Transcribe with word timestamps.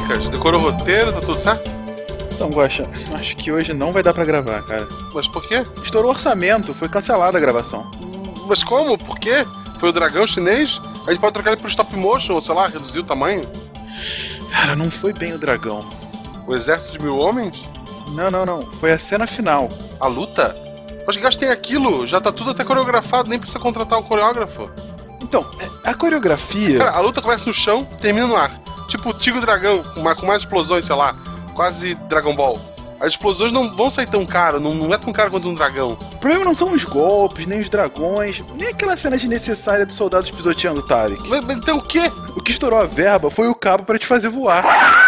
Fencas, 0.00 0.28
decorou 0.28 0.60
o 0.60 0.70
roteiro, 0.70 1.12
tá 1.12 1.20
tudo 1.20 1.38
certo? 1.38 1.70
Então, 2.32 2.48
Guaxa, 2.48 2.88
acho 3.12 3.36
que 3.36 3.52
hoje 3.52 3.74
não 3.74 3.92
vai 3.92 4.02
dar 4.02 4.14
pra 4.14 4.24
gravar, 4.24 4.62
cara. 4.62 4.88
Mas 5.12 5.28
por 5.28 5.46
quê? 5.46 5.64
Estourou 5.82 6.10
o 6.10 6.14
orçamento, 6.14 6.72
foi 6.72 6.88
cancelada 6.88 7.36
a 7.36 7.40
gravação. 7.40 7.90
Mas 8.46 8.64
como? 8.64 8.96
Por 8.96 9.18
quê? 9.18 9.44
Foi 9.78 9.90
o 9.90 9.92
dragão 9.92 10.26
chinês? 10.26 10.80
A 11.06 11.10
gente 11.10 11.20
pode 11.20 11.34
trocar 11.34 11.52
ele 11.52 11.60
por 11.60 11.68
stop 11.68 11.94
motion, 11.96 12.34
ou 12.34 12.40
sei 12.40 12.54
lá, 12.54 12.68
reduzir 12.68 13.00
o 13.00 13.04
tamanho? 13.04 13.46
Cara, 14.50 14.74
não 14.74 14.90
foi 14.90 15.12
bem 15.12 15.34
o 15.34 15.38
dragão. 15.38 15.86
O 16.46 16.54
exército 16.54 16.98
de 16.98 17.04
mil 17.04 17.18
homens? 17.18 17.62
Não, 18.12 18.30
não, 18.30 18.46
não. 18.46 18.62
Foi 18.72 18.92
a 18.92 18.98
cena 18.98 19.26
final. 19.26 19.68
A 20.00 20.06
luta? 20.06 20.56
Mas 21.06 21.16
gastei 21.16 21.50
aquilo, 21.50 22.06
já 22.06 22.20
tá 22.20 22.32
tudo 22.32 22.50
até 22.50 22.64
coreografado, 22.64 23.28
nem 23.28 23.38
precisa 23.38 23.58
contratar 23.58 23.98
um 23.98 24.02
coreógrafo. 24.02 24.70
Então, 25.20 25.44
a 25.84 25.92
coreografia. 25.94 26.78
Cara, 26.78 26.90
a 26.92 27.00
luta 27.00 27.20
começa 27.20 27.44
no 27.44 27.52
chão, 27.52 27.84
termina 28.00 28.26
no 28.26 28.36
ar. 28.36 28.50
Tipo 28.90 29.14
Tigre 29.14 29.40
Dragão, 29.40 29.84
com 29.84 30.00
mais, 30.00 30.18
com 30.18 30.26
mais 30.26 30.40
explosões, 30.40 30.84
sei 30.84 30.96
lá. 30.96 31.14
Quase 31.54 31.94
Dragon 32.08 32.34
Ball. 32.34 32.58
As 32.98 33.12
explosões 33.12 33.52
não 33.52 33.74
vão 33.74 33.90
sair 33.90 34.06
tão 34.06 34.26
caro, 34.26 34.60
não, 34.60 34.74
não 34.74 34.92
é 34.92 34.98
tão 34.98 35.12
caro 35.12 35.30
quanto 35.30 35.48
um 35.48 35.54
dragão. 35.54 35.92
O 35.92 36.18
problema 36.18 36.44
não 36.44 36.54
são 36.54 36.70
os 36.74 36.84
golpes, 36.84 37.46
nem 37.46 37.60
os 37.60 37.70
dragões, 37.70 38.44
nem 38.56 38.68
aquela 38.68 38.94
cena 38.96 39.16
desnecessária 39.16 39.86
dos 39.86 39.96
soldados 39.96 40.30
pisoteando 40.30 40.80
o 40.80 40.82
Tarek. 40.82 41.22
Mas, 41.26 41.40
mas 41.46 41.56
então 41.56 41.78
o 41.78 41.82
quê? 41.82 42.12
O 42.36 42.42
que 42.42 42.50
estourou 42.50 42.78
a 42.78 42.84
verba 42.84 43.30
foi 43.30 43.48
o 43.48 43.54
cabo 43.54 43.84
para 43.84 43.98
te 43.98 44.06
fazer 44.06 44.28
voar. 44.28 44.99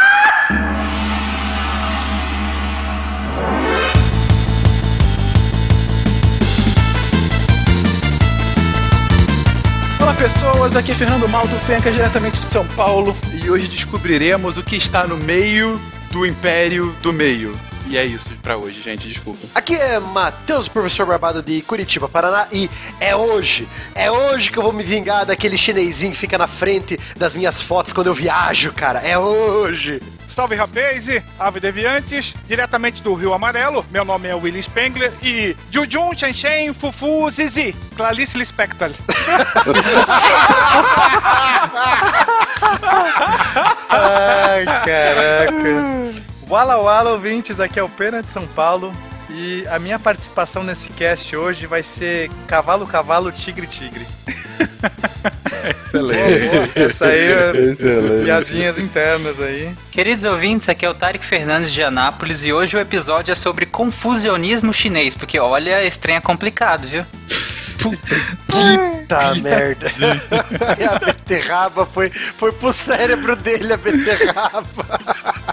Olá 10.02 10.14
pessoas, 10.14 10.74
aqui 10.74 10.90
é 10.90 10.94
Fernando 10.96 11.28
Malto 11.28 11.54
Fenca, 11.64 11.88
diretamente 11.88 12.40
de 12.40 12.46
São 12.46 12.66
Paulo, 12.66 13.14
e 13.32 13.48
hoje 13.48 13.68
descobriremos 13.68 14.56
o 14.56 14.62
que 14.62 14.74
está 14.74 15.06
no 15.06 15.16
meio 15.16 15.80
do 16.10 16.26
Império 16.26 16.92
do 17.00 17.12
Meio. 17.12 17.56
E 17.92 17.96
é 17.98 18.06
isso 18.06 18.30
pra 18.42 18.56
hoje, 18.56 18.80
gente, 18.80 19.06
desculpa. 19.06 19.46
Aqui 19.54 19.74
é 19.76 20.00
Matheus, 20.00 20.66
professor 20.66 21.04
Barbado 21.04 21.42
de 21.42 21.60
Curitiba, 21.60 22.08
Paraná, 22.08 22.48
e 22.50 22.70
é 22.98 23.14
hoje, 23.14 23.68
é 23.94 24.10
hoje 24.10 24.50
que 24.50 24.56
eu 24.56 24.62
vou 24.62 24.72
me 24.72 24.82
vingar 24.82 25.26
daquele 25.26 25.58
chinesinho 25.58 26.12
que 26.12 26.18
fica 26.18 26.38
na 26.38 26.46
frente 26.46 26.98
das 27.18 27.36
minhas 27.36 27.60
fotos 27.60 27.92
quando 27.92 28.06
eu 28.06 28.14
viajo, 28.14 28.72
cara, 28.72 29.00
é 29.00 29.18
hoje. 29.18 30.00
Salve 30.26 30.54
Rapaze, 30.54 31.22
Ave 31.38 31.60
Deviantes, 31.60 32.34
diretamente 32.48 33.02
do 33.02 33.12
Rio 33.12 33.34
Amarelo. 33.34 33.84
Meu 33.90 34.06
nome 34.06 34.26
é 34.26 34.34
William 34.34 34.62
Spengler 34.62 35.12
e 35.22 35.54
Jujun, 35.70 36.12
Shen 36.32 36.72
Fufu, 36.72 37.28
Zizi, 37.30 37.76
Clarice 37.94 38.38
Lispector. 38.38 38.92
Ai, 43.90 44.64
caraca. 44.64 46.31
Wala 46.52 46.76
Wala, 46.76 47.12
ouvintes, 47.12 47.58
aqui 47.60 47.80
é 47.80 47.82
o 47.82 47.88
Pena 47.88 48.22
de 48.22 48.28
São 48.28 48.46
Paulo. 48.46 48.92
E 49.30 49.66
a 49.68 49.78
minha 49.78 49.98
participação 49.98 50.62
nesse 50.62 50.90
cast 50.90 51.34
hoje 51.34 51.66
vai 51.66 51.82
ser 51.82 52.30
Cavalo, 52.46 52.86
Cavalo, 52.86 53.32
Tigre, 53.32 53.66
Tigre. 53.66 54.06
Excelente. 55.80 56.78
Essa 56.78 57.06
aí 57.06 57.32
é 57.32 57.56
Excelente. 57.70 58.24
piadinhas 58.26 58.78
internas 58.78 59.40
aí. 59.40 59.74
Queridos 59.90 60.26
ouvintes, 60.26 60.68
aqui 60.68 60.84
é 60.84 60.90
o 60.90 60.92
Tarek 60.92 61.24
Fernandes 61.24 61.72
de 61.72 61.82
Anápolis 61.82 62.44
e 62.44 62.52
hoje 62.52 62.76
o 62.76 62.80
episódio 62.80 63.32
é 63.32 63.34
sobre 63.34 63.64
confusionismo 63.64 64.74
chinês, 64.74 65.14
porque 65.14 65.38
olha, 65.38 65.82
esse 65.82 65.98
trem 65.98 66.16
é 66.16 66.20
complicado, 66.20 66.86
viu? 66.86 67.06
Puta 68.46 69.34
merda. 69.36 69.90
E 70.78 70.84
a 70.84 70.98
beterraba 70.98 71.86
foi, 71.86 72.10
foi 72.36 72.52
pro 72.52 72.74
cérebro 72.74 73.34
dele, 73.36 73.72
a 73.72 73.76
beterraba. 73.78 74.66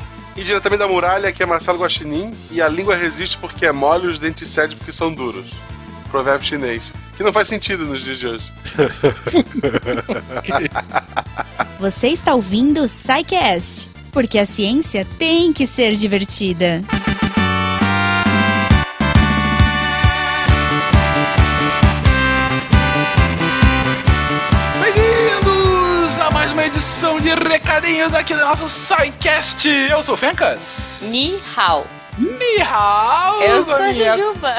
E 0.36 0.44
diretamente 0.44 0.80
da 0.80 0.88
muralha, 0.88 1.32
que 1.32 1.44
é 1.44 1.46
Marcelo 1.46 1.80
Guaxinim, 1.80 2.34
e 2.50 2.62
a 2.62 2.68
língua 2.68 2.96
resiste 2.96 3.38
porque 3.38 3.66
é 3.66 3.72
mole 3.72 4.06
e 4.06 4.08
os 4.08 4.20
dentes 4.20 4.48
cedem 4.48 4.78
porque 4.78 4.92
são 4.92 5.14
duros. 5.14 5.52
Provérbio 6.10 6.46
chinês. 6.46 6.92
Que 7.16 7.24
não 7.24 7.34
faz 7.34 7.48
sentido 7.48 7.86
nos 7.86 8.04
dias 8.04 8.18
de 8.18 8.28
hoje. 8.28 8.52
Você 11.80 12.08
está 12.08 12.34
ouvindo 12.34 12.82
o 12.82 12.88
SciCast, 12.88 13.90
porque 14.12 14.40
a 14.40 14.46
ciência 14.46 15.06
tem 15.18 15.54
que 15.54 15.68
ser 15.68 15.96
divertida. 15.96 16.84
De 27.20 27.30
recadinhos 27.48 28.14
aqui 28.14 28.34
do 28.34 28.40
nosso 28.42 28.68
SciCast. 28.70 29.68
Eu 29.68 30.04
sou 30.04 30.16
o 30.16 30.18
Fencas. 30.18 31.02
Ni 31.12 31.32
hao. 31.58 31.86
Ni 32.18 32.62
hao, 32.62 33.42
Eu 33.42 33.64
sou 33.64 33.76
a. 33.76 33.92
Jujuba. 33.92 34.56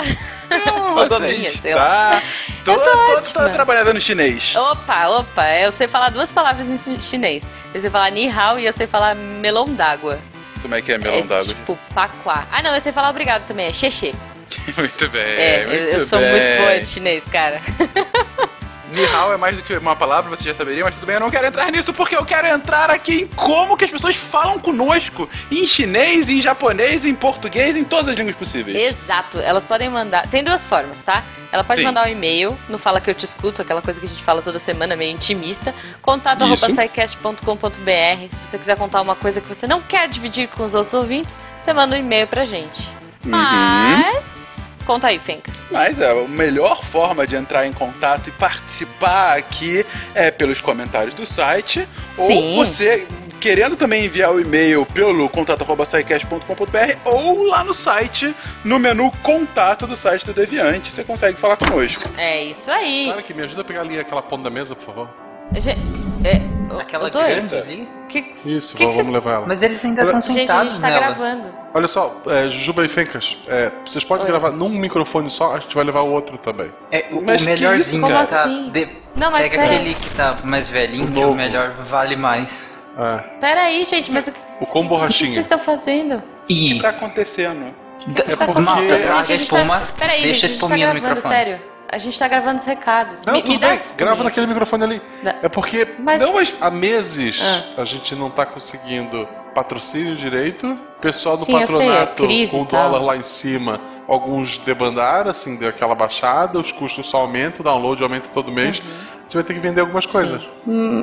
Como 0.64 0.94
você 1.08 1.08
Gominha, 1.08 1.48
está? 1.48 2.22
Tô, 2.64 2.72
Eu 2.72 2.80
tô 2.80 3.20
tô- 3.20 3.40
tô 3.40 3.50
trabalhando 3.50 3.92
no 3.94 4.00
chinês. 4.00 4.54
Opa, 4.56 5.08
opa, 5.08 5.48
eu 5.58 5.70
sei 5.70 5.86
falar 5.86 6.10
duas 6.10 6.32
palavras 6.32 6.66
em 6.66 6.76
chi- 6.78 7.02
chinês. 7.02 7.46
Eu 7.74 7.80
sei 7.80 7.90
falar 7.90 8.10
ni 8.10 8.28
hao 8.28 8.58
e 8.58 8.66
eu 8.66 8.72
sei 8.72 8.86
falar 8.86 9.14
melão 9.14 9.72
d'água. 9.72 10.18
Como 10.62 10.74
é 10.74 10.82
que 10.82 10.92
é 10.92 10.98
melão 10.98 11.18
é 11.18 11.22
d'água? 11.22 11.44
tipo 11.46 11.78
paquá. 11.94 12.46
Ah, 12.50 12.62
não, 12.62 12.74
eu 12.74 12.80
sei 12.80 12.92
falar 12.92 13.10
obrigado 13.10 13.46
também, 13.46 13.66
é 13.66 13.72
xexê. 13.72 14.12
Muito 14.76 15.08
bem, 15.10 15.22
É, 15.22 15.62
eu, 15.64 15.68
muito 15.68 15.82
eu 15.96 16.00
sou 16.00 16.18
bem. 16.18 16.30
muito 16.32 16.56
boa 16.62 16.80
de 16.80 16.88
chinês, 16.88 17.24
cara. 17.30 17.60
Ni 18.90 19.04
hao 19.06 19.32
é 19.32 19.36
mais 19.36 19.56
do 19.56 19.62
que 19.62 19.76
uma 19.76 19.94
palavra, 19.94 20.30
você 20.30 20.44
já 20.44 20.54
saberia, 20.54 20.84
mas 20.84 20.94
tudo 20.94 21.06
bem, 21.06 21.14
eu 21.14 21.20
não 21.20 21.30
quero 21.30 21.46
entrar 21.46 21.70
nisso 21.70 21.92
porque 21.92 22.16
eu 22.16 22.24
quero 22.24 22.46
entrar 22.48 22.90
aqui 22.90 23.22
em 23.22 23.26
como 23.28 23.76
que 23.76 23.84
as 23.84 23.90
pessoas 23.90 24.16
falam 24.16 24.58
conosco. 24.58 25.28
Em 25.50 25.64
chinês, 25.66 26.28
em 26.28 26.40
japonês, 26.40 27.04
em 27.04 27.14
português, 27.14 27.76
em 27.76 27.84
todas 27.84 28.08
as 28.08 28.16
línguas 28.16 28.36
possíveis. 28.36 28.76
Exato, 28.76 29.38
elas 29.38 29.64
podem 29.64 29.88
mandar. 29.88 30.26
Tem 30.28 30.42
duas 30.42 30.64
formas, 30.64 31.02
tá? 31.02 31.22
Ela 31.52 31.64
pode 31.64 31.80
Sim. 31.80 31.86
mandar 31.86 32.06
um 32.06 32.10
e-mail 32.10 32.56
no 32.68 32.78
Fala 32.78 33.00
Que 33.00 33.10
Eu 33.10 33.14
Te 33.14 33.24
Escuto, 33.24 33.62
aquela 33.62 33.82
coisa 33.82 33.98
que 33.98 34.06
a 34.06 34.08
gente 34.08 34.22
fala 34.22 34.40
toda 34.40 34.58
semana, 34.58 34.94
meio 34.94 35.12
intimista. 35.12 35.74
Contato 36.00 36.44
scicast.com.br. 36.56 38.28
Se 38.28 38.46
você 38.46 38.58
quiser 38.58 38.76
contar 38.76 39.00
uma 39.02 39.16
coisa 39.16 39.40
que 39.40 39.48
você 39.48 39.66
não 39.66 39.80
quer 39.80 40.08
dividir 40.08 40.48
com 40.48 40.64
os 40.64 40.74
outros 40.74 40.94
ouvintes, 40.94 41.38
você 41.60 41.72
manda 41.72 41.96
um 41.96 41.98
e-mail 41.98 42.26
pra 42.26 42.44
gente. 42.44 42.88
Uhum. 43.24 43.30
Mas. 43.30 44.49
Conta 44.90 45.06
aí, 45.06 45.20
Fencas. 45.20 45.68
Mas 45.70 46.00
é, 46.00 46.10
a 46.10 46.26
melhor 46.26 46.84
forma 46.84 47.24
de 47.24 47.36
entrar 47.36 47.64
em 47.64 47.72
contato 47.72 48.26
e 48.26 48.32
participar 48.32 49.38
aqui 49.38 49.86
é 50.16 50.32
pelos 50.32 50.60
comentários 50.60 51.14
do 51.14 51.24
site. 51.24 51.88
Sim. 52.16 52.58
Ou 52.58 52.66
você 52.66 53.06
querendo 53.40 53.76
também 53.76 54.06
enviar 54.06 54.32
o 54.32 54.40
e-mail 54.40 54.84
pelo 54.84 55.28
contato.sicast.com.br 55.28 56.98
ou 57.04 57.46
lá 57.46 57.62
no 57.62 57.72
site, 57.72 58.34
no 58.64 58.80
menu 58.80 59.12
contato 59.22 59.86
do 59.86 59.94
site 59.94 60.26
do 60.26 60.34
Deviante, 60.34 60.90
você 60.90 61.04
consegue 61.04 61.38
falar 61.38 61.56
conosco. 61.56 62.02
É 62.18 62.42
isso 62.42 62.68
aí. 62.68 63.06
Cara, 63.10 63.22
que 63.22 63.32
me 63.32 63.44
ajuda 63.44 63.62
a 63.62 63.64
pegar 63.64 63.82
ali 63.82 63.96
aquela 63.96 64.22
ponta 64.22 64.42
da 64.42 64.50
mesa, 64.50 64.74
por 64.74 64.86
favor. 64.86 65.29
Ge- 65.54 65.76
é, 66.24 66.40
o- 66.74 66.78
Aquela 66.78 67.08
o 67.08 67.10
grande 67.10 67.54
ali. 67.56 67.88
Que, 68.08 68.32
Isso, 68.44 68.74
que 68.74 68.82
vamos, 68.82 68.96
que 68.96 69.02
vamos 69.02 69.12
levar 69.12 69.32
ela. 69.34 69.46
Mas 69.46 69.62
eles 69.62 69.84
ainda 69.84 70.02
estão 70.02 70.20
cês- 70.20 70.34
Gente, 70.34 70.50
a 70.50 70.52
sentados 70.54 70.72
gente 70.72 70.82
tá 70.82 70.88
nela. 70.88 71.00
gravando. 71.00 71.44
Olha 71.72 71.86
só, 71.88 72.16
é, 72.26 72.48
Jujuba 72.48 72.84
e 72.84 72.88
Fencas, 72.88 73.38
é, 73.46 73.70
vocês 73.86 74.02
podem 74.04 74.24
Oi. 74.24 74.30
gravar 74.30 74.50
num 74.50 74.68
microfone 74.68 75.30
só, 75.30 75.54
a 75.54 75.60
gente 75.60 75.74
vai 75.74 75.84
levar 75.84 76.00
o 76.00 76.10
outro 76.10 76.36
também. 76.38 76.70
É, 76.90 77.06
o, 77.12 77.24
Mas 77.24 77.40
o 77.42 77.44
que 77.44 77.50
melhorzinho 77.50 77.80
isso, 77.80 78.00
Como 78.00 78.26
tá. 78.26 78.42
assim? 78.42 78.70
de- 78.70 78.88
Não, 79.14 79.30
mas 79.30 79.42
Pega 79.48 79.62
pera- 79.62 79.74
aquele 79.76 79.94
que 79.94 80.10
tá 80.10 80.36
mais 80.44 80.68
velhinho, 80.68 81.04
O 81.04 81.08
que 81.10 81.18
o 81.18 81.22
novo. 81.22 81.34
melhor 81.36 81.72
vale 81.84 82.16
mais. 82.16 82.56
É. 82.98 83.18
Pera 83.40 83.62
aí, 83.62 83.84
gente, 83.84 84.10
mas 84.10 84.26
o 84.26 84.32
que, 84.32 84.40
O 84.60 84.66
com 84.66 84.80
o 84.80 84.82
que 85.08 85.12
vocês 85.12 85.36
estão 85.36 85.58
fazendo? 85.58 86.16
O 86.16 86.46
que 86.48 86.76
E. 86.76 86.82
tá 86.82 86.88
acontecendo? 86.90 87.66
É 88.08 88.34
porque- 88.36 88.60
Malta, 88.60 88.82
Gente, 88.82 89.02
traga 89.02 89.20
a 89.20 89.24
gente 89.24 89.42
espuma. 89.44 89.80
tá... 89.80 89.86
Peraí, 89.98 90.22
deixa 90.22 90.34
gente, 90.34 90.42
a 90.42 90.46
a 90.46 90.48
gente 90.48 90.60
tá 90.60 90.68
no 90.68 90.76
gravando, 90.80 91.00
microfone. 91.06 91.34
sério. 91.34 91.60
A 91.92 91.98
gente 91.98 92.18
tá 92.18 92.28
gravando 92.28 92.56
os 92.60 92.64
recados. 92.66 93.24
Não, 93.24 93.32
me, 93.32 93.40
tudo 93.42 93.50
me 93.50 93.58
dá 93.58 93.76
grava 93.96 94.22
naquele 94.22 94.46
microfone 94.46 94.84
ali. 94.84 95.02
Dá- 95.22 95.36
É 95.42 95.48
porque 95.48 95.86
Mas- 95.98 96.20
não, 96.22 96.34
há 96.60 96.70
meses 96.70 97.42
Ah. 97.76 97.82
a 97.82 97.84
gente 97.84 98.14
não 98.14 98.30
tá 98.30 98.46
conseguindo 98.46 99.26
patrocínio 99.54 100.14
direito. 100.14 100.78
Pessoal 101.00 101.36
do 101.36 101.44
Sim, 101.44 101.52
sei, 101.52 101.56
é 101.56 101.60
patronato, 101.66 102.22
crise 102.26 102.52
com 102.52 102.60
o 102.62 102.64
dólar 102.66 103.00
lá 103.02 103.16
em 103.16 103.22
cima, 103.24 103.80
alguns 104.06 104.58
debandaram, 104.58 105.30
assim, 105.30 105.56
deu 105.56 105.70
aquela 105.70 105.94
baixada, 105.94 106.58
os 106.60 106.70
custos 106.70 107.06
só 107.08 107.18
aumentam, 107.18 107.62
o 107.62 107.64
download 107.64 108.02
aumenta 108.02 108.28
todo 108.28 108.52
mês. 108.52 108.78
Uhum. 108.80 108.84
A 108.90 109.22
gente 109.22 109.34
vai 109.34 109.42
ter 109.42 109.54
que 109.54 109.60
vender 109.60 109.80
algumas 109.80 110.04
coisas. 110.06 110.42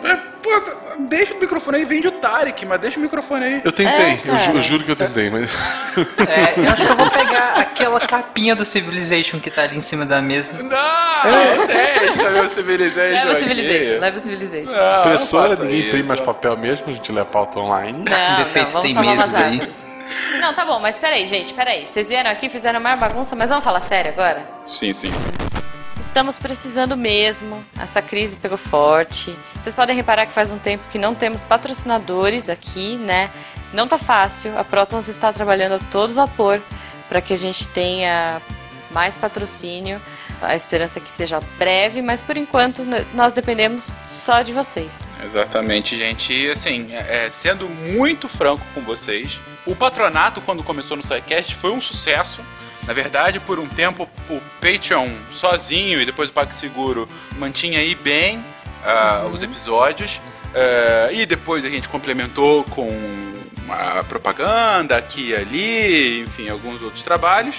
É, 0.04 0.16
pô, 0.44 0.52
deixa 1.00 1.34
o 1.34 1.40
microfone 1.40 1.78
aí, 1.78 1.86
vende 1.86 2.08
o 2.08 2.12
Tarek, 2.12 2.66
mas 2.66 2.80
deixa 2.80 3.00
o 3.00 3.02
microfone 3.04 3.46
aí. 3.46 3.62
Eu 3.64 3.72
tentei, 3.72 3.94
É, 4.06 4.20
eu, 4.26 4.38
ju- 4.38 4.52
eu 4.54 4.62
juro 4.62 4.84
que 4.84 4.92
eu 4.92 4.96
tentei, 4.96 5.30
mas. 5.30 5.52
É, 6.28 6.60
eu 6.60 6.72
acho 6.72 6.86
que 6.86 6.92
eu 6.92 6.96
vou 6.96 7.10
pegar 7.10 7.56
aquela 7.60 8.00
capinha 8.02 8.56
do 8.56 8.66
Civilization 8.66 9.40
que 9.40 9.50
tá 9.50 9.64
ali 9.64 9.78
em 9.78 9.82
cima 9.82 10.06
da 10.06 10.22
mesa. 10.22 10.54
Não, 10.62 11.68
deixa 11.68 12.30
meu 12.30 12.50
Civilization 12.50 13.14
Leva 13.14 13.28
o 13.28 13.32
aqui. 13.32 13.40
Civilization, 13.42 14.00
leva 14.00 14.18
o 14.18 14.22
Civilization. 14.22 14.72
Não, 14.72 15.00
Impressora, 15.02 15.56
ninguém 15.56 15.80
imprime 15.88 16.04
mais 16.08 16.20
papel 16.22 16.58
mesmo, 16.58 16.88
a 16.88 16.92
gente 16.92 17.12
lê 17.12 17.22
a 17.22 17.26
pauta 17.26 17.60
online. 17.60 18.06
Não, 18.10 18.38
Defeitos 18.38 18.76
não, 18.76 18.82
teimosos 18.82 19.14
umas 19.14 19.36
aí. 19.36 19.72
Não, 20.40 20.54
tá 20.54 20.64
bom, 20.66 20.80
mas 20.80 20.98
peraí, 20.98 21.26
gente, 21.26 21.54
peraí. 21.54 21.86
Vocês 21.86 22.08
vieram 22.08 22.32
aqui, 22.32 22.48
fizeram 22.48 22.80
mais 22.80 22.98
bagunça, 23.00 23.36
mas 23.36 23.50
vamos 23.50 23.64
falar 23.64 23.82
sério 23.82 24.12
agora? 24.12 24.48
Sim, 24.68 24.94
sim. 24.94 25.12
Estamos 26.18 26.40
precisando 26.40 26.98
mesmo. 26.98 27.64
Essa 27.80 28.02
crise 28.02 28.36
pegou 28.36 28.58
forte. 28.58 29.36
Vocês 29.62 29.76
podem 29.76 29.96
reparar 29.96 30.26
que 30.26 30.34
faz 30.34 30.52
um 30.52 30.58
tempo 30.58 30.84
que 30.90 30.98
não 30.98 31.14
temos 31.14 31.44
patrocinadores 31.44 32.50
aqui, 32.50 32.96
né? 32.96 33.30
Não 33.72 33.88
tá 33.88 34.00
fácil. 34.00 34.58
A 34.58 34.64
Protons 34.64 35.08
está 35.10 35.32
trabalhando 35.32 35.74
a 35.74 35.80
todo 35.92 36.16
vapor 36.16 36.60
para 37.08 37.22
que 37.22 37.36
a 37.36 37.38
gente 37.38 37.68
tenha 37.68 38.42
mais 38.90 39.16
patrocínio. 39.16 40.02
A 40.42 40.56
esperança 40.56 40.98
é 40.98 41.04
que 41.04 41.12
seja 41.12 41.40
breve, 41.60 42.02
mas 42.02 42.20
por 42.20 42.36
enquanto 42.36 42.84
nós 43.14 43.32
dependemos 43.32 43.94
só 44.02 44.42
de 44.42 44.54
vocês. 44.54 45.16
Exatamente, 45.24 45.96
gente. 45.96 46.34
E 46.34 46.50
assim, 46.50 46.88
é, 46.94 47.28
é, 47.28 47.30
sendo 47.30 47.70
muito 47.70 48.28
franco 48.28 48.66
com 48.74 48.82
vocês, 48.82 49.40
o 49.68 49.76
patronato, 49.76 50.42
quando 50.42 50.64
começou 50.64 50.98
no 50.98 51.04
SciCast, 51.04 51.54
foi 51.54 51.70
um 51.70 51.80
sucesso. 51.80 52.42
Na 52.88 52.94
verdade, 52.94 53.40
por 53.42 53.60
um 53.60 53.68
tempo, 53.68 54.10
o 54.30 54.40
Patreon 54.62 55.10
sozinho 55.34 56.02
e 56.02 56.06
depois 56.06 56.30
o 56.30 56.34
PagSeguro 56.34 57.08
mantinha 57.38 57.80
aí 57.80 57.94
bem 57.94 58.44
ah, 58.84 59.30
os 59.32 59.44
episódios. 59.44 60.22
Ah, 60.56 61.12
e 61.12 61.26
depois 61.26 61.66
a 61.66 61.70
gente 61.70 61.90
complementou 61.90 62.64
com 62.64 62.90
a 63.70 64.04
propaganda 64.06 64.96
aqui 64.96 65.32
e 65.32 65.36
ali, 65.36 66.22
enfim, 66.22 66.48
alguns 66.48 66.82
outros 66.82 67.04
trabalhos. 67.04 67.56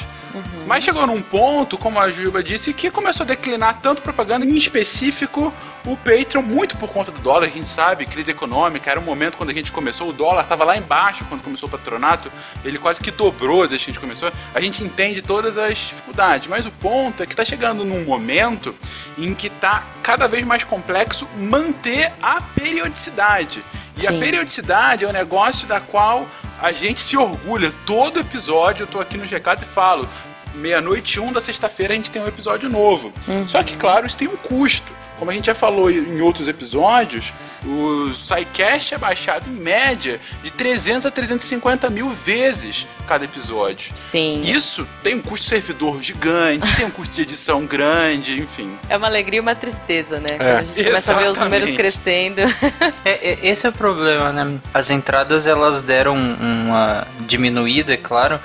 Mas 0.67 0.85
chegou 0.85 1.07
num 1.07 1.21
ponto, 1.21 1.79
como 1.79 1.99
a 1.99 2.11
Juba 2.11 2.43
disse, 2.43 2.73
que 2.73 2.91
começou 2.91 3.25
a 3.25 3.27
declinar 3.27 3.81
tanto 3.81 4.03
propaganda, 4.03 4.45
em 4.45 4.57
específico 4.57 5.53
o 5.87 5.97
Patreon, 5.97 6.43
muito 6.43 6.77
por 6.77 6.91
conta 6.91 7.11
do 7.11 7.19
dólar, 7.21 7.47
a 7.47 7.51
gente 7.51 7.69
sabe, 7.69 8.05
crise 8.05 8.31
econômica, 8.31 8.91
era 8.91 9.01
um 9.01 9.03
momento 9.03 9.39
quando 9.39 9.51
a 9.51 9.55
gente 9.55 9.73
começou, 9.73 10.11
o 10.11 10.13
dólar 10.13 10.43
estava 10.43 10.65
lá 10.65 10.77
embaixo 10.77 11.25
quando 11.29 11.43
começou 11.43 11.67
o 11.67 11.73
patronato, 11.73 12.31
ele 12.63 12.79
quase 12.79 13.01
que 13.01 13.11
dobrou 13.11 13.67
desde 13.67 13.87
que 13.87 13.91
a 13.91 13.95
gente 13.95 14.01
começou. 14.01 14.31
A 14.55 14.61
gente 14.61 14.85
entende 14.85 15.23
todas 15.23 15.57
as 15.57 15.79
dificuldades, 15.79 16.47
mas 16.47 16.67
o 16.67 16.71
ponto 16.71 17.23
é 17.23 17.27
que 17.27 17.33
está 17.33 17.45
chegando 17.45 17.85
num 17.85 18.05
momento 18.05 18.75
em 19.17 19.35
que 19.35 19.47
está 19.47 19.85
cada 20.03 20.29
vez 20.29 20.45
mais 20.45 20.63
complexo 20.63 21.27
manter 21.37 22.13
a 22.21 22.41
periodicidade. 22.43 23.65
E 24.01 24.07
a 24.07 24.13
Sim. 24.13 24.21
periodicidade 24.21 25.05
é 25.05 25.09
um 25.09 25.13
negócio 25.13 25.67
da 25.67 25.81
qual 25.81 26.27
a 26.61 26.73
gente 26.73 27.01
se 27.01 27.17
orgulha. 27.17 27.73
Todo 27.87 28.21
episódio 28.21 28.83
eu 28.85 28.87
tô 28.87 29.01
aqui 29.01 29.17
no 29.17 29.25
GK 29.25 29.63
e 29.63 29.65
falo. 29.65 30.09
Meia-noite 30.55 31.21
um 31.21 31.33
da 31.33 31.41
sexta-feira 31.41 31.93
a 31.93 31.97
gente 31.97 32.11
tem 32.11 32.21
um 32.23 32.27
episódio 32.27 32.69
novo. 32.69 33.13
Só 33.47 33.63
que, 33.63 33.77
claro, 33.77 34.07
isso 34.07 34.17
tem 34.19 34.27
um 34.27 34.37
custo. 34.37 34.91
Como 35.19 35.31
a 35.31 35.35
gente 35.35 35.47
já 35.47 35.55
falou 35.55 35.91
em 35.91 36.21
outros 36.21 36.49
episódios, 36.49 37.33
o 37.65 38.15
SciCast 38.15 38.95
é 38.95 38.99
baixado 38.99 39.49
em 39.51 39.53
média 39.53 40.21
de 40.43 40.51
300 40.53 41.07
a 41.07 41.11
350 41.11 41.91
mil 41.91 42.11
vezes 42.11 42.87
cada 43.09 43.25
episódio. 43.25 43.93
Sim. 43.95 44.43
Isso 44.43 44.87
tem 45.03 45.15
um 45.15 45.23
custo 45.23 45.45
de 45.45 45.49
servidor 45.51 46.03
gigante, 46.03 46.77
tem 46.77 46.87
um 46.87 46.91
custo 46.91 47.15
de 47.15 47.23
edição 47.23 47.65
grande, 47.67 48.41
enfim. 48.41 48.79
É 48.89 48.97
uma 48.97 49.07
alegria 49.07 49.39
e 49.39 49.41
uma 49.41 49.55
tristeza, 49.55 50.21
né? 50.21 50.29
É. 50.33 50.37
Quando 50.37 50.59
a 50.59 50.63
gente 50.63 50.85
começa 50.85 51.13
a 51.13 51.19
ver 51.19 51.29
os 51.31 51.39
números 51.39 51.69
Exatamente. 51.69 51.77
crescendo. 51.77 52.43
É, 53.05 53.31
é, 53.31 53.39
esse 53.43 53.67
é 53.67 53.71
o 53.71 53.73
problema, 53.73 54.33
né? 54.33 54.59
As 54.75 54.91
entradas 54.91 55.47
elas 55.47 55.83
deram 55.83 56.17
uma 56.17 57.07
diminuída, 57.21 57.95
é 57.95 57.97
claro. 57.97 58.41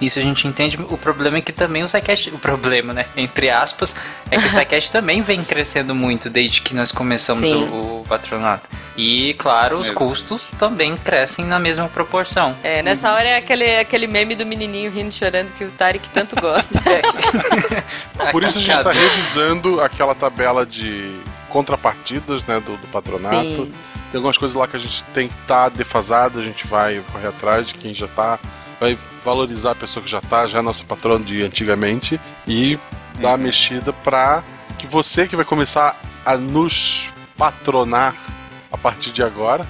Isso 0.00 0.18
a 0.18 0.22
gente 0.22 0.46
entende. 0.46 0.78
O 0.88 0.96
problema 0.96 1.38
é 1.38 1.40
que 1.40 1.52
também 1.52 1.82
o 1.82 1.88
SciCast. 1.88 2.30
O 2.30 2.38
problema, 2.38 2.92
né? 2.92 3.06
Entre 3.16 3.50
aspas, 3.50 3.94
é 4.30 4.38
que 4.38 4.46
o 4.46 4.50
SciCast 4.50 4.90
também 4.92 5.22
vem 5.22 5.42
crescendo 5.42 5.94
muito 5.94 6.30
desde 6.30 6.60
que 6.60 6.74
nós 6.74 6.92
começamos 6.92 7.50
o, 7.50 8.00
o 8.00 8.04
patronato. 8.08 8.68
E, 8.96 9.34
claro, 9.34 9.76
os 9.76 9.82
Mesmo. 9.84 9.96
custos 9.96 10.48
também 10.58 10.96
crescem 10.96 11.44
na 11.44 11.58
mesma 11.58 11.88
proporção. 11.88 12.56
É, 12.64 12.82
nessa 12.82 13.12
hora 13.12 13.28
é 13.28 13.36
aquele, 13.36 13.76
aquele 13.76 14.07
meme 14.08 14.34
do 14.34 14.44
menininho 14.44 14.90
rindo 14.90 15.10
e 15.10 15.12
chorando 15.12 15.52
que 15.54 15.64
o 15.64 15.70
Tarek 15.70 16.08
tanto 16.10 16.34
gosta. 16.40 16.80
Por 18.32 18.44
isso 18.44 18.58
a 18.58 18.60
gente 18.60 18.76
está 18.76 18.92
revisando 18.92 19.80
aquela 19.80 20.14
tabela 20.14 20.66
de 20.66 21.14
contrapartidas 21.48 22.44
né, 22.44 22.60
do, 22.60 22.76
do 22.76 22.86
patronato. 22.88 23.36
Sim. 23.36 23.72
Tem 24.10 24.18
algumas 24.18 24.38
coisas 24.38 24.56
lá 24.56 24.66
que 24.66 24.76
a 24.76 24.80
gente 24.80 25.04
tem 25.06 25.28
que 25.28 25.34
estar 25.42 25.68
defasado, 25.68 26.38
a 26.38 26.42
gente 26.42 26.66
vai 26.66 27.02
correr 27.12 27.28
atrás 27.28 27.66
de 27.68 27.74
quem 27.74 27.92
já 27.92 28.08
tá, 28.08 28.38
vai 28.80 28.98
valorizar 29.22 29.72
a 29.72 29.74
pessoa 29.74 30.02
que 30.02 30.10
já 30.10 30.20
tá, 30.20 30.46
já 30.46 30.60
é 30.60 30.62
nosso 30.62 30.84
patrono 30.86 31.24
de 31.24 31.42
antigamente 31.42 32.18
e 32.46 32.78
dar 33.20 33.34
a 33.34 33.36
mexida 33.36 33.92
pra 33.92 34.42
que 34.78 34.86
você 34.86 35.26
que 35.26 35.36
vai 35.36 35.44
começar 35.44 36.00
a 36.24 36.36
nos 36.36 37.10
patronar 37.36 38.14
a 38.72 38.78
partir 38.78 39.12
de 39.12 39.22
agora 39.22 39.66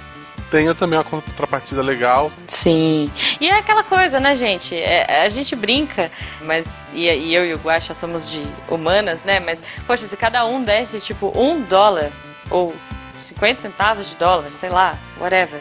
tenha 0.50 0.74
também 0.74 0.98
uma 0.98 1.04
contrapartida 1.04 1.82
legal. 1.82 2.30
Sim. 2.46 3.10
E 3.40 3.48
é 3.48 3.58
aquela 3.58 3.82
coisa, 3.82 4.18
né, 4.20 4.34
gente? 4.34 4.74
É, 4.74 5.22
a 5.24 5.28
gente 5.28 5.54
brinca, 5.56 6.10
mas. 6.42 6.86
E, 6.92 7.04
e 7.08 7.34
eu 7.34 7.46
e 7.46 7.54
o 7.54 7.58
Guaxa 7.58 7.94
somos 7.94 8.30
de 8.30 8.42
humanas, 8.68 9.24
né? 9.24 9.40
Mas, 9.40 9.62
poxa, 9.86 10.06
se 10.06 10.16
cada 10.16 10.44
um 10.46 10.62
desse, 10.62 11.00
tipo, 11.00 11.32
um 11.38 11.60
dólar 11.62 12.10
ou 12.50 12.74
50 13.20 13.60
centavos 13.60 14.08
de 14.08 14.16
dólar, 14.16 14.50
sei 14.50 14.70
lá, 14.70 14.96
whatever. 15.20 15.60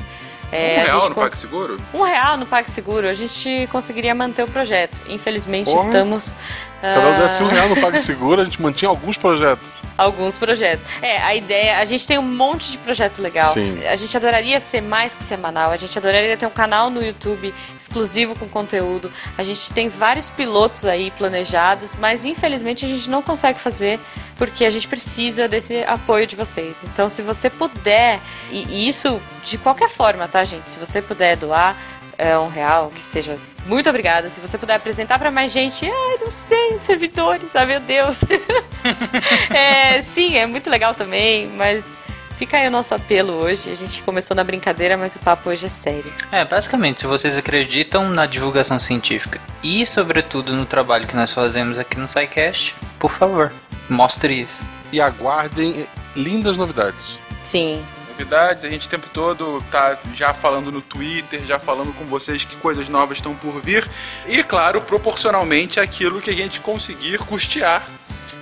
É, 0.49 0.77
um 0.77 0.81
a 0.81 0.83
real 0.85 0.99
gente 1.01 1.09
no 1.09 1.15
cons- 1.15 1.29
PagSeguro? 1.31 1.77
Um 1.93 2.01
real 2.03 2.37
no 2.37 2.45
PagSeguro, 2.45 3.09
a 3.09 3.13
gente 3.13 3.67
conseguiria 3.69 4.15
manter 4.15 4.43
o 4.43 4.47
projeto. 4.47 5.01
Infelizmente, 5.09 5.69
Porra. 5.69 5.85
estamos. 5.85 6.37
Cada 6.81 7.09
um 7.09 7.13
ah, 7.13 7.17
desse 7.17 7.43
um 7.43 7.47
real 7.47 7.67
no 7.69 7.75
PagSeguro, 7.81 8.41
a 8.41 8.45
gente 8.45 8.61
mantinha 8.61 8.87
alguns 8.87 9.17
projetos. 9.17 9.67
Alguns 9.97 10.37
projetos. 10.37 10.85
É, 11.01 11.17
a 11.17 11.35
ideia. 11.35 11.79
A 11.79 11.85
gente 11.85 12.05
tem 12.05 12.17
um 12.17 12.23
monte 12.23 12.71
de 12.71 12.77
projeto 12.77 13.21
legal. 13.21 13.53
Sim. 13.53 13.85
A 13.85 13.95
gente 13.95 14.15
adoraria 14.15 14.59
ser 14.59 14.81
mais 14.81 15.15
que 15.15 15.23
semanal. 15.23 15.71
A 15.71 15.77
gente 15.77 15.97
adoraria 15.97 16.37
ter 16.37 16.45
um 16.45 16.51
canal 16.51 16.89
no 16.89 17.03
YouTube 17.03 17.53
exclusivo 17.79 18.35
com 18.35 18.47
conteúdo. 18.47 19.11
A 19.37 19.43
gente 19.43 19.71
tem 19.73 19.89
vários 19.89 20.29
pilotos 20.29 20.85
aí 20.85 21.11
planejados, 21.11 21.95
mas 21.95 22.25
infelizmente 22.25 22.85
a 22.85 22.87
gente 22.87 23.09
não 23.09 23.21
consegue 23.21 23.59
fazer 23.59 23.99
porque 24.37 24.65
a 24.65 24.69
gente 24.69 24.87
precisa 24.87 25.47
desse 25.47 25.83
apoio 25.83 26.27
de 26.27 26.35
vocês. 26.35 26.77
Então, 26.83 27.09
se 27.09 27.21
você 27.21 27.49
puder, 27.49 28.19
e, 28.51 28.65
e 28.65 28.87
isso 28.87 29.19
de 29.43 29.57
qualquer 29.57 29.89
forma, 29.89 30.27
tá, 30.27 30.43
gente? 30.43 30.69
Se 30.69 30.79
você 30.79 31.01
puder 31.01 31.35
doar 31.37 31.75
é, 32.17 32.37
um 32.37 32.47
real, 32.47 32.91
que 32.93 33.05
seja. 33.05 33.37
Muito 33.65 33.89
obrigada. 33.89 34.29
Se 34.29 34.39
você 34.39 34.57
puder 34.57 34.75
apresentar 34.75 35.19
para 35.19 35.29
mais 35.29 35.51
gente, 35.51 35.85
ai, 35.85 36.17
não 36.21 36.31
sei, 36.31 36.75
os 36.75 36.81
servidores, 36.81 37.55
ah, 37.55 37.65
meu 37.65 37.79
Deus. 37.79 38.19
É, 39.53 40.01
sim, 40.01 40.37
é 40.37 40.45
muito 40.45 40.69
legal 40.69 40.95
também, 40.95 41.47
mas 41.57 41.83
fica 42.37 42.57
aí 42.57 42.67
o 42.67 42.71
nosso 42.71 42.95
apelo 42.95 43.33
hoje. 43.33 43.69
A 43.69 43.75
gente 43.75 44.01
começou 44.03 44.35
na 44.35 44.43
brincadeira, 44.43 44.95
mas 44.95 45.15
o 45.17 45.19
papo 45.19 45.49
hoje 45.49 45.65
é 45.65 45.69
sério. 45.69 46.13
É, 46.31 46.45
basicamente, 46.45 47.01
se 47.01 47.07
vocês 47.07 47.35
acreditam 47.35 48.09
na 48.09 48.25
divulgação 48.25 48.79
científica 48.79 49.41
e, 49.61 49.85
sobretudo, 49.85 50.53
no 50.53 50.65
trabalho 50.65 51.05
que 51.05 51.15
nós 51.15 51.31
fazemos 51.31 51.77
aqui 51.77 51.97
no 51.97 52.07
SciCast, 52.07 52.75
por 52.97 53.11
favor, 53.11 53.51
mostre 53.89 54.41
isso. 54.41 54.61
E 54.91 55.01
aguardem 55.01 55.85
lindas 56.15 56.55
novidades. 56.55 57.19
Sim. 57.43 57.83
Novidades, 58.17 58.63
a 58.63 58.69
gente 58.69 58.87
o 58.87 58.89
tempo 58.89 59.07
todo 59.13 59.63
tá 59.69 59.97
já 60.15 60.33
falando 60.33 60.71
no 60.71 60.81
Twitter, 60.81 61.45
já 61.45 61.59
falando 61.59 61.93
com 61.93 62.05
vocês 62.05 62.43
que 62.43 62.55
coisas 62.55 62.89
novas 62.89 63.19
estão 63.19 63.35
por 63.35 63.61
vir. 63.61 63.87
E 64.27 64.43
claro, 64.43 64.81
proporcionalmente 64.81 65.79
àquilo 65.79 66.19
que 66.19 66.31
a 66.31 66.33
gente 66.33 66.59
conseguir 66.59 67.19
custear. 67.19 67.87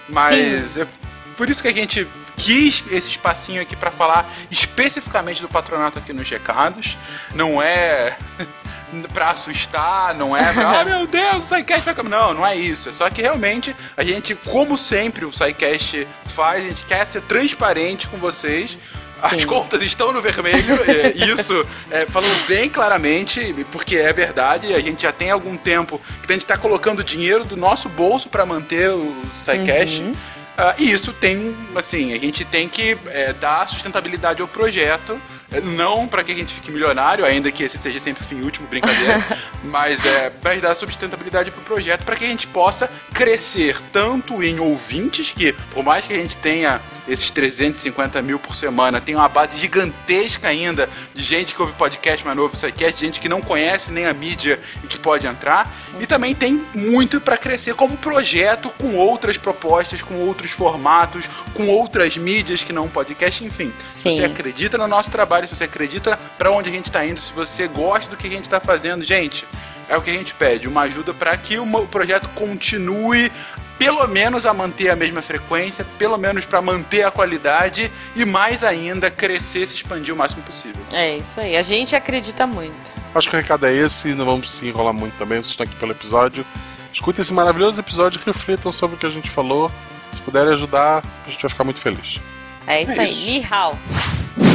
Mas 0.07 0.77
é 0.77 0.87
por 1.35 1.49
isso 1.49 1.61
que 1.61 1.67
a 1.67 1.73
gente 1.73 2.07
quis 2.37 2.83
esse 2.89 3.09
espacinho 3.09 3.61
aqui 3.61 3.75
para 3.75 3.91
falar 3.91 4.29
especificamente 4.49 5.41
do 5.41 5.49
patronato 5.49 5.99
aqui 5.99 6.13
nos 6.13 6.29
recados. 6.29 6.97
Não 7.33 7.61
é 7.61 8.17
pra 9.11 9.31
assustar, 9.31 10.15
não 10.15 10.35
é 10.35 10.53
pra, 10.53 10.79
ah, 10.79 10.85
meu 10.85 11.05
Deus, 11.05 11.51
o 11.51 11.55
SciCast 11.55 11.83
vai... 11.83 11.93
acabar." 11.93 12.09
Não, 12.09 12.33
não 12.33 12.47
é 12.47 12.55
isso. 12.55 12.89
É 12.89 12.93
só 12.93 13.09
que 13.09 13.21
realmente 13.21 13.75
a 13.97 14.05
gente, 14.05 14.35
como 14.35 14.77
sempre 14.77 15.25
o 15.25 15.33
SciCast 15.33 16.07
faz, 16.27 16.63
a 16.63 16.67
gente 16.67 16.85
quer 16.85 17.05
ser 17.07 17.21
transparente 17.23 18.07
com 18.07 18.17
vocês. 18.17 18.77
As 19.21 19.41
Sim. 19.41 19.47
contas 19.47 19.81
estão 19.81 20.11
no 20.11 20.21
vermelho, 20.21 20.79
é, 20.85 21.11
isso 21.31 21.65
é, 21.89 22.05
falando 22.05 22.45
bem 22.47 22.69
claramente, 22.69 23.55
porque 23.71 23.95
é 23.95 24.11
verdade, 24.11 24.73
a 24.73 24.79
gente 24.79 25.03
já 25.03 25.11
tem 25.11 25.31
algum 25.31 25.55
tempo 25.55 26.01
que 26.25 26.31
a 26.31 26.33
gente 26.33 26.43
está 26.43 26.57
colocando 26.57 27.03
dinheiro 27.03 27.45
do 27.45 27.55
nosso 27.55 27.87
bolso 27.87 28.29
para 28.29 28.45
manter 28.45 28.89
o 28.89 29.15
SciCast. 29.37 30.01
Uhum. 30.01 30.13
Ah, 30.57 30.73
e 30.77 30.91
isso 30.91 31.11
tem, 31.11 31.55
assim, 31.75 32.13
a 32.13 32.19
gente 32.19 32.45
tem 32.45 32.69
que 32.69 32.97
é, 33.07 33.33
dar 33.33 33.67
sustentabilidade 33.67 34.41
ao 34.41 34.47
projeto, 34.47 35.19
não 35.61 36.07
para 36.07 36.23
que 36.23 36.31
a 36.31 36.35
gente 36.35 36.53
fique 36.53 36.71
milionário, 36.71 37.25
ainda 37.25 37.51
que 37.51 37.63
esse 37.63 37.77
seja 37.77 37.99
sempre 37.99 38.23
o 38.23 38.25
fim 38.25 38.41
último, 38.41 38.67
brincadeira, 38.67 39.23
mas 39.63 40.03
é 40.05 40.29
para 40.29 40.59
dar 40.59 40.75
sustentabilidade 40.75 41.51
pro 41.51 41.61
projeto, 41.61 42.03
para 42.03 42.15
que 42.15 42.25
a 42.25 42.27
gente 42.27 42.47
possa 42.47 42.89
crescer 43.13 43.79
tanto 43.91 44.43
em 44.43 44.59
ouvintes, 44.59 45.31
que 45.31 45.53
por 45.71 45.83
mais 45.83 46.05
que 46.05 46.13
a 46.13 46.17
gente 46.17 46.37
tenha 46.37 46.81
esses 47.07 47.29
350 47.29 48.21
mil 48.21 48.39
por 48.39 48.55
semana, 48.55 48.99
tem 48.99 49.15
uma 49.15 49.27
base 49.27 49.57
gigantesca 49.57 50.47
ainda 50.47 50.89
de 51.13 51.23
gente 51.23 51.53
que 51.53 51.61
ouve 51.61 51.73
podcast 51.73 52.25
mais 52.25 52.35
novo, 52.35 52.55
SciCast, 52.55 52.99
gente 52.99 53.19
que 53.19 53.29
não 53.29 53.41
conhece 53.41 53.91
nem 53.91 54.05
a 54.05 54.13
mídia 54.13 54.59
e 54.83 54.87
que 54.87 54.97
pode 54.97 55.27
entrar, 55.27 55.71
e 55.99 56.07
também 56.07 56.33
tem 56.33 56.65
muito 56.73 57.21
para 57.21 57.37
crescer 57.37 57.75
como 57.75 57.95
projeto 57.97 58.69
com 58.79 58.95
outras 58.95 59.37
propostas, 59.37 60.01
com 60.01 60.15
outros 60.15 60.51
formatos, 60.51 61.29
com 61.53 61.67
outras 61.67 62.17
mídias 62.17 62.63
que 62.63 62.73
não 62.73 62.89
podcast, 62.89 63.43
enfim. 63.43 63.71
Sim. 63.85 64.17
você 64.17 64.25
acredita 64.25 64.77
no 64.77 64.87
nosso 64.87 65.11
trabalho, 65.11 65.44
se 65.47 65.55
você 65.55 65.63
acredita 65.65 66.17
para 66.37 66.51
onde 66.51 66.69
a 66.69 66.73
gente 66.73 66.85
está 66.85 67.05
indo, 67.05 67.19
se 67.21 67.33
você 67.33 67.67
gosta 67.67 68.09
do 68.09 68.17
que 68.17 68.27
a 68.27 68.31
gente 68.31 68.43
está 68.43 68.59
fazendo, 68.59 69.03
gente, 69.03 69.45
é 69.87 69.95
o 69.97 70.01
que 70.01 70.09
a 70.09 70.13
gente 70.13 70.33
pede, 70.33 70.67
uma 70.67 70.81
ajuda 70.81 71.13
para 71.13 71.35
que 71.37 71.57
o 71.57 71.65
projeto 71.87 72.27
continue 72.29 73.31
pelo 73.77 74.07
menos 74.07 74.45
a 74.45 74.53
manter 74.53 74.89
a 74.89 74.95
mesma 74.95 75.21
frequência, 75.21 75.85
pelo 75.99 76.17
menos 76.17 76.45
para 76.45 76.61
manter 76.61 77.03
a 77.03 77.11
qualidade 77.11 77.91
e 78.15 78.23
mais 78.23 78.63
ainda 78.63 79.11
crescer, 79.11 79.65
se 79.67 79.75
expandir 79.75 80.13
o 80.13 80.17
máximo 80.17 80.41
possível. 80.43 80.81
É 80.91 81.17
isso 81.17 81.39
aí. 81.41 81.57
A 81.57 81.61
gente 81.61 81.93
acredita 81.95 82.47
muito. 82.47 82.95
Acho 83.13 83.29
que 83.29 83.35
o 83.35 83.39
recado 83.39 83.65
é 83.65 83.73
esse, 83.73 84.07
não 84.09 84.25
vamos 84.25 84.49
se 84.51 84.65
enrolar 84.65 84.93
muito 84.93 85.17
também, 85.17 85.39
vocês 85.39 85.49
estão 85.51 85.65
aqui 85.65 85.75
pelo 85.75 85.91
episódio. 85.91 86.45
Escutem 86.93 87.21
esse 87.21 87.33
maravilhoso 87.33 87.81
episódio 87.81 88.21
e 88.21 88.25
reflitam 88.25 88.71
sobre 88.71 88.95
o 88.95 88.99
que 88.99 89.05
a 89.05 89.09
gente 89.09 89.29
falou. 89.29 89.69
Se 90.13 90.21
puderem 90.21 90.53
ajudar, 90.53 91.03
a 91.25 91.29
gente 91.29 91.41
vai 91.41 91.49
ficar 91.49 91.65
muito 91.65 91.81
feliz. 91.81 92.21
É 92.65 92.81
isso 92.81 92.93
É 92.93 92.99
aí. 93.01 93.39
isso. 93.39 94.54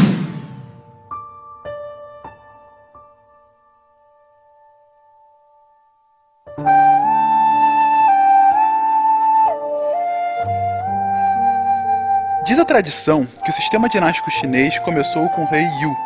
Diz 12.51 12.59
a 12.59 12.65
tradição 12.65 13.29
que 13.45 13.51
o 13.53 13.55
sistema 13.55 13.89
dinástico 13.89 14.29
chinês 14.29 14.77
começou 14.81 15.29
com 15.29 15.43
o 15.43 15.49
rei 15.49 15.63
Yu. 15.63 15.97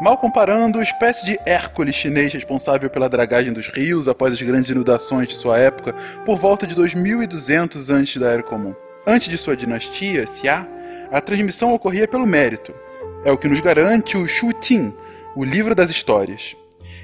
Mal 0.00 0.16
comparando, 0.16 0.80
espécie 0.80 1.22
de 1.26 1.38
Hércules 1.44 1.94
chinês 1.94 2.32
responsável 2.32 2.88
pela 2.88 3.06
dragagem 3.06 3.52
dos 3.52 3.68
rios 3.68 4.08
após 4.08 4.32
as 4.32 4.40
grandes 4.40 4.70
inundações 4.70 5.28
de 5.28 5.34
sua 5.34 5.58
época, 5.58 5.92
por 6.24 6.38
volta 6.38 6.66
de 6.66 6.74
2200 6.74 7.90
antes 7.90 8.16
da 8.16 8.30
Era 8.30 8.42
Comum. 8.42 8.74
Antes 9.06 9.28
de 9.28 9.36
sua 9.36 9.54
dinastia, 9.54 10.26
Xia, 10.26 10.66
a 11.12 11.20
transmissão 11.20 11.74
ocorria 11.74 12.08
pelo 12.08 12.26
mérito. 12.26 12.74
É 13.22 13.30
o 13.30 13.36
que 13.36 13.46
nos 13.46 13.60
garante 13.60 14.16
o 14.16 14.26
Shu 14.26 14.54
Tin, 14.54 14.90
o 15.36 15.44
livro 15.44 15.74
das 15.74 15.90
histórias. 15.90 16.56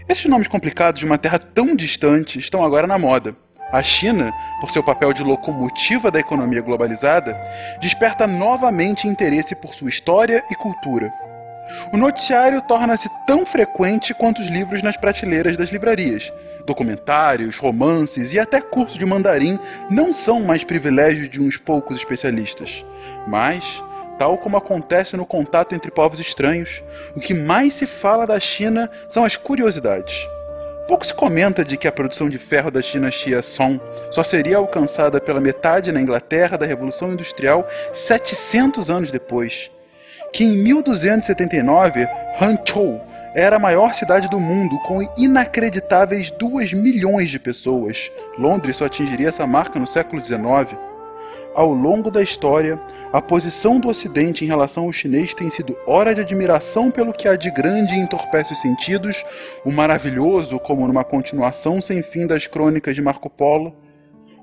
Esses 0.09 0.25
nomes 0.25 0.49
complicados 0.49 1.01
de 1.01 1.05
uma 1.05 1.19
terra 1.19 1.39
tão 1.39 1.77
distante 1.77 2.39
estão 2.39 2.65
agora 2.65 2.87
na 2.87 2.99
moda. 2.99 3.37
A 3.73 3.83
China, 3.85 4.33
por 4.61 4.71
seu 4.71 4.83
papel 4.83 5.13
de 5.13 5.23
locomotiva 5.23 6.11
da 6.11 6.19
economia 6.19 6.61
globalizada, 6.61 7.41
desperta 7.81 8.27
novamente 8.27 9.07
interesse 9.07 9.55
por 9.55 9.75
sua 9.75 9.89
história 9.89 10.45
e 10.51 10.57
cultura. 10.57 11.13
O 11.93 11.97
noticiário 11.97 12.61
torna-se 12.63 13.09
tão 13.27 13.47
frequente 13.47 14.13
quanto 14.13 14.41
os 14.41 14.49
livros 14.49 14.83
nas 14.83 14.97
prateleiras 14.97 15.57
das 15.57 15.71
livrarias. 15.71 16.33
Documentários, 16.67 17.59
romances 17.59 18.35
e 18.35 18.41
até 18.41 18.61
curso 18.61 18.99
de 18.99 19.07
mandarim 19.07 19.57
não 19.89 20.13
são 20.13 20.41
mais 20.43 20.65
privilégios 20.65 21.29
de 21.29 21.41
uns 21.41 21.57
poucos 21.57 21.97
especialistas. 21.97 22.85
Mas, 23.29 23.85
tal 24.19 24.37
como 24.37 24.57
acontece 24.57 25.17
no 25.17 25.25
contato 25.25 25.75
entre 25.75 25.93
povos 25.93 26.19
estranhos, 26.19 26.83
o 27.15 27.21
que 27.21 27.35
mais 27.35 27.75
se 27.75 27.87
fala 27.87 28.27
da 28.27 28.41
China 28.41 28.91
são 29.09 29.25
as 29.25 29.37
curiosidades. 29.37 30.27
Pouco 30.91 31.07
se 31.07 31.15
comenta 31.15 31.65
de 31.65 31.77
que 31.77 31.87
a 31.87 31.93
produção 31.93 32.29
de 32.29 32.37
ferro 32.37 32.69
da 32.69 32.81
dinastia 32.81 33.43
Song 33.43 33.81
só 34.11 34.25
seria 34.25 34.57
alcançada 34.57 35.21
pela 35.21 35.41
metade 35.41 35.93
na 35.93 36.01
Inglaterra 36.01 36.59
da 36.59 36.67
Revolução 36.67 37.13
Industrial 37.13 37.65
700 37.93 38.91
anos 38.91 39.13
depois. 39.13 39.71
Que 40.33 40.43
em 40.43 40.57
1279, 40.65 42.09
Hangzhou 42.41 43.01
era 43.37 43.55
a 43.55 43.61
maior 43.61 43.95
cidade 43.95 44.29
do 44.29 44.41
mundo 44.41 44.77
com 44.81 45.01
inacreditáveis 45.17 46.33
2 46.33 46.73
milhões 46.73 47.31
de 47.31 47.39
pessoas. 47.39 48.11
Londres 48.37 48.75
só 48.75 48.87
atingiria 48.87 49.29
essa 49.29 49.47
marca 49.47 49.79
no 49.79 49.87
século 49.87 50.25
XIX. 50.25 50.77
Ao 51.53 51.73
longo 51.73 52.13
da 52.13 52.23
história, 52.23 52.81
a 53.13 53.21
posição 53.21 53.81
do 53.81 53.89
Ocidente 53.89 54.45
em 54.45 54.49
relação 54.49 54.85
ao 54.85 54.93
chinês 54.93 55.35
tem 55.35 55.51
sido 55.51 55.77
hora 55.85 56.15
de 56.15 56.21
admiração 56.21 56.93
pelo 56.93 57.13
que 57.13 57.27
há 57.27 57.35
de 57.35 57.51
grande 57.51 57.95
e 57.95 57.99
entorpece 57.99 58.53
os 58.53 58.61
sentidos, 58.61 59.25
o 59.65 59.73
maravilhoso 59.73 60.61
como 60.61 60.87
numa 60.87 61.03
continuação 61.03 61.83
sem 61.83 62.05
fim 62.05 62.25
das 62.25 62.47
crônicas 62.47 62.95
de 62.95 63.03
Marco 63.03 63.29
Polo, 63.29 63.75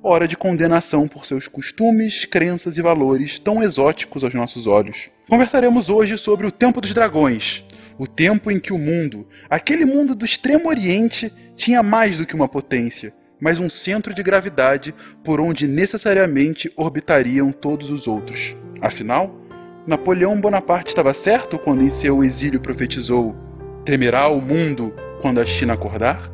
hora 0.04 0.28
de 0.28 0.36
condenação 0.36 1.08
por 1.08 1.26
seus 1.26 1.48
costumes, 1.48 2.26
crenças 2.26 2.78
e 2.78 2.82
valores 2.82 3.40
tão 3.40 3.64
exóticos 3.64 4.22
aos 4.26 4.34
nossos 4.34 4.68
olhos. 4.68 5.10
Conversaremos 5.30 5.90
hoje 5.90 6.18
sobre 6.18 6.46
o 6.46 6.52
Tempo 6.52 6.82
dos 6.82 6.94
Dragões, 6.94 7.64
o 7.98 8.06
tempo 8.06 8.52
em 8.52 8.60
que 8.60 8.74
o 8.74 8.78
mundo, 8.78 9.26
aquele 9.50 9.86
mundo 9.86 10.14
do 10.14 10.26
Extremo 10.26 10.68
Oriente, 10.68 11.32
tinha 11.56 11.82
mais 11.82 12.18
do 12.18 12.26
que 12.26 12.36
uma 12.36 12.50
potência, 12.50 13.14
mas 13.40 13.60
um 13.60 13.70
centro 13.70 14.14
de 14.14 14.24
gravidade 14.24 14.94
por 15.24 15.40
onde 15.40 15.68
necessariamente 15.68 16.72
orbitariam 16.76 17.52
todos 17.52 17.90
os 17.90 18.08
outros. 18.08 18.56
Afinal, 18.82 19.36
Napoleão 19.86 20.40
Bonaparte 20.40 20.90
estava 20.90 21.14
certo 21.14 21.58
quando 21.58 21.84
em 21.84 21.90
seu 21.90 22.24
exílio 22.24 22.60
profetizou: 22.60 23.36
tremerá 23.86 24.28
o 24.28 24.42
mundo 24.42 24.94
quando 25.22 25.40
a 25.40 25.46
China 25.46 25.74
acordar? 25.74 26.30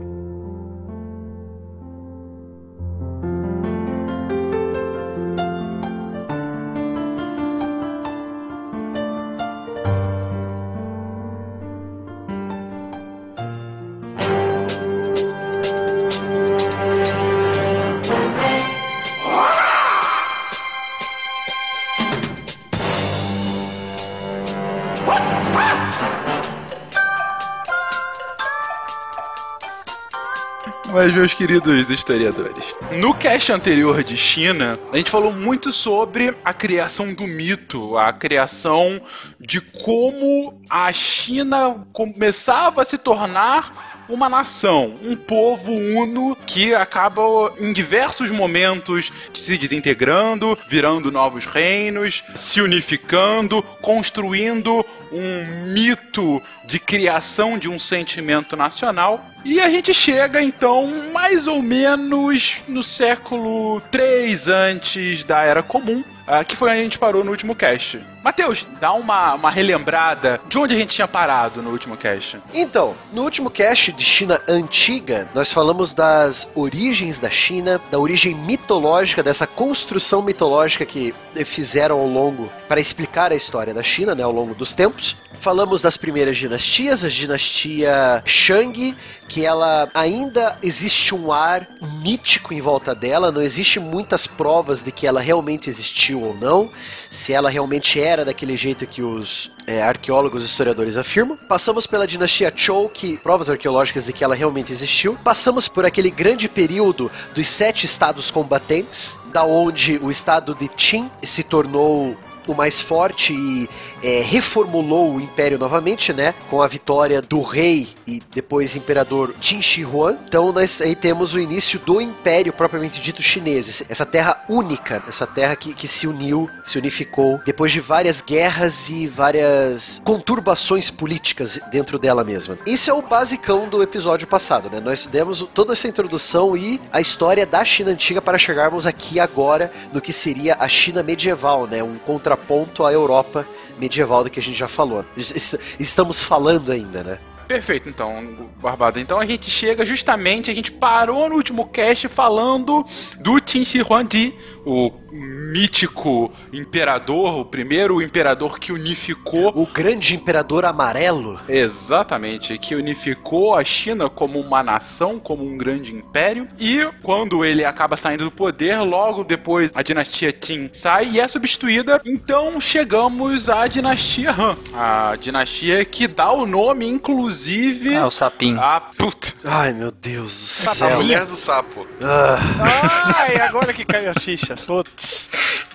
Meus 31.23 31.33
queridos 31.33 31.89
historiadores, 31.89 32.75
no 32.99 33.13
cast 33.13 33.49
anterior 33.53 34.03
de 34.03 34.17
China, 34.17 34.77
a 34.91 34.97
gente 34.97 35.09
falou 35.09 35.31
muito 35.31 35.71
sobre 35.71 36.35
a 36.43 36.53
criação 36.53 37.13
do 37.13 37.25
mito, 37.25 37.97
a 37.97 38.11
criação 38.11 39.01
de 39.39 39.61
como 39.61 40.61
a 40.69 40.91
China 40.91 41.87
começava 41.93 42.81
a 42.81 42.85
se 42.85 42.97
tornar 42.97 43.92
uma 44.07 44.29
nação, 44.29 44.93
um 45.03 45.15
povo 45.15 45.71
uno 45.71 46.35
que 46.45 46.73
acaba 46.73 47.53
em 47.59 47.71
diversos 47.73 48.29
momentos 48.31 49.11
se 49.33 49.57
desintegrando, 49.57 50.57
virando 50.67 51.11
novos 51.11 51.45
reinos, 51.45 52.23
se 52.35 52.61
unificando, 52.61 53.61
construindo 53.81 54.85
um 55.11 55.71
mito 55.73 56.41
de 56.65 56.79
criação 56.79 57.57
de 57.57 57.69
um 57.69 57.79
sentimento 57.79 58.55
nacional. 58.55 59.23
E 59.45 59.59
a 59.59 59.69
gente 59.69 59.93
chega 59.93 60.41
então 60.41 61.11
mais 61.11 61.47
ou 61.47 61.61
menos 61.61 62.61
no 62.67 62.81
século 62.81 63.81
3 63.91 64.47
antes 64.47 65.23
da 65.23 65.43
Era 65.43 65.61
Comum, 65.61 66.03
ah, 66.25 66.43
que 66.43 66.55
foi 66.55 66.69
onde 66.69 66.79
a 66.79 66.83
gente 66.83 66.99
parou 66.99 67.23
no 67.23 67.31
último 67.31 67.55
cast. 67.55 67.99
Matheus, 68.23 68.65
dá 68.79 68.93
uma, 68.93 69.33
uma 69.33 69.51
relembrada 69.51 70.39
de 70.47 70.57
onde 70.57 70.73
a 70.73 70.77
gente 70.77 70.95
tinha 70.95 71.07
parado 71.07 71.61
no 71.61 71.71
último 71.71 71.97
cast. 71.97 72.39
Então, 72.53 72.95
no 73.11 73.21
último 73.21 73.49
cast 73.49 73.91
de 73.91 74.05
China 74.05 74.41
Antiga, 74.47 75.27
nós 75.33 75.51
falamos 75.51 75.93
das 75.93 76.49
origens 76.55 77.19
da 77.19 77.29
China, 77.29 77.81
da 77.91 77.99
origem 77.99 78.33
mitológica, 78.33 79.21
dessa 79.21 79.45
construção 79.45 80.21
mitológica 80.21 80.85
que 80.85 81.13
fizeram 81.45 81.99
ao 81.99 82.07
longo 82.07 82.49
para 82.67 82.79
explicar 82.79 83.33
a 83.33 83.35
história 83.35 83.73
da 83.73 83.83
China, 83.83 84.15
né, 84.15 84.23
ao 84.23 84.31
longo 84.31 84.55
dos 84.55 84.71
tempos. 84.71 85.17
Falamos 85.33 85.81
das 85.81 85.97
primeiras 85.97 86.37
dinastias, 86.37 87.03
a 87.03 87.09
dinastia 87.09 88.23
Shang, 88.25 88.95
que 89.27 89.45
ela 89.45 89.89
ainda 89.93 90.57
existe 90.61 91.13
um 91.13 91.31
ar 91.31 91.67
mítico 92.01 92.53
em 92.53 92.61
volta 92.61 92.93
dela, 92.93 93.31
não 93.31 93.41
existe 93.41 93.79
muitas 93.79 94.27
provas 94.27 94.81
de 94.81 94.91
que 94.91 95.07
ela 95.07 95.19
realmente 95.19 95.69
existiu 95.69 96.21
ou 96.21 96.33
não, 96.35 96.71
se 97.09 97.33
ela 97.33 97.49
realmente 97.49 97.99
era 98.13 98.23
daquele 98.23 98.55
jeito 98.55 98.85
que 98.85 99.01
os 99.01 99.51
é, 99.65 99.81
arqueólogos 99.81 100.43
e 100.43 100.45
historiadores 100.45 100.95
afirmam. 100.97 101.35
Passamos 101.35 101.87
pela 101.87 102.07
dinastia 102.07 102.53
Zhou, 102.55 102.87
que 102.87 103.17
provas 103.17 103.49
arqueológicas 103.49 104.05
de 104.05 104.13
que 104.13 104.23
ela 104.23 104.35
realmente 104.35 104.71
existiu. 104.71 105.17
Passamos 105.23 105.67
por 105.67 105.85
aquele 105.85 106.11
grande 106.11 106.47
período 106.47 107.11
dos 107.33 107.47
sete 107.47 107.85
estados 107.85 108.29
combatentes, 108.29 109.17
da 109.31 109.43
onde 109.43 109.97
o 110.01 110.11
estado 110.11 110.53
de 110.53 110.67
Qin 110.67 111.09
se 111.23 111.43
tornou 111.43 112.15
o 112.47 112.55
mais 112.55 112.81
forte 112.81 113.33
e 113.33 113.69
é, 114.01 114.21
reformulou 114.21 115.15
o 115.15 115.21
império 115.21 115.57
novamente, 115.57 116.13
né? 116.13 116.33
Com 116.49 116.61
a 116.61 116.67
vitória 116.67 117.21
do 117.21 117.41
rei 117.41 117.89
e 118.05 118.21
depois 118.33 118.75
imperador 118.75 119.33
Qin 119.41 119.61
Shi 119.61 119.83
Huang. 119.83 120.17
Então 120.27 120.51
nós 120.51 120.81
aí 120.81 120.95
temos 120.95 121.33
o 121.33 121.39
início 121.39 121.79
do 121.79 122.01
império 122.01 122.53
propriamente 122.53 123.01
dito 123.01 123.21
chinês. 123.21 123.83
Essa 123.89 124.05
terra 124.05 124.43
única, 124.49 125.03
essa 125.07 125.25
terra 125.25 125.55
que, 125.55 125.73
que 125.73 125.87
se 125.87 126.07
uniu, 126.07 126.49
se 126.63 126.77
unificou 126.77 127.39
depois 127.45 127.71
de 127.71 127.79
várias 127.79 128.21
guerras 128.21 128.89
e 128.89 129.07
várias 129.07 130.01
conturbações 130.03 130.89
políticas 130.89 131.59
dentro 131.71 131.97
dela 131.97 132.23
mesma. 132.23 132.57
Isso 132.65 132.89
é 132.89 132.93
o 132.93 133.01
basicão 133.01 133.67
do 133.67 133.81
episódio 133.81 134.27
passado, 134.27 134.69
né? 134.69 134.79
Nós 134.79 135.07
demos 135.07 135.47
toda 135.53 135.73
essa 135.73 135.87
introdução 135.87 136.57
e 136.57 136.81
a 136.91 136.99
história 136.99 137.45
da 137.45 137.63
China 137.63 137.91
antiga 137.91 138.21
para 138.21 138.37
chegarmos 138.37 138.85
aqui 138.85 139.19
agora 139.19 139.71
no 139.91 140.01
que 140.01 140.13
seria 140.13 140.55
a 140.59 140.67
China 140.67 141.03
medieval, 141.03 141.67
né? 141.67 141.83
Um 141.83 141.97
contraponto 142.37 142.85
à 142.85 142.91
Europa 142.91 143.45
medieval 143.79 144.23
do 144.23 144.29
que 144.29 144.39
a 144.39 144.43
gente 144.43 144.57
já 144.57 144.67
falou. 144.67 145.05
Es- 145.17 145.57
Estamos 145.79 146.23
falando 146.23 146.71
ainda, 146.71 147.03
né? 147.03 147.17
Perfeito, 147.47 147.89
então, 147.89 148.49
Barbada. 148.61 148.99
Então 148.99 149.19
a 149.19 149.25
gente 149.25 149.49
chega 149.49 149.85
justamente, 149.85 150.49
a 150.49 150.55
gente 150.55 150.71
parou 150.71 151.27
no 151.29 151.35
último 151.35 151.67
cast 151.67 152.07
falando 152.07 152.85
do 153.19 153.41
Qin 153.41 153.65
Shi 153.65 153.81
Huangdi, 153.81 154.33
o 154.65 154.89
mítico 155.13 156.31
imperador, 156.51 157.39
o 157.39 157.45
primeiro 157.45 158.01
imperador 158.01 158.59
que 158.59 158.71
unificou 158.71 159.51
O 159.55 159.65
grande 159.67 160.15
imperador 160.15 160.65
amarelo. 160.65 161.39
Exatamente, 161.47 162.57
que 162.57 162.75
unificou 162.75 163.55
a 163.55 163.63
China 163.63 164.09
como 164.09 164.39
uma 164.39 164.63
nação, 164.63 165.19
como 165.19 165.45
um 165.45 165.57
grande 165.57 165.93
império. 165.93 166.47
E 166.59 166.89
quando 167.01 167.45
ele 167.45 167.63
acaba 167.63 167.95
saindo 167.95 168.23
do 168.25 168.31
poder, 168.31 168.79
logo 168.79 169.23
depois 169.23 169.71
a 169.75 169.81
dinastia 169.83 170.31
Qin 170.33 170.69
sai 170.73 171.09
e 171.11 171.19
é 171.19 171.27
substituída. 171.27 172.01
Então 172.05 172.59
chegamos 172.59 173.49
à 173.49 173.67
dinastia 173.67 174.31
Han, 174.31 174.57
a 174.73 175.15
dinastia 175.19 175.83
que 175.85 176.07
dá 176.07 176.31
o 176.31 176.45
nome, 176.45 176.87
inclusive, 176.87 177.95
Ah, 177.95 178.07
o 178.07 178.11
sapinho. 178.11 178.59
a 178.59 178.81
puta. 178.97 179.33
Ai, 179.45 179.73
meu 179.73 179.91
Deus 179.91 180.63
do 180.63 180.69
A 180.69 180.75
céu. 180.75 180.95
mulher 180.97 181.25
do 181.25 181.35
sapo. 181.35 181.85
Ah, 182.01 182.39
Ai, 183.19 183.37
agora 183.41 183.73
que 183.73 183.85
caiu 183.85 184.11
a 184.11 184.19
ficha. 184.19 184.55
Putz. 184.65 185.02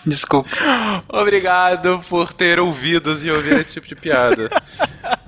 Desculpa. 0.07 0.49
Obrigado 1.09 2.03
por 2.09 2.33
ter 2.33 2.59
ouvidos 2.59 3.25
e 3.25 3.31
ouvir 3.31 3.59
esse 3.59 3.75
tipo 3.75 3.87
de 3.87 3.95
piada. 3.95 4.49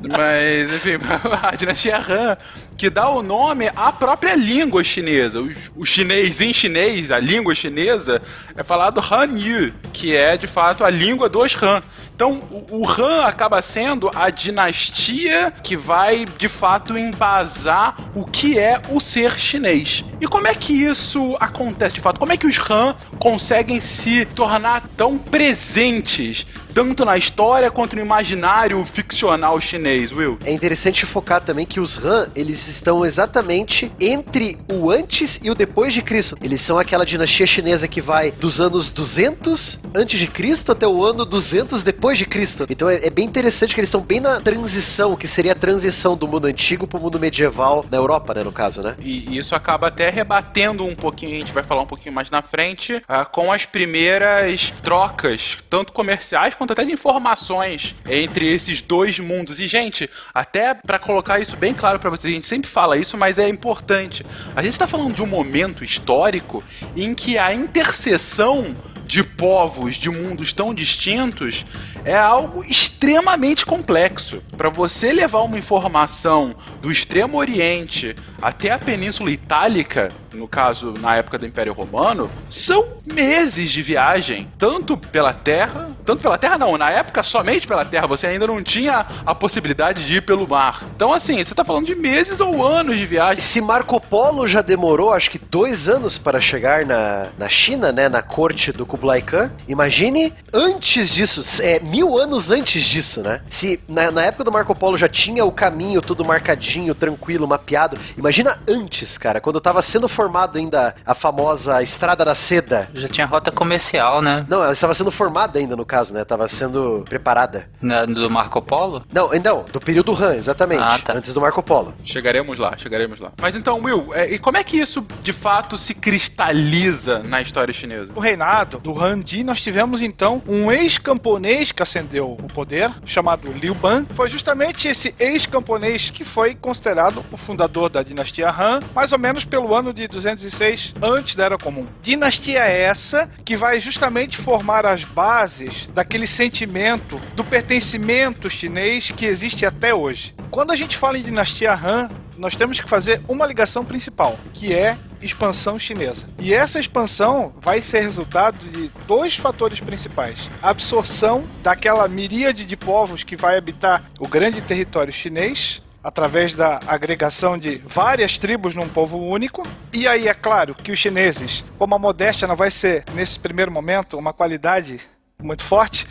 Mas, 0.01 0.73
enfim, 0.73 0.93
a 1.43 1.55
dinastia 1.55 1.99
Han, 1.99 2.37
que 2.77 2.89
dá 2.89 3.09
o 3.09 3.23
nome 3.23 3.71
à 3.77 3.93
própria 3.93 4.35
língua 4.35 4.83
chinesa. 4.83 5.41
O, 5.41 5.51
o 5.77 5.85
chinês 5.85 6.41
em 6.41 6.53
chinês, 6.53 7.11
a 7.11 7.19
língua 7.19 7.55
chinesa, 7.55 8.23
é 8.57 8.63
falado 8.63 9.01
Hanyu, 9.01 9.73
que 9.93 10.17
é 10.17 10.37
de 10.37 10.47
fato 10.47 10.85
a 10.85 10.91
língua 10.91 11.29
dos 11.29 11.55
Han. 11.63 11.83
Então, 12.21 12.43
o, 12.71 12.87
Han 12.87 13.25
acaba 13.25 13.63
sendo 13.63 14.11
a 14.15 14.29
dinastia 14.29 15.51
que 15.65 15.75
vai 15.75 16.27
de 16.27 16.49
fato 16.49 16.99
embasar 16.99 17.97
o 18.15 18.27
que 18.27 18.59
é 18.59 18.79
o 18.91 19.01
ser 19.01 19.41
chinês. 19.41 20.05
E 20.21 20.27
como 20.29 20.47
é 20.47 20.55
que 20.55 20.75
isso 20.75 21.35
acontece 21.41 21.95
de 21.95 22.01
fato? 22.03 22.21
Como 22.21 22.31
é 22.31 22.37
que 22.37 22.47
os 22.47 22.59
Han 22.71 22.95
conseguem 23.19 23.81
se 23.81 24.27
tornar 24.27 24.87
tão 24.99 25.17
presentes, 25.17 26.45
tanto 26.75 27.05
na 27.05 27.17
história 27.17 27.71
quanto 27.71 27.97
no 27.97 28.03
imaginário 28.03 28.85
ficcional 28.85 29.61
chinês, 29.61 30.13
Will? 30.13 30.39
É 30.45 30.53
interessante 30.53 31.05
focar 31.07 31.41
também 31.41 31.67
que 31.67 31.81
os 31.81 32.03
Han, 32.05 32.29
eles 32.35 32.69
estão 32.69 33.05
exatamente 33.05 33.91
entre 34.01 34.59
o 34.71 34.91
antes 34.91 35.41
e 35.43 35.51
o 35.51 35.55
depois 35.55 35.93
de 35.93 36.03
Cristo. 36.03 36.37
Eles 36.43 36.61
são 36.61 36.79
aquela 36.79 37.05
dinastia 37.05 37.47
chinesa 37.47 37.89
que 37.89 38.01
vai 38.01 38.31
dos 38.31 38.61
anos 38.61 38.91
200 38.91 39.81
antes 39.95 40.19
de 40.19 40.27
Cristo 40.27 40.73
até 40.73 40.87
o 40.87 41.05
ano 41.05 41.25
200 41.25 41.83
depois 41.83 42.19
de 42.19 42.27
Cristo. 42.27 42.67
Então 42.69 42.89
é, 42.89 43.07
é 43.07 43.11
bem 43.11 43.27
interessante 43.27 43.75
que 43.75 43.81
eles 43.81 43.89
estão 43.89 44.01
bem 44.01 44.21
na 44.21 44.41
transição, 44.41 45.17
que 45.17 45.27
seria 45.27 45.53
a 45.53 45.55
transição 45.55 46.17
do 46.17 46.27
mundo 46.27 46.47
antigo 46.47 46.87
pro 46.87 47.01
mundo 47.01 47.19
medieval 47.19 47.85
na 47.91 47.97
Europa, 47.97 48.35
né, 48.35 48.45
no 48.45 48.53
caso, 48.53 48.83
né? 48.83 48.95
E 48.99 49.37
isso 49.37 49.55
acaba 49.55 49.89
até 49.89 50.11
rebatendo 50.11 50.85
um 50.85 50.95
pouquinho, 50.95 51.37
a 51.37 51.39
gente 51.41 51.53
vai 51.53 51.63
falar 51.63 51.83
um 51.83 51.87
pouquinho 51.87 52.15
mais 52.15 52.31
na 52.31 52.43
frente, 52.43 53.03
ah, 53.09 53.25
com 53.25 53.53
as 53.53 53.67
primeiras 53.67 54.73
trocas, 54.83 55.59
tanto 55.69 55.93
comerciais 55.93 56.55
quanto 56.61 56.75
até 56.75 56.85
de 56.85 56.93
informações 56.93 57.95
entre 58.07 58.47
esses 58.47 58.83
dois 58.83 59.19
mundos. 59.19 59.59
E, 59.59 59.67
gente, 59.67 60.11
até 60.35 60.75
pra 60.75 60.99
colocar 60.99 61.41
isso 61.41 61.57
bem 61.57 61.73
claro 61.73 61.99
pra 61.99 62.11
vocês, 62.11 62.31
a 62.31 62.37
gente 62.37 62.47
sempre 62.47 62.69
fala 62.69 62.99
isso, 62.99 63.17
mas 63.17 63.39
é 63.39 63.49
importante. 63.49 64.27
A 64.55 64.63
gente 64.63 64.79
tá 64.79 64.87
falando 64.87 65.15
de 65.15 65.23
um 65.23 65.27
momento 65.27 65.83
histórico 65.83 66.63
em 66.95 67.15
que 67.15 67.39
a 67.39 67.55
interseção 67.55 68.77
de 69.11 69.25
povos, 69.25 69.97
de 69.97 70.09
mundos 70.09 70.53
tão 70.53 70.73
distintos, 70.73 71.67
é 72.05 72.17
algo 72.17 72.63
extremamente 72.63 73.67
complexo. 73.67 74.41
Para 74.57 74.71
você 74.71 75.11
levar 75.11 75.41
uma 75.41 75.59
informação 75.59 76.55
do 76.81 76.93
Extremo 76.93 77.37
Oriente 77.37 78.15
até 78.41 78.71
a 78.71 78.79
Península 78.79 79.33
Itálica, 79.33 80.13
no 80.33 80.47
caso 80.47 80.95
na 80.99 81.17
época 81.17 81.39
do 81.39 81.45
Império 81.47 81.73
Romano, 81.73 82.31
são 82.49 82.87
meses 83.05 83.71
de 83.71 83.83
viagem, 83.83 84.49
tanto 84.57 84.97
pela 84.97 85.33
terra, 85.33 85.91
tanto 86.05 86.23
pela 86.23 86.39
terra 86.39 86.57
não, 86.57 86.79
na 86.79 86.91
época 86.91 87.23
somente 87.25 87.67
pela 87.67 87.85
terra, 87.85 88.07
você 88.07 88.29
ainda 88.29 88.47
não 88.47 88.63
tinha 88.63 89.07
a 89.27 89.35
possibilidade 89.35 90.07
de 90.07 90.19
ir 90.19 90.23
pelo 90.23 90.49
mar. 90.49 90.85
Então 90.95 91.13
assim, 91.13 91.43
você 91.43 91.55
tá 91.55 91.65
falando 91.65 91.87
de 91.87 91.97
meses 91.97 92.39
ou 92.39 92.65
anos 92.65 92.97
de 92.97 93.05
viagem. 93.05 93.41
Se 93.41 93.61
Marco 93.61 94.01
Polo 94.01 94.47
já 94.47 94.63
demorou, 94.63 95.13
acho 95.13 95.31
que 95.31 95.39
dois 95.39 95.89
anos 95.89 96.17
para 96.17 96.39
chegar 96.39 96.87
na, 96.87 97.31
na 97.37 97.49
China, 97.49 97.91
né, 97.91 98.09
na 98.09 98.23
corte 98.23 98.71
do 98.73 98.87
Kublai 99.01 99.23
Khan, 99.23 99.51
imagine 99.67 100.31
antes 100.53 101.09
disso, 101.09 101.43
é, 101.63 101.81
mil 101.81 102.19
anos 102.19 102.51
antes 102.51 102.83
disso, 102.85 103.23
né? 103.23 103.41
Se 103.49 103.81
na, 103.89 104.11
na 104.11 104.23
época 104.27 104.45
do 104.45 104.53
Marco 104.53 104.75
Polo 104.75 104.95
já 104.99 105.09
tinha 105.09 105.43
o 105.43 105.51
caminho 105.51 106.03
tudo 106.03 106.23
marcadinho, 106.23 106.95
tranquilo, 106.95 107.49
mapeado, 107.49 107.97
imagina 108.17 108.61
antes, 108.69 109.17
cara, 109.17 109.41
quando 109.41 109.59
tava 109.59 109.81
sendo 109.81 110.07
formado 110.07 110.59
ainda 110.59 110.95
a 111.07 111.15
famosa 111.15 111.83
Estrada 111.83 112.27
da 112.27 112.35
Seda. 112.35 112.91
Já 112.93 113.09
tinha 113.09 113.27
rota 113.27 113.51
comercial, 113.51 114.21
né? 114.21 114.45
Não, 114.49 114.63
ela 114.63 114.73
estava 114.73 114.93
sendo 114.93 115.11
formada 115.11 115.59
ainda, 115.59 115.75
no 115.75 115.87
caso, 115.87 116.13
né? 116.13 116.23
Tava 116.23 116.47
sendo 116.47 117.03
preparada. 117.09 117.71
Na- 117.81 118.05
Do 118.05 118.29
Marco 118.29 118.61
Polo? 118.61 119.03
Não, 119.11 119.31
não, 119.43 119.65
do 119.65 119.81
período 119.81 120.13
Han, 120.15 120.35
exatamente. 120.35 120.83
Ah, 120.83 120.99
tá. 120.99 121.15
Antes 121.15 121.33
do 121.33 121.41
Marco 121.41 121.63
Polo. 121.63 121.95
Chegaremos 122.05 122.59
lá, 122.59 122.75
chegaremos 122.77 123.19
lá. 123.19 123.33
Mas 123.41 123.57
então, 123.57 123.81
Will, 123.81 124.13
é, 124.15 124.31
e 124.31 124.39
como 124.39 124.59
é 124.59 124.63
que 124.65 124.77
isso 124.77 125.01
de 125.23 125.33
fato 125.33 125.79
se 125.79 125.95
cristaliza 125.95 127.21
na 127.21 127.41
história 127.41 127.73
chinesa? 127.73 128.13
No 128.13 128.21
reinado 128.21 128.79
do 128.79 128.90
Han 128.99 129.21
Di, 129.21 129.45
nós 129.45 129.63
tivemos 129.63 130.03
então 130.03 130.43
um 130.47 130.71
ex-camponês 130.71 131.73
que 131.73 131.83
ascendeu 131.83 132.33
o 132.33 132.49
poder, 132.49 132.93
chamado 133.05 133.51
Liu 133.53 133.75
Ban. 133.75 134.07
Foi 134.15 134.29
justamente 134.29 134.89
esse 134.89 135.15
ex-camponês 135.19 136.11
que 136.11 136.25
foi 136.25 136.55
considerado 136.55 137.25
o 137.31 137.37
fundador 137.37 137.91
da 137.91 138.03
dinastia 138.03 138.51
Han, 138.51 138.81
mais 138.95 139.13
ou 139.13 139.19
menos 139.19 139.45
pelo 139.45 139.75
ano 139.75 139.93
de 139.93 140.09
206 140.09 140.95
antes 141.03 141.35
da 141.35 141.45
Era 141.45 141.59
Comum. 141.59 141.87
Dinastia 142.03 142.61
essa 142.61 143.29
que 143.45 143.57
vai 143.57 143.81
justamente 143.81 144.37
formar 144.37 144.87
as 144.87 145.05
bases 145.05 145.89
daquele 145.95 146.27
sentimento 146.27 147.21
do 147.35 147.45
pertencimento 147.45 148.49
chinês 148.49 149.11
que 149.11 149.27
existe 149.27 149.67
até 149.67 149.95
hoje. 149.95 150.35
Quando 150.51 150.73
a 150.73 150.77
gente 150.77 150.97
fala 150.97 151.19
em 151.19 151.23
dinastia 151.23 151.73
Han, 151.75 152.09
nós 152.41 152.57
temos 152.57 152.81
que 152.81 152.89
fazer 152.89 153.21
uma 153.29 153.47
ligação 153.47 153.85
principal, 153.85 154.39
que 154.55 154.73
é 154.73 154.99
expansão 155.21 155.79
chinesa. 155.79 156.27
E 156.39 156.55
essa 156.55 156.81
expansão 156.81 157.53
vai 157.61 157.83
ser 157.83 158.01
resultado 158.01 158.59
de 158.59 158.91
dois 159.07 159.37
fatores 159.37 159.79
principais: 159.79 160.51
absorção 160.63 161.45
daquela 161.63 162.09
miríade 162.09 162.65
de 162.65 162.77
povos 162.77 163.23
que 163.23 163.37
vai 163.37 163.59
habitar 163.59 164.11
o 164.19 164.27
grande 164.27 164.61
território 164.63 165.13
chinês. 165.13 165.83
Através 166.03 166.55
da 166.55 166.81
agregação 166.87 167.59
de 167.59 167.77
várias 167.87 168.39
tribos 168.39 168.75
num 168.75 168.89
povo 168.89 169.19
único. 169.19 169.69
E 169.93 170.09
aí, 170.09 170.29
é 170.29 170.33
claro 170.33 170.75
que 170.75 170.91
os 170.91 170.99
chineses, 170.99 171.63
como 171.79 171.95
a 171.95 171.99
modéstia 171.99 172.49
não 172.49 172.57
vai 172.57 172.71
ser, 172.71 173.05
nesse 173.13 173.39
primeiro 173.39 173.71
momento, 173.71 174.17
uma 174.17 174.33
qualidade 174.33 174.99
muito 175.43 175.63
forte, 175.63 176.07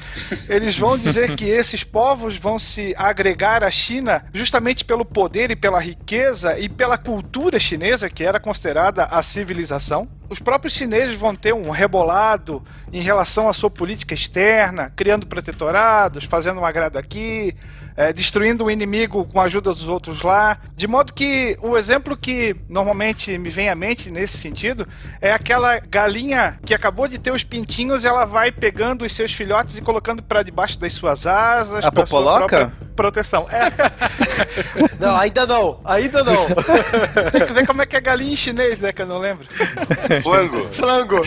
eles 0.48 0.78
vão 0.78 0.98
dizer 0.98 1.36
que 1.36 1.46
esses 1.46 1.84
povos 1.84 2.38
vão 2.38 2.60
se 2.60 2.94
agregar 2.98 3.64
à 3.64 3.72
China 3.72 4.26
justamente 4.34 4.84
pelo 4.86 5.06
poder 5.06 5.52
e 5.52 5.56
pela 5.56 5.80
riqueza 5.80 6.58
e 6.60 6.68
pela 6.68 6.98
cultura 6.98 7.60
chinesa, 7.60 8.10
que 8.10 8.24
era 8.24 8.40
considerada 8.40 9.06
a 9.06 9.22
civilização. 9.22 10.08
Os 10.30 10.40
próprios 10.40 10.74
chineses 10.74 11.16
vão 11.16 11.36
ter 11.36 11.54
um 11.54 11.72
rebolado 11.72 12.64
em 12.94 13.02
relação 13.02 13.50
à 13.50 13.54
sua 13.54 13.70
política 13.70 14.14
externa, 14.14 14.92
criando 14.96 15.26
protetorados, 15.26 16.26
fazendo 16.26 16.60
um 16.60 16.66
agrado 16.66 16.98
aqui, 16.98 17.56
é, 18.00 18.14
destruindo 18.14 18.64
o 18.64 18.72
inimigo 18.72 19.26
com 19.26 19.42
a 19.42 19.44
ajuda 19.44 19.74
dos 19.74 19.90
outros 19.90 20.22
lá. 20.22 20.58
De 20.74 20.88
modo 20.88 21.12
que 21.12 21.60
o 21.62 21.78
exemplo 21.78 22.16
que 22.16 22.56
normalmente 22.70 23.38
me 23.38 23.50
vem 23.50 23.68
à 23.68 23.76
mente 23.76 24.10
nesse 24.10 24.38
sentido 24.38 24.88
é 25.20 25.34
aquela 25.34 25.80
galinha 25.80 26.58
que 26.66 26.74
acabou 26.74 27.10
de 27.10 27.18
ter 27.18 27.34
os 27.34 27.44
pintinhos 27.44 28.06
e 28.06 28.08
ela 28.08 28.24
vai 28.24 28.54
pegando 28.54 29.04
os 29.04 29.12
seus 29.12 29.34
filhotes 29.34 29.78
e 29.78 29.82
colocando 29.82 30.24
para 30.24 30.44
debaixo 30.44 30.80
das 30.80 30.94
suas 30.94 31.28
asas. 31.28 31.84
A 31.84 31.92
popoloca? 31.92 32.48
própria 32.48 32.90
Proteção. 32.96 33.46
É, 33.52 33.70
Não, 34.98 35.18
ainda 35.18 35.46
não, 35.46 35.82
ainda 35.84 36.24
não. 36.24 36.46
tem 37.32 37.48
que 37.48 37.54
ver 37.54 37.68
como 37.68 37.82
é 37.82 37.86
que 37.86 37.98
é 37.98 38.02
galinha 38.02 38.32
em 38.32 38.36
chinês, 38.36 38.80
né? 38.80 38.94
Que 38.94 39.02
eu 39.02 39.08
não 39.08 39.20
lembro. 39.20 39.46
Flango. 40.22 40.70
Flango. 40.74 41.18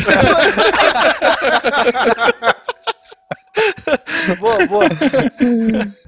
boa, 4.39 4.67
boa. 4.67 4.89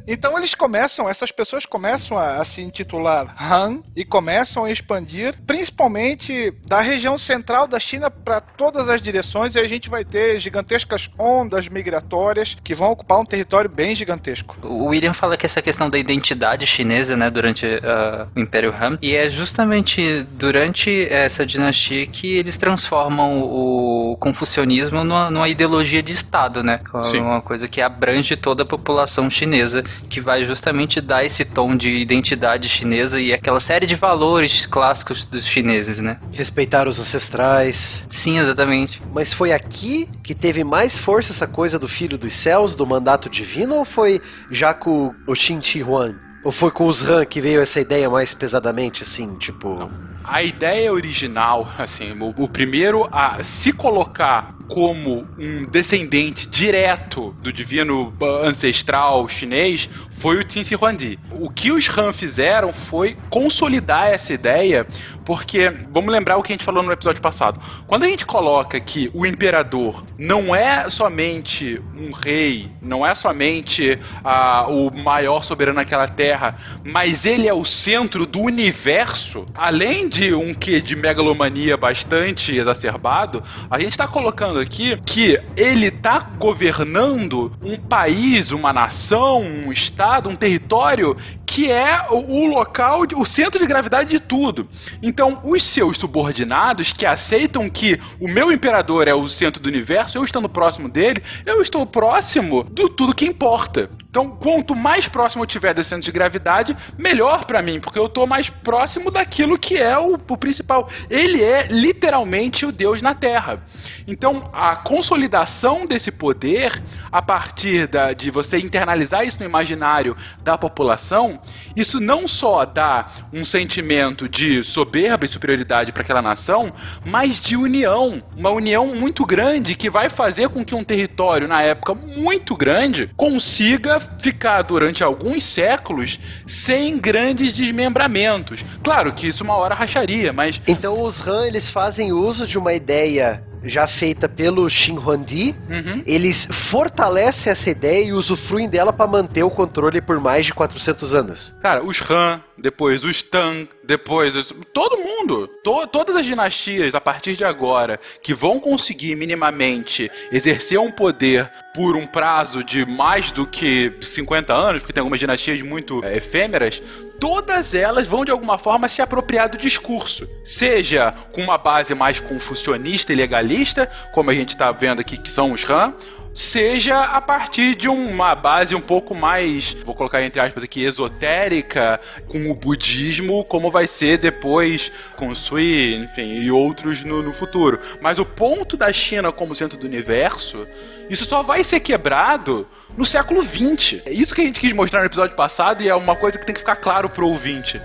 Então 0.07 0.37
eles 0.37 0.55
começam, 0.55 1.09
essas 1.09 1.31
pessoas 1.31 1.65
começam 1.65 2.19
a, 2.19 2.37
a 2.37 2.45
se 2.45 2.61
intitular 2.61 3.35
Han 3.41 3.81
e 3.97 4.05
começam 4.05 4.65
a 4.65 4.71
expandir, 4.71 5.35
principalmente 5.47 6.53
da 6.67 6.81
região 6.81 7.17
central 7.17 7.67
da 7.67 7.81
China 7.81 8.11
para 8.11 8.41
todas 8.41 8.89
as 8.89 9.01
direções, 9.01 9.55
e 9.55 9.59
a 9.59 9.67
gente 9.67 9.89
vai 9.89 10.05
ter 10.05 10.39
gigantescas 10.39 11.11
ondas 11.19 11.69
migratórias 11.69 12.57
que 12.63 12.75
vão 12.75 12.91
ocupar 12.91 13.19
um 13.19 13.25
território 13.25 13.71
bem 13.71 13.95
gigantesco. 13.95 14.57
O 14.63 14.87
William 14.87 15.13
fala 15.13 15.37
que 15.37 15.47
essa 15.47 15.63
questão 15.63 15.89
da 15.89 15.99
identidade 15.99 16.67
chinesa, 16.67 17.17
né, 17.17 17.31
durante 17.31 17.67
ah, 17.83 18.27
o 18.35 18.41
Império 18.41 18.75
Han, 18.79 18.99
e 19.01 19.15
é 19.15 19.29
justamente 19.29 20.23
durante 20.33 21.07
essa 21.11 21.47
dinastia 21.47 22.07
que 22.07 22.37
eles 22.37 22.57
transformam 22.57 23.43
o 23.43 24.17
confucionismo 24.21 25.03
numa, 25.03 25.31
numa 25.31 25.49
ideologia 25.49 26.03
de 26.03 26.13
Estado, 26.13 26.63
né? 26.63 26.81
Sim. 27.03 27.21
Uma 27.21 27.41
coisa 27.41 27.69
que 27.69 27.81
abrange 27.81 28.37
toda 28.37 28.63
a 28.63 28.67
população 28.67 29.31
chinesa 29.31 29.85
que 30.09 30.21
vai 30.21 30.45
justamente 30.45 31.01
dar 31.01 31.25
esse 31.25 31.45
tom 31.45 31.77
de 31.77 31.91
identidade 31.91 32.69
chinesa 32.69 33.21
e 33.21 33.33
aquela 33.33 33.61
série 33.61 33.87
de 33.87 33.95
valores 33.95 34.67
clássicos 34.67 35.27
dos 35.27 35.47
chineses, 35.47 36.01
né? 36.01 36.19
Respeitar 36.33 36.87
os 36.87 36.99
ancestrais. 36.99 38.05
Sim, 38.09 38.39
exatamente. 38.39 39.03
Mas 39.13 39.33
foi 39.33 39.53
aqui 39.53 40.09
que 40.23 40.35
teve 40.35 40.65
mais 40.65 40.99
força 40.99 41.33
essa 41.33 41.47
coisa 41.47 41.79
do 41.79 41.89
filho 41.89 42.19
dos 42.19 42.35
céus, 42.35 42.75
do 42.75 42.87
mandato 42.87 43.29
divino, 43.29 43.77
ou 43.77 43.85
foi 43.85 44.21
já 44.51 44.73
com 44.75 45.15
o 45.27 45.35
Xin 45.35 45.61
Chi 45.63 45.83
Huang? 45.83 46.17
Ou 46.45 46.53
foi 46.53 46.71
com 46.71 46.87
os 46.87 47.03
Han 47.03 47.25
que 47.25 47.41
veio 47.41 47.61
essa 47.63 47.81
ideia 47.81 48.09
mais 48.11 48.35
pesadamente, 48.35 49.03
assim, 49.03 49.35
tipo. 49.37 49.91
A 50.23 50.43
ideia 50.43 50.93
original, 50.93 51.69
assim, 51.79 52.13
o, 52.21 52.35
o 52.37 52.49
primeiro 52.49 53.09
a 53.11 53.43
se 53.43 53.73
colocar 53.73 54.55
como 54.69 55.27
um 55.39 55.65
descendente 55.65 56.49
direto 56.49 57.35
do 57.43 57.53
divino 57.53 58.13
ancestral 58.43 59.29
chinês 59.29 59.89
foi 60.11 60.41
o 60.41 60.45
Qin 60.45 60.65
Shi 60.65 60.75
Huangdi. 60.75 61.19
O 61.33 61.51
que 61.51 61.71
os 61.71 61.89
Han 61.99 62.13
fizeram 62.13 62.73
foi 62.73 63.17
consolidar 63.29 64.09
essa 64.09 64.33
ideia, 64.33 64.87
porque 65.25 65.71
vamos 65.91 66.13
lembrar 66.13 66.37
o 66.37 66.43
que 66.43 66.53
a 66.53 66.55
gente 66.55 66.65
falou 66.65 66.83
no 66.83 66.93
episódio 66.93 67.21
passado. 67.21 67.61
Quando 67.87 68.05
a 68.05 68.07
gente 68.07 68.25
coloca 68.25 68.79
que 68.81 69.11
o 69.13 69.27
imperador 69.27 70.05
não 70.19 70.55
é 70.55 70.89
somente 70.89 71.81
um 71.97 72.11
rei, 72.13 72.71
não 72.81 73.07
é 73.07 73.15
somente 73.15 73.99
ah, 74.25 74.67
o 74.69 74.91
maior 74.91 75.45
soberano 75.45 75.77
naquela 75.77 76.09
terra, 76.09 76.57
mas 76.85 77.25
ele 77.25 77.49
é 77.49 77.55
o 77.55 77.65
centro 77.65 78.25
do 78.25 78.41
universo, 78.41 79.45
além 79.55 80.09
de 80.09 80.33
um 80.33 80.55
que 80.55 80.81
de 80.81 80.95
megalomania 80.97 81.77
bastante 81.77 82.57
exacerbado, 82.57 83.43
a 83.71 83.79
gente 83.79 83.93
está 83.93 84.07
colocando 84.07 84.54
aqui 84.59 84.99
que 85.05 85.41
ele 85.57 85.87
está 85.87 86.19
governando 86.19 87.53
um 87.63 87.77
país, 87.77 88.51
uma 88.51 88.73
nação, 88.73 89.41
um 89.41 89.73
estado, 89.73 90.29
um 90.29 90.35
território 90.35 91.17
que 91.47 91.71
é 91.71 92.07
o, 92.11 92.47
local, 92.47 93.03
o 93.15 93.25
centro 93.25 93.61
de 93.61 93.67
gravidade 93.67 94.11
de 94.11 94.19
tudo. 94.19 94.69
Então, 95.03 95.41
os 95.45 95.63
seus 95.63 95.97
subordinados 95.97 96.93
que 96.93 97.07
aceitam 97.07 97.69
que 97.69 98.01
o 98.21 98.29
meu 98.29 98.51
imperador 98.51 99.07
é 99.07 99.15
o 99.15 99.29
centro 99.29 99.63
do 99.63 99.69
universo, 99.69 100.19
eu 100.19 100.25
estando 100.25 100.49
próximo 100.49 100.89
dele, 100.89 101.23
eu 101.47 101.63
estou 101.63 101.87
próximo 101.87 102.65
do 102.65 102.89
tudo 102.89 103.15
que 103.15 103.25
importa. 103.25 103.89
Então, 104.15 104.31
quanto 104.31 104.77
mais 104.77 105.09
próximo 105.09 105.43
eu 105.43 105.47
tiver 105.49 105.75
desse 105.75 105.89
centro 105.89 106.05
de 106.05 106.13
gravidade, 106.13 106.77
melhor 106.97 107.45
pra 107.47 107.61
mim, 107.61 107.81
porque 107.81 107.99
eu 107.99 108.09
tô 108.09 108.25
mais 108.29 108.49
próximo 108.49 109.11
daquilo 109.11 109.59
que 109.59 109.77
é 109.77 109.99
o, 109.99 110.15
o 110.15 110.37
principal. 110.37 110.89
Ele 111.11 111.43
é 111.43 111.67
literalmente 111.69 112.65
o 112.65 112.71
Deus 112.71 113.03
na 113.03 113.13
Terra. 113.13 113.59
Então, 114.07 114.49
a 114.53 114.77
consolidação 114.77 115.85
desse 115.85 116.13
poder, 116.13 116.81
a 117.11 117.21
partir 117.21 117.89
da- 117.89 118.13
de 118.13 118.31
você 118.31 118.57
internalizar 118.59 119.27
isso 119.27 119.39
no 119.41 119.45
imaginário 119.47 120.17
da 120.45 120.57
população, 120.57 121.41
isso 121.75 121.99
não 121.99 122.29
só 122.29 122.65
dá 122.65 123.07
um 123.33 123.45
sentimento 123.45 124.29
de 124.29 124.63
soberba 124.63 125.25
e 125.25 125.29
superioridade 125.29 125.91
para 125.91 126.05
aquela 126.05 126.23
nação, 126.23 126.73
mas 127.05 127.41
de 127.41 127.57
união. 127.57 128.23
Uma 128.37 128.51
união 128.51 128.87
muito 128.95 129.27
grande 129.27 129.75
que 129.75 129.91
vai 129.91 130.09
fazer 130.09 130.49
com 130.51 130.65
que 130.65 130.73
um 130.73 130.85
território, 130.85 131.49
na 131.49 131.63
época 131.63 131.95
muito 131.95 132.57
grande, 132.57 133.11
consiga 133.17 134.04
ficar 134.19 134.63
durante 134.63 135.03
alguns 135.03 135.45
séculos 135.45 136.19
sem 136.47 136.99
grandes 136.99 137.55
desmembramentos. 137.55 138.65
Claro 138.83 139.13
que 139.13 139.27
isso 139.27 139.45
uma 139.45 139.57
hora 139.57 139.75
racharia, 139.75 140.33
mas 140.33 140.61
Então 140.67 141.01
os 141.03 141.27
Han, 141.27 141.47
eles 141.47 141.71
fazem 141.71 142.13
uso 142.13 142.47
de 142.47 142.59
uma 142.59 142.73
ideia 142.73 143.43
já 143.65 143.87
feita 143.87 144.29
pelo 144.29 144.69
Shin 144.69 144.97
Huangdi, 144.99 145.55
Uhum. 145.69 146.03
eles 146.07 146.47
fortalecem 146.51 147.51
essa 147.51 147.71
ideia 147.71 148.05
e 148.05 148.13
usufruem 148.13 148.69
dela 148.69 148.93
para 148.93 149.07
manter 149.11 149.43
o 149.43 149.51
controle 149.51 150.01
por 150.01 150.21
mais 150.21 150.47
de 150.47 150.53
400 150.55 151.15
anos. 151.15 151.53
Cara, 151.61 151.83
os 151.85 152.01
Han, 152.11 152.41
depois 152.59 153.05
os 153.05 153.23
Tang, 153.23 153.69
depois 153.85 154.37
os- 154.37 154.53
todo 154.73 154.97
mundo, 154.99 155.47
to- 155.63 155.87
todas 155.87 156.17
as 156.17 156.25
dinastias 156.25 156.95
a 156.95 157.01
partir 157.01 157.37
de 157.37 157.45
agora 157.45 157.99
que 158.23 158.33
vão 158.35 158.59
conseguir 158.61 159.15
minimamente 159.17 160.11
exercer 160.33 160.79
um 160.79 160.91
poder 160.91 161.51
por 161.75 161.97
um 161.97 162.07
prazo 162.07 162.63
de 162.63 162.87
mais 162.87 163.31
do 163.33 163.47
que 163.47 163.93
50 164.03 164.55
anos, 164.55 164.81
porque 164.81 164.93
tem 164.93 165.01
algumas 165.01 165.19
dinastias 165.19 165.61
muito 165.63 166.05
é, 166.05 166.17
efêmeras, 166.17 166.81
todas 167.19 167.75
elas 167.75 168.07
vão 168.07 168.25
de 168.25 168.31
alguma 168.31 168.59
forma 168.59 168.89
se 168.89 169.01
apropriar 169.03 169.49
do 169.49 169.57
discurso, 169.57 170.29
seja 170.43 171.13
com 171.33 171.43
uma 171.43 171.59
base 171.59 171.95
mais 171.95 172.21
confucionista 172.21 173.13
e 173.13 173.17
legalista, 173.17 173.91
como 174.13 174.31
a 174.31 174.35
gente 174.35 174.51
está 174.51 174.71
vendo 174.73 175.01
aqui 175.01 175.17
que 175.17 175.31
são 175.31 175.53
os 175.53 175.69
Han, 175.69 175.95
seja 176.35 177.01
a 177.01 177.21
partir 177.21 177.77
de 177.77 177.89
uma 177.89 178.35
base 178.35 178.75
um 178.75 178.81
pouco 178.81 179.15
mais, 179.15 179.75
vou 179.85 179.95
colocar 179.95 180.23
entre 180.23 180.41
aspas 180.41 180.65
aqui, 180.65 180.83
esotérica, 180.83 182.01
com 182.27 182.51
o 182.51 182.55
budismo, 182.55 183.45
como 183.45 183.71
vai 183.71 183.87
ser 183.87 184.19
depois 184.19 184.91
com 185.17 185.29
o 185.29 185.37
Sui, 185.37 185.95
enfim, 185.95 186.41
e 186.41 186.51
outros 186.51 187.03
no, 187.03 187.23
no 187.23 187.33
futuro. 187.33 187.79
Mas 188.01 188.19
o 188.19 188.25
ponto 188.25 188.77
da 188.77 188.93
China 188.93 189.31
como 189.31 189.55
centro 189.55 189.79
do 189.79 189.87
universo, 189.87 190.67
isso 191.11 191.25
só 191.25 191.43
vai 191.43 191.63
ser 191.65 191.81
quebrado 191.81 192.67
no 192.97 193.05
século 193.05 193.43
XX. 193.43 194.03
É 194.07 194.13
isso 194.13 194.35
que 194.35 194.41
a 194.41 194.45
gente 194.45 194.61
quis 194.61 194.73
mostrar 194.73 195.01
no 195.01 195.07
episódio 195.07 195.37
passado 195.37 195.83
e 195.83 195.89
é 195.89 195.95
uma 195.95 196.17
coisa 196.17 196.39
que 196.39 196.47
tem 196.47 196.55
que 196.55 196.61
ficar 196.61 196.77
claro 196.77 197.09
pro 197.09 197.29
ouvinte. 197.29 197.81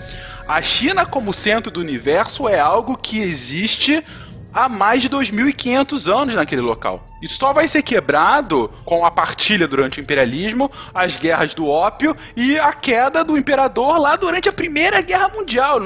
A 0.48 0.62
China 0.62 1.06
como 1.06 1.34
centro 1.34 1.72
do 1.72 1.80
universo 1.80 2.48
é 2.48 2.60
algo 2.60 2.98
que 2.98 3.20
existe 3.20 4.04
há 4.54 4.68
mais 4.68 5.02
de 5.02 5.10
2.500 5.10 6.12
anos 6.12 6.36
naquele 6.36 6.62
local. 6.62 7.09
Isso 7.22 7.38
só 7.38 7.54
vai 7.54 7.68
ser 7.68 7.82
quebrado 7.84 8.72
com 8.86 9.06
a 9.06 9.12
partilha 9.12 9.68
durante 9.68 10.00
o 10.00 10.02
imperialismo, 10.02 10.72
as 10.94 11.16
guerras 11.16 11.54
do 11.54 11.68
ópio 11.68 12.16
e 12.36 12.58
a 12.58 12.74
queda 12.74 13.24
do 13.24 13.38
imperador 13.38 13.98
lá 13.98 14.16
durante 14.16 14.48
a 14.48 14.54
Primeira 14.54 15.02
Guerra 15.02 15.30
Mundial, 15.30 15.80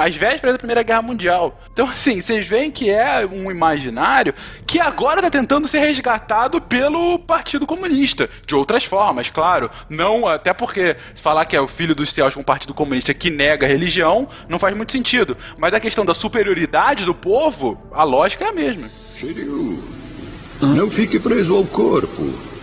às 0.00 0.16
vésperas 0.16 0.54
da 0.54 0.58
Primeira 0.58 0.82
Guerra 0.82 1.02
Mundial. 1.02 1.60
Então, 1.72 1.86
assim, 1.86 2.20
vocês 2.20 2.46
veem 2.46 2.70
que 2.70 2.90
é 2.90 3.26
um 3.26 3.50
imaginário 3.50 4.34
que 4.66 4.80
agora 4.80 5.20
está 5.20 5.30
tentando 5.30 5.68
ser 5.68 5.80
resgatado 5.80 6.60
pelo 6.60 7.18
Partido 7.18 7.66
Comunista. 7.66 8.28
De 8.46 8.54
outras 8.54 8.84
formas, 8.84 9.30
claro. 9.30 9.70
Não, 9.88 10.26
até 10.26 10.52
porque 10.52 10.96
falar 11.14 11.44
que 11.44 11.56
é 11.56 11.60
o 11.60 11.68
filho 11.68 11.94
dos 11.94 12.12
céus 12.12 12.34
com 12.34 12.40
o 12.40 12.44
Partido 12.44 12.74
Comunista 12.74 13.14
que 13.14 13.30
nega 13.30 13.66
a 13.66 13.68
religião 13.68 14.28
não 14.48 14.58
faz 14.58 14.76
muito 14.76 14.92
sentido. 14.92 15.36
Mas 15.56 15.74
a 15.74 15.80
questão 15.80 16.04
da 16.04 16.14
superioridade 16.14 17.04
do 17.04 17.14
povo, 17.14 17.80
a 17.92 18.04
lógica 18.04 18.44
é 18.44 18.48
a 18.48 18.52
mesma. 18.52 18.88
Shiryu, 19.16 20.01
não 20.66 20.88
fique 20.88 21.18
preso 21.18 21.54
ao 21.54 21.64
corpo. 21.64 22.22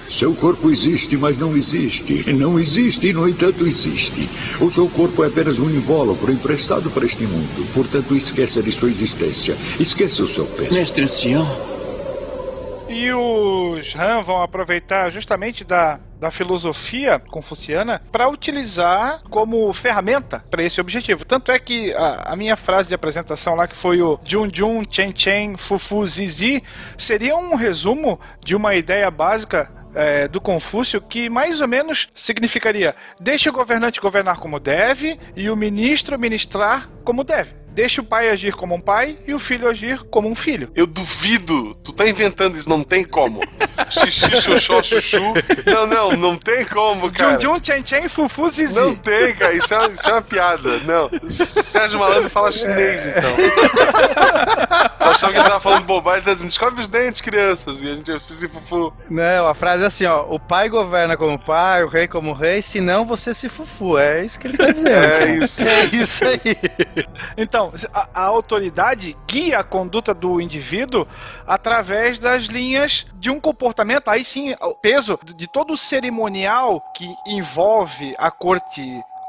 Seu 0.09 0.33
corpo 0.33 0.71
existe, 0.71 1.15
mas 1.17 1.37
não 1.37 1.55
existe. 1.55 2.33
Não 2.33 2.59
existe 2.59 3.07
e, 3.07 3.13
no 3.13 3.29
entanto, 3.29 3.67
existe. 3.67 4.27
O 4.59 4.69
seu 4.69 4.87
corpo 4.87 5.23
é 5.23 5.27
apenas 5.27 5.59
um 5.59 5.69
invólucro 5.69 6.31
emprestado 6.31 6.89
para 6.89 7.05
este 7.05 7.25
mundo. 7.25 7.67
Portanto, 7.73 8.15
esqueça 8.15 8.63
de 8.63 8.71
sua 8.71 8.89
existência. 8.89 9.55
Esqueça 9.79 10.23
o 10.23 10.27
seu 10.27 10.45
peso. 10.45 10.73
Mestre 10.73 11.03
ancião, 11.03 11.47
E 12.89 13.11
os 13.11 13.95
Han 13.95 14.23
vão 14.23 14.41
aproveitar 14.41 15.11
justamente 15.11 15.63
da, 15.63 15.99
da 16.19 16.31
filosofia 16.31 17.19
confuciana 17.19 18.01
para 18.11 18.27
utilizar 18.27 19.21
como 19.29 19.71
ferramenta 19.73 20.43
para 20.49 20.63
esse 20.63 20.81
objetivo. 20.81 21.23
Tanto 21.23 21.51
é 21.51 21.59
que 21.59 21.93
a, 21.93 22.33
a 22.33 22.35
minha 22.35 22.57
frase 22.57 22.89
de 22.89 22.95
apresentação 22.95 23.53
lá, 23.53 23.67
que 23.67 23.75
foi 23.75 24.01
o 24.01 24.19
Jun 24.25 24.49
Jun, 24.51 24.83
Chen 24.89 25.13
Chen, 25.15 25.55
Fufu 25.55 26.05
Zizi, 26.07 26.63
seria 26.97 27.37
um 27.37 27.53
resumo 27.53 28.19
de 28.43 28.55
uma 28.55 28.73
ideia 28.73 29.11
básica 29.11 29.71
é, 29.93 30.27
do 30.27 30.41
Confúcio 30.41 31.01
que 31.01 31.29
mais 31.29 31.61
ou 31.61 31.67
menos 31.67 32.07
significaria: 32.13 32.95
deixe 33.19 33.49
o 33.49 33.53
governante 33.53 34.01
governar 34.01 34.39
como 34.39 34.59
deve 34.59 35.19
e 35.35 35.49
o 35.49 35.55
ministro 35.55 36.17
ministrar 36.19 36.89
como 37.03 37.23
deve. 37.23 37.59
Deixe 37.79 38.01
o 38.01 38.03
pai 38.03 38.29
agir 38.29 38.51
como 38.51 38.75
um 38.75 38.81
pai 38.81 39.17
e 39.25 39.33
o 39.33 39.39
filho 39.39 39.65
agir 39.65 40.03
como 40.09 40.27
um 40.27 40.35
filho. 40.35 40.69
Eu 40.75 40.85
duvido. 40.85 41.73
Tu 41.75 41.93
tá 41.93 42.05
inventando 42.05 42.57
isso, 42.57 42.67
não 42.67 42.83
tem 42.83 43.05
como. 43.05 43.39
Xixi, 43.89 44.35
xoxó, 44.35 44.83
chuchu. 44.83 45.33
Não, 45.65 45.87
não, 45.87 46.11
não 46.11 46.35
tem 46.35 46.65
como, 46.65 47.09
cara. 47.09 47.39
Jun 47.39 47.55
Jun, 47.55 47.63
Chen 47.63 47.85
Chen, 47.85 48.09
Fufu 48.09 48.49
Zizi. 48.49 48.75
Não 48.75 48.93
tem, 48.93 49.33
cara. 49.33 49.53
Isso 49.53 49.73
é, 49.73 49.87
isso 49.87 50.09
é 50.09 50.11
uma 50.11 50.21
piada. 50.21 50.79
Não. 50.79 51.09
Sérgio 51.29 51.97
Malandro 51.99 52.29
fala 52.29 52.51
chinês, 52.51 53.05
então. 53.05 53.31
Achou 54.99 55.29
que 55.29 55.37
ele 55.37 55.45
tava 55.45 55.61
falando 55.61 55.85
bobagem, 55.85 56.25
tá 56.25 56.33
dizendo, 56.33 56.49
escove 56.49 56.81
os 56.81 56.89
dentes, 56.89 57.21
crianças. 57.21 57.81
E 57.81 57.89
a 57.89 57.93
gente, 57.93 58.19
Sisi 58.19 58.49
Fufu. 58.49 58.93
Não, 59.09 59.47
a 59.47 59.53
frase 59.53 59.83
é 59.83 59.87
assim, 59.87 60.05
ó. 60.05 60.25
O 60.27 60.37
pai 60.37 60.67
governa 60.67 61.15
como 61.15 61.39
pai, 61.39 61.81
o 61.85 61.87
rei 61.87 62.09
como 62.09 62.33
rei, 62.33 62.61
senão 62.61 63.05
você 63.05 63.33
se 63.33 63.47
fufu. 63.47 63.97
É 63.97 64.25
isso 64.25 64.37
que 64.37 64.47
ele 64.47 64.57
tá 64.57 64.65
dizendo. 64.69 64.89
É 64.89 65.35
isso. 65.35 65.61
É 65.61 65.85
isso 65.85 66.25
aí. 66.25 66.57
Então, 67.37 67.68
a, 67.93 68.09
a 68.13 68.23
autoridade 68.23 69.15
guia 69.27 69.59
a 69.59 69.63
conduta 69.63 70.13
do 70.13 70.39
indivíduo 70.39 71.07
através 71.45 72.19
das 72.19 72.43
linhas 72.43 73.05
de 73.15 73.29
um 73.29 73.39
comportamento. 73.39 74.09
Aí 74.09 74.23
sim, 74.23 74.55
o 74.61 74.75
peso 74.75 75.19
de 75.23 75.47
todo 75.47 75.73
o 75.73 75.77
cerimonial 75.77 76.81
que 76.95 77.07
envolve 77.27 78.15
a 78.17 78.31
corte 78.31 78.81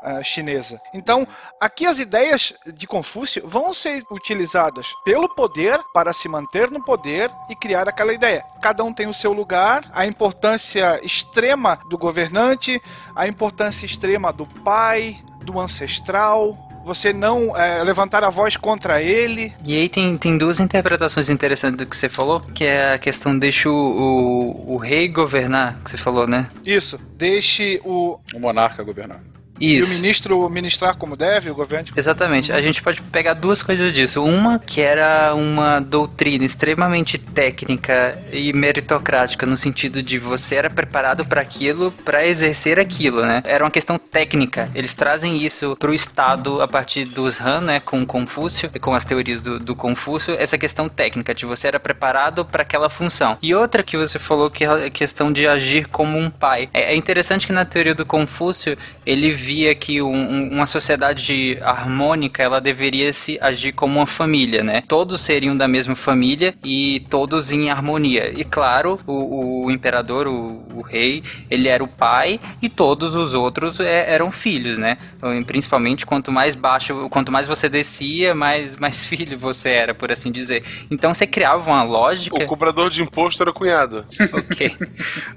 eh, 0.03 0.22
chinesa. 0.22 0.81
Então, 0.94 1.29
aqui 1.61 1.85
as 1.85 1.98
ideias 1.98 2.55
de 2.74 2.87
Confúcio 2.87 3.46
vão 3.46 3.74
ser 3.74 4.03
utilizadas 4.11 4.87
pelo 5.05 5.29
poder 5.29 5.79
para 5.92 6.14
se 6.14 6.26
manter 6.26 6.70
no 6.70 6.83
poder 6.83 7.31
e 7.50 7.55
criar 7.55 7.87
aquela 7.87 8.14
ideia. 8.14 8.42
Cada 8.62 8.83
um 8.83 8.94
tem 8.94 9.07
o 9.07 9.12
seu 9.12 9.35
lugar, 9.35 9.85
a 9.92 10.07
importância 10.07 10.98
extrema 11.05 11.79
do 11.90 11.98
governante, 11.98 12.81
a 13.14 13.29
importância 13.29 13.85
extrema 13.85 14.33
do 14.33 14.46
pai, 14.46 15.22
do 15.42 15.61
ancestral, 15.61 16.57
você 16.85 17.12
não 17.12 17.57
é, 17.57 17.83
levantar 17.83 18.25
a 18.25 18.31
voz 18.31 18.57
contra 18.57 19.03
ele. 19.03 19.53
E 19.64 19.77
aí 19.77 19.88
tem, 19.88 20.16
tem 20.16 20.37
duas 20.37 20.61
interpretações 20.61 21.29
interessantes 21.29 21.79
do 21.79 21.87
que 21.87 21.97
você 21.97 22.09
falou, 22.09 22.40
que 22.40 22.64
é 22.64 22.95
a 22.95 22.99
questão 22.99 23.38
deixa 23.38 23.69
o, 23.69 23.75
o, 23.75 24.75
o 24.75 24.77
rei 24.77 25.09
governar, 25.09 25.79
que 25.83 25.90
você 25.90 25.97
falou, 25.97 26.27
né? 26.27 26.49
Isso, 26.64 26.99
deixe 27.16 27.81
o, 27.85 28.19
O 28.35 28.38
monarca 28.40 28.83
governar. 28.83 29.21
E 29.61 29.81
o 29.81 29.81
Isso. 29.81 29.94
ministro 29.94 30.49
ministrar 30.51 30.96
como 30.96 31.16
deve, 31.16 31.51
o 31.51 31.55
governante. 31.55 31.92
Exatamente. 31.96 32.53
A 32.53 32.61
gente 32.61 32.83
pode 32.83 33.01
pegar 33.03 33.35
duas 33.35 33.62
coisas 33.62 33.92
disso. 33.92 34.23
Uma 34.23 34.59
que 34.59 34.81
era 34.81 35.35
uma 35.35 35.81
doutrina 35.81 36.44
extremamente 36.44 37.18
técnica 37.18 38.18
e 38.33 38.53
meritocrática 38.53 39.46
no 39.46 39.57
sentido 39.57 40.03
de 40.03 40.18
você 40.18 40.57
era 40.57 40.70
preparado 40.70 41.27
para 41.27 41.40
aquilo, 41.40 41.90
para 42.05 42.27
exercer 42.27 42.79
aquilo, 42.79 43.25
né? 43.25 43.42
Era 43.44 43.64
uma 43.64 43.70
questão 43.70 43.99
técnica. 43.99 44.70
Eles 44.75 44.94
trazem 44.94 45.42
isso 45.42 45.77
pro 45.79 45.94
Estado 45.94 46.61
a 46.61 46.68
partir 46.68 47.05
dos 47.05 47.40
Han, 47.40 47.61
né, 47.61 47.81
com 47.81 48.05
Confúcio, 48.05 48.70
com 48.81 48.94
as 48.94 49.05
teorias 49.05 49.40
do, 49.40 49.59
do 49.59 49.75
Confúcio, 49.75 50.35
essa 50.38 50.59
questão 50.59 50.88
técnica 50.88 51.35
de 51.35 51.46
você 51.46 51.68
era 51.68 51.81
preparado 51.81 52.44
para 52.44 52.62
aquela 52.62 52.90
função. 52.90 53.38
E 53.40 53.55
outra 53.55 53.83
que 53.83 53.96
você 53.96 54.18
falou 54.18 54.51
que 54.51 54.64
é 54.64 54.87
a 54.87 54.90
questão 54.90 55.33
de 55.33 55.46
agir 55.46 55.87
como 55.88 56.18
um 56.18 56.31
pai. 56.31 56.68
É 56.73 56.90
é 56.90 56.96
interessante 56.96 57.46
que 57.46 57.53
na 57.53 57.64
teoria 57.64 57.94
do 57.94 58.05
Confúcio 58.05 58.77
ele 59.07 59.33
via 59.51 59.75
que 59.75 60.01
um- 60.01 60.15
um- 60.15 60.49
uma 60.53 60.65
sociedade 60.67 61.59
harmônica 61.61 62.41
ela 62.41 62.61
deveria 62.61 63.13
se 63.13 63.37
agir 63.41 63.73
como 63.73 63.99
uma 63.99 64.07
família, 64.07 64.63
né? 64.63 64.85
Todos 64.87 65.21
seriam 65.21 65.57
da 65.57 65.67
mesma 65.67 65.97
família 65.97 66.55
e 66.63 67.05
todos 67.11 67.51
em 67.51 67.69
harmonia. 67.69 68.33
E 68.37 68.45
claro, 68.45 69.01
o, 69.09 69.65
o 69.65 69.71
imperador, 69.73 70.29
o, 70.29 70.63
o 70.73 70.83
rei, 70.83 71.25
ele 71.51 71.67
era 71.67 71.83
o 71.83 71.89
pai 71.89 72.39
e 72.63 72.69
todos 72.69 73.17
os 73.17 73.35
outros 73.35 73.81
é- 73.81 74.13
eram 74.13 74.31
filhos, 74.31 74.79
né? 74.79 74.97
Então, 75.17 75.31
Principalmente 75.43 76.07
quanto 76.07 76.31
mais 76.31 76.55
baixo, 76.55 77.09
quanto 77.09 77.33
mais 77.33 77.45
você 77.45 77.69
descia, 77.69 78.35
mais, 78.37 78.77
mais 78.77 79.03
filho 79.11 79.37
você 79.37 79.71
era, 79.71 79.93
por 79.95 80.13
assim 80.13 80.31
dizer. 80.31 80.63
Então 80.89 81.13
você 81.13 81.27
criava 81.27 81.69
uma 81.69 81.83
lógica. 81.83 82.37
O 82.37 82.47
cobrador 82.47 82.89
de 82.89 83.03
imposto 83.03 83.43
era 83.43 83.51
o 83.51 83.55
cunhado. 83.55 84.07
Ok. 84.33 84.77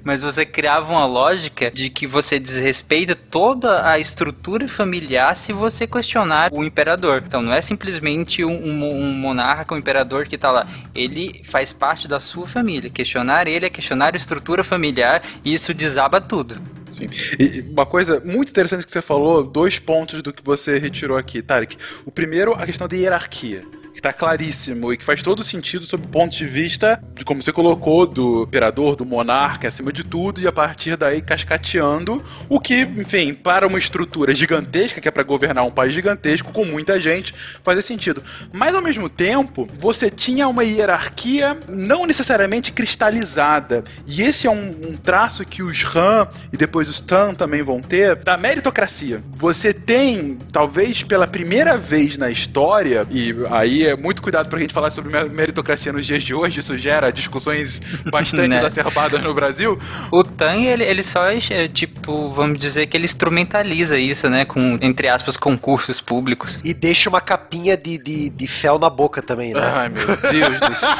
Mas 0.04 0.22
você 0.22 0.46
criava 0.46 0.92
uma 0.92 1.04
lógica 1.04 1.68
de 1.72 1.90
que 1.90 2.06
você 2.06 2.38
desrespeita 2.38 3.16
toda 3.16 3.90
a 3.90 3.98
estrutura 4.04 4.68
familiar 4.68 5.36
se 5.36 5.52
você 5.52 5.86
questionar 5.86 6.50
o 6.52 6.62
imperador. 6.62 7.22
Então 7.26 7.42
não 7.42 7.52
é 7.52 7.60
simplesmente 7.60 8.44
um, 8.44 8.52
um- 8.52 9.12
monarca, 9.14 9.74
um 9.74 9.78
imperador 9.78 10.26
que 10.26 10.38
tá 10.38 10.50
lá. 10.50 10.66
Ele 10.94 11.42
faz 11.48 11.72
parte 11.72 12.06
da 12.06 12.20
sua 12.20 12.46
família. 12.46 12.90
Questionar 12.90 13.46
ele 13.48 13.66
é 13.66 13.70
questionar 13.70 14.14
a 14.14 14.16
estrutura 14.16 14.62
familiar 14.62 15.22
e 15.44 15.52
isso 15.54 15.72
desaba 15.74 16.20
tudo. 16.20 16.56
Sim. 16.90 17.08
E 17.40 17.62
uma 17.72 17.84
coisa 17.84 18.20
muito 18.24 18.50
interessante 18.50 18.84
que 18.84 18.90
você 18.92 19.02
falou, 19.02 19.42
dois 19.42 19.78
pontos 19.80 20.22
do 20.22 20.32
que 20.32 20.44
você 20.44 20.78
retirou 20.78 21.16
aqui, 21.16 21.42
Tarek. 21.42 21.76
O 22.04 22.10
primeiro, 22.12 22.52
a 22.52 22.64
questão 22.64 22.86
da 22.86 22.94
hierarquia. 22.96 23.64
Tá 24.04 24.12
claríssimo 24.12 24.92
e 24.92 24.98
que 24.98 25.04
faz 25.04 25.22
todo 25.22 25.42
sentido 25.42 25.86
sob 25.86 26.04
o 26.04 26.08
ponto 26.08 26.36
de 26.36 26.44
vista 26.44 27.02
de 27.14 27.24
como 27.24 27.42
você 27.42 27.50
colocou, 27.50 28.06
do 28.06 28.42
imperador, 28.42 28.96
do 28.96 29.06
monarca, 29.06 29.68
acima 29.68 29.90
de 29.90 30.04
tudo, 30.04 30.42
e 30.42 30.46
a 30.46 30.52
partir 30.52 30.94
daí 30.94 31.22
cascateando 31.22 32.22
o 32.46 32.60
que, 32.60 32.82
enfim, 32.82 33.32
para 33.32 33.66
uma 33.66 33.78
estrutura 33.78 34.34
gigantesca, 34.34 35.00
que 35.00 35.08
é 35.08 35.10
para 35.10 35.22
governar 35.22 35.64
um 35.64 35.70
país 35.70 35.94
gigantesco, 35.94 36.52
com 36.52 36.66
muita 36.66 37.00
gente, 37.00 37.34
fazia 37.62 37.80
sentido. 37.80 38.22
Mas 38.52 38.74
ao 38.74 38.82
mesmo 38.82 39.08
tempo, 39.08 39.66
você 39.78 40.10
tinha 40.10 40.46
uma 40.48 40.64
hierarquia 40.64 41.58
não 41.66 42.04
necessariamente 42.04 42.72
cristalizada. 42.72 43.84
E 44.06 44.20
esse 44.20 44.46
é 44.46 44.50
um, 44.50 44.90
um 44.90 44.96
traço 44.98 45.46
que 45.46 45.62
os 45.62 45.82
Han 45.96 46.28
e 46.52 46.58
depois 46.58 46.90
os 46.90 47.00
Tan 47.00 47.32
também 47.32 47.62
vão 47.62 47.80
ter 47.80 48.16
da 48.16 48.36
meritocracia. 48.36 49.22
Você 49.34 49.72
tem, 49.72 50.36
talvez 50.52 51.02
pela 51.02 51.26
primeira 51.26 51.78
vez 51.78 52.18
na 52.18 52.28
história, 52.28 53.06
e 53.10 53.34
aí 53.50 53.93
é 53.94 53.96
muito 53.96 54.20
cuidado 54.22 54.48
pra 54.48 54.58
gente 54.58 54.72
falar 54.74 54.90
sobre 54.90 55.10
mer- 55.10 55.30
meritocracia 55.30 55.92
nos 55.92 56.04
dias 56.06 56.22
de 56.22 56.34
hoje, 56.34 56.60
isso 56.60 56.76
gera 56.76 57.10
discussões 57.10 57.80
bastante 58.10 58.48
Né? 58.54 58.58
exacerbadas 58.58 59.22
no 59.22 59.32
Brasil. 59.34 59.78
O 60.10 60.22
Tan, 60.22 60.60
ele, 60.62 60.84
ele 60.84 61.02
só, 61.02 61.24
é, 61.28 61.38
tipo, 61.68 62.30
vamos 62.32 62.58
dizer 62.58 62.86
que 62.86 62.96
ele 62.96 63.04
instrumentaliza 63.04 63.96
isso, 63.98 64.28
né? 64.28 64.44
Com, 64.44 64.78
entre 64.82 65.08
aspas, 65.08 65.36
concursos 65.36 66.00
públicos. 66.00 66.60
E 66.62 66.74
deixa 66.74 67.08
uma 67.08 67.20
capinha 67.20 67.76
de, 67.76 67.96
de, 67.98 68.28
de 68.30 68.46
fel 68.46 68.78
na 68.78 68.90
boca 68.90 69.22
também, 69.22 69.54
né? 69.54 69.60
Ai, 69.62 69.88
meu 69.88 70.06
Deus 70.06 70.60
do 70.60 70.74
céu. 70.74 70.90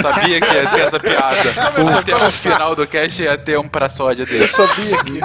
Sabia 0.02 0.40
que 0.40 0.54
ia 0.54 0.70
ter 0.70 0.80
essa 0.80 1.00
piada. 1.00 1.50
Até 1.98 2.14
o 2.14 2.30
final 2.30 2.74
do 2.76 2.86
cast 2.86 3.22
ia 3.22 3.36
ter 3.36 3.58
um 3.58 3.68
pra 3.68 3.88
sódia 3.88 4.24
dele. 4.24 4.46
sabia 4.48 4.96
que. 5.04 5.20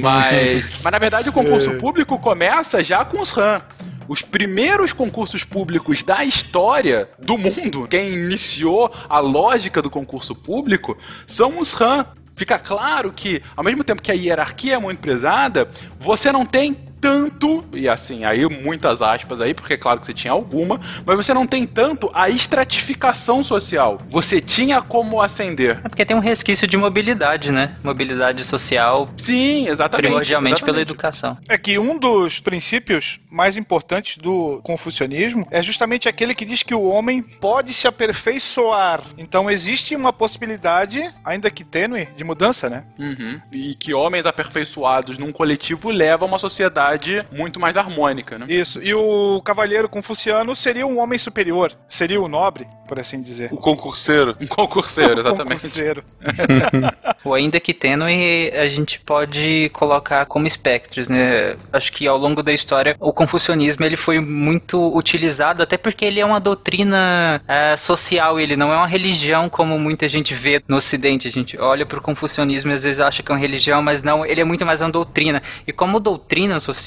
Mas, 0.00 0.68
mas 0.82 0.92
na 0.92 0.98
verdade 0.98 1.28
o 1.28 1.32
concurso 1.32 1.72
público 1.74 2.18
começa 2.18 2.82
já 2.82 3.04
com 3.04 3.20
os 3.20 3.30
RAM. 3.30 3.60
Os 4.08 4.22
primeiros 4.22 4.94
concursos 4.94 5.44
públicos 5.44 6.02
da 6.02 6.24
história 6.24 7.10
do 7.18 7.36
mundo, 7.36 7.86
quem 7.86 8.14
iniciou 8.14 8.90
a 9.06 9.20
lógica 9.20 9.82
do 9.82 9.90
concurso 9.90 10.34
público, 10.34 10.96
são 11.26 11.60
os 11.60 11.74
RAM. 11.74 12.06
Fica 12.34 12.58
claro 12.58 13.12
que, 13.12 13.42
ao 13.54 13.62
mesmo 13.62 13.84
tempo 13.84 14.00
que 14.00 14.10
a 14.10 14.14
hierarquia 14.14 14.76
é 14.76 14.78
muito 14.78 15.00
pesada, 15.00 15.68
você 16.00 16.32
não 16.32 16.46
tem 16.46 16.87
tanto, 17.00 17.64
e 17.72 17.88
assim, 17.88 18.24
aí 18.24 18.46
muitas 18.48 19.02
aspas 19.02 19.40
aí, 19.40 19.54
porque 19.54 19.74
é 19.74 19.76
claro 19.76 20.00
que 20.00 20.06
você 20.06 20.12
tinha 20.12 20.32
alguma, 20.32 20.80
mas 21.04 21.16
você 21.16 21.32
não 21.32 21.46
tem 21.46 21.64
tanto 21.64 22.10
a 22.12 22.28
estratificação 22.28 23.42
social. 23.44 23.98
Você 24.08 24.40
tinha 24.40 24.80
como 24.80 25.20
ascender. 25.20 25.80
É 25.84 25.88
porque 25.88 26.04
tem 26.04 26.16
um 26.16 26.20
resquício 26.20 26.66
de 26.66 26.76
mobilidade, 26.76 27.52
né? 27.52 27.76
Mobilidade 27.82 28.44
social, 28.44 29.08
Sim, 29.16 29.68
exatamente. 29.68 30.06
primordialmente 30.06 30.60
pela 30.60 30.78
exatamente. 30.78 30.90
educação. 30.90 31.38
É 31.48 31.56
que 31.56 31.78
um 31.78 31.98
dos 31.98 32.40
princípios 32.40 33.20
mais 33.30 33.56
importantes 33.56 34.18
do 34.18 34.60
confucionismo 34.62 35.46
é 35.50 35.62
justamente 35.62 36.08
aquele 36.08 36.34
que 36.34 36.44
diz 36.44 36.62
que 36.62 36.74
o 36.74 36.84
homem 36.84 37.22
pode 37.22 37.72
se 37.72 37.86
aperfeiçoar. 37.86 39.02
Então 39.16 39.50
existe 39.50 39.94
uma 39.94 40.12
possibilidade, 40.12 41.12
ainda 41.24 41.50
que 41.50 41.64
tênue, 41.64 42.08
de 42.16 42.24
mudança, 42.24 42.68
né? 42.68 42.84
Uhum. 42.98 43.40
E 43.52 43.74
que 43.74 43.94
homens 43.94 44.26
aperfeiçoados 44.26 45.18
num 45.18 45.32
coletivo 45.32 45.90
levam 45.90 46.26
a 46.26 46.32
uma 46.32 46.38
sociedade 46.38 46.87
muito 47.30 47.58
mais 47.60 47.76
harmônica, 47.76 48.38
né? 48.38 48.46
Isso. 48.48 48.82
E 48.82 48.94
o 48.94 49.40
cavalheiro 49.42 49.88
confuciano 49.88 50.54
seria 50.54 50.86
um 50.86 50.98
homem 50.98 51.18
superior, 51.18 51.72
seria 51.88 52.20
o 52.20 52.28
nobre, 52.28 52.66
por 52.86 52.98
assim 52.98 53.20
dizer. 53.20 53.52
O 53.52 53.56
concurseiro. 53.56 54.36
Um 54.40 54.46
concurseiro, 54.46 55.20
exatamente. 55.20 55.62
Concurseiro. 55.62 56.04
O 57.24 57.34
ainda 57.34 57.58
que 57.58 57.74
tênue, 57.74 58.50
a 58.54 58.66
gente 58.68 59.00
pode 59.00 59.68
colocar 59.74 60.24
como 60.26 60.46
espectros, 60.46 61.08
né? 61.08 61.56
Acho 61.72 61.92
que 61.92 62.06
ao 62.06 62.16
longo 62.16 62.42
da 62.42 62.52
história, 62.52 62.96
o 63.00 63.12
confucionismo 63.12 63.84
ele 63.84 63.96
foi 63.96 64.20
muito 64.20 64.96
utilizado, 64.96 65.62
até 65.62 65.76
porque 65.76 66.04
ele 66.04 66.20
é 66.20 66.24
uma 66.24 66.40
doutrina 66.40 67.42
eh, 67.46 67.76
social, 67.76 68.38
ele 68.38 68.56
não 68.56 68.72
é 68.72 68.76
uma 68.76 68.86
religião 68.86 69.48
como 69.48 69.78
muita 69.78 70.06
gente 70.06 70.32
vê 70.32 70.62
no 70.68 70.76
ocidente. 70.76 71.28
A 71.28 71.30
gente 71.30 71.58
olha 71.58 71.84
para 71.84 71.98
o 71.98 72.02
confucionismo 72.02 72.70
e 72.70 72.74
às 72.74 72.84
vezes 72.84 73.00
acha 73.00 73.22
que 73.22 73.30
é 73.30 73.34
uma 73.34 73.40
religião, 73.40 73.82
mas 73.82 74.00
não, 74.00 74.24
ele 74.24 74.40
é 74.40 74.44
muito 74.44 74.64
mais 74.64 74.80
uma 74.80 74.90
doutrina. 74.90 75.42
E 75.66 75.72
como 75.72 76.00
doutrina 76.00 76.60
social, 76.60 76.77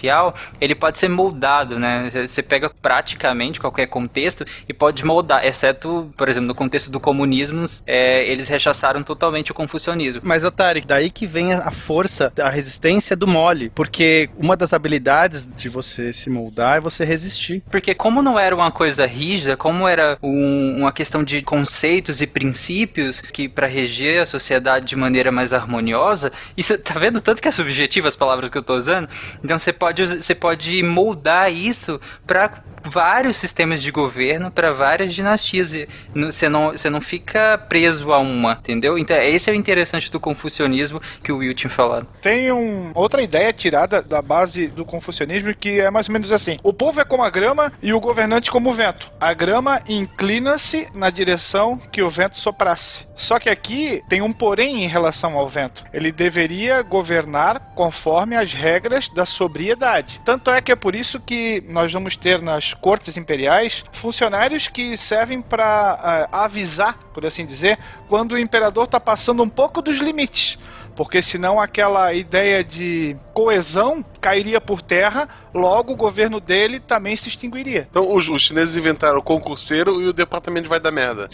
ele 0.60 0.76
pode 0.76 0.98
ser 0.98 1.10
moldado, 1.10 1.80
né? 1.80 2.10
Você 2.26 2.42
pega 2.42 2.70
praticamente 2.70 3.60
qualquer 3.60 3.88
contexto 3.88 4.46
e 4.68 4.74
pode 4.74 5.04
moldar, 5.06 5.46
exceto, 5.46 6.12
por 6.18 6.30
exemplo, 6.30 6.48
no 6.48 6.56
contexto 6.56 6.90
do 6.90 7.00
comunismo, 7.00 7.66
eh, 7.86 8.26
eles 8.28 8.48
rechaçaram 8.48 9.04
totalmente 9.04 9.52
o 9.52 9.54
confucionismo. 9.54 10.22
Mas, 10.24 10.44
Otário, 10.44 10.84
daí 10.86 11.10
que 11.10 11.26
vem 11.28 11.54
a 11.54 11.72
força, 11.72 12.32
a 12.40 12.50
resistência 12.50 13.16
do 13.16 13.28
mole. 13.28 13.70
Porque 13.74 14.30
uma 14.38 14.56
das 14.56 14.74
habilidades 14.74 15.48
de 15.58 15.70
você 15.70 16.14
se 16.14 16.30
moldar 16.30 16.78
é 16.78 16.80
você 16.80 17.04
resistir. 17.04 17.64
Porque 17.70 17.94
como 17.94 18.22
não 18.22 18.40
era 18.40 18.56
uma 18.56 18.72
coisa 18.72 19.06
rígida, 19.06 19.58
como 19.58 19.88
era 19.88 20.18
um- 20.22 20.78
uma 20.80 20.92
questão 20.92 21.24
de 21.24 21.42
conceitos 21.42 22.22
e 22.22 22.28
princípios 22.28 23.22
que 23.22 23.48
para 23.50 23.68
reger 23.68 24.22
a 24.22 24.26
sociedade 24.26 24.86
de 24.86 24.96
maneira 24.96 25.32
mais 25.32 25.54
harmoniosa, 25.54 26.32
isso 26.56 26.78
tá 26.78 26.98
vendo 27.00 27.20
tanto 27.22 27.42
que 27.42 27.48
é 27.48 27.52
subjetivo 27.52 28.08
as 28.08 28.16
palavras 28.16 28.50
que 28.50 28.58
eu 28.58 28.64
tô 28.64 28.76
usando? 28.76 29.08
Então 29.44 29.58
você 29.58 29.72
pode, 29.82 30.06
você 30.06 30.36
pode 30.36 30.84
moldar 30.84 31.52
isso 31.52 32.00
para 32.28 32.64
vários 32.84 33.38
sistemas 33.38 33.82
de 33.82 33.92
governo 33.92 34.52
para 34.52 34.74
várias 34.74 35.14
dinastias. 35.14 35.76
Você 36.14 36.50
não, 36.50 36.72
você 36.72 36.90
não 36.90 37.02
fica 37.02 37.58
preso 37.58 38.12
a 38.12 38.20
uma, 38.20 38.54
entendeu? 38.54 38.98
Então, 38.98 39.18
esse 39.18 39.50
é 39.50 39.54
o 39.54 39.56
interessante 39.56 40.12
do 40.12 40.20
confucionismo 40.20 41.02
que 41.24 41.32
o 41.32 41.38
Will 41.38 41.54
tinha 41.54 41.70
falado. 41.70 42.08
Tem 42.22 42.52
um, 42.52 42.92
outra 42.94 43.22
ideia 43.22 43.52
tirada 43.54 44.02
da 44.02 44.22
base 44.22 44.68
do 44.68 44.86
confucionismo 44.86 45.54
que 45.54 45.80
é 45.80 45.90
mais 45.92 46.08
ou 46.08 46.14
menos 46.14 46.32
assim: 46.32 46.60
o 46.64 46.74
povo 46.74 47.00
é 47.00 47.06
como 47.06 47.24
a 47.24 47.30
grama 47.30 47.72
e 47.82 47.94
o 47.94 48.00
governante 48.00 48.52
como 48.52 48.70
o 48.70 48.74
vento. 48.74 49.12
A 49.20 49.34
grama 49.34 49.82
inclina-se 49.88 50.88
na 50.94 51.10
direção 51.10 51.80
que 51.92 52.02
o 52.02 52.10
vento 52.10 52.38
soprasse. 52.38 53.06
Só 53.16 53.40
que 53.40 53.50
aqui 53.50 54.02
tem 54.10 54.22
um 54.22 54.34
porém 54.34 54.84
em 54.84 54.88
relação 54.88 55.38
ao 55.38 55.48
vento. 55.48 55.84
Ele 55.94 56.12
deveria 56.12 56.82
governar 56.82 57.72
conforme 57.76 58.36
as 58.36 58.52
regras 58.52 59.10
da 59.10 59.26
sobriedade. 59.26 60.20
Tanto 60.26 60.50
é 60.50 60.60
que 60.60 60.72
é 60.72 60.76
por 60.76 60.96
isso 60.96 61.20
que 61.20 61.64
nós 61.68 61.94
vamos 61.94 62.16
ter 62.16 62.42
nas 62.42 62.71
cortes 62.74 63.18
imperiais 63.18 63.84
funcionários 63.92 64.68
que 64.68 64.98
servem 64.98 65.42
para 65.42 66.28
avisar, 66.32 66.98
por 67.14 67.26
assim 67.26 67.46
dizer, 67.46 67.78
quando 68.08 68.34
o 68.34 68.38
imperador 68.38 68.86
está 68.86 69.00
passando 69.00 69.44
um 69.44 69.50
pouco 69.50 69.82
dos 69.82 69.98
limites 69.98 70.58
porque 70.96 71.22
senão 71.22 71.60
aquela 71.60 72.14
ideia 72.14 72.64
de 72.64 73.16
coesão 73.34 74.06
cairia 74.20 74.60
por 74.62 74.82
terra, 74.82 75.28
logo 75.54 75.94
o 75.94 75.96
governo 75.96 76.40
dele 76.40 76.80
também 76.80 77.16
se 77.16 77.28
extinguiria. 77.30 77.88
Então 77.90 78.14
os, 78.14 78.30
os 78.30 78.42
chineses 78.44 78.76
inventaram 78.76 79.18
o 79.18 79.24
concurseiro 79.24 80.02
e 80.02 80.08
o 80.08 80.14
departamento 80.14 80.70
vai 80.70 80.80
dar 80.80 80.92
merda. 80.92 81.28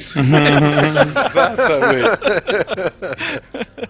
Exatamente. 1.28 2.08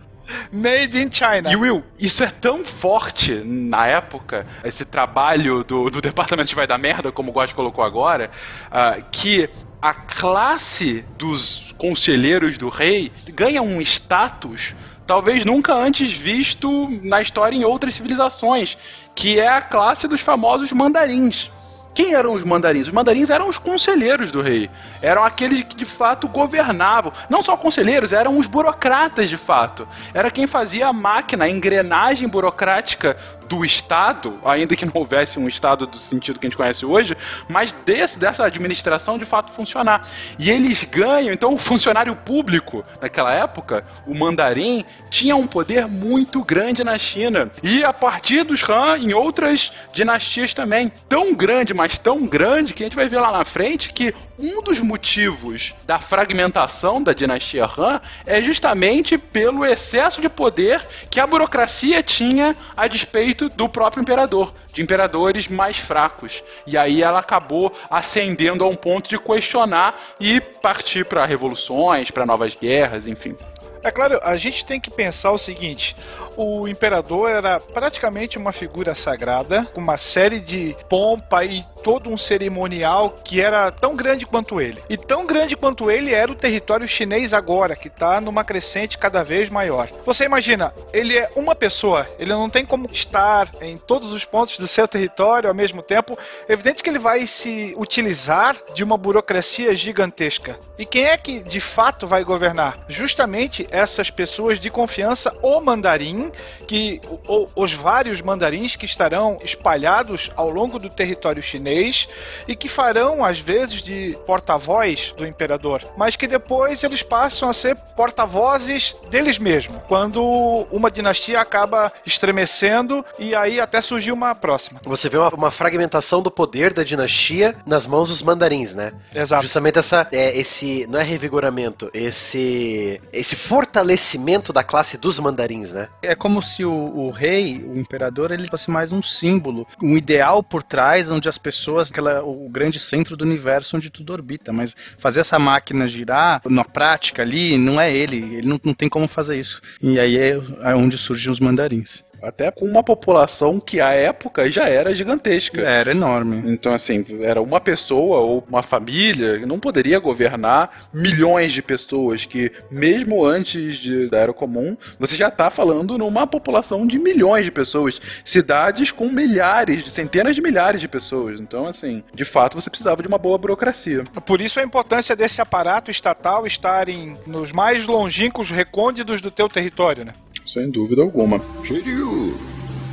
Made 0.52 1.00
in 1.00 1.10
China. 1.12 1.52
E 1.52 1.56
Will, 1.56 1.84
isso 2.00 2.24
é 2.24 2.30
tão 2.30 2.66
forte 2.66 3.34
na 3.34 3.88
época, 3.88 4.46
esse 4.64 4.86
trabalho 4.86 5.64
do, 5.64 5.90
do 5.90 6.02
departamento 6.02 6.50
de 6.50 6.56
vai 6.56 6.68
dar 6.68 6.78
merda, 6.78 7.12
como 7.12 7.30
o 7.30 7.34
Gotti 7.34 7.54
colocou 7.54 7.84
agora, 7.84 8.30
ah, 8.72 8.98
que 9.12 9.50
a 9.82 9.94
classe 9.94 11.06
dos 11.18 11.74
conselheiros 11.78 12.58
do 12.58 12.70
rei 12.70 13.12
ganha 13.34 13.62
um 13.62 13.80
status 13.82 14.76
talvez 15.08 15.46
nunca 15.46 15.74
antes 15.74 16.12
visto 16.12 16.90
na 17.02 17.22
história 17.22 17.56
em 17.56 17.64
outras 17.64 17.96
civilizações, 17.96 18.78
que 19.16 19.40
é 19.40 19.48
a 19.48 19.62
classe 19.62 20.08
dos 20.08 20.20
famosos 20.20 20.72
mandarins. 20.74 21.50
Quem 21.98 22.14
eram 22.14 22.34
os 22.34 22.44
mandarins? 22.44 22.86
Os 22.86 22.94
mandarins 22.94 23.32
eram 23.32 23.50
os 23.50 23.58
conselheiros 23.58 24.32
do 24.32 24.40
rei. 24.40 24.70
Eram 25.02 25.24
aqueles 25.24 25.64
que 25.64 25.76
de 25.76 25.84
fato 25.84 26.28
governavam. 26.28 27.12
Não 27.28 27.42
só 27.42 27.58
conselheiros, 27.58 28.14
eram 28.14 28.38
os 28.38 28.46
burocratas 28.46 29.28
de 29.28 29.36
fato. 29.36 29.88
Era 30.14 30.30
quem 30.30 30.46
fazia 30.46 30.90
a 30.90 30.94
máquina, 30.94 31.46
a 31.46 31.50
engrenagem 31.50 32.28
burocrática 32.28 33.18
do 33.48 33.64
Estado, 33.64 34.40
ainda 34.44 34.76
que 34.76 34.86
não 34.86 34.94
houvesse 34.96 35.40
um 35.40 35.48
Estado 35.48 35.88
do 35.88 35.98
sentido 35.98 36.40
que 36.40 36.46
a 36.46 36.50
gente 36.50 36.58
conhece 36.58 36.86
hoje, 36.86 37.16
mas 37.48 37.72
desse, 37.72 38.20
dessa 38.20 38.46
administração 38.46 39.18
de 39.18 39.26
fato 39.26 39.52
funcionar. 39.52 40.08
E 40.38 40.50
eles 40.50 40.84
ganham, 40.84 41.34
então 41.34 41.54
o 41.54 41.58
funcionário 41.58 42.16
público 42.16 42.84
naquela 43.02 43.34
época, 43.34 43.86
o 44.06 44.16
mandarim, 44.18 44.86
tinha 45.10 45.36
um 45.36 45.48
poder 45.48 45.88
muito 45.88 46.44
grande 46.44 46.84
na 46.84 46.98
China. 46.98 47.50
E 47.64 47.84
a 47.84 47.94
partir 47.94 48.44
dos 48.44 48.68
Han, 48.68 48.98
em 48.98 49.14
outras 49.14 49.72
dinastias 49.94 50.54
também. 50.54 50.92
Tão 51.08 51.34
grande, 51.34 51.74
mas 51.74 51.98
tão 51.98 52.26
grande, 52.26 52.74
que 52.74 52.84
a 52.84 52.86
gente 52.86 52.96
vai 52.96 53.08
ver 53.08 53.20
lá 53.20 53.32
na 53.32 53.46
frente 53.46 53.94
que 53.94 54.14
um 54.40 54.62
dos 54.62 54.80
motivos 54.80 55.74
da 55.86 56.00
fragmentação 56.00 57.02
da 57.02 57.14
dinastia 57.14 57.66
Han 57.66 58.00
é 58.26 58.42
justamente 58.42 59.18
pelo 59.18 59.66
excesso 59.66 60.22
de 60.22 60.30
poder 60.30 60.86
que 61.10 61.20
a 61.20 61.26
burocracia 61.26 62.04
tinha 62.04 62.56
a 62.76 62.88
despeito 62.88 63.37
do 63.38 63.70
próprio 63.70 64.02
imperador, 64.02 64.54
de 64.74 64.82
imperadores 64.82 65.48
mais 65.48 65.78
fracos. 65.78 66.44
E 66.66 66.78
aí 66.78 67.04
ela 67.04 67.20
acabou 67.20 67.74
ascendendo 67.90 68.64
a 68.64 68.68
um 68.68 68.76
ponto 68.76 69.10
de 69.10 69.20
questionar 69.20 70.16
e 70.20 70.40
partir 70.42 71.06
para 71.06 71.26
revoluções, 71.26 72.12
para 72.12 72.26
novas 72.26 72.56
guerras, 72.56 73.08
enfim. 73.08 73.36
É 73.84 73.92
claro, 73.92 74.20
a 74.22 74.36
gente 74.36 74.66
tem 74.66 74.80
que 74.80 74.92
pensar 74.92 75.32
o 75.32 75.38
seguinte: 75.38 75.96
o 76.38 76.68
imperador 76.68 77.30
era 77.30 77.60
praticamente 77.60 78.38
uma 78.38 78.52
figura 78.52 78.94
sagrada, 78.94 79.66
com 79.74 79.82
uma 79.82 79.98
série 79.98 80.40
de 80.40 80.76
pompa 80.88 81.44
e 81.44 81.66
todo 81.84 82.10
um 82.10 82.18
cerimonial 82.18 83.10
que 83.10 83.42
era 83.42 83.72
tão 83.72 83.96
grande 83.96 84.26
quanto 84.26 84.62
ele. 84.62 84.82
E 84.88 84.96
tão 84.96 85.26
grande 85.26 85.58
quanto 85.58 85.90
ele 85.90 86.14
era 86.14 86.32
o 86.32 86.36
território 86.36 86.88
chinês 86.88 87.34
agora, 87.34 87.76
que 87.76 87.88
está 87.88 88.22
numa 88.22 88.44
crescente 88.44 88.98
cada 88.98 89.24
vez 89.24 89.50
maior. 89.50 89.90
Você 90.06 90.26
imagina, 90.26 90.74
ele 90.94 91.18
é 91.18 91.30
uma 91.36 91.56
pessoa, 91.56 92.06
ele 92.20 92.32
não 92.32 92.50
tem 92.50 92.66
como 92.66 92.88
estar 92.92 93.50
em 93.62 93.78
todos 93.78 94.14
os 94.14 94.24
pontos 94.24 94.58
do 94.60 94.68
seu 94.68 94.88
território 94.88 95.50
ao 95.50 95.56
mesmo 95.56 95.82
tempo. 95.82 96.18
É 96.48 96.54
evidente 96.54 96.84
que 96.84 96.90
ele 96.90 97.00
vai 97.00 97.26
se 97.26 97.74
utilizar 97.78 98.56
de 98.76 98.84
uma 98.84 98.98
burocracia 98.98 99.74
gigantesca. 99.74 100.60
E 100.78 100.86
quem 100.86 101.06
é 101.06 101.18
que 101.18 101.42
de 101.42 101.60
fato 101.60 102.06
vai 102.06 102.24
governar? 102.24 102.80
Justamente 102.88 103.68
essas 103.72 104.10
pessoas 104.10 104.60
de 104.60 104.70
confiança, 104.70 105.36
o 105.42 105.60
mandarim, 105.62 106.27
que 106.68 107.02
o, 107.28 107.48
os 107.56 107.74
vários 107.74 108.22
mandarins 108.22 108.76
que 108.76 108.86
estarão 108.86 109.38
espalhados 109.44 110.32
ao 110.36 110.50
longo 110.50 110.80
do 110.80 110.90
território 110.90 111.42
chinês 111.42 112.08
e 112.48 112.56
que 112.56 112.68
farão 112.70 113.24
às 113.24 113.40
vezes 113.40 113.82
de 113.82 114.18
porta-voz 114.26 115.14
do 115.18 115.26
imperador, 115.26 115.84
mas 115.98 116.16
que 116.16 116.28
depois 116.28 116.84
eles 116.84 117.04
passam 117.04 117.50
a 117.50 117.54
ser 117.54 117.76
porta-vozes 117.96 118.96
deles 119.10 119.38
mesmos, 119.38 119.78
quando 119.88 120.24
uma 120.72 120.90
dinastia 120.90 121.40
acaba 121.40 121.92
estremecendo 122.06 123.06
e 123.20 123.36
aí 123.36 123.60
até 123.60 123.82
surgiu 123.82 124.14
uma 124.14 124.34
próxima. 124.36 124.80
Você 124.84 125.10
vê 125.10 125.18
uma, 125.18 125.30
uma 125.30 125.52
fragmentação 125.52 126.22
do 126.22 126.32
poder 126.32 126.74
da 126.74 126.84
dinastia 126.84 127.56
nas 127.66 127.88
mãos 127.88 128.10
dos 128.10 128.22
mandarins, 128.22 128.74
né? 128.74 128.94
Exato. 129.14 129.44
Justamente 129.44 129.80
essa, 129.80 130.08
é, 130.12 130.38
esse, 130.38 130.86
não 130.88 131.00
é 131.00 131.04
revigoramento, 131.04 131.90
esse, 131.94 133.02
esse 133.12 133.36
fortalecimento 133.36 134.52
da 134.52 134.64
classe 134.64 134.98
dos 134.98 135.20
mandarins, 135.20 135.72
né? 135.72 135.88
É 136.02 136.16
como 136.18 136.42
se 136.42 136.66
o, 136.66 136.72
o 136.72 137.10
rei, 137.10 137.64
o 137.64 137.78
imperador, 137.78 138.32
ele 138.32 138.48
fosse 138.48 138.70
mais 138.70 138.92
um 138.92 139.02
símbolo, 139.02 139.68
um 139.82 139.96
ideal 139.96 140.44
por 140.44 140.64
trás, 140.64 141.10
onde 141.10 141.30
as 141.30 141.38
pessoas, 141.38 141.92
aquela, 141.92 142.24
o 142.24 142.50
grande 142.50 142.80
centro 142.80 143.16
do 143.16 143.24
universo 143.24 143.78
onde 143.78 143.90
tudo 143.90 144.14
orbita. 144.14 144.52
Mas 144.52 144.76
fazer 144.98 145.22
essa 145.22 145.40
máquina 145.40 145.88
girar 145.88 146.42
na 146.46 146.64
prática 146.64 147.22
ali, 147.22 147.58
não 147.58 147.80
é 147.80 147.94
ele. 147.94 148.18
Ele 148.18 148.48
não, 148.48 148.60
não 148.64 148.74
tem 148.74 148.90
como 148.90 149.08
fazer 149.08 149.38
isso. 149.38 149.62
E 149.82 150.00
aí 150.00 150.18
é, 150.18 150.40
é 150.62 150.76
onde 150.76 150.98
surgem 150.98 151.32
os 151.32 151.40
mandarins. 151.40 152.04
Até 152.22 152.52
com 152.52 152.66
uma 152.66 152.84
população 152.84 153.60
que 153.60 153.80
à 153.80 153.94
época 153.94 154.50
já 154.50 154.68
era 154.68 154.96
gigantesca. 154.96 155.62
Era 155.62 155.92
enorme. 155.92 156.52
Então, 156.52 156.74
assim, 156.74 157.06
era 157.22 157.42
uma 157.42 157.60
pessoa 157.60 158.20
ou 158.20 158.46
uma 158.48 158.62
família 158.64 159.40
que 159.40 159.46
não 159.46 159.60
poderia 159.60 160.00
governar 160.00 160.90
milhões 160.94 161.54
de 161.54 161.62
pessoas, 161.62 162.26
que 162.26 162.52
mesmo 162.72 163.24
antes 163.26 163.78
de, 163.78 164.08
da 164.08 164.20
Era 164.20 164.34
Comum, 164.34 164.76
você 165.00 165.16
já 165.16 165.28
está 165.28 165.50
falando 165.50 165.98
numa 165.98 166.26
população 166.26 166.86
de 166.88 166.98
milhões 166.98 167.46
de 167.46 167.52
pessoas. 167.52 168.00
Cidades 168.24 168.92
com 168.92 169.10
milhares, 169.10 169.84
de 169.84 169.90
centenas 169.90 170.36
de 170.36 170.42
milhares 170.42 170.82
de 170.82 170.88
pessoas. 170.88 171.40
Então, 171.40 171.66
assim, 171.66 172.04
de 172.14 172.26
fato, 172.26 172.56
você 172.60 172.70
precisava 172.70 173.02
de 173.02 173.08
uma 173.08 173.18
boa 173.18 173.38
burocracia. 173.38 174.04
Por 174.26 174.42
isso 174.42 174.60
a 174.60 174.64
importância 174.64 175.16
desse 175.16 175.42
aparato 175.42 175.92
estatal 175.92 176.46
estar 176.46 176.90
em, 176.90 177.18
nos 177.26 177.52
mais 177.52 177.86
longínquos 177.86 178.50
recônditos 178.50 179.22
do 179.22 179.32
teu 179.32 179.48
território, 179.48 180.06
né? 180.06 180.14
Sem 180.48 180.70
dúvida 180.70 181.02
alguma. 181.02 181.42
Shiryu, 181.62 182.34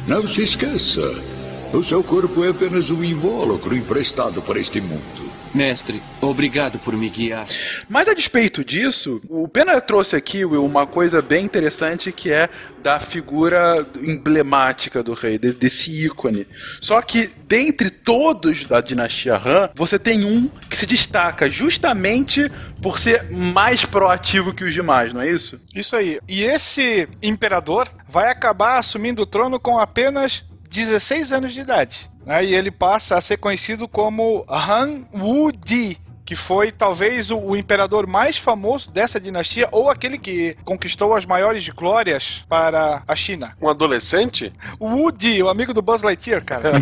não 0.09 0.27
se 0.27 0.43
esqueça. 0.43 1.09
O 1.73 1.85
seu 1.85 2.03
corpo 2.03 2.45
é 2.45 2.49
apenas 2.49 2.91
um 2.91 3.03
invólucro 3.05 3.77
emprestado 3.77 4.43
para 4.43 4.59
este 4.59 4.81
mundo. 4.81 5.24
Mestre, 5.55 6.03
obrigado 6.21 6.79
por 6.81 6.95
me 6.95 7.09
guiar. 7.09 7.47
Mas 7.89 8.09
a 8.09 8.15
despeito 8.15 8.65
disso, 8.65 9.21
o 9.29 9.47
Pena 9.47 9.81
trouxe 9.81 10.17
aqui, 10.17 10.45
Will, 10.45 10.65
uma 10.65 10.85
coisa 10.87 11.23
bem 11.23 11.45
interessante 11.45 12.11
que 12.11 12.33
é 12.33 12.49
da 12.83 12.99
figura 12.99 13.87
emblemática 14.03 15.03
do 15.03 15.15
rei, 15.15 15.39
de- 15.39 15.53
desse 15.53 16.05
ícone. 16.05 16.47
Só 16.81 17.01
que 17.01 17.31
dentre 17.47 17.89
todos 17.89 18.65
da 18.65 18.81
dinastia 18.81 19.37
Han, 19.37 19.71
você 19.75 19.99
tem 19.99 20.25
um 20.25 20.49
que 20.69 20.77
se 20.77 20.87
destaca 20.87 21.49
justamente 21.49 22.51
por 22.83 22.99
ser 22.99 23.31
mais 23.31 23.85
proativo 23.85 24.53
que 24.53 24.65
os 24.65 24.75
demais, 24.75 25.13
não 25.15 25.21
é 25.21 25.31
isso? 25.31 25.61
Isso 25.75 25.95
aí. 25.95 26.19
E 26.29 26.43
esse 26.43 27.09
imperador 27.23 27.89
vai 28.09 28.29
acabar 28.31 28.79
assumindo 28.79 29.23
o 29.23 29.27
trono 29.27 29.61
com 29.61 29.79
apenas 29.79 30.45
16 30.69 31.31
anos 31.33 31.53
de 31.55 31.61
idade. 31.61 32.11
Né? 32.25 32.45
E 32.45 32.55
ele 32.55 32.71
passa 32.71 33.17
a 33.17 33.21
ser 33.21 33.37
conhecido 33.37 33.87
como 33.87 34.45
Han 34.49 35.03
Wu 35.13 35.53
Di, 35.53 35.99
que 36.25 36.35
foi 36.35 36.73
talvez 36.73 37.31
o, 37.31 37.39
o 37.39 37.57
imperador 37.57 38.07
mais 38.07 38.37
famoso 38.37 38.91
dessa 38.91 39.21
dinastia 39.21 39.69
ou 39.71 39.91
aquele 39.91 40.19
que 40.19 40.57
conquistou 40.65 41.15
as 41.15 41.27
maiores 41.27 41.69
glórias 41.69 42.45
para 42.49 43.03
a 43.07 43.15
China. 43.15 43.57
Um 43.61 43.69
adolescente? 43.69 44.53
O 44.79 44.87
Woody, 44.87 45.43
o 45.43 45.49
amigo 45.49 45.75
do 45.75 45.83
Buzz 45.83 46.03
Lightyear, 46.03 46.45
cara. 46.45 46.73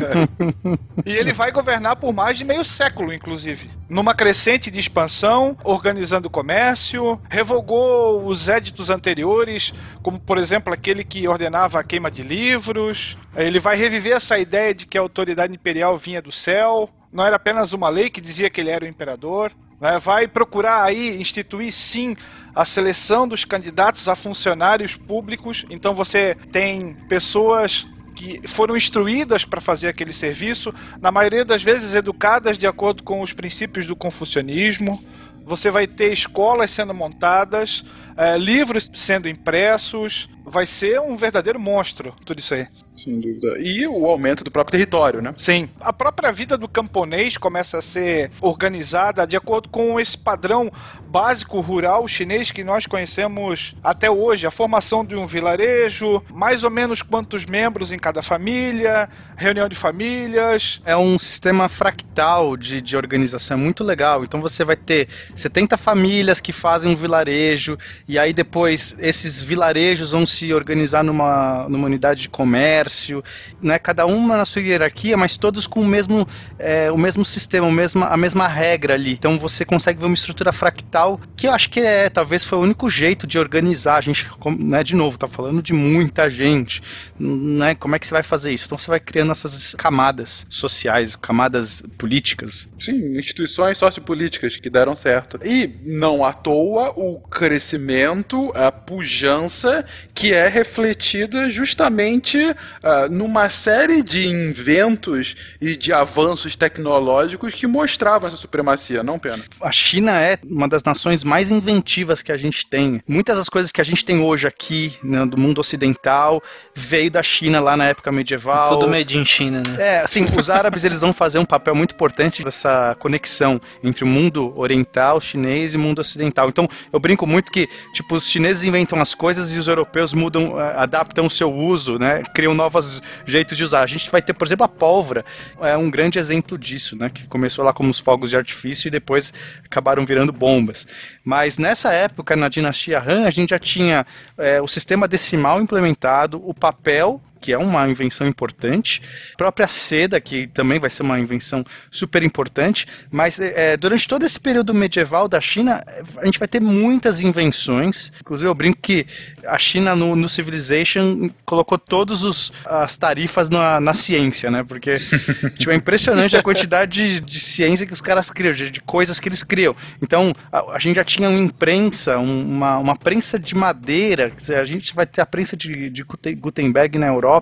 e 1.04 1.12
ele 1.12 1.32
vai 1.32 1.52
governar 1.52 1.96
por 1.96 2.12
mais 2.12 2.38
de 2.38 2.44
meio 2.44 2.64
século, 2.64 3.12
inclusive. 3.12 3.70
Numa 3.88 4.14
crescente 4.14 4.70
de 4.70 4.80
expansão, 4.80 5.56
organizando 5.62 6.28
o 6.28 6.30
comércio, 6.30 7.20
revogou 7.28 8.26
os 8.26 8.48
éditos 8.48 8.88
anteriores, 8.88 9.74
como 10.02 10.18
por 10.18 10.38
exemplo 10.38 10.72
aquele 10.72 11.04
que 11.04 11.28
ordenava 11.28 11.78
a 11.78 11.84
queima 11.84 12.10
de 12.10 12.22
livros. 12.22 13.18
Ele 13.36 13.58
vai 13.58 13.76
reviver 13.76 14.16
essa 14.16 14.38
ideia 14.38 14.74
de 14.74 14.86
que 14.86 14.96
a 14.96 15.00
autoridade 15.00 15.54
imperial 15.54 15.98
vinha 15.98 16.22
do 16.22 16.32
céu. 16.32 16.88
Não 17.14 17.24
era 17.24 17.36
apenas 17.36 17.72
uma 17.72 17.88
lei 17.88 18.10
que 18.10 18.20
dizia 18.20 18.50
que 18.50 18.60
ele 18.60 18.70
era 18.70 18.84
o 18.84 18.88
imperador. 18.88 19.52
né? 19.80 20.00
Vai 20.00 20.26
procurar 20.26 20.82
aí 20.82 21.16
instituir 21.20 21.72
sim 21.72 22.16
a 22.52 22.64
seleção 22.64 23.28
dos 23.28 23.44
candidatos 23.44 24.08
a 24.08 24.16
funcionários 24.16 24.96
públicos. 24.96 25.64
Então 25.70 25.94
você 25.94 26.36
tem 26.50 26.94
pessoas 27.08 27.86
que 28.16 28.40
foram 28.48 28.76
instruídas 28.76 29.44
para 29.44 29.60
fazer 29.60 29.86
aquele 29.86 30.12
serviço, 30.12 30.74
na 31.00 31.12
maioria 31.12 31.44
das 31.44 31.62
vezes 31.62 31.94
educadas 31.94 32.58
de 32.58 32.66
acordo 32.66 33.04
com 33.04 33.22
os 33.22 33.32
princípios 33.32 33.86
do 33.86 33.94
confucionismo. 33.94 35.00
Você 35.44 35.70
vai 35.70 35.86
ter 35.86 36.12
escolas 36.12 36.72
sendo 36.72 36.92
montadas, 36.92 37.84
eh, 38.16 38.36
livros 38.38 38.90
sendo 38.92 39.28
impressos. 39.28 40.28
Vai 40.44 40.66
ser 40.66 41.00
um 41.00 41.16
verdadeiro 41.16 41.58
monstro, 41.58 42.14
tudo 42.24 42.38
isso 42.38 42.54
aí. 42.54 42.66
Sem 42.94 43.18
dúvida. 43.18 43.58
E 43.58 43.86
o 43.86 44.06
aumento 44.06 44.44
do 44.44 44.50
próprio 44.50 44.72
território, 44.72 45.20
né? 45.20 45.34
Sim. 45.36 45.68
A 45.80 45.92
própria 45.92 46.30
vida 46.30 46.56
do 46.56 46.68
camponês 46.68 47.36
começa 47.36 47.78
a 47.78 47.82
ser 47.82 48.30
organizada 48.40 49.26
de 49.26 49.36
acordo 49.36 49.68
com 49.68 49.98
esse 49.98 50.16
padrão 50.16 50.70
básico 51.08 51.60
rural 51.60 52.06
chinês 52.08 52.50
que 52.50 52.64
nós 52.64 52.86
conhecemos 52.86 53.74
até 53.82 54.10
hoje. 54.10 54.46
A 54.46 54.50
formação 54.50 55.04
de 55.04 55.16
um 55.16 55.26
vilarejo, 55.26 56.22
mais 56.30 56.62
ou 56.62 56.70
menos 56.70 57.02
quantos 57.02 57.46
membros 57.46 57.90
em 57.90 57.98
cada 57.98 58.22
família, 58.22 59.08
reunião 59.36 59.68
de 59.68 59.76
famílias. 59.76 60.80
É 60.84 60.96
um 60.96 61.18
sistema 61.18 61.68
fractal 61.68 62.56
de, 62.56 62.80
de 62.80 62.96
organização, 62.96 63.56
é 63.56 63.60
muito 63.60 63.82
legal. 63.82 64.24
Então 64.24 64.40
você 64.40 64.64
vai 64.64 64.76
ter 64.76 65.08
70 65.34 65.76
famílias 65.76 66.40
que 66.40 66.52
fazem 66.52 66.90
um 66.90 66.96
vilarejo, 66.96 67.78
e 68.06 68.18
aí 68.18 68.32
depois 68.32 68.94
esses 68.98 69.42
vilarejos 69.42 70.12
vão 70.12 70.24
se 70.24 70.33
organizar 70.52 71.04
numa, 71.04 71.68
numa 71.68 71.86
unidade 71.86 72.22
de 72.22 72.28
comércio, 72.28 73.22
né? 73.62 73.78
cada 73.78 74.06
uma 74.06 74.36
na 74.36 74.44
sua 74.44 74.62
hierarquia, 74.62 75.16
mas 75.16 75.36
todos 75.36 75.66
com 75.66 75.80
o 75.80 75.86
mesmo, 75.86 76.26
é, 76.58 76.90
o 76.90 76.98
mesmo 76.98 77.24
sistema, 77.24 77.66
o 77.66 77.72
mesma, 77.72 78.06
a 78.06 78.16
mesma 78.16 78.48
regra 78.48 78.94
ali. 78.94 79.12
Então 79.12 79.38
você 79.38 79.64
consegue 79.64 80.00
ver 80.00 80.06
uma 80.06 80.14
estrutura 80.14 80.52
fractal 80.52 81.20
que 81.36 81.46
eu 81.46 81.52
acho 81.52 81.70
que 81.70 81.80
é, 81.80 82.08
talvez 82.08 82.44
foi 82.44 82.58
o 82.58 82.62
único 82.62 82.88
jeito 82.88 83.26
de 83.26 83.38
organizar. 83.38 83.96
A 83.96 84.00
gente, 84.00 84.26
né, 84.58 84.82
de 84.82 84.96
novo, 84.96 85.18
tá 85.18 85.28
falando 85.28 85.62
de 85.62 85.72
muita 85.72 86.28
gente, 86.30 86.82
né? 87.18 87.74
Como 87.74 87.94
é 87.94 87.98
que 87.98 88.06
você 88.06 88.14
vai 88.14 88.22
fazer 88.22 88.52
isso? 88.52 88.66
Então 88.66 88.78
você 88.78 88.90
vai 88.90 89.00
criando 89.00 89.32
essas 89.32 89.74
camadas 89.74 90.46
sociais, 90.48 91.16
camadas 91.16 91.82
políticas. 91.98 92.68
Sim, 92.78 93.18
instituições 93.18 93.78
sociopolíticas 93.78 94.56
que 94.56 94.70
deram 94.70 94.94
certo. 94.94 95.38
E 95.44 95.70
não 95.84 96.24
à 96.24 96.32
toa 96.32 96.92
o 96.96 97.20
crescimento, 97.20 98.52
a 98.54 98.70
pujança 98.72 99.84
que 100.14 100.23
é 100.32 100.48
refletida 100.48 101.50
justamente 101.50 102.38
ah, 102.82 103.08
numa 103.08 103.48
série 103.48 104.02
de 104.02 104.26
inventos 104.26 105.34
e 105.60 105.76
de 105.76 105.92
avanços 105.92 106.56
tecnológicos 106.56 107.54
que 107.54 107.66
mostravam 107.66 108.28
essa 108.28 108.36
supremacia, 108.36 109.02
não 109.02 109.18
pena. 109.18 109.42
A 109.60 109.72
China 109.72 110.20
é 110.20 110.38
uma 110.44 110.68
das 110.68 110.82
nações 110.82 111.24
mais 111.24 111.50
inventivas 111.50 112.22
que 112.22 112.32
a 112.32 112.36
gente 112.36 112.66
tem. 112.66 113.02
Muitas 113.06 113.38
das 113.38 113.48
coisas 113.48 113.70
que 113.70 113.80
a 113.80 113.84
gente 113.84 114.04
tem 114.04 114.20
hoje 114.20 114.46
aqui, 114.46 114.96
né, 115.02 115.26
do 115.26 115.36
mundo 115.36 115.60
ocidental, 115.60 116.42
veio 116.74 117.10
da 117.10 117.22
China 117.22 117.60
lá 117.60 117.76
na 117.76 117.86
época 117.86 118.10
medieval. 118.12 118.68
Tudo 118.68 118.88
made 118.88 119.16
in 119.18 119.24
China, 119.24 119.62
né? 119.66 119.76
É, 119.78 120.00
assim, 120.00 120.24
os 120.36 120.48
árabes 120.48 120.84
eles 120.84 121.00
vão 121.00 121.12
fazer 121.12 121.38
um 121.38 121.44
papel 121.44 121.74
muito 121.74 121.94
importante 121.94 122.42
dessa 122.42 122.96
conexão 122.98 123.60
entre 123.82 124.04
o 124.04 124.06
mundo 124.06 124.52
oriental, 124.56 125.20
chinês 125.20 125.74
e 125.74 125.76
o 125.76 125.80
mundo 125.80 125.98
ocidental. 125.98 126.48
Então, 126.48 126.68
eu 126.92 127.00
brinco 127.00 127.26
muito 127.26 127.50
que, 127.50 127.68
tipo, 127.92 128.14
os 128.14 128.28
chineses 128.28 128.64
inventam 128.64 129.00
as 129.00 129.14
coisas 129.14 129.52
e 129.52 129.58
os 129.58 129.68
europeus 129.68 130.13
mudam, 130.14 130.60
eh, 130.60 130.74
adaptam 130.76 131.26
o 131.26 131.30
seu 131.30 131.52
uso, 131.52 131.98
né? 131.98 132.22
Criam 132.34 132.54
novos 132.54 133.02
jeitos 133.26 133.56
de 133.56 133.64
usar. 133.64 133.82
A 133.82 133.86
gente 133.86 134.10
vai 134.10 134.22
ter, 134.22 134.32
por 134.32 134.46
exemplo, 134.46 134.64
a 134.64 134.68
pólvora. 134.68 135.24
É 135.60 135.76
um 135.76 135.90
grande 135.90 136.18
exemplo 136.18 136.56
disso, 136.58 136.96
né? 136.96 137.10
Que 137.10 137.26
começou 137.26 137.64
lá 137.64 137.72
como 137.72 137.90
os 137.90 137.98
fogos 137.98 138.30
de 138.30 138.36
artifício 138.36 138.88
e 138.88 138.90
depois 138.90 139.32
acabaram 139.64 140.04
virando 140.04 140.32
bombas. 140.32 140.86
Mas 141.24 141.58
nessa 141.58 141.92
época, 141.92 142.36
na 142.36 142.48
dinastia 142.48 142.98
Han, 142.98 143.26
a 143.26 143.30
gente 143.30 143.50
já 143.50 143.58
tinha 143.58 144.06
eh, 144.38 144.60
o 144.60 144.68
sistema 144.68 145.08
decimal 145.08 145.60
implementado, 145.60 146.42
o 146.48 146.54
papel 146.54 147.20
que 147.44 147.52
é 147.52 147.58
uma 147.58 147.86
invenção 147.86 148.26
importante, 148.26 149.02
a 149.34 149.36
própria 149.36 149.68
seda, 149.68 150.18
que 150.18 150.46
também 150.46 150.78
vai 150.78 150.88
ser 150.88 151.02
uma 151.02 151.20
invenção 151.20 151.62
super 151.90 152.22
importante, 152.22 152.86
mas 153.10 153.38
é, 153.38 153.76
durante 153.76 154.08
todo 154.08 154.24
esse 154.24 154.40
período 154.40 154.72
medieval 154.72 155.28
da 155.28 155.38
China, 155.42 155.84
a 156.16 156.24
gente 156.24 156.38
vai 156.38 156.48
ter 156.48 156.58
muitas 156.58 157.20
invenções, 157.20 158.10
inclusive 158.18 158.48
eu 158.48 158.54
brinco 158.54 158.78
que 158.80 159.04
a 159.46 159.58
China 159.58 159.94
no, 159.94 160.16
no 160.16 160.26
Civilization 160.26 161.28
colocou 161.44 161.76
todas 161.76 162.50
as 162.64 162.96
tarifas 162.96 163.50
na, 163.50 163.78
na 163.78 163.92
ciência, 163.92 164.50
né, 164.50 164.64
porque 164.66 164.94
tipo, 165.58 165.70
é 165.70 165.74
impressionante 165.74 166.38
a 166.38 166.42
quantidade 166.42 166.92
de, 166.92 167.20
de 167.20 167.40
ciência 167.40 167.84
que 167.84 167.92
os 167.92 168.00
caras 168.00 168.30
criam, 168.30 168.54
de, 168.54 168.70
de 168.70 168.80
coisas 168.80 169.20
que 169.20 169.28
eles 169.28 169.42
criam. 169.42 169.76
Então, 170.00 170.32
a, 170.50 170.76
a 170.76 170.78
gente 170.78 170.96
já 170.96 171.04
tinha 171.04 171.28
uma 171.28 171.38
imprensa, 171.38 172.16
um, 172.16 172.40
uma, 172.40 172.78
uma 172.78 172.96
prensa 172.96 173.38
de 173.38 173.54
madeira, 173.54 174.32
a 174.58 174.64
gente 174.64 174.94
vai 174.94 175.04
ter 175.04 175.20
a 175.20 175.26
prensa 175.26 175.54
de, 175.54 175.90
de 175.90 176.02
Gutenberg 176.02 176.98
na 176.98 177.08
Europa, 177.08 177.33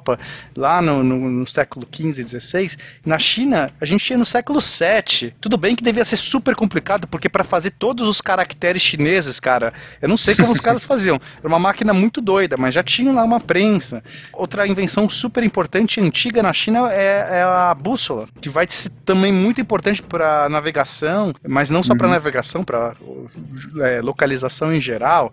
lá 0.56 0.80
no, 0.80 1.02
no, 1.02 1.30
no 1.30 1.46
século 1.46 1.86
XV, 1.90 2.22
XVI. 2.22 2.76
Na 3.04 3.18
China, 3.18 3.70
a 3.80 3.84
gente 3.84 4.04
tinha 4.04 4.18
no 4.18 4.24
século 4.24 4.60
VII. 4.60 5.34
Tudo 5.40 5.56
bem 5.56 5.74
que 5.74 5.82
devia 5.82 6.04
ser 6.04 6.16
super 6.16 6.54
complicado, 6.54 7.06
porque 7.06 7.28
para 7.28 7.44
fazer 7.44 7.72
todos 7.72 8.06
os 8.06 8.20
caracteres 8.20 8.82
chineses, 8.82 9.40
cara, 9.40 9.72
eu 10.00 10.08
não 10.08 10.16
sei 10.16 10.34
como 10.34 10.52
os 10.52 10.60
caras 10.60 10.84
faziam. 10.86 11.20
Era 11.38 11.48
uma 11.48 11.58
máquina 11.58 11.92
muito 11.92 12.20
doida, 12.20 12.56
mas 12.56 12.74
já 12.74 12.82
tinha 12.82 13.12
lá 13.12 13.24
uma 13.24 13.40
prensa. 13.40 14.02
Outra 14.32 14.66
invenção 14.66 15.08
super 15.08 15.42
importante 15.42 15.98
e 15.98 16.02
antiga 16.02 16.42
na 16.42 16.52
China 16.52 16.92
é, 16.92 17.38
é 17.38 17.42
a 17.42 17.74
bússola, 17.74 18.28
que 18.40 18.48
vai 18.48 18.66
ser 18.68 18.90
também 19.04 19.32
muito 19.32 19.60
importante 19.60 20.02
para 20.02 20.48
navegação, 20.48 21.34
mas 21.46 21.70
não 21.70 21.82
só 21.82 21.94
para 21.94 22.08
navegação, 22.08 22.64
para 22.64 22.94
é, 23.80 24.00
localização 24.00 24.72
em 24.74 24.80
geral. 24.80 25.32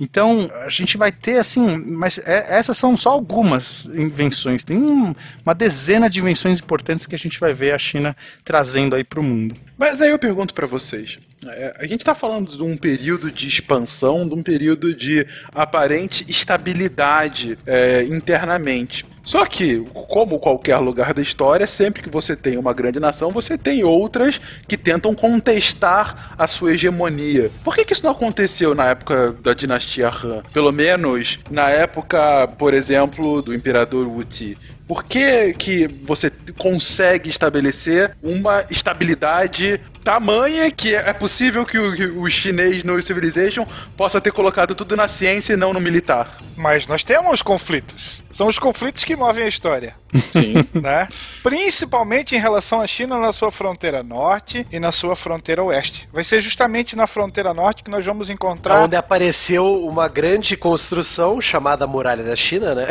Então, 0.00 0.50
a 0.64 0.68
gente 0.68 0.96
vai 0.96 1.12
ter 1.12 1.38
assim, 1.38 1.76
mas 1.76 2.18
é, 2.18 2.46
essas 2.58 2.76
são 2.76 2.96
só 2.96 3.10
algumas 3.10 3.89
invenções. 3.94 4.64
Tem 4.64 4.76
um, 4.76 5.14
uma 5.44 5.54
dezena 5.54 6.08
de 6.08 6.20
invenções 6.20 6.60
importantes 6.60 7.06
que 7.06 7.14
a 7.14 7.18
gente 7.18 7.38
vai 7.40 7.52
ver 7.52 7.72
a 7.72 7.78
China 7.78 8.16
trazendo 8.44 8.94
aí 8.96 9.04
para 9.04 9.20
o 9.20 9.22
mundo. 9.22 9.54
Mas 9.78 10.00
aí 10.00 10.10
eu 10.10 10.18
pergunto 10.18 10.54
para 10.54 10.66
vocês. 10.66 11.18
é, 11.46 11.72
a 11.78 11.86
gente 11.86 12.00
está 12.00 12.14
falando 12.14 12.56
de 12.56 12.62
um 12.62 12.76
período 12.76 13.30
de 13.30 13.48
expansão, 13.48 14.28
de 14.28 14.34
um 14.34 14.42
período 14.42 14.94
de 14.94 15.26
aparente 15.52 16.24
estabilidade 16.28 17.58
é, 17.66 18.04
internamente. 18.04 19.04
Só 19.30 19.46
que, 19.46 19.78
como 20.08 20.40
qualquer 20.40 20.78
lugar 20.78 21.14
da 21.14 21.22
história, 21.22 21.64
sempre 21.64 22.02
que 22.02 22.10
você 22.10 22.34
tem 22.34 22.58
uma 22.58 22.72
grande 22.72 22.98
nação, 22.98 23.30
você 23.30 23.56
tem 23.56 23.84
outras 23.84 24.40
que 24.66 24.76
tentam 24.76 25.14
contestar 25.14 26.34
a 26.36 26.48
sua 26.48 26.72
hegemonia. 26.72 27.48
Por 27.62 27.76
que, 27.76 27.84
que 27.84 27.92
isso 27.92 28.02
não 28.02 28.10
aconteceu 28.10 28.74
na 28.74 28.86
época 28.86 29.32
da 29.40 29.54
dinastia 29.54 30.08
Han? 30.08 30.42
Pelo 30.52 30.72
menos 30.72 31.38
na 31.48 31.70
época, 31.70 32.48
por 32.58 32.74
exemplo, 32.74 33.40
do 33.40 33.54
imperador 33.54 34.08
Wuti. 34.08 34.58
Por 34.90 35.04
que, 35.04 35.52
que 35.52 35.86
você 35.86 36.32
consegue 36.58 37.30
estabelecer 37.30 38.16
uma 38.20 38.64
estabilidade 38.68 39.80
tamanha 40.02 40.68
que 40.70 40.94
é 40.94 41.12
possível 41.12 41.64
que 41.64 41.78
o, 41.78 41.94
que 41.94 42.06
o 42.06 42.28
chinês 42.28 42.82
no 42.82 43.00
Civilization 43.00 43.64
possa 43.96 44.20
ter 44.20 44.32
colocado 44.32 44.74
tudo 44.74 44.96
na 44.96 45.06
ciência 45.06 45.52
e 45.52 45.56
não 45.56 45.72
no 45.72 45.80
militar? 45.80 46.38
Mas 46.56 46.88
nós 46.88 47.04
temos 47.04 47.40
conflitos. 47.40 48.24
São 48.30 48.48
os 48.48 48.58
conflitos 48.58 49.04
que 49.04 49.16
movem 49.16 49.44
a 49.44 49.48
história. 49.48 49.94
Sim. 50.32 50.54
né? 50.78 51.08
Principalmente 51.42 52.34
em 52.34 52.38
relação 52.38 52.80
à 52.80 52.86
China 52.86 53.18
na 53.18 53.32
sua 53.32 53.50
fronteira 53.50 54.02
norte 54.02 54.66
e 54.70 54.78
na 54.78 54.92
sua 54.92 55.16
fronteira 55.16 55.62
oeste. 55.62 56.08
Vai 56.12 56.24
ser 56.24 56.40
justamente 56.40 56.96
na 56.96 57.06
fronteira 57.06 57.54
norte 57.54 57.82
que 57.82 57.90
nós 57.90 58.04
vamos 58.04 58.28
encontrar. 58.28 58.82
Onde 58.82 58.96
apareceu 58.96 59.84
uma 59.84 60.08
grande 60.08 60.56
construção 60.56 61.40
chamada 61.40 61.86
Muralha 61.86 62.22
da 62.22 62.36
China, 62.36 62.74
né? 62.74 62.88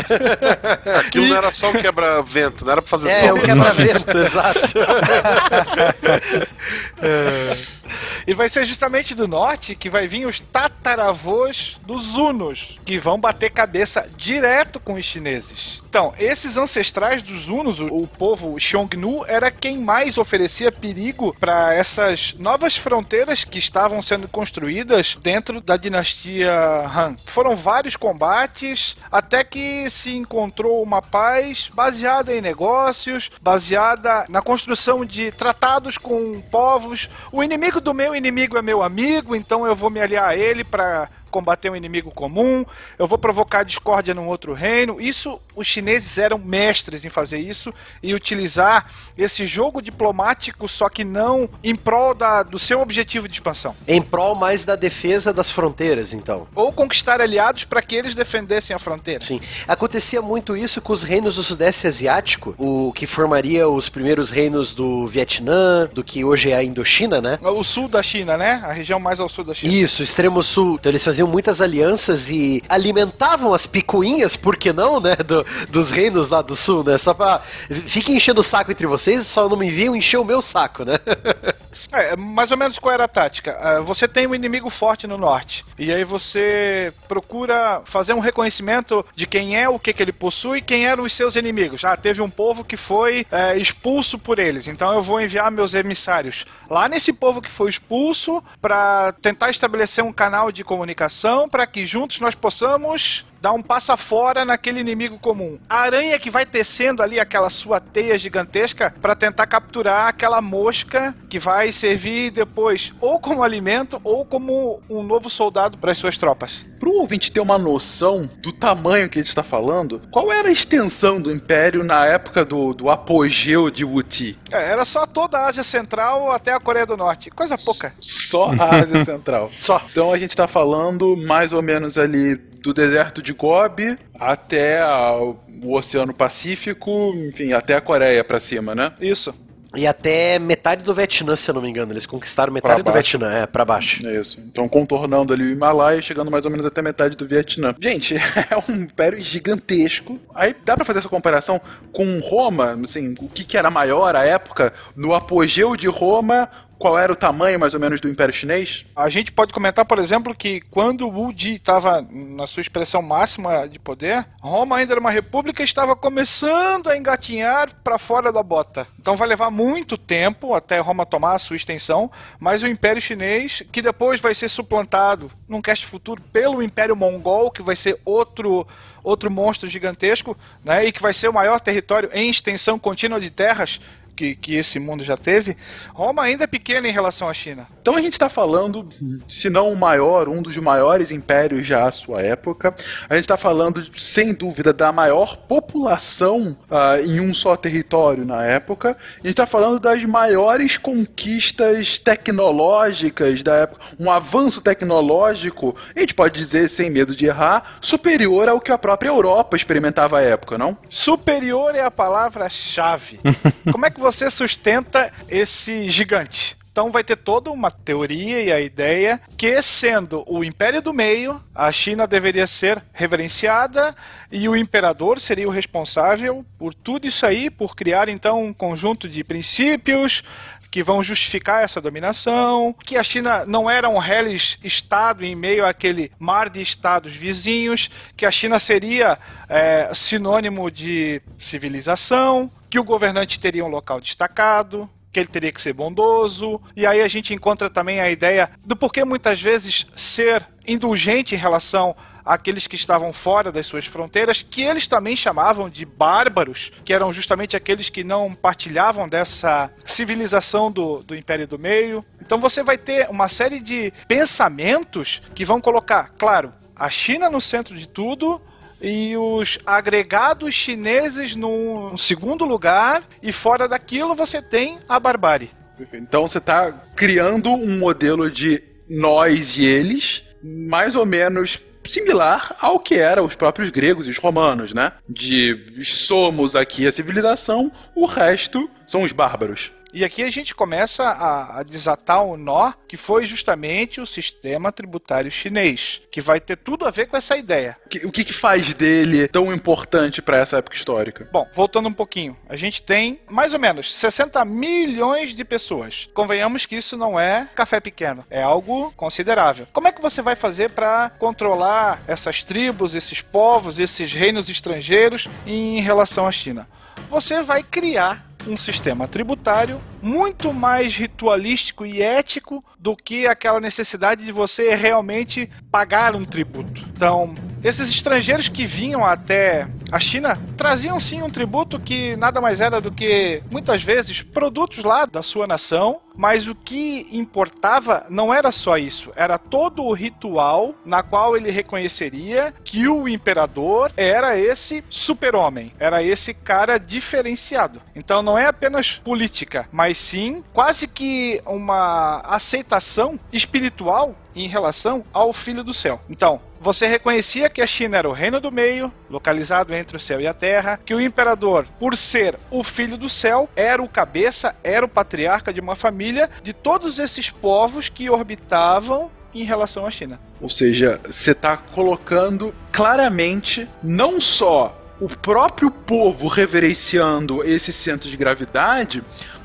Aquilo 1.00 1.28
não 1.28 1.38
era 1.38 1.52
só 1.52 1.70
um 1.70 1.74
quebra-vento, 1.92 2.66
não 2.66 2.72
era 2.72 2.82
pra 2.82 2.90
fazer 2.90 3.10
É, 3.10 3.28
sombra. 3.28 3.44
um 3.44 3.46
quebra-vento, 3.46 4.18
exato. 4.20 4.60
É. 7.02 7.79
E 8.28 8.34
vai 8.34 8.50
ser 8.50 8.66
justamente 8.66 9.16
do 9.16 9.28
norte 9.28 9.76
que 9.76 9.90
vai 9.90 10.08
vir 10.08 10.26
os 10.26 10.40
tataravôs 10.40 11.80
dos 11.86 12.16
Hunos, 12.16 12.78
que 12.86 12.98
vão 12.98 13.20
bater 13.20 13.52
cabeça 13.52 14.10
direto 14.18 14.80
com 14.80 14.94
os 14.94 15.06
chineses. 15.06 15.82
Então, 15.90 16.14
esses 16.20 16.58
ancestrais 16.58 17.22
dos 17.22 17.48
Hunos, 17.48 17.80
o, 17.80 17.88
o 17.88 18.08
povo 18.08 18.60
Xiongnu, 18.60 19.26
era 19.28 19.50
quem 19.50 19.78
mais 19.78 20.18
oferecia 20.18 20.72
perigo 20.72 21.36
para 21.40 21.74
essas 21.74 22.36
novas 22.38 22.78
fronteiras 22.78 23.44
que 23.44 23.58
estavam 23.58 24.02
sendo 24.02 24.28
construídas 24.28 25.18
dentro 25.22 25.60
da 25.60 25.78
dinastia 25.78 26.52
Han. 26.86 27.16
Foram 27.26 27.56
vários 27.56 27.96
combates 27.96 28.96
até 29.12 29.44
que 29.44 29.90
se 29.90 30.16
encontrou 30.16 30.84
uma 30.84 31.02
paz 31.02 31.72
baseada 31.74 32.36
em 32.36 32.42
negócios, 32.42 33.32
baseada 33.42 34.26
na 34.30 34.42
construção 34.42 35.04
de 35.04 35.32
tratados 35.32 35.98
com 35.98 36.40
povos. 36.52 37.10
O 37.32 37.44
inimigo 37.44 37.79
do 37.80 37.94
meu 37.94 38.16
inimigo 38.16 38.58
é 38.58 38.62
meu 38.62 38.82
amigo, 38.82 39.36
então 39.36 39.66
eu 39.66 39.76
vou 39.76 39.90
me 39.90 40.00
aliar 40.00 40.30
a 40.30 40.36
ele 40.36 40.64
para 40.64 41.10
combater 41.30 41.70
um 41.70 41.76
inimigo 41.76 42.12
comum, 42.12 42.66
eu 42.98 43.08
vou 43.08 43.18
provocar 43.18 43.64
discórdia 43.64 44.14
num 44.14 44.28
outro 44.28 44.54
reino. 44.54 45.00
Isso, 45.00 45.40
os 45.56 45.68
chineses 45.68 46.18
eram 46.18 46.38
mestres 46.38 47.06
em 47.06 47.10
fazer 47.10 47.40
isso 47.40 47.74
e 48.02 48.14
utilizar 48.14 48.88
esse 49.18 49.46
jogo 49.46 49.82
diplomático, 49.82 50.68
só 50.68 50.90
que 50.90 51.04
não 51.04 51.50
em 51.64 51.76
prol 51.76 52.14
da, 52.14 52.44
do 52.44 52.60
seu 52.60 52.82
objetivo 52.82 53.28
de 53.28 53.36
expansão. 53.36 53.76
Em 53.88 54.02
prol 54.02 54.36
mais 54.36 54.66
da 54.66 54.76
defesa 54.76 55.34
das 55.34 55.52
fronteiras, 55.52 56.14
então. 56.14 56.48
Ou 56.56 56.72
conquistar 56.72 57.22
aliados 57.22 57.66
para 57.66 57.82
que 57.82 57.96
eles 57.96 58.16
defendessem 58.16 58.76
a 58.76 58.80
fronteira. 58.80 59.24
Sim. 59.24 59.42
Acontecia 59.68 60.22
muito 60.22 60.56
isso 60.56 60.82
com 60.82 60.94
os 60.94 61.04
reinos 61.04 61.36
do 61.36 61.44
Sudeste 61.44 61.88
Asiático, 61.88 62.56
o 62.58 62.92
que 62.94 63.06
formaria 63.06 63.68
os 63.68 63.90
primeiros 63.90 64.32
reinos 64.32 64.72
do 64.72 65.08
Vietnã, 65.08 65.88
do 65.92 66.04
que 66.04 66.24
hoje 66.24 66.52
é 66.52 66.56
a 66.56 66.64
Indochina, 66.64 67.20
né? 67.20 67.40
O 67.42 67.64
sul 67.64 67.88
da 67.88 68.02
China, 68.02 68.38
né? 68.38 68.62
A 68.64 68.72
região 68.72 69.00
mais 69.00 69.20
ao 69.20 69.28
sul 69.28 69.44
da 69.44 69.54
China. 69.54 69.74
Isso, 69.74 70.02
extremo 70.02 70.42
sul. 70.42 70.76
Então 70.80 70.92
eles 70.92 71.04
faziam 71.04 71.19
muitas 71.28 71.62
alianças 71.62 72.30
e 72.30 72.64
alimentavam 72.70 73.54
as 73.54 73.66
picuinhas, 73.66 74.36
por 74.36 74.58
que 74.58 74.72
não, 74.72 75.00
né? 75.00 75.16
Do, 75.16 75.46
dos 75.70 75.92
reinos 75.92 76.28
lá 76.28 76.42
do 76.42 76.56
sul, 76.56 76.84
né? 76.84 76.98
Só 76.98 77.14
pra. 77.14 77.42
Fiquem 77.88 78.16
enchendo 78.16 78.42
o 78.42 78.44
saco 78.44 78.72
entre 78.72 78.88
vocês, 78.88 79.26
só 79.28 79.48
não 79.48 79.58
me 79.58 79.68
enviam 79.68 79.96
encher 79.96 80.18
o 80.18 80.26
meu 80.26 80.42
saco, 80.42 80.84
né? 80.84 81.00
É, 81.92 82.16
mais 82.16 82.52
ou 82.52 82.58
menos 82.58 82.78
qual 82.78 82.94
era 82.94 83.06
a 83.06 83.08
tática? 83.08 83.58
Ah, 83.62 83.80
Você 83.82 84.08
tem 84.08 84.28
um 84.28 84.36
inimigo 84.36 84.70
forte 84.70 85.08
no 85.08 85.18
norte, 85.18 85.66
e 85.78 85.92
aí 85.92 86.04
você 86.04 86.92
procura 87.08 87.82
fazer 87.86 88.14
um 88.14 88.20
reconhecimento 88.20 89.06
de 89.16 89.26
quem 89.26 89.58
é, 89.58 89.70
o 89.70 89.80
que, 89.80 89.94
que 89.94 90.02
ele 90.02 90.12
possui, 90.12 90.62
quem 90.62 90.86
eram 90.88 91.04
os 91.04 91.14
seus 91.14 91.36
inimigos. 91.36 91.86
Ah, 91.86 91.96
teve 91.96 92.22
um 92.22 92.30
povo 92.30 92.64
que 92.64 92.76
foi 92.76 93.26
é, 93.32 93.58
expulso 93.58 94.18
por 94.20 94.40
eles, 94.40 94.68
então 94.68 94.94
eu 94.94 95.02
vou 95.02 95.22
enviar 95.22 95.50
meus 95.52 95.74
emissários 95.74 96.46
lá 96.70 96.88
nesse 96.88 97.14
povo 97.14 97.42
que 97.42 97.50
foi 97.50 97.70
expulso 97.70 98.44
para 98.62 99.14
tentar 99.22 99.50
estabelecer 99.50 100.04
um 100.04 100.12
canal 100.14 100.52
de 100.52 100.64
comunicação 100.64 101.09
para 101.50 101.66
que 101.68 101.86
juntos 101.86 102.20
nós 102.20 102.36
possamos 102.36 103.26
dar 103.42 103.54
um 103.54 103.62
passa 103.62 103.96
fora 103.98 104.46
naquele 104.46 104.80
inimigo 104.80 105.18
comum. 105.18 105.58
A 105.70 105.80
aranha 105.80 106.20
que 106.20 106.30
vai 106.30 106.46
tecendo 106.46 107.02
ali 107.02 107.20
aquela 107.20 107.50
sua 107.50 107.80
teia 107.80 108.18
gigantesca 108.18 108.94
para 109.02 109.16
tentar 109.16 109.48
capturar 109.48 110.08
aquela 110.08 110.42
mosca 110.42 111.16
que 111.30 111.40
vai 111.40 111.72
servir 111.72 112.32
depois 112.32 112.94
ou 113.00 113.20
como 113.20 113.44
alimento 113.44 114.00
ou 114.04 114.26
como 114.26 114.82
um 114.90 115.04
novo 115.04 115.30
soldado 115.30 115.78
para 115.78 115.92
as 115.92 115.98
suas 115.98 116.18
tropas. 116.18 116.66
Pro 116.80 116.94
ouvinte 116.94 117.32
ter 117.32 117.40
uma 117.40 117.58
noção 117.58 118.30
do 118.38 118.52
tamanho 118.52 119.10
que 119.10 119.20
a 119.20 119.22
gente 119.22 119.30
está 119.30 119.44
falando, 119.44 120.02
qual 120.12 120.32
era 120.32 120.48
a 120.48 120.52
extensão 120.52 121.22
do 121.22 121.32
Império 121.32 121.84
na 121.84 122.06
época 122.06 122.46
do, 122.46 122.74
do 122.74 122.90
apogeu 122.90 123.70
de 123.70 123.84
Wuti? 123.84 124.38
É, 124.52 124.72
era 124.72 124.86
só 124.86 125.06
toda 125.06 125.38
a 125.38 125.48
Ásia 125.48 125.64
Central 125.64 126.32
até 126.32 126.54
a 126.54 126.60
Coreia 126.60 126.86
do 126.86 126.96
Norte. 126.96 127.30
Coisa 127.30 127.58
pouca. 127.58 127.94
Só 128.00 128.52
a 128.58 128.82
Ásia 128.82 129.04
Central. 129.04 129.52
Só. 129.58 129.82
Então 129.92 130.12
a 130.12 130.18
gente 130.18 130.36
tá 130.36 130.48
falando 130.48 131.18
mais 131.18 131.52
ou 131.52 131.62
menos 131.62 131.98
ali 131.98 132.49
do 132.62 132.74
deserto 132.74 133.22
de 133.22 133.34
Gobi 133.34 133.98
até 134.20 134.82
a- 134.82 135.16
o 135.62 135.74
Oceano 135.76 136.14
Pacífico, 136.14 137.14
enfim, 137.28 137.54
até 137.54 137.76
a 137.76 137.82
Coreia 137.82 138.24
pra 138.24 138.40
cima, 138.40 138.74
né? 138.74 138.92
Isso. 139.00 139.34
E 139.76 139.86
até 139.86 140.40
metade 140.40 140.84
do 140.84 140.92
Vietnã, 140.96 141.36
se 141.36 141.52
eu 141.52 141.54
não 141.54 141.62
me 141.62 141.70
engano. 141.70 141.94
Eles 141.94 142.08
conquistaram 142.08 142.52
metade 142.52 142.82
do. 142.82 142.92
Vietnã, 142.92 143.32
é, 143.32 143.46
pra 143.46 143.64
baixo. 143.64 144.06
É 144.08 144.20
isso. 144.20 144.40
Então 144.52 144.68
contornando 144.68 145.32
ali 145.32 145.44
o 145.44 145.52
Himalaia, 145.52 146.02
chegando 146.02 146.32
mais 146.32 146.44
ou 146.44 146.50
menos 146.50 146.66
até 146.66 146.82
metade 146.82 147.16
do 147.16 147.28
Vietnã. 147.28 147.76
Gente, 147.80 148.16
é 148.50 148.58
um 148.68 148.76
império 148.76 149.20
gigantesco. 149.24 150.20
Aí 150.34 150.56
dá 150.66 150.76
pra 150.76 150.84
fazer 150.86 151.00
essa 151.00 151.10
comparação 151.10 151.62
com 151.94 152.20
Roma, 152.20 152.80
assim, 152.84 153.14
o 153.20 153.30
que, 153.30 153.44
que 153.44 153.58
era 153.58 153.70
maior 153.70 154.16
à 154.16 154.26
época, 154.26 154.74
no 154.96 155.14
apogeu 155.14 155.76
de 155.76 155.88
Roma, 155.88 156.50
qual 156.80 156.98
era 156.98 157.12
o 157.12 157.16
tamanho 157.16 157.60
mais 157.60 157.74
ou 157.74 157.80
menos 157.80 158.00
do 158.00 158.08
Império 158.08 158.34
Chinês? 158.34 158.86
A 158.96 159.10
gente 159.10 159.34
pode 159.34 159.52
comentar, 159.52 159.84
por 159.84 160.00
exemplo, 160.00 160.34
que 160.34 160.62
quando 160.72 161.10
Wu 161.10 161.34
Ji 161.36 161.56
estava 161.56 162.02
na 162.10 162.48
sua 162.48 162.62
expressão 162.62 163.02
máxima 163.02 163.68
de 163.68 163.78
poder, 163.78 164.26
Roma 164.42 164.78
ainda 164.78 164.94
era 164.94 165.00
uma 165.00 165.12
república 165.12 165.62
e 165.62 165.66
estava 165.66 165.94
começando 165.94 166.90
a 166.90 166.98
engatinhar 166.98 167.70
para 167.84 168.00
fora 168.00 168.32
da 168.32 168.42
bota. 168.42 168.88
Então 168.98 169.18
vai 169.18 169.28
levar 169.28 169.52
muito 169.52 169.98
tempo 169.98 170.54
até 170.54 170.80
Roma 170.80 171.06
tomar 171.06 171.34
a 171.34 171.40
sua 171.40 171.58
extensão, 171.58 172.10
mas 172.40 172.64
o 172.64 172.68
Império 172.68 173.02
Chinês, 173.02 173.62
que 173.72 173.82
depois 173.82 174.22
vai 174.22 174.34
ser 174.34 174.48
suplantado 174.48 175.30
num 175.50 175.62
cast 175.62 175.86
futuro 175.86 176.22
pelo 176.32 176.64
Império 176.64 176.96
Mongol, 176.96 177.52
que 177.52 177.62
vai 177.62 177.76
ser 177.76 178.00
outro 178.06 178.66
outro 179.04 179.32
monstro 179.32 179.68
gigantesco, 179.68 180.38
né, 180.64 180.86
e 180.86 180.92
que 180.92 181.02
vai 181.02 181.14
ser 181.14 181.30
o 181.30 181.34
maior 181.34 181.60
território 181.60 182.10
em 182.14 182.30
extensão 182.30 182.78
contínua 182.78 183.20
de 183.20 183.30
terras 183.30 183.80
que, 184.20 184.36
que 184.36 184.56
esse 184.56 184.80
mundo 184.80 185.02
já 185.02 185.16
teve, 185.16 185.56
Roma 185.94 186.24
ainda 186.24 186.44
é 186.44 186.48
pequena 186.48 186.90
em 186.90 186.92
relação 186.92 187.30
à 187.30 187.34
China. 187.34 187.66
Então 187.82 187.96
a 187.96 188.02
gente 188.02 188.14
está 188.14 188.28
falando, 188.28 188.90
se 189.30 189.50
não 189.50 189.72
o 189.72 189.78
maior, 189.78 190.28
um 190.28 190.42
dos 190.42 190.58
maiores 190.58 191.10
impérios 191.10 191.66
já 191.66 191.88
à 191.88 191.92
sua 191.92 192.22
época. 192.22 192.76
A 193.10 193.16
gente 193.16 193.24
está 193.24 193.38
falando, 193.38 193.82
sem 193.98 194.34
dúvida, 194.34 194.74
da 194.74 194.92
maior 194.92 195.38
população 195.38 196.58
ah, 196.70 197.00
em 197.02 197.22
um 197.22 197.34
só 197.34 197.56
território 197.56 198.26
na 198.26 198.44
época. 198.44 198.98
A 199.14 199.16
gente 199.28 199.30
está 199.30 199.46
falando 199.46 199.80
das 199.80 200.04
maiores 200.04 200.76
conquistas 200.76 201.98
tecnológicas 201.98 203.42
da 203.42 203.56
época. 203.56 203.86
Um 203.98 204.12
avanço 204.12 204.60
tecnológico, 204.60 205.78
a 205.96 206.00
gente 206.02 206.14
pode 206.14 206.38
dizer, 206.38 206.68
sem 206.68 206.90
medo 206.90 207.16
de 207.16 207.26
errar, 207.26 207.78
superior 207.80 208.50
ao 208.50 208.60
que 208.60 208.72
a 208.72 208.78
própria 208.78 209.08
Europa 209.08 209.56
experimentava 209.56 210.20
à 210.20 210.22
época, 210.22 210.58
não? 210.58 210.78
Superior 210.90 211.74
é 211.74 211.84
a 211.84 211.92
palavra-chave. 211.92 213.22
Como 213.72 213.86
é 213.86 213.90
que 213.90 214.00
você 214.00 214.09
sustenta 214.12 215.12
esse 215.28 215.90
gigante? 215.90 216.58
Então 216.72 216.92
vai 216.92 217.04
ter 217.04 217.18
toda 217.18 217.52
uma 217.52 217.70
teoria 217.70 218.42
e 218.42 218.54
a 218.54 218.62
ideia 218.62 219.20
que, 219.36 219.62
sendo 219.62 220.24
o 220.26 220.44
Império 220.44 220.82
do 220.82 220.94
Meio, 220.94 221.44
a 221.54 221.72
China 221.72 222.08
deveria 222.08 222.48
ser 222.48 222.82
reverenciada 222.94 223.94
e 224.32 224.48
o 224.48 224.56
imperador 224.56 225.20
seria 225.20 225.48
o 225.48 225.52
responsável 225.52 226.46
por 226.58 226.74
tudo 226.74 227.08
isso 227.08 227.26
aí, 227.26 227.50
por 227.50 227.76
criar 227.76 228.08
então 228.08 228.42
um 228.46 228.54
conjunto 228.54 229.10
de 229.10 229.24
princípios 229.24 230.24
que 230.72 230.84
vão 230.84 231.02
justificar 231.02 231.64
essa 231.64 231.82
dominação, 231.82 232.76
que 232.86 232.96
a 232.96 233.04
China 233.04 233.44
não 233.46 233.70
era 233.70 233.90
um 233.90 233.98
reles 233.98 234.60
estado 234.64 235.26
em 235.26 235.36
meio 235.36 235.66
àquele 235.66 236.12
mar 236.20 236.50
de 236.50 236.62
estados 236.62 237.14
vizinhos, 237.14 237.90
que 238.16 238.26
a 238.26 238.32
China 238.32 238.60
seria 238.60 239.18
é, 239.48 239.90
sinônimo 239.94 240.70
de 240.70 241.22
civilização, 241.38 242.52
que 242.70 242.80
o 242.80 242.84
governante 242.84 243.40
teria 243.40 243.66
um 243.66 243.70
local 243.70 244.00
destacado, 244.00 244.90
que 245.12 245.20
ele 245.20 245.28
teria 245.28 245.52
que 245.52 245.62
ser 245.62 245.74
bondoso. 245.74 246.62
E 246.76 246.86
aí 246.86 247.02
a 247.02 247.08
gente 247.08 247.34
encontra 247.34 247.70
também 247.70 248.00
a 248.00 248.10
ideia 248.10 248.52
do 248.66 248.76
porquê 248.76 249.04
muitas 249.04 249.42
vezes 249.42 249.88
ser 249.96 250.46
indulgente 250.68 251.34
em 251.34 251.38
relação 251.38 251.96
àqueles 252.24 252.68
que 252.68 252.76
estavam 252.76 253.12
fora 253.12 253.52
das 253.52 253.66
suas 253.66 253.88
fronteiras, 253.88 254.44
que 254.44 254.62
eles 254.62 254.86
também 254.86 255.16
chamavam 255.16 255.68
de 255.68 255.84
bárbaros, 255.84 256.72
que 256.86 256.94
eram 256.94 257.12
justamente 257.12 257.58
aqueles 257.58 257.90
que 257.90 258.04
não 258.04 258.36
partilhavam 258.36 259.10
dessa 259.10 259.72
civilização 259.84 260.72
do, 260.72 261.02
do 261.02 261.16
Império 261.16 261.48
do 261.48 261.58
Meio. 261.58 262.06
Então 262.22 262.40
você 262.40 262.62
vai 262.62 262.78
ter 262.78 263.10
uma 263.10 263.28
série 263.28 263.60
de 263.60 263.92
pensamentos 264.08 265.24
que 265.34 265.44
vão 265.44 265.60
colocar, 265.60 266.14
claro, 266.20 266.54
a 266.76 266.90
China 266.90 267.32
no 267.32 267.42
centro 267.42 267.76
de 267.76 267.90
tudo, 267.90 268.40
e 268.82 269.16
os 269.18 269.60
agregados 269.66 270.54
chineses 270.54 271.36
num 271.36 271.98
segundo 271.98 272.46
lugar, 272.46 273.04
e 273.22 273.32
fora 273.32 273.68
daquilo 273.68 274.16
você 274.16 274.42
tem 274.42 274.80
a 274.88 275.00
barbárie. 275.00 275.52
Então 275.94 276.28
você 276.28 276.40
está 276.40 276.72
criando 276.96 277.50
um 277.52 277.78
modelo 277.78 278.30
de 278.30 278.62
nós 278.90 279.58
e 279.58 279.66
eles, 279.66 280.24
mais 280.44 280.96
ou 280.96 281.06
menos 281.06 281.60
similar 281.86 282.56
ao 282.60 282.80
que 282.80 282.96
eram 282.96 283.26
os 283.26 283.36
próprios 283.36 283.70
gregos 283.70 284.06
e 284.06 284.10
os 284.10 284.18
romanos, 284.18 284.74
né? 284.74 284.94
De 285.08 285.82
somos 285.84 286.56
aqui 286.56 286.86
a 286.86 286.92
civilização, 286.92 287.72
o 287.96 288.06
resto 288.06 288.70
são 288.86 289.04
os 289.04 289.12
bárbaros. 289.12 289.72
E 289.92 290.06
aqui 290.06 290.24
a 290.24 290.30
gente 290.30 290.54
começa 290.54 291.04
a, 291.04 291.60
a 291.60 291.64
desatar 291.64 292.24
o 292.24 292.38
nó 292.38 292.74
que 292.88 292.96
foi 292.96 293.26
justamente 293.26 294.00
o 294.00 294.06
sistema 294.06 294.72
tributário 294.72 295.32
chinês, 295.32 296.02
que 296.12 296.22
vai 296.22 296.40
ter 296.40 296.58
tudo 296.58 296.86
a 296.86 296.92
ver 296.92 297.08
com 297.08 297.18
essa 297.18 297.36
ideia. 297.36 297.76
O 297.86 297.90
que, 297.90 298.06
o 298.06 298.12
que 298.12 298.24
que 298.24 298.34
faz 298.34 298.74
dele 298.74 299.28
tão 299.28 299.54
importante 299.54 300.22
pra 300.22 300.38
essa 300.38 300.58
época 300.58 300.76
histórica? 300.76 301.28
Bom, 301.32 301.48
voltando 301.54 301.90
um 301.90 301.94
pouquinho, 301.94 302.38
a 302.48 302.56
gente 302.56 302.82
tem 302.82 303.20
mais 303.30 303.54
ou 303.54 303.60
menos 303.60 303.94
60 303.96 304.44
milhões 304.46 305.34
de 305.34 305.44
pessoas. 305.44 306.08
Convenhamos 306.14 306.66
que 306.66 306.76
isso 306.76 306.96
não 306.96 307.20
é 307.20 307.50
café 307.56 307.80
pequeno, 307.80 308.24
é 308.30 308.44
algo 308.44 308.94
considerável. 308.96 309.68
Como 309.74 309.88
é 309.88 309.92
que 309.92 310.02
você 310.02 310.22
vai 310.22 310.36
fazer 310.36 310.70
para 310.70 311.10
controlar 311.18 312.02
essas 312.08 312.44
tribos, 312.44 312.94
esses 312.94 313.22
povos, 313.22 313.80
esses 313.80 314.14
reinos 314.14 314.50
estrangeiros 314.50 315.28
em 315.48 315.82
relação 315.82 316.28
à 316.28 316.32
China? 316.32 316.68
Você 317.10 317.42
vai 317.42 317.64
criar 317.64 318.29
um 318.48 318.58
sistema 318.58 319.08
tributário 319.08 319.82
muito 320.02 320.54
mais 320.54 320.96
ritualístico 320.96 321.86
e 321.86 322.02
ético 322.02 322.64
do 322.78 322.96
que 322.96 323.28
aquela 323.28 323.60
necessidade 323.60 324.24
de 324.24 324.32
você 324.32 324.74
realmente 324.76 325.50
pagar 325.72 326.16
um 326.16 326.24
tributo. 326.24 326.82
Então, 326.96 327.36
esses 327.64 327.90
estrangeiros 327.90 328.48
que 328.48 328.66
vinham 328.66 329.06
até 329.06 329.68
a 329.92 330.00
China 330.00 330.38
traziam 330.56 331.00
sim 331.00 331.22
um 331.22 331.30
tributo 331.30 331.80
que 331.80 332.16
nada 332.16 332.40
mais 332.40 332.62
era 332.62 332.80
do 332.80 332.92
que 332.92 333.42
muitas 333.52 333.82
vezes 333.82 334.22
produtos 334.22 334.84
lá 334.84 335.06
da 335.06 335.22
sua 335.24 335.48
nação, 335.48 336.00
mas 336.16 336.48
o 336.48 336.56
que 336.56 337.08
importava 337.12 338.06
não 338.10 338.34
era 338.34 338.52
só 338.52 338.78
isso, 338.78 339.12
era 339.16 339.38
todo 339.38 339.84
o 339.84 339.94
ritual 339.94 340.76
na 340.86 341.02
qual 341.02 341.36
ele 341.36 341.50
reconheceria 341.50 342.54
que 342.64 342.88
o 342.88 343.08
imperador 343.08 343.92
era 343.98 344.38
esse 344.38 344.84
super-homem, 344.90 345.74
era 345.80 346.04
esse 346.04 346.34
cara 346.34 346.78
diferenciado. 346.78 347.82
Então 347.96 348.22
não 348.22 348.38
é 348.38 348.46
apenas 348.46 348.94
política, 348.94 349.68
mas 349.72 349.98
sim 349.98 350.44
quase 350.54 350.88
que 350.88 351.42
uma 351.46 352.22
aceitação 352.26 353.20
espiritual 353.32 354.16
em 354.36 354.48
relação 354.48 355.04
ao 355.12 355.34
Filho 355.34 355.64
do 355.64 355.74
Céu. 355.74 356.00
Então, 356.10 356.40
você 356.60 356.88
reconhecia 356.88 357.50
que 357.50 357.62
a 357.62 357.68
China 357.68 357.98
era 357.98 358.10
o 358.10 358.14
reino 358.14 358.40
do 358.40 358.52
meio, 358.52 358.92
localizado 359.10 359.74
entre 359.74 359.96
o 359.96 360.00
céu 360.00 360.20
e 360.20 360.28
a 360.28 360.34
terra, 360.34 360.80
que 360.86 360.94
o 360.94 361.02
imperador, 361.02 361.66
por 361.80 361.96
ser 361.96 362.38
o 362.52 362.64
filho 362.64 362.98
do 362.98 363.10
céu, 363.10 363.50
era 363.56 363.82
o 363.82 363.88
cabeça, 363.88 364.56
era 364.64 364.86
o 364.86 364.90
patriarca 364.90 365.54
de 365.54 365.62
uma 365.62 365.76
família 365.76 366.30
de 366.44 366.54
todos 366.54 367.00
esses 367.00 367.30
povos 367.30 367.90
que 367.90 368.10
orbitavam 368.10 369.10
em 369.34 369.44
relação 369.44 369.86
à 369.86 369.92
China. 369.92 370.20
Ou 370.42 370.50
seja, 370.50 371.00
você 371.06 371.32
está 371.32 371.56
colocando 371.58 372.54
claramente 372.72 373.68
não 373.84 374.20
só 374.20 374.79
o 375.00 375.08
próprio 375.08 375.72
povo 375.72 376.28
reverenciando 376.28 377.44
esse 377.44 377.72
centro 377.72 378.10
de 378.10 378.18
gravidade, 378.18 379.04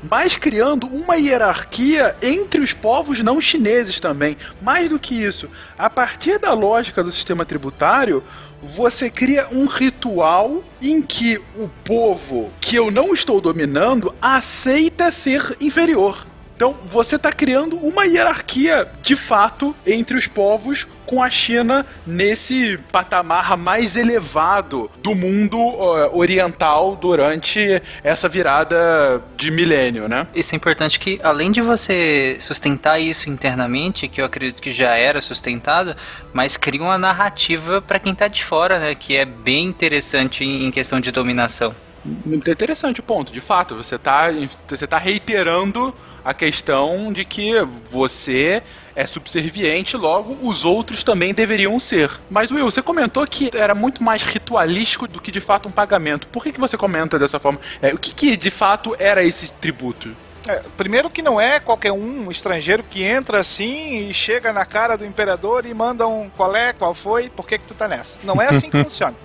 mas 0.09 0.35
criando 0.35 0.85
uma 0.87 1.15
hierarquia 1.15 2.15
entre 2.21 2.61
os 2.61 2.73
povos 2.73 3.19
não 3.21 3.39
chineses 3.39 3.99
também. 3.99 4.37
Mais 4.61 4.89
do 4.89 4.99
que 4.99 5.15
isso, 5.15 5.49
a 5.77 5.89
partir 5.89 6.37
da 6.39 6.53
lógica 6.53 7.03
do 7.03 7.11
sistema 7.11 7.45
tributário, 7.45 8.23
você 8.61 9.09
cria 9.09 9.47
um 9.51 9.65
ritual 9.65 10.63
em 10.81 11.01
que 11.01 11.41
o 11.55 11.69
povo 11.83 12.51
que 12.59 12.75
eu 12.75 12.91
não 12.91 13.13
estou 13.13 13.39
dominando 13.39 14.13
aceita 14.21 15.11
ser 15.11 15.55
inferior. 15.61 16.25
Então 16.55 16.73
você 16.85 17.17
está 17.17 17.31
criando 17.31 17.77
uma 17.77 18.05
hierarquia 18.05 18.87
de 19.01 19.15
fato 19.15 19.75
entre 19.85 20.17
os 20.17 20.25
povos 20.25 20.87
com 21.05 21.21
a 21.21 21.29
China 21.29 21.85
nesse 22.07 22.79
patamar 22.91 23.57
mais 23.57 23.95
elevado 23.95 24.89
do 25.03 25.13
mundo 25.13 25.59
uh, 25.59 26.17
oriental 26.17 26.95
durante 26.95 27.81
essa 28.03 28.27
virada 28.27 29.21
de 29.37 29.51
milênio, 29.51 30.07
né? 30.07 30.27
Isso 30.33 30.55
é 30.55 30.57
importante 30.57 30.99
que, 30.99 31.19
além 31.21 31.51
de 31.51 31.61
você 31.61 32.37
sustentar 32.39 32.99
isso 32.99 33.29
internamente, 33.29 34.07
que 34.07 34.21
eu 34.21 34.25
acredito 34.25 34.61
que 34.61 34.71
já 34.71 34.95
era 34.95 35.21
sustentado, 35.21 35.95
mas 36.33 36.57
cria 36.57 36.81
uma 36.81 36.97
narrativa 36.97 37.81
para 37.81 37.99
quem 37.99 38.15
tá 38.15 38.27
de 38.27 38.43
fora, 38.43 38.79
né? 38.79 38.95
Que 38.95 39.15
é 39.15 39.25
bem 39.25 39.65
interessante 39.65 40.43
em 40.43 40.71
questão 40.71 40.99
de 40.99 41.11
dominação. 41.11 41.75
Muito 42.03 42.49
interessante 42.49 42.99
o 42.99 43.03
ponto, 43.03 43.33
de 43.33 43.41
fato. 43.41 43.75
Você 43.75 43.95
está 43.95 44.27
você 44.67 44.85
tá 44.85 44.97
reiterando 44.97 45.93
a 46.25 46.33
questão 46.33 47.13
de 47.13 47.23
que 47.23 47.53
você 47.91 48.63
é 48.95 49.05
subserviente, 49.05 49.95
logo 49.95 50.35
os 50.41 50.65
outros 50.65 51.03
também 51.03 51.35
deveriam 51.35 51.79
ser. 51.79 52.09
Mas 52.29 52.49
Will, 52.49 52.65
você 52.65 52.81
comentou 52.81 53.27
que 53.27 53.51
era 53.53 53.75
muito 53.75 54.01
mais 54.01 54.23
ritualístico 54.23 55.07
do 55.07 55.21
que 55.21 55.31
de 55.31 55.39
fato 55.39 55.69
um 55.69 55.71
pagamento. 55.71 56.27
Por 56.27 56.43
que, 56.43 56.51
que 56.51 56.59
você 56.59 56.75
comenta 56.75 57.19
dessa 57.19 57.39
forma? 57.39 57.59
É, 57.79 57.93
o 57.93 57.97
que, 57.99 58.13
que 58.13 58.35
de 58.35 58.49
fato 58.49 58.95
era 58.97 59.23
esse 59.23 59.51
tributo? 59.53 60.15
É, 60.47 60.61
primeiro 60.77 61.09
que 61.09 61.21
não 61.21 61.39
é 61.39 61.59
qualquer 61.59 61.91
um 61.91 62.29
estrangeiro 62.29 62.83
que 62.83 63.03
entra 63.03 63.39
assim 63.39 64.07
e 64.07 64.13
chega 64.13 64.53
na 64.53 64.65
cara 64.65 64.97
do 64.97 65.05
imperador 65.05 65.65
e 65.65 65.73
manda 65.73 66.07
um 66.07 66.29
qual 66.29 66.55
é, 66.55 66.73
qual 66.73 66.93
foi, 66.93 67.29
por 67.29 67.47
que 67.47 67.57
que 67.57 67.65
tu 67.65 67.73
tá 67.73 67.87
nessa? 67.87 68.17
Não 68.23 68.41
é 68.41 68.49
assim 68.49 68.69
que 68.69 68.81
funciona. 68.83 69.15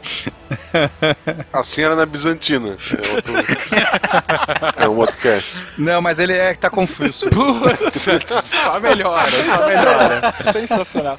Assim 1.52 1.82
era 1.82 1.94
na 1.94 2.04
Bizantina. 2.04 2.76
É 2.76 3.12
outro, 3.12 3.32
é 4.76 4.88
um 4.88 4.96
outro 4.96 5.16
cast. 5.18 5.66
Não, 5.78 6.02
mas 6.02 6.18
ele 6.18 6.32
é 6.32 6.54
que 6.54 6.60
tá 6.60 6.68
confuso. 6.68 7.28
Putz, 7.30 8.04
só 8.44 8.80
melhora, 8.80 9.30
só 9.30 9.66
melhora. 9.66 10.34
Sensacional. 10.52 11.18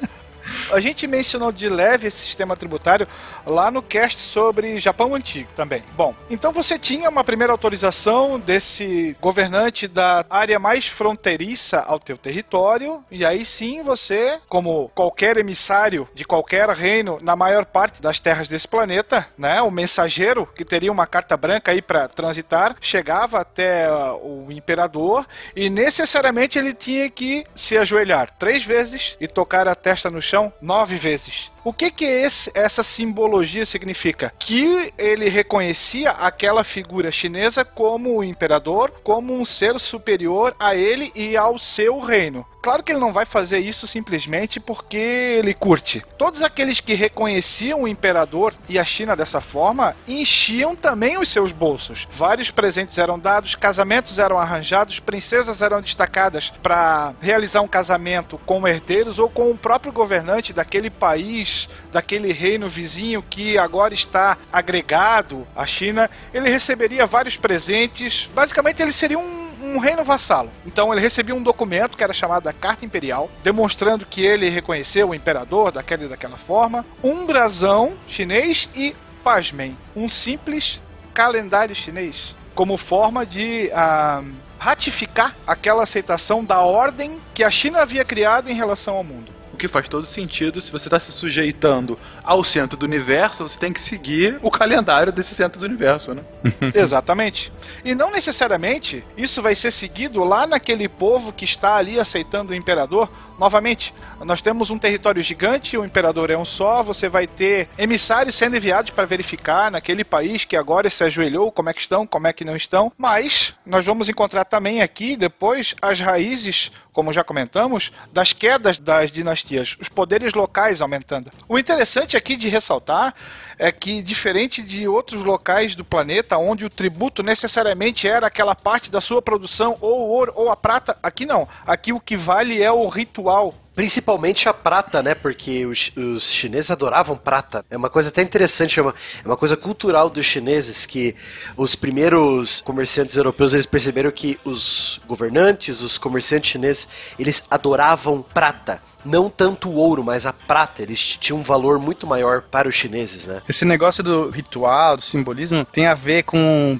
A 0.70 0.80
gente 0.80 1.06
mencionou 1.06 1.50
de 1.50 1.68
leve 1.68 2.08
esse 2.08 2.18
sistema 2.18 2.56
tributário 2.56 3.06
lá 3.46 3.70
no 3.70 3.82
cast 3.82 4.20
sobre 4.20 4.78
Japão 4.78 5.14
Antigo 5.14 5.48
também. 5.54 5.82
Bom, 5.96 6.14
então 6.30 6.52
você 6.52 6.78
tinha 6.78 7.08
uma 7.08 7.24
primeira 7.24 7.52
autorização 7.52 8.38
desse 8.38 9.16
governante 9.20 9.88
da 9.88 10.24
área 10.28 10.58
mais 10.58 10.86
fronteiriça 10.86 11.80
ao 11.80 11.98
teu 11.98 12.16
território, 12.16 13.04
e 13.10 13.24
aí 13.24 13.44
sim 13.44 13.82
você, 13.82 14.40
como 14.48 14.90
qualquer 14.94 15.36
emissário 15.36 16.08
de 16.14 16.24
qualquer 16.24 16.68
reino 16.70 17.18
na 17.20 17.36
maior 17.36 17.64
parte 17.64 18.00
das 18.00 18.20
terras 18.20 18.48
desse 18.48 18.68
planeta, 18.68 19.26
né, 19.36 19.60
o 19.62 19.70
mensageiro 19.70 20.46
que 20.54 20.64
teria 20.64 20.92
uma 20.92 21.06
carta 21.06 21.36
branca 21.36 21.72
aí 21.72 21.82
para 21.82 22.08
transitar, 22.08 22.76
chegava 22.80 23.40
até 23.40 23.90
uh, 23.90 24.46
o 24.46 24.52
imperador 24.52 25.26
e 25.54 25.68
necessariamente 25.68 26.58
ele 26.58 26.74
tinha 26.74 27.10
que 27.10 27.44
se 27.54 27.76
ajoelhar 27.76 28.34
três 28.38 28.64
vezes 28.64 29.16
e 29.20 29.26
tocar 29.26 29.66
a 29.66 29.74
testa 29.74 30.10
no 30.10 30.20
chão 30.20 30.51
nove 30.60 30.96
vezes. 30.96 31.50
O 31.64 31.72
que 31.72 31.90
que 31.90 32.04
esse, 32.04 32.50
essa 32.54 32.82
simbologia 32.82 33.64
significa? 33.64 34.32
Que 34.38 34.92
ele 34.98 35.28
reconhecia 35.28 36.10
aquela 36.10 36.64
figura 36.64 37.10
chinesa 37.10 37.64
como 37.64 38.16
o 38.16 38.24
imperador, 38.24 38.92
como 39.02 39.38
um 39.38 39.44
ser 39.44 39.78
superior 39.78 40.54
a 40.58 40.74
ele 40.74 41.12
e 41.14 41.36
ao 41.36 41.58
seu 41.58 41.98
reino. 41.98 42.46
Claro 42.62 42.82
que 42.84 42.92
ele 42.92 43.00
não 43.00 43.12
vai 43.12 43.26
fazer 43.26 43.58
isso 43.58 43.88
simplesmente 43.88 44.60
porque 44.60 44.96
ele 44.96 45.52
curte. 45.52 46.00
Todos 46.16 46.42
aqueles 46.42 46.78
que 46.78 46.94
reconheciam 46.94 47.82
o 47.82 47.88
imperador 47.88 48.54
e 48.68 48.78
a 48.78 48.84
China 48.84 49.16
dessa 49.16 49.40
forma 49.40 49.96
enchiam 50.06 50.76
também 50.76 51.18
os 51.18 51.28
seus 51.28 51.50
bolsos. 51.50 52.06
Vários 52.12 52.52
presentes 52.52 52.98
eram 52.98 53.18
dados, 53.18 53.56
casamentos 53.56 54.18
eram 54.20 54.38
arranjados, 54.38 55.00
princesas 55.00 55.60
eram 55.60 55.80
destacadas 55.80 56.52
para 56.62 57.12
realizar 57.20 57.62
um 57.62 57.68
casamento 57.68 58.38
com 58.46 58.66
herdeiros 58.66 59.18
ou 59.18 59.28
com 59.28 59.50
o 59.50 59.58
próprio 59.58 59.92
governante 59.92 60.52
daquele 60.52 60.88
país 60.88 61.68
daquele 61.92 62.32
reino 62.32 62.68
vizinho 62.68 63.22
que 63.22 63.58
agora 63.58 63.92
está 63.92 64.38
agregado 64.52 65.46
à 65.54 65.66
China, 65.66 66.10
ele 66.32 66.48
receberia 66.48 67.06
vários 67.06 67.36
presentes. 67.36 68.28
Basicamente, 68.34 68.82
ele 68.82 68.92
seria 68.92 69.18
um, 69.18 69.41
um 69.72 69.78
reino 69.78 70.04
vassalo. 70.04 70.50
Então, 70.66 70.92
ele 70.92 71.00
recebia 71.00 71.34
um 71.34 71.42
documento 71.42 71.96
que 71.96 72.04
era 72.04 72.12
chamado 72.12 72.44
da 72.44 72.52
Carta 72.52 72.84
Imperial, 72.84 73.30
demonstrando 73.42 74.06
que 74.06 74.24
ele 74.24 74.48
reconheceu 74.48 75.10
o 75.10 75.14
imperador 75.14 75.72
daquela 75.72 76.04
e 76.04 76.08
daquela 76.08 76.36
forma, 76.36 76.84
um 77.02 77.26
brasão 77.26 77.94
chinês 78.06 78.68
e, 78.74 78.94
pasmem, 79.24 79.76
um 79.96 80.08
simples 80.08 80.80
calendário 81.14 81.74
chinês, 81.74 82.34
como 82.54 82.76
forma 82.76 83.24
de. 83.26 83.70
ah, 83.72 84.22
ratificar 84.62 85.34
aquela 85.44 85.82
aceitação 85.82 86.44
da 86.44 86.60
ordem 86.60 87.18
que 87.34 87.42
a 87.42 87.50
China 87.50 87.80
havia 87.82 88.04
criado 88.04 88.48
em 88.48 88.54
relação 88.54 88.94
ao 88.94 89.02
mundo. 89.02 89.32
Que 89.62 89.68
faz 89.68 89.88
todo 89.88 90.04
sentido, 90.08 90.60
se 90.60 90.72
você 90.72 90.88
está 90.88 90.98
se 90.98 91.12
sujeitando 91.12 91.96
ao 92.24 92.42
centro 92.42 92.76
do 92.76 92.84
universo, 92.84 93.44
você 93.44 93.56
tem 93.56 93.72
que 93.72 93.80
seguir 93.80 94.36
o 94.42 94.50
calendário 94.50 95.12
desse 95.12 95.36
centro 95.36 95.60
do 95.60 95.66
universo, 95.66 96.12
né? 96.12 96.24
Exatamente. 96.74 97.52
E 97.84 97.94
não 97.94 98.10
necessariamente 98.10 99.04
isso 99.16 99.40
vai 99.40 99.54
ser 99.54 99.70
seguido 99.70 100.24
lá 100.24 100.48
naquele 100.48 100.88
povo 100.88 101.32
que 101.32 101.44
está 101.44 101.76
ali 101.76 102.00
aceitando 102.00 102.50
o 102.50 102.54
imperador. 102.56 103.08
Novamente, 103.38 103.94
nós 104.24 104.42
temos 104.42 104.68
um 104.68 104.78
território 104.78 105.22
gigante, 105.22 105.78
o 105.78 105.84
imperador 105.84 106.28
é 106.30 106.36
um 106.36 106.44
só, 106.44 106.82
você 106.82 107.08
vai 107.08 107.28
ter 107.28 107.68
emissários 107.78 108.34
sendo 108.34 108.56
enviados 108.56 108.90
para 108.90 109.04
verificar 109.04 109.70
naquele 109.70 110.02
país 110.02 110.44
que 110.44 110.56
agora 110.56 110.90
se 110.90 111.04
ajoelhou, 111.04 111.52
como 111.52 111.70
é 111.70 111.72
que 111.72 111.80
estão, 111.80 112.04
como 112.04 112.26
é 112.26 112.32
que 112.32 112.44
não 112.44 112.56
estão. 112.56 112.92
Mas 112.98 113.54
nós 113.64 113.86
vamos 113.86 114.08
encontrar 114.08 114.44
também 114.44 114.82
aqui 114.82 115.16
depois 115.16 115.76
as 115.80 116.00
raízes, 116.00 116.72
como 116.92 117.12
já 117.12 117.22
comentamos, 117.22 117.92
das 118.12 118.32
quedas 118.32 118.80
das 118.80 119.10
dinastias 119.10 119.51
hierarquias, 119.52 119.76
os 119.80 119.88
poderes 119.88 120.32
locais 120.32 120.80
aumentando. 120.80 121.30
O 121.48 121.58
interessante 121.58 122.16
aqui 122.16 122.36
de 122.36 122.48
ressaltar 122.48 123.14
é 123.58 123.70
que, 123.70 124.02
diferente 124.02 124.62
de 124.62 124.88
outros 124.88 125.24
locais 125.24 125.74
do 125.74 125.84
planeta, 125.84 126.38
onde 126.38 126.64
o 126.64 126.70
tributo 126.70 127.22
necessariamente 127.22 128.08
era 128.08 128.26
aquela 128.26 128.54
parte 128.54 128.90
da 128.90 129.00
sua 129.00 129.20
produção, 129.20 129.76
ou 129.80 130.08
ouro 130.08 130.32
ou 130.34 130.50
a 130.50 130.56
prata, 130.56 130.96
aqui 131.02 131.26
não. 131.26 131.46
Aqui 131.66 131.92
o 131.92 132.00
que 132.00 132.16
vale 132.16 132.62
é 132.62 132.72
o 132.72 132.88
ritual. 132.88 133.54
Principalmente 133.74 134.50
a 134.50 134.52
prata, 134.52 135.02
né? 135.02 135.14
Porque 135.14 135.64
os, 135.64 135.90
os 135.96 136.30
chineses 136.30 136.70
adoravam 136.70 137.16
prata. 137.16 137.64
É 137.70 137.76
uma 137.76 137.88
coisa 137.88 138.10
até 138.10 138.20
interessante, 138.20 138.78
é 138.78 138.82
uma, 138.82 138.94
é 139.24 139.26
uma 139.26 139.36
coisa 139.36 139.56
cultural 139.56 140.10
dos 140.10 140.26
chineses 140.26 140.84
que 140.84 141.16
os 141.56 141.74
primeiros 141.74 142.60
comerciantes 142.60 143.16
europeus 143.16 143.54
eles 143.54 143.64
perceberam 143.64 144.10
que 144.10 144.38
os 144.44 145.00
governantes, 145.06 145.80
os 145.80 145.96
comerciantes 145.96 146.50
chineses, 146.50 146.88
eles 147.18 147.44
adoravam 147.50 148.20
prata 148.22 148.78
não 149.04 149.28
tanto 149.28 149.68
o 149.68 149.74
ouro, 149.74 150.02
mas 150.02 150.26
a 150.26 150.32
prata. 150.32 150.82
Eles 150.82 151.16
tinham 151.20 151.40
um 151.40 151.42
valor 151.42 151.78
muito 151.78 152.06
maior 152.06 152.42
para 152.42 152.68
os 152.68 152.74
chineses, 152.74 153.26
né? 153.26 153.42
Esse 153.48 153.64
negócio 153.64 154.02
do 154.02 154.30
ritual, 154.30 154.96
do 154.96 155.02
simbolismo, 155.02 155.64
tem 155.64 155.86
a 155.86 155.94
ver 155.94 156.24
com 156.24 156.78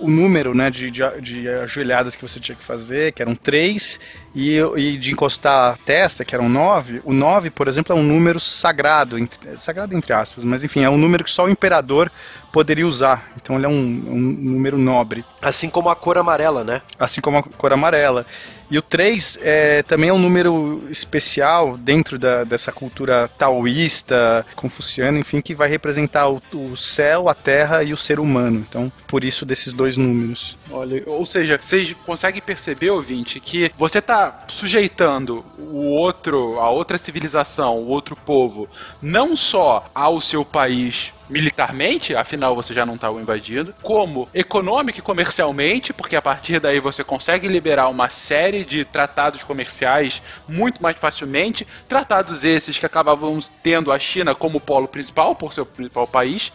o 0.00 0.08
número 0.08 0.54
né, 0.54 0.70
de, 0.70 0.90
de, 0.90 1.02
de 1.20 1.48
ajoelhadas 1.48 2.16
que 2.16 2.22
você 2.22 2.40
tinha 2.40 2.56
que 2.56 2.64
fazer, 2.64 3.12
que 3.12 3.22
eram 3.22 3.34
três, 3.34 3.98
e, 4.34 4.58
e 4.76 4.98
de 4.98 5.12
encostar 5.12 5.74
a 5.74 5.76
testa, 5.76 6.24
que 6.24 6.34
eram 6.34 6.48
nove. 6.48 7.00
O 7.04 7.12
nove, 7.12 7.50
por 7.50 7.68
exemplo, 7.68 7.94
é 7.94 7.98
um 7.98 8.02
número 8.02 8.40
sagrado, 8.40 9.16
entre, 9.16 9.56
sagrado 9.58 9.96
entre 9.96 10.12
aspas, 10.12 10.44
mas 10.44 10.64
enfim, 10.64 10.82
é 10.82 10.90
um 10.90 10.98
número 10.98 11.22
que 11.22 11.30
só 11.30 11.44
o 11.44 11.50
imperador 11.50 12.10
poderia 12.52 12.86
usar. 12.86 13.30
Então 13.36 13.56
ele 13.56 13.66
é 13.66 13.68
um, 13.68 13.72
um 13.72 14.18
número 14.18 14.76
nobre. 14.76 15.24
Assim 15.40 15.70
como 15.70 15.88
a 15.88 15.96
cor 15.96 16.18
amarela, 16.18 16.64
né? 16.64 16.82
Assim 16.98 17.20
como 17.20 17.38
a 17.38 17.42
cor 17.42 17.72
amarela. 17.72 18.26
E 18.70 18.78
o 18.78 18.82
3 18.82 19.38
é, 19.42 19.82
também 19.82 20.10
é 20.10 20.12
um 20.12 20.18
número 20.18 20.82
especial 20.90 21.76
dentro 21.76 22.18
da, 22.18 22.44
dessa 22.44 22.72
cultura 22.72 23.28
taoísta, 23.28 24.44
confuciana, 24.56 25.18
enfim, 25.18 25.40
que 25.40 25.54
vai 25.54 25.68
representar 25.68 26.28
o, 26.28 26.40
o, 26.52 26.76
céu, 26.76 27.28
a 27.28 27.34
terra 27.34 27.82
e 27.82 27.92
o 27.92 27.96
ser 27.96 28.18
humano. 28.18 28.64
Então, 28.68 28.90
por 29.06 29.24
isso 29.24 29.44
desses 29.44 29.72
dois 29.72 29.96
números. 29.96 30.56
Olha, 30.70 31.02
ou 31.06 31.26
seja, 31.26 31.58
vocês 31.60 31.94
conseguem 32.04 32.40
perceber, 32.40 32.90
ouvinte, 32.90 33.38
que 33.38 33.70
você 33.76 33.98
está 33.98 34.44
sujeitando 34.48 35.44
o 35.58 35.86
outro, 35.86 36.58
a 36.58 36.70
outra 36.70 36.98
civilização, 36.98 37.78
o 37.78 37.88
outro 37.88 38.16
povo, 38.16 38.68
não 39.00 39.36
só 39.36 39.88
ao 39.94 40.20
seu 40.20 40.44
país 40.44 41.12
militarmente, 41.28 42.14
afinal 42.14 42.54
você 42.54 42.74
já 42.74 42.84
não 42.84 42.94
está 42.94 43.10
o 43.10 43.20
invadindo, 43.20 43.74
como 43.82 44.28
econômico 44.34 44.98
e 44.98 45.02
comercialmente, 45.02 45.92
porque 45.92 46.16
a 46.16 46.22
partir 46.22 46.60
daí 46.60 46.80
você 46.80 47.02
consegue 47.02 47.48
liberar 47.48 47.88
uma 47.88 48.08
série 48.08 48.64
de 48.64 48.84
tratados 48.84 49.42
comerciais 49.42 50.22
muito 50.48 50.82
mais 50.82 50.96
facilmente, 50.98 51.66
tratados 51.88 52.44
esses 52.44 52.78
que 52.78 52.86
acabavam 52.86 53.38
tendo 53.62 53.92
a 53.92 53.98
China 53.98 54.34
como 54.34 54.60
polo 54.60 54.88
principal, 54.88 55.34
por 55.34 55.52
seu 55.52 55.64
principal 55.64 56.06
país, 56.06 56.52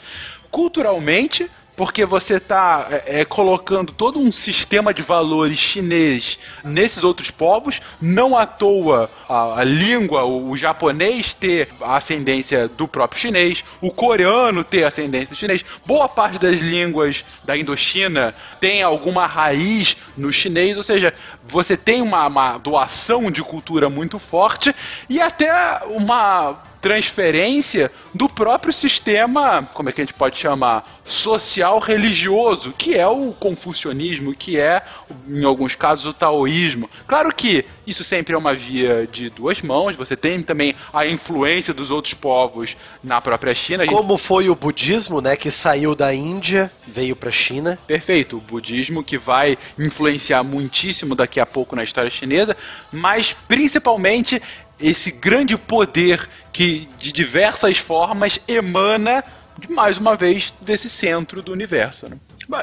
culturalmente, 0.51 1.49
porque 1.79 2.05
você 2.05 2.33
está 2.33 2.87
é, 2.91 3.21
é, 3.21 3.25
colocando 3.25 3.93
todo 3.93 4.19
um 4.19 4.33
sistema 4.33 4.93
de 4.93 5.01
valores 5.01 5.57
chinês 5.57 6.37
nesses 6.61 7.05
outros 7.05 7.31
povos. 7.31 7.79
Não 8.01 8.37
à 8.37 8.45
toa 8.45 9.09
a, 9.29 9.61
a 9.61 9.63
língua, 9.63 10.25
o, 10.25 10.49
o, 10.49 10.57
japonês 10.57 11.33
ter 11.33 11.69
a 11.79 11.95
ascendência 11.95 12.67
do 12.67 12.85
próprio 12.85 13.21
chinês, 13.21 13.63
o 13.79 13.91
coreano 13.91 14.61
ter 14.61 14.83
ascendência 14.83 15.29
do 15.33 15.39
chinês. 15.39 15.63
Boa 15.85 16.09
parte 16.09 16.37
das 16.37 16.59
línguas 16.59 17.23
da 17.45 17.55
Indochina 17.55 18.35
tem 18.59 18.83
alguma 18.83 19.25
raiz 19.25 19.95
no 20.17 20.33
chinês, 20.33 20.75
ou 20.75 20.83
seja, 20.83 21.13
você 21.49 21.75
tem 21.75 22.01
uma, 22.01 22.27
uma 22.27 22.57
doação 22.57 23.31
de 23.31 23.41
cultura 23.41 23.89
muito 23.89 24.19
forte 24.19 24.73
e 25.09 25.19
até 25.19 25.81
uma 25.87 26.61
transferência 26.81 27.91
do 28.13 28.29
próprio 28.29 28.71
sistema, 28.71 29.67
como 29.73 29.89
é 29.89 29.91
que 29.91 30.01
a 30.01 30.05
gente 30.05 30.13
pode 30.13 30.37
chamar, 30.37 30.99
social 31.03 31.79
religioso, 31.79 32.73
que 32.77 32.95
é 32.95 33.07
o 33.07 33.31
confucionismo, 33.33 34.33
que 34.33 34.59
é, 34.59 34.83
em 35.27 35.43
alguns 35.43 35.73
casos, 35.73 36.05
o 36.05 36.13
taoísmo. 36.13 36.89
Claro 37.07 37.33
que 37.33 37.65
isso 37.85 38.03
sempre 38.03 38.35
é 38.35 38.37
uma 38.37 38.53
via 38.53 39.07
de 39.11 39.29
duas 39.29 39.59
mãos, 39.61 39.95
você 39.95 40.15
tem 40.15 40.41
também 40.43 40.75
a 40.93 41.07
influência 41.07 41.73
dos 41.73 41.89
outros 41.89 42.13
povos 42.13 42.77
na 43.03 43.19
própria 43.19 43.55
China. 43.55 43.85
Como 43.87 44.17
foi 44.17 44.49
o 44.49 44.55
budismo, 44.55 45.19
né, 45.19 45.35
que 45.35 45.49
saiu 45.49 45.95
da 45.95 46.13
Índia, 46.13 46.71
veio 46.87 47.15
para 47.15 47.29
a 47.29 47.31
China. 47.31 47.79
Perfeito, 47.87 48.37
o 48.37 48.41
budismo 48.41 49.03
que 49.03 49.17
vai 49.17 49.57
influenciar 49.79 50.43
muitíssimo 50.43 51.15
daqui 51.15 51.38
a 51.39 51.45
pouco 51.45 51.75
na 51.75 51.83
história 51.83 52.09
chinesa, 52.09 52.55
mas 52.91 53.33
principalmente 53.47 54.41
esse 54.79 55.11
grande 55.11 55.57
poder 55.57 56.27
que 56.51 56.87
de 56.97 57.11
diversas 57.11 57.77
formas 57.77 58.39
emana 58.47 59.23
mais 59.67 59.97
uma 59.97 60.15
vez 60.15 60.53
desse 60.61 60.89
centro 60.89 61.41
do 61.41 61.51
universo. 61.51 62.07
Né? 62.07 62.17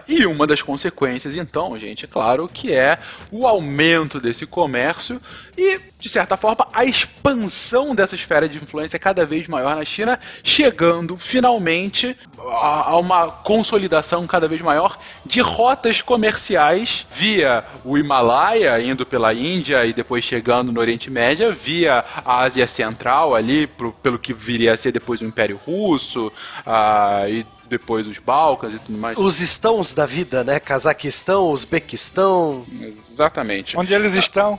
E 0.09 0.27
uma 0.27 0.49
das 0.49 0.63
consequências, 0.63 1.37
então, 1.37 1.79
gente, 1.79 2.07
é 2.07 2.09
claro 2.09 2.51
que 2.53 2.73
é 2.73 2.99
o 3.31 3.47
aumento 3.47 4.21
desse 4.21 4.45
comércio 4.45 5.23
e, 5.57 5.79
de 5.99 6.09
certa 6.09 6.37
forma, 6.37 6.67
a 6.73 6.85
expansão 6.85 7.95
dessa 7.95 8.17
esfera 8.17 8.49
de 8.49 8.59
influência 8.59 8.99
cada 8.99 9.25
vez 9.25 9.47
maior 9.47 9.77
na 9.77 9.85
China, 9.85 10.19
chegando 10.43 11.17
finalmente 11.17 12.17
a, 12.37 12.97
uma 12.97 13.29
consolidação 13.31 14.27
cada 14.27 14.49
vez 14.49 14.61
maior 14.61 14.99
de 15.25 15.41
rotas 15.41 16.03
comerciais 16.03 17.07
via 17.13 17.65
o 17.85 17.97
Himalaia, 17.97 18.81
indo 18.83 19.07
pela 19.07 19.33
Índia 19.33 19.85
e 19.87 19.93
depois 19.93 20.25
chegando 20.25 20.73
no 20.73 20.81
Oriente 20.81 21.11
Médio, 21.11 21.55
via 21.55 22.05
a 22.25 22.41
Ásia 22.41 22.67
Central 22.67 23.37
ali, 23.37 23.69
pro, 23.69 23.93
pelo 23.93 24.19
que 24.19 24.33
viria 24.33 24.73
a 24.73 24.77
ser 24.79 24.91
depois 24.91 25.21
o 25.21 25.25
Império 25.25 25.61
Russo, 25.65 26.27
uh, 26.67 27.29
e 27.29 27.47
depois 27.69 28.07
os 28.07 28.19
Balcãs 28.19 28.75
e 28.75 28.79
tudo 28.79 28.99
mais. 28.99 29.17
Os 29.17 29.41
estãos 29.41 29.93
da 29.93 30.07
vida, 30.07 30.43
né? 30.45 30.61
Cazaquistão, 30.61 31.51
Uzbequistão. 31.51 32.65
Exatamente. 32.81 33.77
Onde 33.77 33.93
eles 33.95 34.15
estão? 34.15 34.59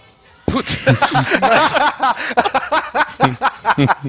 Putz. 0.50 0.78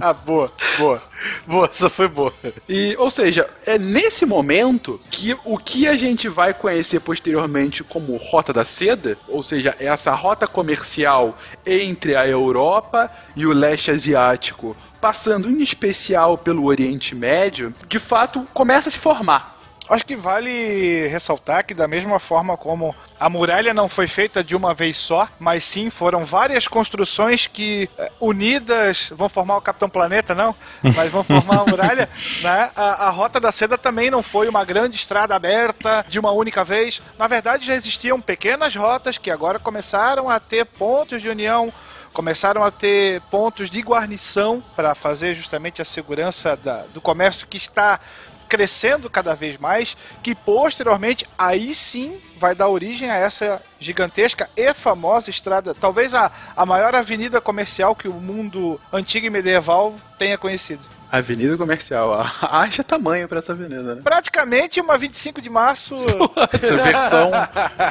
ah, 0.01 0.13
boa, 0.13 0.53
boa. 0.79 1.03
Boa, 1.47 1.67
essa 1.67 1.91
foi 1.91 2.07
boa. 2.09 2.33
E, 2.69 2.95
ou 2.97 3.11
seja, 3.11 3.51
é 3.67 3.77
nesse 3.77 4.25
momento 4.25 5.01
que 5.11 5.37
o 5.45 5.59
que 5.59 5.89
a 5.89 5.97
gente 5.97 6.29
vai 6.29 6.55
conhecer 6.55 7.01
posteriormente 7.01 7.83
como 7.83 8.17
Rota 8.17 8.53
da 8.53 8.65
Seda, 8.65 9.19
ou 9.27 9.43
seja, 9.43 9.75
essa 9.81 10.13
rota 10.15 10.47
comercial 10.47 11.37
entre 11.67 12.15
a 12.15 12.27
Europa 12.27 13.11
e 13.35 13.45
o 13.45 13.53
leste 13.53 13.91
asiático, 13.91 14.77
passando 15.01 15.49
em 15.49 15.63
especial 15.63 16.37
pelo 16.39 16.65
Oriente 16.65 17.15
Médio, 17.15 17.73
de 17.89 17.99
fato 17.99 18.47
começa 18.53 18.89
a 18.89 18.93
se 18.93 18.99
formar. 18.99 19.59
Acho 19.89 20.05
que 20.05 20.15
vale 20.15 21.09
ressaltar 21.09 21.65
que, 21.65 21.73
da 21.73 21.89
mesma 21.89 22.19
forma 22.19 22.59
como 22.59 22.95
a 23.19 23.31
muralha 23.31 23.73
não 23.73 23.89
foi 23.89 24.07
feita 24.07 24.45
de 24.45 24.55
uma 24.55 24.75
vez 24.75 24.99
só, 24.99 25.27
mas 25.41 25.65
sim 25.65 25.89
foram 25.89 26.27
várias 26.27 26.69
construções 26.69 27.47
que, 27.47 27.89
eh, 27.97 28.13
unidas, 28.21 29.11
vão 29.17 29.31
formar 29.31 29.57
o 29.57 29.63
Capitão 29.63 29.89
Planeta, 29.89 30.35
não? 30.35 30.55
Mas 30.95 31.11
vão 31.11 31.25
formar 31.25 31.61
a 31.61 31.65
muralha. 31.65 32.09
né? 32.43 32.71
a, 32.77 33.07
a 33.07 33.11
Rota 33.11 33.41
da 33.41 33.51
Seda 33.51 33.79
também 33.79 34.11
não 34.11 34.23
foi 34.23 34.47
uma 34.47 34.63
grande 34.63 34.97
estrada 34.97 35.35
aberta 35.35 36.05
de 36.07 36.19
uma 36.19 36.33
única 36.33 36.63
vez. 36.65 37.01
Na 37.19 37.27
verdade, 37.27 37.67
já 37.67 37.75
existiam 37.75 38.21
pequenas 38.21 38.77
rotas 38.77 39.17
que 39.17 39.31
agora 39.31 39.59
começaram 39.59 40.29
a 40.29 40.39
ter 40.39 40.67
pontos 40.67 41.23
de 41.23 41.31
união 41.31 41.73
começaram 42.19 42.65
a 42.65 42.71
ter 42.73 43.21
pontos 43.31 43.71
de 43.71 43.81
guarnição 43.81 44.61
para 44.75 44.93
fazer 44.93 45.35
justamente 45.35 45.81
a 45.81 45.85
segurança 45.85 46.57
da, 46.57 46.79
do 46.93 47.01
comércio 47.01 47.47
que 47.47 47.57
está 47.57 48.01
crescendo 48.49 49.09
cada 49.09 49.37
vez 49.37 49.57
mais, 49.57 49.97
que 50.21 50.35
posteriormente 50.35 51.25
aí 51.39 51.73
sim 51.77 52.21
vai 52.37 52.57
dar 52.57 52.67
origem 52.67 53.09
a 53.09 53.15
essa 53.15 53.63
gigantesca 53.79 54.51
e 54.57 54.75
famosa 54.75 55.31
estrada, 55.31 55.77
talvez 55.77 56.13
a, 56.13 56.33
a 56.57 56.67
maior 56.67 56.93
avenida 56.93 57.41
comercial 57.41 57.95
que 57.95 58.09
o 58.09 58.15
mundo 58.15 58.81
antigo 58.93 59.25
e 59.25 59.31
medieval 59.31 59.95
tenha 60.19 60.37
conhecido. 60.37 60.98
Avenida 61.11 61.57
Comercial, 61.57 62.27
haja 62.43 62.85
tamanho 62.85 63.27
para 63.29 63.39
essa 63.39 63.53
avenida, 63.53 63.95
né? 63.95 64.01
Praticamente 64.03 64.81
uma 64.81 64.99
25 64.99 65.41
de 65.41 65.49
março. 65.49 65.97
versão 66.53 67.31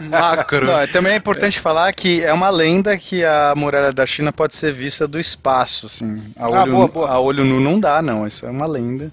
macro. 0.09 0.67
Não, 0.67 0.87
também 0.87 1.13
é 1.13 1.15
importante 1.15 1.57
é. 1.57 1.61
falar 1.61 1.91
que 1.93 2.23
é 2.23 2.31
uma 2.31 2.49
lenda 2.49 2.97
que 2.97 3.25
a 3.25 3.53
muralha 3.55 3.91
da 3.91 4.05
China 4.05 4.31
pode 4.31 4.55
ser 4.55 4.71
vista 4.71 5.07
do 5.07 5.19
espaço, 5.19 5.87
assim. 5.87 6.21
A 6.37 6.45
ah, 6.45 6.49
olho, 6.49 6.59
ah, 6.59 6.65
boa, 6.65 6.87
boa. 6.87 7.09
A 7.09 7.19
olho 7.19 7.43
nu 7.43 7.59
não 7.59 7.79
dá, 7.79 8.01
não. 8.01 8.27
Isso 8.27 8.45
é 8.45 8.49
uma 8.49 8.67
lenda. 8.67 9.11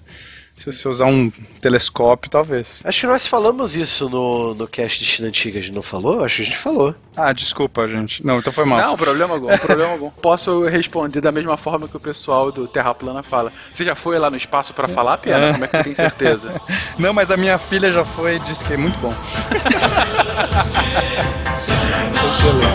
Se 0.55 0.71
você 0.71 0.87
usar 0.87 1.07
um 1.07 1.29
telescópio, 1.59 2.31
talvez. 2.31 2.81
Acho 2.85 3.01
que 3.01 3.07
nós 3.07 3.27
falamos 3.27 3.75
isso 3.75 4.09
no, 4.09 4.55
no 4.55 4.65
cast 4.67 4.99
de 4.99 5.05
China 5.05 5.27
Antiga, 5.27 5.59
a 5.59 5.61
gente 5.61 5.75
não 5.75 5.81
falou? 5.81 6.23
Acho 6.23 6.37
que 6.37 6.41
a 6.43 6.45
gente 6.45 6.57
falou. 6.57 6.95
Ah, 7.15 7.33
desculpa, 7.33 7.85
gente. 7.87 8.25
Não, 8.25 8.39
então 8.39 8.53
foi 8.53 8.63
mal. 8.63 8.79
Não, 8.79 8.95
problema 8.95 9.33
algum, 9.33 9.49
problema 9.57 9.91
algum. 9.91 10.09
Posso 10.21 10.63
responder 10.65 11.19
da 11.19 11.31
mesma 11.31 11.57
forma 11.57 11.89
que 11.89 11.97
o 11.97 11.99
pessoal 11.99 12.53
do 12.53 12.69
Terra 12.69 12.93
Plana 12.93 13.21
fala. 13.21 13.51
Você 13.73 13.83
já 13.83 13.95
foi 13.95 14.17
lá 14.17 14.31
no 14.31 14.37
espaço 14.37 14.73
para 14.73 14.87
falar, 14.87 15.17
Piana? 15.17 15.51
Como 15.51 15.65
é 15.65 15.67
que 15.67 15.75
você 15.75 15.83
tem 15.83 15.95
certeza? 15.95 16.61
não, 16.97 17.13
mas 17.13 17.29
a 17.29 17.35
minha 17.35 17.57
filha 17.57 17.91
já 17.91 18.05
foi 18.05 18.37
e 18.37 18.39
disse 18.39 18.63
que 18.63 18.71
é 18.73 18.77
muito 18.77 18.97
bom. 18.99 19.13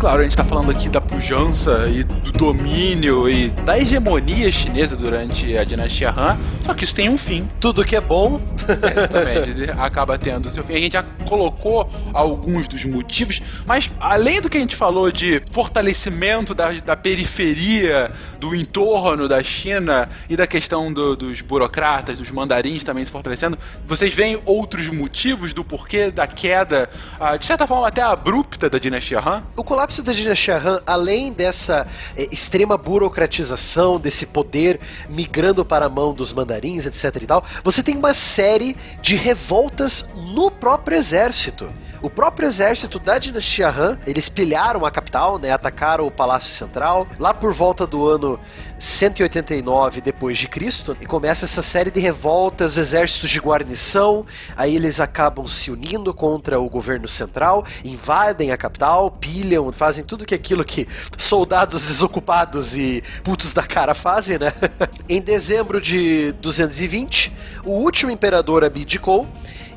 claro, 0.00 0.20
a 0.20 0.24
gente 0.24 0.34
tá 0.36 0.44
falando 0.44 0.70
aqui 0.70 0.88
da 0.88 1.00
pujança 1.00 1.86
e 1.92 2.02
do 2.04 2.32
domínio 2.32 3.28
e 3.28 3.50
da 3.50 3.78
hegemonia 3.78 4.50
chinesa 4.50 4.96
durante 4.96 5.54
a 5.56 5.62
dinastia 5.62 6.08
Han, 6.10 6.38
só 6.64 6.72
que 6.72 6.84
isso 6.84 6.94
tem 6.94 7.10
um 7.10 7.18
fim. 7.18 7.46
Tudo 7.60 7.84
que 7.84 7.94
é 7.94 8.00
bom. 8.00 8.40
Exatamente, 8.66 9.70
acaba 9.78 10.16
tendo 10.16 10.50
seu 10.50 10.64
fim. 10.64 10.74
A 10.74 10.78
gente 10.78 10.92
já 10.94 11.02
colocou 11.28 11.90
alguns 12.14 12.66
dos 12.66 12.82
motivos, 12.84 13.42
mas 13.66 13.90
além 14.00 14.40
do 14.40 14.48
que 14.48 14.56
a 14.56 14.60
gente 14.60 14.74
falou 14.74 15.12
de 15.12 15.42
fortalecimento 15.50 16.54
da, 16.54 16.70
da 16.72 16.96
periferia, 16.96 18.10
do 18.38 18.54
entorno 18.54 19.28
da 19.28 19.42
China 19.44 20.08
e 20.30 20.36
da 20.36 20.46
questão 20.46 20.90
do- 20.90 21.14
dos 21.14 21.42
burocratas, 21.42 22.18
dos 22.18 22.30
mandarins 22.30 22.82
também 22.82 23.04
se 23.04 23.10
fortalecendo, 23.10 23.58
vocês 23.84 24.14
veem 24.14 24.40
outros 24.46 24.88
motivos 24.88 25.52
do 25.52 25.62
porquê 25.62 26.10
da 26.10 26.26
queda, 26.26 26.88
ah, 27.20 27.36
de 27.36 27.44
certa 27.44 27.66
forma 27.66 27.86
até 27.86 28.00
abrupta 28.00 28.70
da 28.70 28.78
dinastia 28.78 29.18
Han? 29.20 29.42
O 29.54 29.62
colapso 29.62 29.89
da 29.98 30.12
dinastia 30.12 30.56
Han, 30.56 30.80
além 30.86 31.32
dessa 31.32 31.88
eh, 32.16 32.28
extrema 32.30 32.78
burocratização, 32.78 33.98
desse 33.98 34.26
poder 34.26 34.78
migrando 35.08 35.64
para 35.64 35.86
a 35.86 35.88
mão 35.88 36.14
dos 36.14 36.32
mandarins, 36.32 36.86
etc 36.86 37.22
e 37.22 37.26
tal, 37.26 37.44
você 37.64 37.82
tem 37.82 37.96
uma 37.96 38.14
série 38.14 38.76
de 39.02 39.16
revoltas 39.16 40.08
no 40.14 40.50
próprio 40.50 40.96
exército. 40.96 41.68
O 42.02 42.08
próprio 42.08 42.48
exército 42.48 42.98
da 42.98 43.18
dinastia 43.18 43.68
Han, 43.68 43.98
eles 44.06 44.26
pilharam 44.26 44.86
a 44.86 44.90
capital, 44.90 45.38
né, 45.38 45.50
atacaram 45.50 46.06
o 46.06 46.10
Palácio 46.10 46.50
Central, 46.50 47.06
lá 47.18 47.34
por 47.34 47.52
volta 47.52 47.86
do 47.86 48.08
ano 48.08 48.40
189 48.78 50.00
depois 50.00 50.38
de 50.38 50.48
Cristo, 50.48 50.96
e 50.98 51.04
começa 51.04 51.44
essa 51.44 51.60
série 51.60 51.90
de 51.90 52.00
revoltas, 52.00 52.78
exércitos 52.78 53.28
de 53.28 53.38
guarnição, 53.38 54.24
aí 54.56 54.76
eles 54.76 54.98
acabam 54.98 55.46
se 55.46 55.70
unindo 55.70 56.14
contra 56.14 56.58
o 56.58 56.70
governo 56.70 57.06
central, 57.06 57.66
invadem 57.84 58.50
a 58.50 58.56
capital, 58.56 59.10
pilham, 59.10 59.70
fazem 59.70 60.02
tudo 60.02 60.24
que 60.24 60.34
aquilo 60.34 60.64
que 60.64 60.88
soldados 61.18 61.86
desocupados 61.86 62.78
e 62.78 63.04
putos 63.22 63.52
da 63.52 63.62
cara 63.62 63.92
fazem, 63.92 64.38
né? 64.38 64.54
em 65.06 65.20
dezembro 65.20 65.78
de 65.78 66.32
220, 66.40 67.30
o 67.62 67.72
último 67.72 68.10
imperador 68.10 68.64
abdicou 68.64 69.28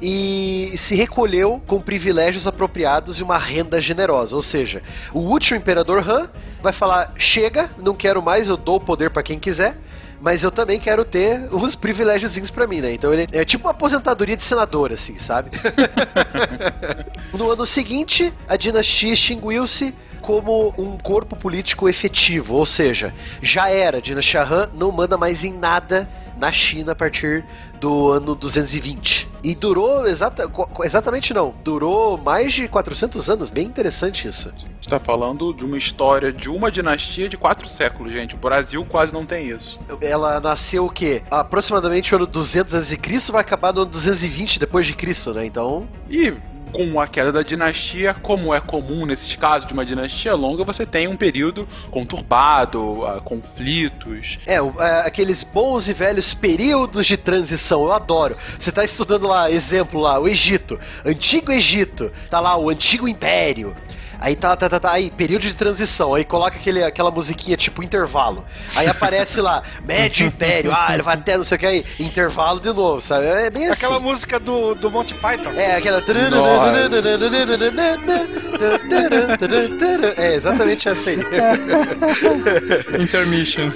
e 0.05 0.73
se 0.75 0.95
recolheu 0.95 1.61
com 1.65 1.79
privilégios 1.79 2.45
apropriados 2.45 3.21
e 3.21 3.23
uma 3.23 3.37
renda 3.37 3.79
generosa. 3.79 4.35
Ou 4.35 4.41
seja, 4.41 4.83
o 5.13 5.19
último 5.19 5.57
imperador 5.57 6.05
Han 6.07 6.29
vai 6.61 6.73
falar: 6.73 7.13
chega, 7.17 7.69
não 7.77 7.95
quero 7.95 8.21
mais, 8.21 8.49
eu 8.49 8.57
dou 8.57 8.75
o 8.75 8.81
poder 8.81 9.09
para 9.11 9.23
quem 9.23 9.39
quiser. 9.39 9.77
Mas 10.19 10.41
eu 10.41 10.51
também 10.51 10.79
quero 10.79 11.03
ter 11.03 11.53
uns 11.53 11.75
privilégiozinhos 11.75 12.49
pra 12.49 12.65
mim, 12.65 12.79
né? 12.79 12.93
Então 12.93 13.13
ele 13.13 13.27
é 13.31 13.43
tipo 13.43 13.65
uma 13.65 13.71
aposentadoria 13.71 14.37
de 14.37 14.43
senador, 14.43 14.91
assim, 14.91 15.17
sabe? 15.17 15.51
no 17.33 17.51
ano 17.51 17.65
seguinte, 17.65 18.33
a 18.47 18.55
dinastia 18.55 19.11
extinguiu-se 19.11 19.93
como 20.21 20.73
um 20.77 20.97
corpo 20.97 21.35
político 21.35 21.89
efetivo, 21.89 22.55
ou 22.55 22.65
seja, 22.65 23.13
já 23.41 23.69
era, 23.69 23.97
a 23.97 24.01
dinastia 24.01 24.43
Han 24.43 24.69
não 24.73 24.93
manda 24.93 25.17
mais 25.17 25.43
em 25.43 25.51
nada 25.51 26.07
na 26.43 26.51
China 26.51 26.91
a 26.91 26.95
partir 26.95 27.45
do 27.79 28.11
ano 28.11 28.35
220. 28.35 29.29
E 29.41 29.55
durou 29.55 30.05
exata, 30.05 30.49
exatamente 30.83 31.33
não, 31.33 31.53
durou 31.63 32.17
mais 32.17 32.51
de 32.51 32.67
400 32.67 33.29
anos, 33.29 33.49
bem 33.49 33.65
interessante 33.65 34.27
isso. 34.27 34.49
A 34.49 34.51
gente 34.51 34.89
tá 34.89 34.99
falando 34.99 35.53
de 35.53 35.63
uma 35.63 35.77
história 35.77 36.33
de 36.33 36.49
uma 36.49 36.69
dinastia 36.69 37.29
de 37.29 37.37
quatro 37.37 37.69
séculos, 37.69 38.11
gente. 38.11 38.35
O 38.35 38.37
Brasil 38.37 38.85
quase 38.85 39.13
não 39.13 39.25
tem 39.25 39.49
isso. 39.49 39.79
Ela 40.01 40.41
nasceu 40.41 40.85
o 40.85 40.89
quê? 40.89 41.21
Aproximadamente 41.31 42.11
no 42.11 42.17
ano 42.17 42.27
200 42.27 42.75
a.C. 42.75 42.97
vai 43.31 43.39
acabar 43.39 43.71
no 43.71 43.83
ano 43.83 43.91
220 43.91 44.59
depois 44.59 44.85
de 44.85 44.93
Cristo, 44.93 45.33
né? 45.33 45.45
Então, 45.45 45.87
E 46.09 46.33
com 46.73 46.99
a 46.99 47.07
queda 47.07 47.31
da 47.31 47.43
dinastia, 47.43 48.13
como 48.15 48.53
é 48.53 48.59
comum 48.59 49.05
nesses 49.05 49.35
casos 49.35 49.67
de 49.67 49.73
uma 49.73 49.85
dinastia 49.85 50.33
longa, 50.33 50.63
você 50.63 50.85
tem 50.85 51.07
um 51.07 51.15
período 51.15 51.67
conturbado, 51.91 53.05
ah, 53.05 53.21
conflitos. 53.21 54.39
É, 54.47 54.55
é, 54.55 55.01
aqueles 55.05 55.43
bons 55.43 55.87
e 55.87 55.93
velhos 55.93 56.33
períodos 56.33 57.05
de 57.05 57.15
transição, 57.15 57.83
eu 57.83 57.93
adoro. 57.93 58.35
Você 58.57 58.71
tá 58.71 58.83
estudando 58.83 59.27
lá, 59.27 59.51
exemplo 59.51 60.01
lá, 60.01 60.19
o 60.19 60.27
Egito, 60.27 60.79
Antigo 61.05 61.51
Egito, 61.51 62.11
tá 62.29 62.39
lá 62.39 62.57
o 62.57 62.69
Antigo 62.69 63.07
Império. 63.07 63.75
Aí 64.23 64.37
tá, 64.37 64.55
tá, 64.55 64.69
tá, 64.69 64.79
tá, 64.79 64.89
aí, 64.89 65.11
período 65.11 65.41
de 65.41 65.53
transição, 65.53 66.15
aí 66.15 66.23
coloca 66.23 66.55
aquele, 66.55 66.81
aquela 66.81 67.11
musiquinha 67.11 67.57
tipo 67.57 67.83
intervalo. 67.83 68.45
Aí 68.73 68.87
aparece 68.87 69.41
lá, 69.41 69.61
Médio 69.83 70.25
Império, 70.27 70.71
ah, 70.73 70.93
ele 70.93 71.03
vai 71.03 71.15
até 71.15 71.35
não 71.35 71.43
sei 71.43 71.57
o 71.57 71.59
que 71.59 71.65
aí, 71.65 71.85
intervalo 71.99 72.61
de 72.61 72.71
novo, 72.71 73.01
sabe? 73.01 73.25
É 73.25 73.49
bem 73.49 73.67
assim. 73.67 73.85
Aquela 73.85 73.99
música 73.99 74.39
do, 74.39 74.75
do 74.75 74.89
Monty 74.89 75.13
Python. 75.15 75.49
É, 75.57 75.75
aquela. 75.75 76.01
É, 80.17 80.33
exatamente 80.35 80.87
essa 80.89 81.09
aí. 81.09 81.17
Intermission. 83.01 83.71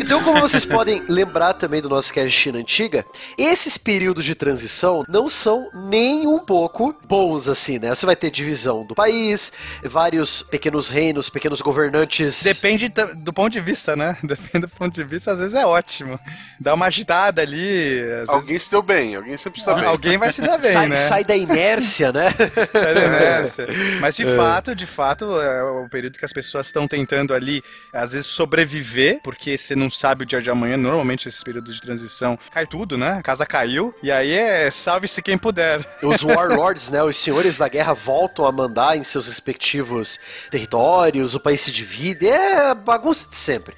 Então, 0.00 0.22
como 0.22 0.40
vocês 0.40 0.64
podem 0.64 1.02
lembrar 1.08 1.54
também 1.54 1.80
do 1.80 1.88
nosso 1.88 2.12
cast 2.12 2.28
de 2.28 2.34
China 2.34 2.58
Antiga, 2.58 3.04
esses 3.36 3.76
períodos 3.78 4.24
de 4.24 4.34
transição 4.34 5.04
não 5.08 5.28
são 5.28 5.68
nem 5.88 6.26
um 6.26 6.38
pouco 6.38 6.94
bons 7.04 7.48
assim, 7.48 7.78
né? 7.78 7.94
Você 7.94 8.06
vai 8.06 8.16
ter 8.16 8.30
divisão 8.30 8.84
do 8.86 8.94
país, 8.94 9.52
vários 9.82 10.42
pequenos 10.42 10.88
reinos, 10.88 11.28
pequenos 11.28 11.60
governantes. 11.60 12.42
Depende 12.42 12.88
do 13.16 13.32
ponto 13.32 13.52
de 13.52 13.60
vista, 13.60 13.96
né? 13.96 14.16
Depende 14.22 14.66
do 14.66 14.68
ponto 14.68 14.94
de 14.94 15.04
vista, 15.04 15.32
às 15.32 15.38
vezes 15.38 15.54
é 15.54 15.66
ótimo. 15.66 16.18
Dá 16.60 16.74
uma 16.74 16.86
agitada 16.86 17.42
ali. 17.42 18.00
às 18.22 18.28
Alguém 18.28 18.58
se 18.58 18.70
deu 18.70 18.82
bem, 18.82 19.16
alguém 19.16 19.36
sempre 19.36 19.60
se 19.60 19.66
dá 19.66 19.72
vezes- 19.72 19.82
bem. 19.84 19.90
alguém 19.92 20.18
vai 20.18 20.32
se 20.32 20.40
dar 20.42 20.58
bem, 20.58 20.72
sai, 20.72 20.88
né? 20.88 20.96
sai 20.96 21.24
da 21.24 21.36
inércia, 21.36 22.12
né? 22.12 22.32
Sai 22.72 22.94
da 22.94 23.04
inércia. 23.06 23.66
Mas 24.00 24.14
de 24.24 24.30
É. 24.30 24.36
fato, 24.36 24.74
de 24.74 24.86
fato, 24.86 25.40
é 25.40 25.62
o 25.62 25.88
período 25.88 26.18
que 26.18 26.24
as 26.24 26.32
pessoas 26.32 26.66
estão 26.66 26.86
tentando 26.88 27.34
ali, 27.34 27.62
às 27.92 28.12
vezes, 28.12 28.26
sobreviver, 28.26 29.20
porque 29.22 29.56
você 29.56 29.74
não 29.74 29.90
sabe 29.90 30.24
o 30.24 30.26
dia 30.26 30.40
de 30.40 30.50
amanhã. 30.50 30.76
Normalmente, 30.76 31.28
esses 31.28 31.42
períodos 31.42 31.74
de 31.76 31.80
transição 31.80 32.38
cai 32.50 32.66
tudo, 32.66 32.96
né? 32.98 33.12
A 33.18 33.22
casa 33.22 33.44
caiu. 33.46 33.94
E 34.02 34.10
aí 34.10 34.32
é 34.32 34.70
salve-se 34.70 35.22
quem 35.22 35.36
puder. 35.38 35.80
Os 36.02 36.22
warlords, 36.24 36.88
né, 36.90 37.02
os 37.02 37.16
senhores 37.16 37.56
da 37.58 37.68
guerra 37.68 37.92
voltam 37.94 38.44
a 38.46 38.52
mandar 38.52 38.96
em 38.96 39.04
seus 39.04 39.26
respectivos 39.26 40.18
territórios, 40.50 41.34
o 41.34 41.40
país 41.40 41.60
se 41.60 41.70
divide, 41.72 42.28
é 42.28 42.70
a 42.70 42.74
bagunça 42.74 43.26
de 43.28 43.36
sempre. 43.36 43.74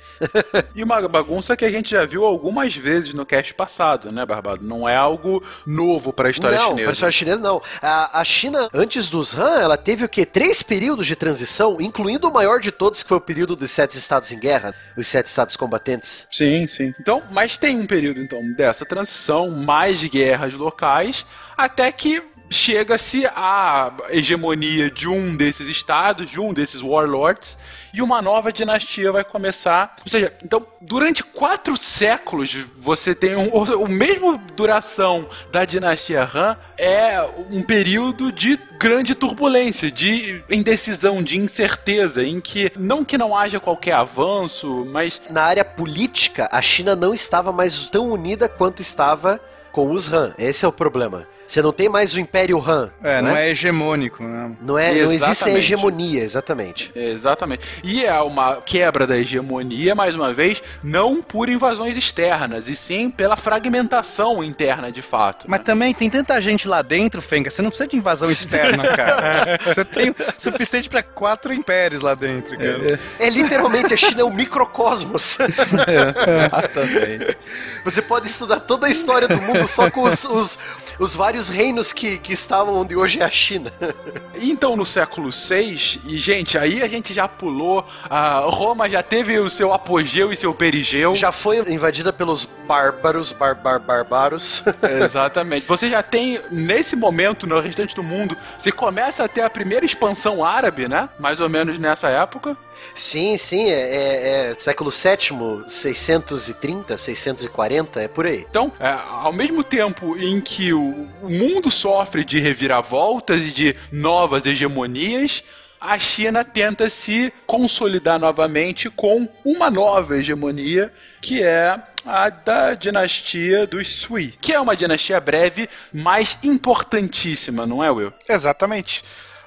E 0.75 0.83
uma 0.83 1.07
bagunça 1.09 1.57
que 1.57 1.65
a 1.65 1.71
gente 1.71 1.91
já 1.91 2.05
viu 2.05 2.25
algumas 2.25 2.75
vezes 2.75 3.15
no 3.15 3.25
cast 3.25 3.55
passado, 3.55 4.11
né, 4.13 4.25
Barbado? 4.27 4.65
Não 4.65 4.89
é 4.89 4.97
algo 4.97 5.43
novo 5.67 6.13
pra 6.13 6.31
história 6.31 6.59
não, 6.59 6.69
chinesa. 6.71 6.83
para 6.83 6.91
a 6.91 6.93
história 6.93 7.13
chinesa 7.13 7.41
não. 7.41 7.63
A, 7.81 8.21
a 8.21 8.25
China, 8.25 8.69
antes 8.73 9.09
dos 9.09 9.35
Han, 9.35 9.61
ela 9.61 9.77
teve 9.77 10.05
o 10.05 10.09
quê? 10.09 10.24
Três 10.27 10.63
períodos 10.63 11.07
de 11.07 11.17
transição, 11.17 11.81
incluindo 11.81 12.29
o 12.29 12.33
maior 12.33 12.61
de 12.61 12.71
todos, 12.71 13.03
que 13.03 13.09
foi 13.09 13.19
o 13.19 13.21
período 13.21 13.57
dos 13.57 13.71
sete 13.71 13.99
estados 13.99 14.33
em 14.33 14.39
guerra, 14.39 14.75
os 14.97 15.07
sete 15.07 15.27
estados 15.27 15.57
combatentes. 15.57 16.27
Sim, 16.31 16.67
sim. 16.67 16.95
Então, 17.01 17.23
mas 17.31 17.59
tem 17.59 17.79
um 17.79 17.87
período 17.87 18.21
então 18.21 18.41
dessa 18.53 18.85
transição, 18.85 19.51
mais 19.51 19.99
de 19.99 20.09
guerras 20.09 20.55
locais, 20.55 21.25
até 21.57 21.91
que 21.91 22.23
chega-se 22.51 23.27
à 23.27 23.93
hegemonia 24.11 24.91
de 24.91 25.09
um 25.09 25.37
desses 25.37 25.69
estados, 25.69 26.31
de 26.31 26.41
um 26.41 26.53
desses 26.53 26.83
warlords, 26.83 27.59
e 27.93 28.03
uma 28.03 28.21
nova 28.21 28.53
dinastia 28.53 29.13
vai 29.13 29.25
começar. 29.25 29.97
Ou 30.05 30.11
seja, 30.11 30.33
então, 30.43 30.67
durante 30.81 31.23
quatro 31.23 31.77
séculos, 31.77 32.57
você 32.79 33.15
tem 33.15 33.37
um, 33.37 33.49
o 33.49 33.89
mesmo 33.89 34.37
duração 34.57 35.29
da 35.53 35.65
dinastia 35.65 36.29
Han 36.35 36.57
é 36.77 37.25
um 37.51 37.63
período 37.63 38.33
de 38.33 38.59
grande 38.79 39.15
turbulência, 39.15 39.91
de 39.91 40.43
indecisão, 40.51 41.23
de 41.23 41.39
incerteza, 41.39 42.25
em 42.25 42.41
que 42.41 42.71
não 42.77 43.05
que 43.05 43.17
não 43.17 43.37
haja 43.37 43.61
qualquer 43.61 43.95
avanço, 43.95 44.85
mas 44.87 45.21
Na 45.31 45.43
área 45.43 45.65
política, 45.65 46.49
a 46.51 46.61
China 46.61 46.95
não 46.95 47.15
estava 47.15 47.53
mais 47.53 47.87
tão 47.87 48.11
unida 48.11 48.49
quanto 48.49 48.83
estava 48.83 49.41
com 49.73 49.91
os 49.91 50.13
Han. 50.13 50.35
Esse 50.39 50.65
é 50.65 50.69
o 50.69 50.73
problema. 50.73 51.27
Você 51.47 51.61
não 51.63 51.73
tem 51.73 51.89
mais 51.89 52.15
o 52.15 52.21
Império 52.21 52.59
Han. 52.59 52.91
É, 53.03 53.21
não 53.21 53.37
é 53.37 53.51
hegemônico, 53.51 54.23
né? 54.23 54.51
Não, 54.61 54.79
é, 54.79 54.95
não 54.95 55.13
existe 55.13 55.25
a 55.25 55.31
Exatamente. 55.31 55.59
hegemonia, 55.59 56.23
exatamente. 56.23 56.93
Exatamente. 56.95 57.81
E 57.83 58.05
é 58.05 58.19
uma 58.21 58.57
quebra 58.57 59.07
da 59.07 59.17
hegemonia, 59.17 59.95
mais 59.95 60.15
uma 60.15 60.33
vez, 60.33 60.63
não 60.83 61.23
por 61.23 61.49
invasões 61.49 61.97
externas, 61.97 62.69
e 62.69 62.75
sim 62.75 63.11
pela 63.11 63.37
fragmentação 63.37 64.43
interna 64.43 64.91
de 64.91 65.03
fato. 65.03 65.45
Mas 65.49 65.61
também 65.61 65.93
tem 65.93 66.09
tanta 66.09 66.41
gente 66.41 66.67
lá 66.67 66.83
dentro, 66.83 67.21
Fenga, 67.21 67.51
você 67.51 67.63
não 67.63 67.71
precisa 67.71 67.89
de 67.89 67.97
invasão 67.97 68.31
externa, 68.33 68.89
cara. 68.89 69.59
Você 69.63 69.85
tem 69.85 70.11
o 70.11 70.15
suficiente 70.39 70.89
pra 70.89 71.03
quatro 71.03 71.53
impérios 71.53 72.03
lá 72.03 72.15
dentro, 72.15 72.57
cara. 72.57 72.99
É 73.19 73.29
literalmente, 73.29 73.93
a 73.93 73.97
China 73.97 74.23
é 74.23 74.25
um 74.25 74.33
microcosmos. 74.33 75.39
Exatamente. 75.45 77.37
Você 77.85 78.03
pode 78.03 78.29
estudar 78.29 78.61
toda 78.61 78.87
a 78.87 78.91
história 78.91 79.29
do 79.29 79.41
mundo 79.41 79.67
só 79.67 79.91
com 79.91 80.03
os, 80.03 80.25
os, 80.25 80.59
os 80.99 81.15
vários 81.15 81.34
vários 81.35 81.49
reinos 81.49 81.93
que, 81.93 82.17
que 82.19 82.33
estavam 82.33 82.77
onde 82.77 82.95
hoje 82.95 83.21
é 83.21 83.25
a 83.25 83.31
China. 83.31 83.73
Então, 84.37 84.77
no 84.77 84.85
século 84.85 85.31
VI, 85.31 86.01
e 86.07 86.19
gente, 86.19 86.59
aí 86.59 86.83
a 86.83 86.89
gente 86.89 87.15
já 87.15 87.27
pulou, 87.29 87.87
a 88.11 88.41
Roma 88.41 88.91
já 88.91 89.01
teve 89.01 89.39
o 89.39 89.49
seu 89.49 89.73
apogeu 89.73 90.33
e 90.33 90.37
seu 90.37 90.53
perigeu. 90.53 91.15
Já 91.15 91.31
foi 91.31 91.59
invadida 91.73 92.13
pelos 92.13 92.45
bárbaros, 92.67 93.31
bar, 93.31 93.55
bar, 93.55 93.79
barbaros. 93.79 94.63
Exatamente. 95.03 95.67
Você 95.69 95.89
já 95.89 96.03
tem, 96.03 96.41
nesse 96.51 96.97
momento, 96.97 97.47
no 97.47 97.61
restante 97.61 97.95
do 97.95 98.03
mundo, 98.03 98.37
você 98.59 98.73
começa 98.73 99.25
a 99.25 99.29
ter 99.29 99.43
a 99.43 99.49
primeira 99.49 99.87
expansão 99.87 100.45
árabe, 100.45 100.89
né? 100.89 101.09
Mais 101.19 101.39
ou 101.39 101.49
menos 101.49 101.79
nessa 101.79 102.09
época. 102.09 102.57
Sim, 102.95 103.39
sim, 103.39 103.71
é, 103.71 103.73
é- 103.73 104.51
é 104.51 104.55
século 104.59 104.91
VII, 104.91 105.65
630, 105.69 106.97
640, 106.97 108.03
é 108.03 108.09
por 108.09 108.27
aí. 108.27 108.47
Então, 108.49 108.71
é, 108.79 108.95
ao 109.11 109.33
mesmo 109.33 109.65
tempo 109.65 110.17
em 110.19 110.41
que 110.41 110.73
o, 110.73 111.09
o 111.25 111.31
mundo 111.31 111.71
sofre 111.71 112.25
de 112.25 112.39
reviravoltas 112.39 113.41
e 113.41 113.51
de 113.51 113.77
novas 113.91 114.45
hegemonias, 114.45 115.43
a 115.81 115.99
China 115.99 116.45
tenta 116.45 116.89
se 116.89 117.33
consolidar 117.47 118.19
novamente 118.19 118.89
com 118.89 119.29
uma 119.45 119.71
nova 119.71 120.17
hegemonia, 120.17 120.93
que 121.21 121.43
é 121.43 121.79
a 122.07 122.31
da 122.31 122.75
dinastia 122.75 123.67
dos 123.67 123.89
Sui, 123.89 124.35
que 124.41 124.53
é 124.53 124.61
uma 124.61 124.77
dinastia 124.77 125.21
breve, 125.21 125.69
mas 125.93 126.39
importantíssima, 126.43 127.67
não 127.67 127.83
é, 127.83 127.91
Will? 127.91 128.13
Exatamente. 128.29 129.03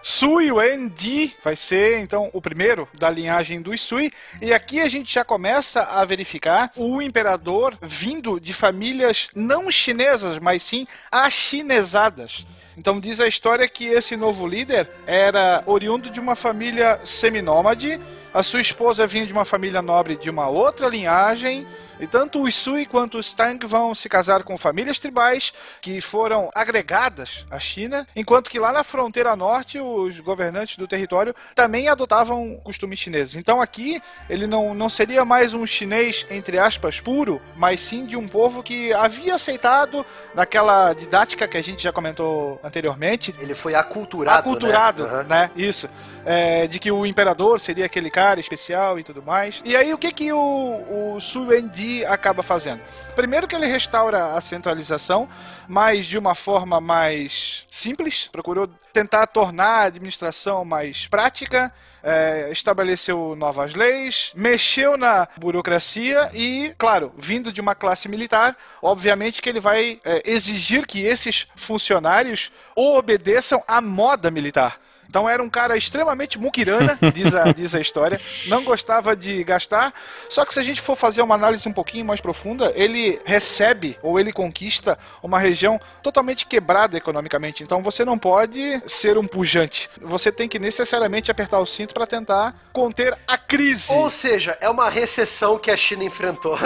Sui 0.10 0.50
Wen 0.54 0.88
Di 0.88 1.36
vai 1.44 1.58
ser 1.58 2.00
então 2.00 2.30
o 2.32 2.42
primeiro 2.42 2.88
da 2.98 3.10
linhagem 3.10 3.62
dos 3.62 3.82
Sui. 3.82 4.10
E 4.42 4.54
aqui 4.54 4.80
a 4.80 4.88
gente 4.88 5.14
já 5.14 5.26
começa 5.26 5.82
a 5.82 6.06
verificar 6.06 6.72
o 6.78 7.02
imperador 7.02 7.78
vindo 7.82 8.40
de 8.40 8.54
famílias 8.54 9.28
não 9.36 9.70
chinesas, 9.70 10.40
mas 10.40 10.64
sim 10.64 10.88
achinesadas. 11.12 12.48
Então 12.78 13.02
diz 13.02 13.20
a 13.20 13.28
história 13.28 13.68
que 13.68 13.84
esse 13.84 14.16
novo 14.16 14.48
líder 14.48 14.90
era 15.06 15.62
oriundo 15.66 16.10
de 16.10 16.22
uma 16.22 16.38
família 16.38 17.02
seminômade, 17.04 18.00
a 18.34 18.44
sua 18.44 18.62
esposa 18.62 19.06
vinha 19.06 19.26
de 19.26 19.34
uma 19.34 19.44
família 19.44 19.82
nobre 19.82 20.16
de 20.16 20.30
uma 20.30 20.48
outra 20.48 20.88
linhagem, 20.88 21.68
e 22.00 22.08
tanto 22.08 22.44
os 22.44 22.56
Sui 22.56 22.86
quanto 22.86 23.18
os 23.18 23.32
Tang 23.34 23.66
vão 23.66 23.94
se 23.96 24.10
casar 24.10 24.44
com 24.44 24.58
famílias 24.58 25.00
tribais 25.00 25.54
que 25.82 26.02
foram 26.02 26.50
agregadas 26.54 27.46
à 27.50 27.60
China, 27.60 28.08
enquanto 28.16 28.50
que 28.50 28.60
lá 28.60 28.72
na 28.72 28.84
fronteira 28.84 29.36
norte 29.36 29.80
os 29.80 30.20
governantes 30.20 30.78
do 30.78 30.88
território 30.88 31.36
também 31.56 31.88
adotavam 31.88 32.60
costumes 32.64 33.00
chineses. 33.00 33.36
Então 33.36 33.62
aqui 33.62 34.02
ele 34.30 34.48
não, 34.48 34.74
não 34.74 34.90
seria 34.90 35.24
mais 35.26 35.54
um 35.54 35.66
chinês, 35.66 36.26
entre 36.30 36.60
aspas, 36.60 37.00
puro, 37.00 37.42
mas 37.56 37.82
sim 37.82 38.06
de 38.06 38.18
um 38.18 38.28
povo 38.28 38.62
que 38.62 38.94
havia 38.94 39.36
aceitado 39.36 40.06
naquela 40.34 40.94
didática 40.94 41.48
que 41.48 41.58
a 41.58 41.64
gente 41.64 41.84
já 41.84 41.92
comentou 41.92 42.60
anteriormente. 42.64 43.34
Ele 43.40 43.56
foi 43.56 43.76
aculturado. 43.76 44.40
Aculturado, 44.40 45.04
né? 45.04 45.10
Aham. 45.10 45.24
né? 45.24 45.52
Isso. 45.56 45.90
É, 46.26 46.68
de 46.68 46.78
que 46.78 46.92
o 46.92 47.06
imperador 47.06 47.60
seria 47.60 47.86
aquele 47.86 48.10
cara 48.10 48.40
especial 48.40 49.00
e 49.00 49.04
tudo 49.04 49.24
mais. 49.24 49.62
E 49.64 49.76
aí 49.76 49.94
o 49.94 49.98
que 49.98 50.12
que 50.12 50.34
o, 50.34 51.16
o 51.16 51.20
Su 51.22 51.48
Wendi 51.48 51.87
acaba 52.06 52.44
fazendo? 52.44 52.82
Primeiro 53.16 53.48
que 53.48 53.56
ele 53.56 53.66
restaura 53.66 54.36
a 54.36 54.42
centralização, 54.42 55.28
mas 55.68 56.06
de 56.06 56.18
uma 56.18 56.36
forma 56.36 56.80
mais 56.80 57.66
simples, 57.70 58.28
procurou 58.32 58.68
tentar 58.94 59.28
tornar 59.28 59.82
a 59.82 59.84
administração 59.84 60.64
mais 60.66 61.08
prática, 61.08 61.74
é, 62.04 62.50
estabeleceu 62.52 63.36
novas 63.36 63.74
leis, 63.74 64.32
mexeu 64.36 64.98
na 64.98 65.28
burocracia 65.38 66.32
e, 66.34 66.74
claro, 66.78 67.14
vindo 67.18 67.52
de 67.52 67.60
uma 67.60 67.76
classe 67.76 68.08
militar, 68.08 68.56
obviamente 68.82 69.42
que 69.42 69.50
ele 69.50 69.60
vai 69.60 70.00
é, 70.06 70.22
exigir 70.26 70.86
que 70.86 71.06
esses 71.06 71.48
funcionários 71.56 72.52
obedeçam 72.76 73.64
à 73.68 73.82
moda 73.82 74.32
militar. 74.32 74.80
Então 75.10 75.28
era 75.28 75.42
um 75.42 75.50
cara 75.50 75.78
extremamente 75.78 76.38
muquirana, 76.38 76.98
diz 77.14 77.34
a, 77.34 77.52
diz 77.52 77.76
a 77.76 77.80
história, 77.80 78.20
não 78.48 78.64
gostava 78.64 79.16
de 79.16 79.44
gastar. 79.44 79.94
Só 80.30 80.46
que 80.46 80.54
se 80.54 80.60
a 80.60 80.64
gente 80.64 80.82
for 80.82 80.96
fazer 80.96 81.22
uma 81.22 81.36
análise 81.36 81.68
um 81.68 81.74
pouquinho 81.74 82.06
mais 82.06 82.22
profunda, 82.22 82.72
ele 82.76 83.20
recebe 83.26 83.98
ou 84.02 84.20
ele 84.20 84.32
conquista 84.32 84.98
uma 85.22 85.40
região 85.40 85.80
totalmente 86.02 86.46
quebrada 86.46 86.98
economicamente. 86.98 87.64
Então 87.64 87.82
você 87.82 88.04
não 88.04 88.18
pode 88.18 88.82
ser 88.88 89.18
um 89.18 89.28
pujante. 89.28 89.90
Você 90.02 90.32
tem 90.32 90.48
que 90.48 90.60
necessariamente 90.60 91.32
apertar 91.32 91.60
o 91.60 91.66
cinto 91.66 91.94
para 91.94 92.08
tentar 92.08 92.56
conter 92.72 93.18
a 93.28 93.38
crise. 93.38 93.92
Ou 93.92 94.10
seja, 94.10 94.58
é 94.62 94.70
uma 94.70 94.90
recessão 94.90 95.58
que 95.58 95.72
a 95.72 95.78
China 95.78 96.04
enfrentou. 96.04 96.58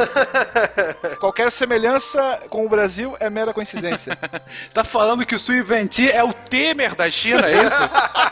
Qualquer 1.19 1.51
semelhança 1.51 2.41
com 2.49 2.65
o 2.65 2.69
Brasil 2.69 3.15
é 3.19 3.29
mera 3.29 3.53
coincidência. 3.53 4.17
Você 4.21 4.69
tá 4.73 4.83
falando 4.83 5.25
que 5.25 5.35
o 5.35 5.39
Sui 5.39 5.61
Venti 5.61 6.09
é 6.09 6.23
o 6.23 6.33
Temer 6.33 6.95
da 6.95 7.09
China, 7.09 7.47
é 7.47 7.63
isso? 7.63 7.81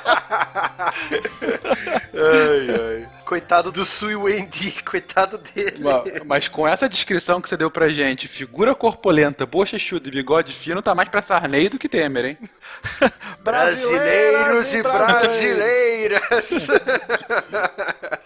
ai, 2.13 2.69
ai. 2.69 3.07
Coitado 3.25 3.71
do 3.71 3.85
Sui 3.85 4.15
Wendi, 4.15 4.81
coitado 4.83 5.37
dele. 5.37 5.83
Ma- 5.83 6.03
Mas 6.25 6.47
com 6.47 6.67
essa 6.67 6.89
descrição 6.89 7.39
que 7.39 7.47
você 7.47 7.55
deu 7.55 7.69
pra 7.69 7.87
gente, 7.89 8.27
figura 8.27 8.73
corpulenta, 8.73 9.45
bochechuda 9.45 10.07
e 10.07 10.11
bigode 10.11 10.51
fino, 10.51 10.81
tá 10.81 10.95
mais 10.95 11.09
pra 11.09 11.21
Sarney 11.21 11.69
do 11.69 11.77
que 11.77 11.87
Temer, 11.87 12.25
hein? 12.25 12.37
Brasileiros 13.43 14.73
e 14.73 14.81
brasileiras. 14.81 16.67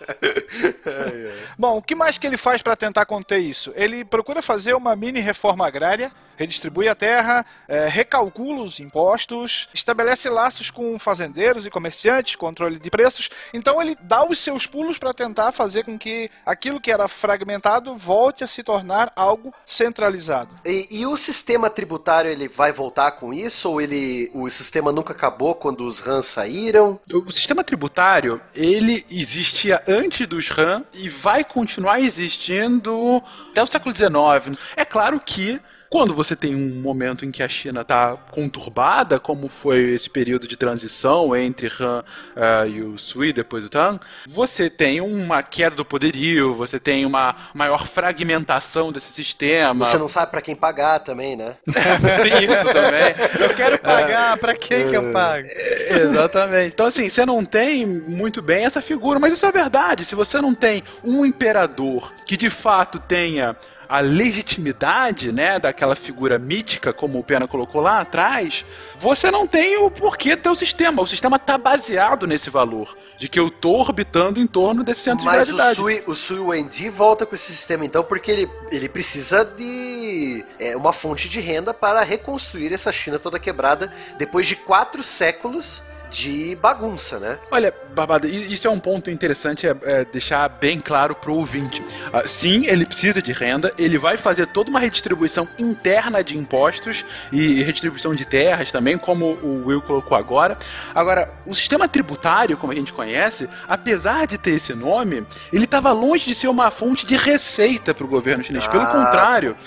Bom, 1.58 1.78
o 1.78 1.82
que 1.82 1.96
mais 1.96 2.18
que 2.18 2.28
ele 2.28 2.38
faz 2.38 2.62
para 2.62 2.76
tentar 2.76 3.06
conter 3.06 3.40
isso? 3.40 3.72
Ele 3.76 4.04
procura 4.04 4.42
fazer 4.42 4.74
uma 4.74 4.96
mini 4.96 5.20
reforma 5.20 5.66
agrária, 5.68 6.12
redistribui 6.38 6.88
a 6.88 6.96
terra, 6.96 7.46
eh, 7.68 7.88
recalcula 7.88 8.64
os 8.64 8.80
impostos, 8.80 9.70
estabelece 9.74 10.30
laços 10.30 10.70
com 10.70 10.98
fazendeiros 10.98 11.66
e 11.66 11.70
comerciantes, 11.70 12.36
controle 12.36 12.80
de 12.80 12.90
preços. 12.90 13.30
Então 13.54 13.82
ele 13.82 13.96
dá 14.02 14.28
os 14.28 14.40
seus 14.40 14.66
pulos 14.66 14.98
para 14.98 15.14
tentar 15.14 15.52
fazer 15.52 15.84
com 15.84 15.98
que 15.98 16.30
aquilo 16.46 16.82
que 16.82 16.92
era 16.92 17.08
fragmentado 17.08 17.98
volte 17.98 18.44
a 18.44 18.48
se 18.48 18.64
tornar 18.64 19.12
algo 19.16 19.54
centralizado. 19.66 20.56
E, 20.66 20.88
e 20.90 21.06
o 21.06 21.16
sistema 21.16 21.70
tributário 21.70 22.32
ele 22.32 22.48
vai 22.48 22.72
voltar 22.72 23.12
com 23.12 23.34
isso 23.34 23.70
ou 23.70 23.82
ele 23.82 24.32
o 24.34 24.50
sistema 24.50 24.92
nunca 24.92 25.14
acabou 25.14 25.56
quando 25.56 25.86
os 25.86 26.06
Han 26.08 26.22
saíram? 26.22 27.00
O 27.12 27.32
sistema 27.32 27.64
tributário, 27.64 28.42
ele 28.56 29.06
existia 29.10 29.84
antes 29.94 30.28
dos 30.28 30.50
Han 30.52 30.84
e 30.94 31.08
vai 31.08 31.44
continuar 31.44 32.02
existindo 32.02 33.22
até 33.52 33.62
o 33.62 33.68
século 33.68 33.96
XIX. 33.96 34.60
É 34.76 34.84
claro 34.84 35.20
que 35.24 35.60
quando 35.94 36.12
você 36.12 36.36
tem 36.36 36.56
um 36.56 36.82
momento 36.82 37.24
em 37.24 37.30
que 37.30 37.44
a 37.44 37.48
China 37.48 37.82
está 37.82 38.18
conturbada, 38.32 39.20
como 39.20 39.48
foi 39.48 39.92
esse 39.92 40.10
período 40.10 40.48
de 40.48 40.58
transição 40.58 41.36
entre 41.36 41.72
Han 41.80 42.04
eh, 42.36 42.68
e 42.70 42.82
o 42.82 42.98
Sui, 42.98 43.32
depois 43.32 43.64
do 43.64 43.70
Tang, 43.70 44.00
você 44.28 44.72
tem 44.72 45.02
uma 45.02 45.44
queda 45.44 45.76
do 45.76 45.86
poderio, 45.86 46.56
você 46.56 46.80
tem 46.80 47.06
uma 47.06 47.36
maior 47.54 47.86
fragmentação 47.86 48.92
desse 48.92 49.14
sistema. 49.14 49.86
Você 49.86 50.00
não 50.00 50.08
sabe 50.08 50.32
pra 50.32 50.42
quem 50.42 50.56
pagar 50.56 50.98
também, 50.98 51.36
né? 51.36 51.58
tem 51.68 52.44
isso 52.44 52.74
também. 52.74 53.14
Eu 53.40 53.56
quero 53.56 53.78
pagar, 53.78 54.36
pra 54.40 54.56
quem 54.56 54.90
que 54.90 54.98
eu 54.98 55.14
pago? 55.14 55.48
Exatamente. 55.92 56.74
Então, 56.74 56.88
assim, 56.88 57.08
você 57.08 57.24
não 57.24 57.46
tem 57.46 57.86
muito 57.86 58.42
bem 58.42 58.66
essa 58.66 58.82
figura, 58.82 59.20
mas 59.20 59.34
isso 59.34 59.46
é 59.46 59.52
verdade. 59.52 60.06
Se 60.06 60.16
você 60.16 60.42
não 60.42 60.56
tem 60.56 60.84
um 61.04 61.24
imperador 61.24 62.12
que 62.26 62.36
de 62.36 62.50
fato 62.50 62.98
tenha 62.98 63.56
a 63.94 64.00
legitimidade, 64.00 65.32
né, 65.32 65.60
daquela 65.60 65.96
figura 65.96 66.40
mítica, 66.40 66.92
como 66.92 67.20
o 67.20 67.24
Pena 67.24 67.48
colocou 67.48 67.80
lá 67.80 68.00
atrás, 68.00 68.66
você 68.98 69.30
não 69.30 69.46
tem 69.46 69.78
o 69.78 69.92
porquê 69.92 70.36
ter 70.36 70.50
o 70.50 70.56
sistema. 70.56 71.04
O 71.04 71.08
sistema 71.08 71.38
tá 71.38 71.60
baseado 71.60 72.26
nesse 72.26 72.50
valor, 72.50 72.98
de 73.20 73.30
que 73.30 73.40
eu 73.40 73.52
tô 73.52 73.70
orbitando 73.70 74.40
em 74.40 74.48
torno 74.48 74.84
desse 74.84 75.02
centro 75.02 75.24
Mas 75.24 75.46
de 75.46 75.54
o 75.54 75.56
gravidade. 75.56 75.76
Sui, 75.76 76.04
o 76.08 76.16
Sui 76.16 76.40
Wendi 76.40 76.90
volta 76.90 77.24
com 77.24 77.36
esse 77.36 77.52
sistema 77.52 77.86
então 77.86 78.04
porque 78.04 78.32
ele, 78.32 78.50
ele 78.72 78.90
precisa 78.90 79.46
de 79.46 80.44
é, 80.58 80.76
uma 80.76 80.92
fonte 80.92 81.30
de 81.30 81.40
renda 81.40 81.72
para 81.72 82.02
reconstruir 82.02 82.74
essa 82.74 82.92
China 82.92 83.20
toda 83.20 83.38
quebrada 83.38 83.94
depois 84.18 84.48
de 84.48 84.56
quatro 84.56 85.04
séculos 85.04 85.84
de 86.14 86.56
bagunça, 86.62 87.18
né? 87.18 87.40
Olha, 87.50 87.74
Barbada, 87.96 88.28
isso 88.28 88.68
é 88.68 88.70
um 88.70 88.80
ponto 88.80 89.10
interessante 89.10 89.68
é, 89.68 89.76
é, 89.82 90.06
deixar 90.06 90.48
bem 90.48 90.80
claro 90.80 91.16
pro 91.16 91.34
ouvinte. 91.34 91.84
Ah, 92.14 92.22
sim, 92.28 92.68
ele 92.68 92.86
precisa 92.86 93.20
de 93.20 93.32
renda, 93.34 93.74
ele 93.80 93.98
vai 93.98 94.16
fazer 94.16 94.46
toda 94.48 94.70
uma 94.70 94.80
redistribuição 94.80 95.48
interna 95.58 96.24
de 96.24 96.38
impostos 96.38 97.04
e 97.32 97.64
redistribuição 97.64 98.14
de 98.14 98.26
terras 98.26 98.72
também, 98.72 98.96
como 98.96 99.26
o 99.26 99.64
Will 99.66 99.82
colocou 99.82 100.16
agora. 100.16 100.56
Agora, 100.94 101.32
o 101.48 101.56
sistema 101.56 101.88
tributário, 101.88 102.58
como 102.58 102.72
a 102.72 102.76
gente 102.76 102.94
conhece, 102.94 103.50
apesar 103.68 104.28
de 104.28 104.38
ter 104.38 104.52
esse 104.52 104.74
nome, 104.76 105.26
ele 105.52 105.66
estava 105.66 105.92
longe 105.92 106.26
de 106.26 106.36
ser 106.36 106.48
uma 106.48 106.70
fonte 106.70 107.08
de 107.08 107.16
receita 107.16 107.92
para 107.92 108.06
o 108.06 108.08
governo 108.08 108.44
chinês. 108.44 108.68
Pelo 108.68 108.84
Ah. 108.84 108.88
contrário, 108.88 109.58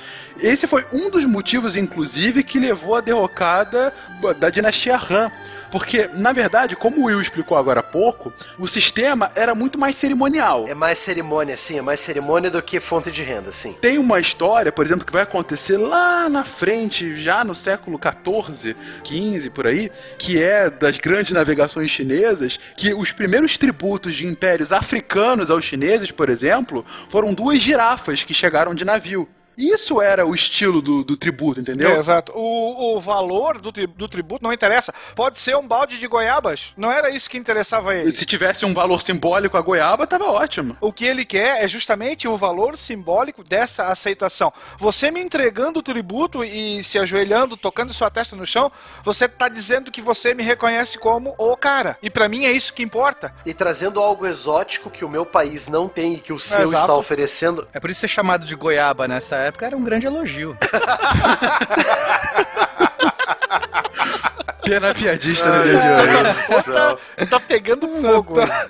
esse 0.41 0.67
foi 0.67 0.85
um 0.93 1.11
dos 1.11 1.25
motivos, 1.25 1.77
inclusive, 1.77 2.43
que 2.43 2.59
levou 2.59 2.95
à 2.97 3.01
derrocada 3.01 3.93
da 4.39 4.51
dinastia 4.51 4.97
Han. 4.97 5.31
Porque, 5.71 6.09
na 6.15 6.33
verdade, 6.33 6.77
como 6.77 7.01
o 7.01 7.05
Will 7.05 7.21
explicou 7.21 7.57
agora 7.59 7.81
há 7.81 7.83
pouco, 7.83 8.33
o 8.59 8.69
sistema 8.69 9.33
era 9.35 9.55
muito 9.55 9.79
mais 9.79 9.97
cerimonial. 9.97 10.67
É 10.69 10.75
mais 10.75 10.99
cerimônia, 10.99 11.57
sim, 11.57 11.79
é 11.79 11.83
mais 11.83 12.01
cerimônia 12.01 12.51
do 12.51 12.63
que 12.63 12.79
fonte 12.81 13.11
de 13.11 13.23
renda, 13.23 13.53
sim. 13.53 13.75
Tem 13.81 13.99
uma 13.99 14.21
história, 14.21 14.71
por 14.71 14.87
exemplo, 14.87 15.05
que 15.05 15.13
vai 15.13 15.23
acontecer 15.23 15.77
lá 15.77 16.29
na 16.29 16.45
frente, 16.45 17.17
já 17.17 17.45
no 17.45 17.55
século 17.55 17.99
14, 17.99 18.77
15 19.03 19.51
por 19.51 19.67
aí, 19.67 19.91
que 20.17 20.43
é 20.43 20.71
das 20.71 20.99
grandes 20.99 21.33
navegações 21.33 21.91
chinesas, 21.91 22.59
que 22.77 22.95
os 22.95 23.13
primeiros 23.13 23.59
tributos 23.59 24.15
de 24.15 24.27
impérios 24.27 24.73
africanos 24.73 25.51
aos 25.51 25.65
chineses, 25.65 26.11
por 26.11 26.31
exemplo, 26.31 26.87
foram 27.09 27.35
duas 27.35 27.59
girafas 27.59 28.23
que 28.23 28.33
chegaram 28.33 28.75
de 28.75 28.85
navio. 28.85 29.29
Isso 29.57 30.03
era 30.03 30.27
o 30.27 30.35
estilo 30.35 30.83
do, 30.83 31.03
do 31.03 31.17
tributo, 31.17 31.61
entendeu? 31.61 31.91
É, 31.91 31.99
exato. 31.99 32.33
O, 32.35 32.97
o 32.97 33.01
valor 33.01 33.61
do, 33.61 33.73
tri- 33.73 33.87
do 33.87 34.07
tributo 34.09 34.43
não 34.45 34.53
interessa. 34.53 34.93
Pode 35.15 35.39
ser 35.39 35.57
um 35.57 35.67
balde 35.67 35.99
de 35.99 36.07
goiabas. 36.07 36.73
Não 36.77 36.91
era 36.93 37.11
isso 37.11 37.31
que 37.31 37.39
interessava 37.39 37.93
a 37.93 37.95
ele. 37.97 38.13
Se 38.13 38.27
tivesse 38.27 38.65
um 38.67 38.75
valor 38.75 39.01
simbólico 39.03 39.57
a 39.57 39.61
goiaba, 39.63 40.07
tava 40.07 40.27
ótimo. 40.27 40.77
O 40.81 40.93
que 40.93 41.05
ele 41.05 41.25
quer 41.25 41.65
é 41.65 41.69
justamente 41.69 42.29
o 42.29 42.37
valor 42.37 42.77
simbólico 42.77 43.43
dessa 43.43 43.87
aceitação. 43.87 44.53
Você 44.79 45.11
me 45.11 45.21
entregando 45.21 45.79
o 45.79 45.83
tributo 45.83 46.45
e 46.45 46.83
se 46.85 46.99
ajoelhando, 46.99 47.57
tocando 47.57 47.95
sua 47.95 48.11
testa 48.11 48.37
no 48.37 48.47
chão, 48.47 48.71
você 49.03 49.27
tá 49.29 49.49
dizendo 49.49 49.91
que 49.91 50.03
você 50.03 50.35
me 50.35 50.43
reconhece 50.43 50.99
como 50.99 51.35
o 51.39 51.57
cara. 51.57 51.97
E 52.03 52.11
pra 52.11 52.29
mim 52.29 52.45
é 52.45 52.53
isso 52.53 52.73
que 52.75 52.83
importa. 52.83 53.35
E 53.47 53.55
trazendo 53.55 54.01
algo 54.01 54.27
exótico 54.27 54.91
que 54.91 55.05
o 55.05 55.09
meu 55.09 55.25
país 55.25 55.67
não 55.67 55.89
tem 55.89 56.15
e 56.15 56.19
que 56.19 56.33
o 56.33 56.39
seu 56.39 56.65
Exato. 56.69 56.75
está 56.81 56.95
oferecendo. 56.95 57.67
É 57.73 57.81
por 57.81 57.89
isso 57.91 58.01
ser 58.01 58.09
chamado 58.09 58.45
de 58.45 58.55
goiaba 58.55 59.09
nessa 59.09 59.37
época 59.47 59.67
era 59.67 59.77
um 59.77 59.83
grande 59.85 60.07
elogio. 60.07 60.57
Pena 64.65 64.95
piadista 64.95 65.49
no 65.49 65.63
dia 65.63 65.79
de 65.79 65.87
hoje. 65.87 66.51
Nossa, 66.51 66.99
Tá 67.31 67.39
pegando 67.41 67.87
fogo. 68.01 68.35
tá 68.47 68.67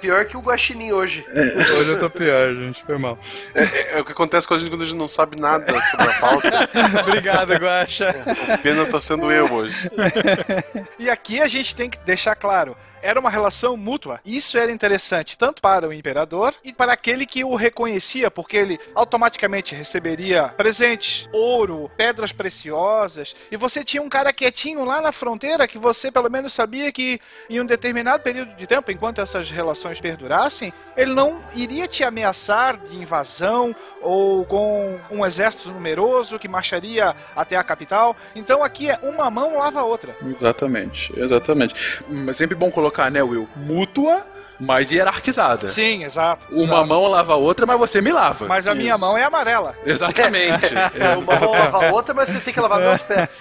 pior 0.00 0.24
que 0.26 0.36
o 0.36 0.40
guaxinim 0.40 0.92
hoje. 0.92 1.24
Hoje 1.30 1.90
eu 1.90 1.98
tô 2.00 2.10
pior, 2.10 2.54
gente. 2.54 2.82
Foi 2.84 2.98
mal. 2.98 3.18
É, 3.54 3.62
é- 3.64 3.98
é 3.98 4.00
o 4.00 4.04
que 4.04 4.12
acontece 4.12 4.46
com 4.46 4.54
a 4.54 4.58
gente 4.58 4.68
quando 4.70 4.82
a 4.82 4.86
gente 4.86 4.98
não 4.98 5.08
sabe 5.08 5.40
nada 5.40 5.66
sobre 5.84 6.06
a 6.06 6.12
pauta. 6.20 6.70
Obrigado, 7.06 7.52
Guaxa. 7.54 8.14
O 8.54 8.58
pena 8.58 8.86
tá 8.86 9.00
sendo 9.00 9.30
eu 9.32 9.52
hoje. 9.52 9.90
E 10.98 11.10
aqui 11.10 11.40
a 11.40 11.46
gente 11.46 11.74
tem 11.74 11.88
que 11.90 11.98
deixar 11.98 12.34
claro. 12.34 12.76
Era 13.02 13.20
uma 13.20 13.30
relação 13.30 13.76
mútua. 13.76 14.18
Isso 14.24 14.58
era 14.58 14.72
interessante 14.72 15.36
tanto 15.38 15.60
para 15.62 15.86
o 15.86 15.92
imperador 15.92 16.54
e 16.64 16.72
para 16.72 16.92
aquele 16.92 17.24
que 17.26 17.44
o 17.44 17.54
reconhecia, 17.54 18.30
porque 18.30 18.56
ele 18.56 18.80
automaticamente 18.94 19.74
receberia 19.74 20.48
presentes, 20.56 21.28
ouro, 21.32 21.90
pedras 21.96 22.32
preciosas. 22.32 23.34
E 23.50 23.56
você 23.56 23.84
tinha 23.84 24.02
um 24.02 24.08
cara 24.08 24.32
quietinho 24.32 24.84
lá 24.84 25.00
na 25.00 25.12
fronteira 25.12 25.68
que 25.68 25.78
você 25.78 26.10
pelo 26.10 26.30
menos 26.30 26.52
sabia 26.52 26.90
que 26.90 27.20
em 27.48 27.60
um 27.60 27.66
determinado 27.66 28.22
período 28.22 28.54
de 28.56 28.66
tempo, 28.66 28.90
enquanto 28.90 29.20
essas 29.20 29.45
relações 29.50 30.00
perdurassem, 30.00 30.72
ele 30.96 31.12
não 31.12 31.40
iria 31.54 31.86
te 31.86 32.02
ameaçar 32.02 32.76
de 32.76 32.96
invasão 32.96 33.74
ou 34.00 34.44
com 34.44 34.98
um 35.10 35.24
exército 35.24 35.70
numeroso 35.70 36.38
que 36.38 36.48
marcharia 36.48 37.14
até 37.34 37.56
a 37.56 37.64
capital. 37.64 38.16
Então 38.34 38.62
aqui 38.62 38.90
é 38.90 38.98
uma 39.02 39.30
mão 39.30 39.58
lava 39.58 39.80
a 39.80 39.84
outra. 39.84 40.14
Exatamente, 40.24 41.12
exatamente. 41.18 42.02
Mas 42.08 42.36
sempre 42.36 42.54
bom 42.54 42.70
colocar, 42.70 43.10
né, 43.10 43.22
Will? 43.22 43.48
Mútua, 43.56 44.26
mas 44.58 44.90
hierarquizada. 44.90 45.68
Sim, 45.68 46.04
exato. 46.04 46.46
Uma 46.50 46.64
exato. 46.64 46.86
mão 46.86 47.06
lava 47.06 47.34
a 47.34 47.36
outra, 47.36 47.66
mas 47.66 47.78
você 47.78 48.00
me 48.00 48.12
lava. 48.12 48.46
Mas 48.46 48.66
a 48.66 48.74
minha 48.74 48.94
Isso. 48.94 49.00
mão 49.00 49.16
é 49.16 49.24
amarela. 49.24 49.76
Exatamente. 49.84 50.74
É, 50.96 51.16
uma 51.16 51.38
mão 51.38 51.52
lava 51.52 51.86
a 51.86 51.92
outra, 51.92 52.14
mas 52.14 52.28
você 52.28 52.40
tem 52.40 52.54
que 52.54 52.60
lavar 52.60 52.80
meus 52.80 53.02
pés. 53.02 53.40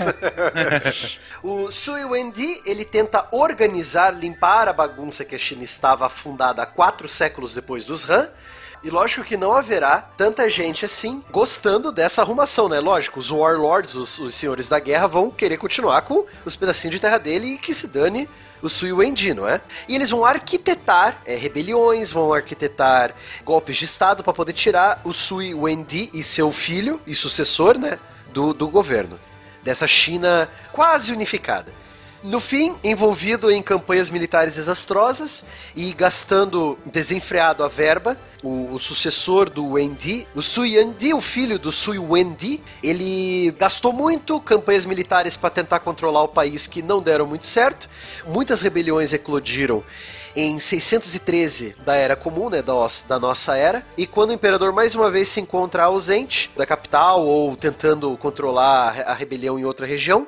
o 1.42 1.72
Sui 1.72 2.04
Wendi, 2.04 2.62
ele 2.66 2.84
tenta 2.84 3.28
organizar, 3.32 4.12
limpar 4.12 4.68
a 4.68 4.74
bagunça 4.74 5.24
que 5.24 5.36
a 5.36 5.40
China 5.40 5.64
estava 5.64 6.06
afundada 6.08 6.62
há 6.62 6.66
quatro 6.66 7.08
séculos 7.08 7.56
depois 7.56 7.86
dos 7.86 8.10
Han. 8.10 8.30
E 8.84 8.90
lógico 8.90 9.24
que 9.24 9.36
não 9.36 9.52
haverá 9.52 10.00
tanta 10.16 10.48
gente 10.50 10.86
assim 10.86 11.24
gostando 11.32 11.92
dessa 11.92 12.22
arrumação, 12.22 12.70
né? 12.70 12.80
Lógico, 12.80 13.20
os 13.20 13.32
warlords, 13.32 13.96
os, 13.96 14.20
os 14.20 14.36
senhores 14.36 14.68
da 14.68 14.80
guerra, 14.80 15.08
vão 15.08 15.32
querer 15.32 15.58
continuar 15.58 16.02
com 16.04 16.26
os 16.46 16.56
pedacinhos 16.56 16.94
de 16.94 17.02
terra 17.02 17.18
dele 17.18 17.54
e 17.54 17.58
que 17.58 17.74
se 17.74 17.88
dane 17.88 18.30
o 18.66 18.70
Sui 18.70 18.92
Wendi, 18.92 19.34
não 19.34 19.48
é? 19.48 19.62
E 19.88 19.96
eles 19.96 20.10
vão 20.10 20.26
arquitetar 20.26 21.22
é, 21.26 21.36
rebeliões, 21.36 22.12
vão 22.12 22.34
arquitetar 22.34 23.14
golpes 23.44 23.78
de 23.78 23.86
estado 23.86 24.24
para 24.24 24.34
poder 24.34 24.54
tirar 24.54 25.02
o 25.04 25.14
Sui 25.14 25.54
Wendi 25.54 26.10
e 26.14 26.24
seu 26.24 26.52
filho 26.52 27.02
e 27.06 27.14
sucessor, 27.14 27.78
né, 27.78 28.00
do, 28.34 28.54
do 28.54 28.68
governo 28.68 29.20
dessa 29.64 29.88
China 29.88 30.48
quase 30.72 31.12
unificada. 31.12 31.74
No 32.26 32.40
fim, 32.40 32.76
envolvido 32.84 33.52
em 33.52 33.62
campanhas 33.62 34.10
militares 34.10 34.56
desastrosas 34.56 35.46
e 35.76 35.94
gastando 35.94 36.76
desenfreado 36.84 37.64
a 37.64 37.68
verba, 37.68 38.18
o, 38.42 38.74
o 38.74 38.80
sucessor 38.80 39.48
do 39.48 39.74
Wendi, 39.74 40.28
o 40.34 40.42
Sui 40.42 40.70
Yandi, 40.76 41.14
o 41.14 41.22
filho 41.22 41.60
do 41.60 41.72
Sui 41.72 42.00
Wendi, 42.00 42.62
ele 42.82 43.52
gastou 43.60 43.94
muito 43.94 44.42
campanhas 44.42 44.88
militares 44.88 45.38
para 45.38 45.52
tentar 45.52 45.82
controlar 45.82 46.24
o 46.24 46.28
país 46.28 46.66
que 46.66 46.82
não 46.82 47.00
deram 47.00 47.28
muito 47.28 47.46
certo. 47.46 47.88
Muitas 48.26 48.64
rebeliões 48.64 49.14
eclodiram 49.14 49.84
em 50.36 50.58
613 50.58 51.76
da 51.86 51.94
Era 51.96 52.16
Comum, 52.16 52.50
né, 52.50 52.64
da, 52.64 52.74
nossa- 52.74 53.08
da 53.08 53.20
nossa 53.20 53.56
era, 53.56 53.86
e 53.96 54.08
quando 54.08 54.32
o 54.32 54.34
imperador 54.34 54.74
mais 54.74 54.96
uma 54.96 55.12
vez 55.12 55.30
se 55.30 55.40
encontra 55.40 55.84
ausente 55.84 56.50
da 56.58 56.66
capital 56.66 57.24
ou 57.24 57.56
tentando 57.56 58.18
controlar 58.18 59.00
a 59.06 59.14
rebelião 59.14 59.60
em 59.60 59.64
outra 59.64 59.86
região, 59.86 60.28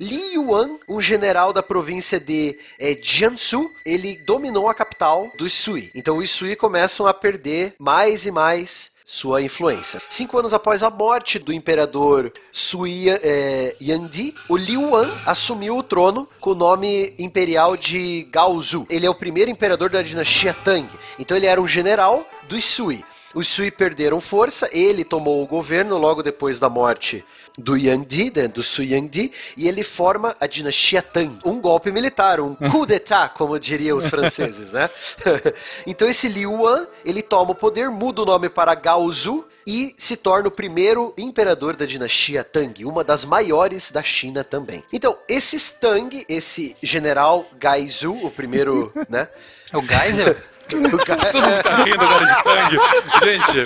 Li 0.00 0.32
Yuan, 0.32 0.78
um 0.88 0.98
general 0.98 1.52
da 1.52 1.62
província 1.62 2.18
de 2.18 2.58
eh, 2.78 2.98
Jiangsu, 3.02 3.70
ele 3.84 4.16
dominou 4.16 4.66
a 4.66 4.74
capital 4.74 5.30
dos 5.36 5.52
Sui. 5.52 5.90
Então 5.94 6.16
os 6.16 6.30
Sui 6.30 6.56
começam 6.56 7.06
a 7.06 7.12
perder 7.12 7.74
mais 7.78 8.24
e 8.24 8.30
mais 8.30 8.92
sua 9.04 9.42
influência. 9.42 10.00
Cinco 10.08 10.38
anos 10.38 10.54
após 10.54 10.82
a 10.82 10.88
morte 10.88 11.38
do 11.38 11.52
imperador 11.52 12.32
Sui 12.50 13.10
eh, 13.10 13.76
Yandi, 13.78 14.32
o 14.48 14.56
Li 14.56 14.72
Yuan 14.72 15.06
assumiu 15.26 15.76
o 15.76 15.82
trono 15.82 16.26
com 16.40 16.52
o 16.52 16.54
nome 16.54 17.14
imperial 17.18 17.76
de 17.76 18.26
Gaozu. 18.32 18.86
Ele 18.88 19.04
é 19.04 19.10
o 19.10 19.14
primeiro 19.14 19.50
imperador 19.50 19.90
da 19.90 20.00
dinastia 20.00 20.54
Tang. 20.64 20.88
Então 21.18 21.36
ele 21.36 21.46
era 21.46 21.60
um 21.60 21.68
general 21.68 22.26
dos 22.48 22.64
Sui. 22.64 23.04
Os 23.34 23.48
Sui 23.48 23.70
perderam 23.70 24.18
força, 24.18 24.66
ele 24.72 25.04
tomou 25.04 25.42
o 25.42 25.46
governo 25.46 25.98
logo 25.98 26.22
depois 26.22 26.58
da 26.58 26.70
morte 26.70 27.22
do 27.60 27.76
Yangdi, 27.76 28.32
né, 28.34 28.48
do 28.48 28.62
Sui 28.62 28.92
Yangdi, 28.94 29.30
e 29.56 29.68
ele 29.68 29.82
forma 29.84 30.34
a 30.40 30.46
dinastia 30.46 31.02
Tang. 31.02 31.38
Um 31.44 31.60
golpe 31.60 31.90
militar, 31.92 32.40
um 32.40 32.54
coup 32.70 32.86
d'état, 32.86 33.28
como 33.30 33.58
diriam 33.58 33.96
os 33.98 34.06
franceses, 34.08 34.72
né? 34.72 34.88
então 35.86 36.08
esse 36.08 36.28
Li 36.28 36.42
Yuan, 36.42 36.86
ele 37.04 37.22
toma 37.22 37.52
o 37.52 37.54
poder, 37.54 37.90
muda 37.90 38.22
o 38.22 38.24
nome 38.26 38.48
para 38.48 38.74
Gaozu 38.74 39.44
e 39.66 39.94
se 39.98 40.16
torna 40.16 40.48
o 40.48 40.50
primeiro 40.50 41.12
imperador 41.18 41.76
da 41.76 41.84
dinastia 41.84 42.42
Tang, 42.42 42.84
uma 42.84 43.04
das 43.04 43.24
maiores 43.24 43.90
da 43.90 44.02
China 44.02 44.42
também. 44.42 44.82
Então, 44.92 45.16
esses 45.28 45.70
Tang, 45.70 46.24
esse 46.28 46.74
general 46.82 47.46
Gaizu, 47.58 48.12
o 48.14 48.30
primeiro, 48.30 48.92
né? 49.08 49.28
O 49.74 49.82
Geisel? 49.82 50.34
O 50.72 50.96
Ga- 51.04 51.16
Todo 51.16 51.42
mundo 51.42 51.62
tá 51.62 51.82
rindo 51.84 52.04
agora 52.04 52.24
de 52.68 52.76
Tang. 52.78 53.24
Gente, 53.24 53.64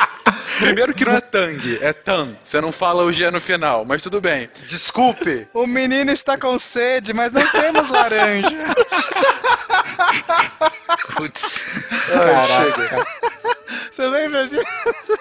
primeiro 0.59 0.95
que 0.95 1.05
não 1.05 1.15
é 1.15 1.21
Tang, 1.21 1.79
é 1.81 1.93
Tan. 1.93 2.37
Você 2.43 2.61
não 2.61 2.73
fala 2.73 3.05
o 3.05 3.13
G 3.13 3.31
no 3.31 3.41
final, 3.41 3.85
mas 3.85 4.03
tudo 4.03 4.21
bem. 4.21 4.49
Desculpe. 4.67 5.49
O 5.53 5.67
menino 5.67 6.11
está 6.11 6.39
com 6.39 6.59
sede, 6.59 7.13
mas 7.13 7.33
não 7.33 7.47
temos 7.49 7.89
laranja. 7.89 8.49
Putz. 11.17 11.67
Você 13.91 14.07
lembra 14.09 14.47
disso? 14.49 14.65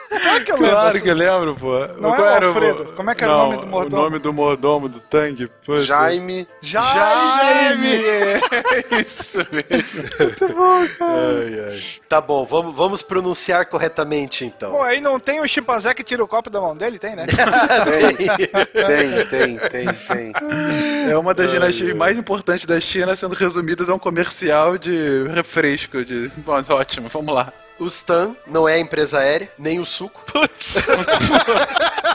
Claro 0.10 0.44
que 0.44 0.52
eu 0.52 0.58
Claro 0.58 0.86
lembro. 0.88 1.02
que 1.04 1.10
eu 1.10 1.16
lembro, 1.16 1.56
pô. 1.56 1.80
Não 2.00 2.12
Qual 2.12 2.16
é 2.16 2.22
o 2.22 2.36
era 2.36 2.48
Alfredo? 2.48 2.86
Como 2.96 3.10
é 3.10 3.16
que 3.16 3.24
era 3.24 3.34
o 3.34 3.38
Não, 3.38 3.46
nome 3.50 3.58
do 3.62 3.68
mordomo? 3.68 3.96
O 4.02 4.04
nome 4.04 4.20
do 4.20 4.34
mordomo 4.34 4.90
do 4.90 5.00
Tang. 5.00 5.48
Putz. 5.66 5.86
Jaime. 5.86 6.48
Jaime! 6.62 7.96
É 8.06 8.42
isso 9.02 9.38
mesmo. 9.52 10.04
Ai, 11.00 11.72
ai. 11.74 11.82
Tá 12.10 12.20
bom, 12.22 12.46
vamos, 12.46 12.76
vamos 12.76 13.02
pronunciar 13.02 13.66
corretamente 13.68 14.46
então. 14.46 14.72
Pô, 14.72 14.82
aí 14.82 15.00
não 15.02 15.20
tem 15.20 15.40
o 15.42 15.48
chimpanzé 15.48 15.94
que 15.94 16.04
tira 16.04 16.24
o 16.24 16.28
copo 16.28 16.50
da 16.50 16.60
mão 16.62 16.76
dele? 16.76 16.98
Tem, 17.00 17.16
né? 17.16 17.26
Tem, 17.28 19.26
tem, 19.28 19.58
tem, 19.70 19.94
tem. 19.94 20.34
É 21.12 21.18
uma 21.18 21.34
das 21.34 21.52
dinastias 21.52 21.96
mais 21.96 22.18
importantes 22.18 22.66
da 22.66 22.80
China, 22.82 23.16
sendo 23.16 23.36
resumidas 23.36 23.90
a 23.90 23.94
um 23.94 24.00
comercial 24.00 24.53
de 24.80 25.28
refresco. 25.28 26.04
De... 26.04 26.30
Bom, 26.38 26.54
mas 26.54 26.70
ótimo, 26.70 27.10
vamos 27.10 27.34
lá. 27.34 27.52
O 27.80 27.88
Stan 27.88 28.36
não 28.46 28.70
é 28.70 28.76
a 28.76 28.80
empresa 28.80 29.20
aérea, 29.20 29.52
nem 29.58 29.80
o 29.80 29.86
suco. 29.86 30.24
Putz. 30.32 30.76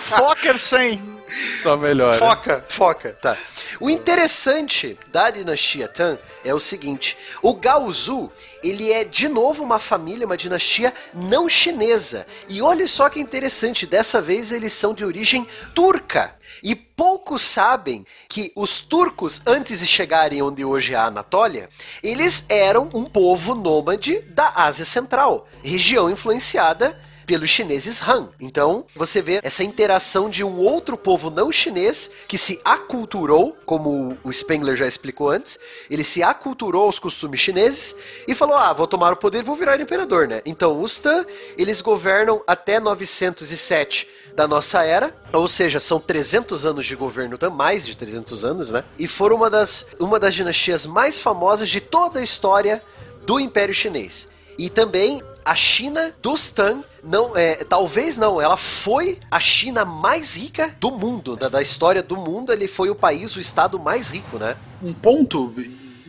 Fokker 0.00 0.58
100. 0.58 1.20
Só 1.62 1.76
melhora. 1.76 2.18
Foca, 2.18 2.64
foca, 2.68 3.16
tá. 3.20 3.36
O 3.78 3.88
interessante 3.88 4.98
da 5.08 5.30
dinastia 5.30 5.86
Tang 5.88 6.18
é 6.44 6.52
o 6.52 6.58
seguinte: 6.58 7.16
o 7.42 7.54
Gaozu, 7.54 8.30
ele 8.62 8.92
é 8.92 9.04
de 9.04 9.28
novo 9.28 9.62
uma 9.62 9.78
família, 9.78 10.26
uma 10.26 10.36
dinastia 10.36 10.92
não 11.14 11.48
chinesa. 11.48 12.26
E 12.48 12.60
olha 12.60 12.86
só 12.88 13.08
que 13.08 13.20
interessante, 13.20 13.86
dessa 13.86 14.20
vez 14.20 14.50
eles 14.50 14.72
são 14.72 14.92
de 14.92 15.04
origem 15.04 15.46
turca. 15.74 16.34
E 16.62 16.74
poucos 16.74 17.42
sabem 17.42 18.04
que 18.28 18.52
os 18.54 18.80
turcos, 18.80 19.40
antes 19.46 19.80
de 19.80 19.86
chegarem 19.86 20.42
onde 20.42 20.64
hoje 20.64 20.92
é 20.92 20.96
a 20.96 21.06
Anatólia, 21.06 21.70
eles 22.02 22.44
eram 22.48 22.90
um 22.92 23.04
povo 23.04 23.54
nômade 23.54 24.20
da 24.22 24.52
Ásia 24.56 24.84
Central, 24.84 25.48
região 25.62 26.10
influenciada 26.10 26.98
pelos 27.30 27.48
chineses 27.48 28.02
Han. 28.02 28.28
Então, 28.40 28.84
você 28.92 29.22
vê 29.22 29.38
essa 29.44 29.62
interação 29.62 30.28
de 30.28 30.42
um 30.42 30.58
outro 30.58 30.96
povo 30.96 31.30
não 31.30 31.52
chinês 31.52 32.10
que 32.26 32.36
se 32.36 32.60
aculturou, 32.64 33.56
como 33.64 34.18
o 34.24 34.32
Spengler 34.32 34.74
já 34.74 34.84
explicou 34.84 35.30
antes, 35.30 35.56
ele 35.88 36.02
se 36.02 36.24
aculturou 36.24 36.86
aos 36.86 36.98
costumes 36.98 37.38
chineses 37.38 37.94
e 38.26 38.34
falou: 38.34 38.56
"Ah, 38.56 38.72
vou 38.72 38.88
tomar 38.88 39.12
o 39.12 39.16
poder 39.16 39.44
vou 39.44 39.54
virar 39.54 39.80
imperador, 39.80 40.26
né?". 40.26 40.42
Então, 40.44 40.82
os 40.82 40.98
Tan, 40.98 41.24
eles 41.56 41.80
governam 41.80 42.42
até 42.48 42.80
907 42.80 44.08
da 44.34 44.48
nossa 44.48 44.82
era, 44.82 45.14
ou 45.32 45.46
seja, 45.46 45.78
são 45.78 46.00
300 46.00 46.66
anos 46.66 46.84
de 46.84 46.96
governo, 46.96 47.38
tam- 47.38 47.50
mais 47.50 47.86
de 47.86 47.96
300 47.96 48.44
anos, 48.44 48.72
né? 48.72 48.82
E 48.98 49.06
foram 49.06 49.36
uma 49.36 49.48
das, 49.48 49.86
uma 50.00 50.18
das 50.18 50.34
dinastias 50.34 50.84
mais 50.84 51.20
famosas 51.20 51.68
de 51.68 51.80
toda 51.80 52.18
a 52.18 52.22
história 52.24 52.82
do 53.24 53.38
Império 53.38 53.72
Chinês. 53.74 54.28
E 54.58 54.68
também 54.68 55.20
a 55.44 55.54
China 55.54 56.14
dos 56.22 56.50
Tang 56.50 56.84
não 57.02 57.36
é, 57.36 57.56
talvez 57.64 58.16
não, 58.16 58.40
ela 58.40 58.56
foi 58.56 59.18
a 59.30 59.40
China 59.40 59.84
mais 59.84 60.36
rica 60.36 60.74
do 60.78 60.90
mundo, 60.90 61.36
da, 61.36 61.48
da 61.48 61.62
história 61.62 62.02
do 62.02 62.16
mundo, 62.16 62.52
ele 62.52 62.68
foi 62.68 62.90
o 62.90 62.94
país, 62.94 63.34
o 63.36 63.40
estado 63.40 63.78
mais 63.78 64.10
rico, 64.10 64.38
né? 64.38 64.56
Um 64.82 64.92
ponto 64.92 65.54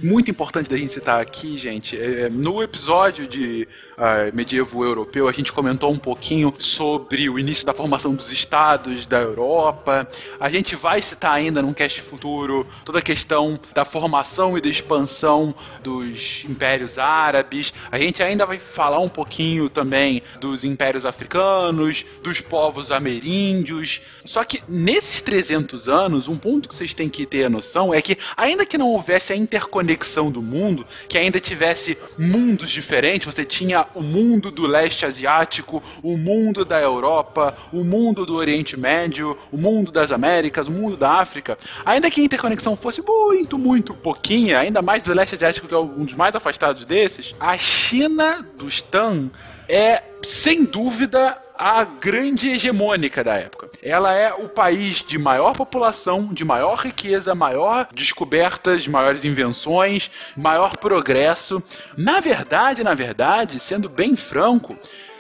muito 0.04 0.32
importante 0.32 0.70
da 0.70 0.76
gente 0.76 0.94
citar 0.94 1.22
aqui, 1.22 1.58
gente, 1.58 2.00
é, 2.00 2.30
no 2.30 2.64
episódio 2.64 3.28
de 3.28 3.68
ah, 3.98 4.32
medievo 4.34 4.84
europeu, 4.84 5.28
a 5.28 5.32
gente 5.32 5.52
comentou 5.52 5.92
um 5.92 5.98
pouquinho 5.98 6.54
sobre 6.58 7.30
o 7.30 7.38
início 7.38 7.66
da 7.66 7.74
formação 7.74 8.16
dos 8.16 8.32
estados 8.32 9.06
da 9.06 9.20
Europa. 9.20 10.08
A 10.40 10.50
gente 10.50 10.76
vai 10.76 11.02
citar 11.02 11.34
ainda 11.34 11.62
num 11.62 11.74
cast 11.74 12.02
futuro 12.02 12.68
toda 12.84 13.00
a 13.00 13.02
questão 13.02 13.60
da 13.74 13.86
formação 13.86 14.58
e 14.58 14.62
da 14.62 14.70
expansão 14.70 15.54
dos 15.84 16.46
impérios 16.50 16.98
árabes. 16.98 17.74
A 17.92 18.00
gente 18.00 18.24
ainda 18.24 18.46
vai 18.46 18.58
falar 18.58 19.00
um 19.00 19.10
pouquinho 19.10 19.70
também 19.70 20.24
dos 20.40 20.64
impérios 20.64 21.06
africanos, 21.06 22.04
dos 22.24 22.42
povos 22.42 22.92
ameríndios. 22.92 24.02
Só 24.26 24.44
que 24.44 24.64
nesses 24.68 25.22
300 25.22 25.88
anos, 25.88 26.28
um 26.28 26.38
ponto 26.38 26.68
que 26.68 26.76
vocês 26.76 26.94
têm 26.94 27.10
que 27.10 27.26
ter 27.26 27.46
a 27.46 27.50
noção 27.50 27.94
é 27.94 28.02
que, 28.02 28.18
ainda 28.36 28.66
que 28.66 28.78
não 28.78 28.90
houvesse 28.90 29.32
a 29.32 29.36
interconexão 29.36 29.91
do 30.32 30.42
mundo, 30.42 30.86
que 31.08 31.18
ainda 31.18 31.40
tivesse 31.40 31.98
mundos 32.18 32.70
diferentes, 32.70 33.34
você 33.34 33.46
tinha 33.46 33.86
o 33.94 34.02
mundo 34.02 34.52
do 34.52 34.68
leste 34.68 35.06
asiático, 35.06 35.84
o 36.02 36.18
mundo 36.18 36.64
da 36.66 36.80
Europa, 36.80 37.58
o 37.72 37.84
mundo 37.84 38.26
do 38.26 38.36
Oriente 38.36 38.78
Médio, 38.78 39.38
o 39.52 39.58
mundo 39.58 39.92
das 39.92 40.12
Américas, 40.12 40.68
o 40.68 40.72
mundo 40.72 40.98
da 40.98 41.14
África, 41.14 41.58
ainda 41.86 42.10
que 42.10 42.22
a 42.22 42.24
interconexão 42.24 42.76
fosse 42.76 43.02
muito, 43.02 43.58
muito 43.58 43.94
pouquinha, 43.94 44.60
ainda 44.60 44.82
mais 44.82 45.02
do 45.04 45.14
leste 45.14 45.36
asiático, 45.36 45.68
que 45.68 45.74
é 45.74 45.78
um 45.78 46.06
dos 46.06 46.16
mais 46.16 46.36
afastados 46.36 46.86
desses, 46.86 47.36
a 47.40 47.58
China 47.58 48.46
dos 48.58 48.82
Tan 48.82 49.30
é, 49.68 50.04
sem 50.22 50.66
dúvida, 50.66 51.38
a 51.62 51.84
grande 51.84 52.50
hegemônica 52.50 53.24
da 53.24 53.36
época. 53.36 53.70
Ela 53.84 54.16
é 54.16 54.34
o 54.34 54.50
país 54.50 55.04
de 55.06 55.20
maior 55.20 55.54
população, 55.54 56.34
de 56.34 56.44
maior 56.44 56.74
riqueza, 56.80 57.36
maior 57.36 57.88
descobertas, 57.94 58.88
maiores 58.88 59.24
invenções, 59.24 60.10
maior 60.36 60.76
progresso. 60.76 61.62
Na 61.96 62.20
verdade, 62.20 62.84
na 62.84 62.96
verdade, 62.96 63.60
sendo 63.60 63.88
bem 63.88 64.16
franco, 64.16 64.76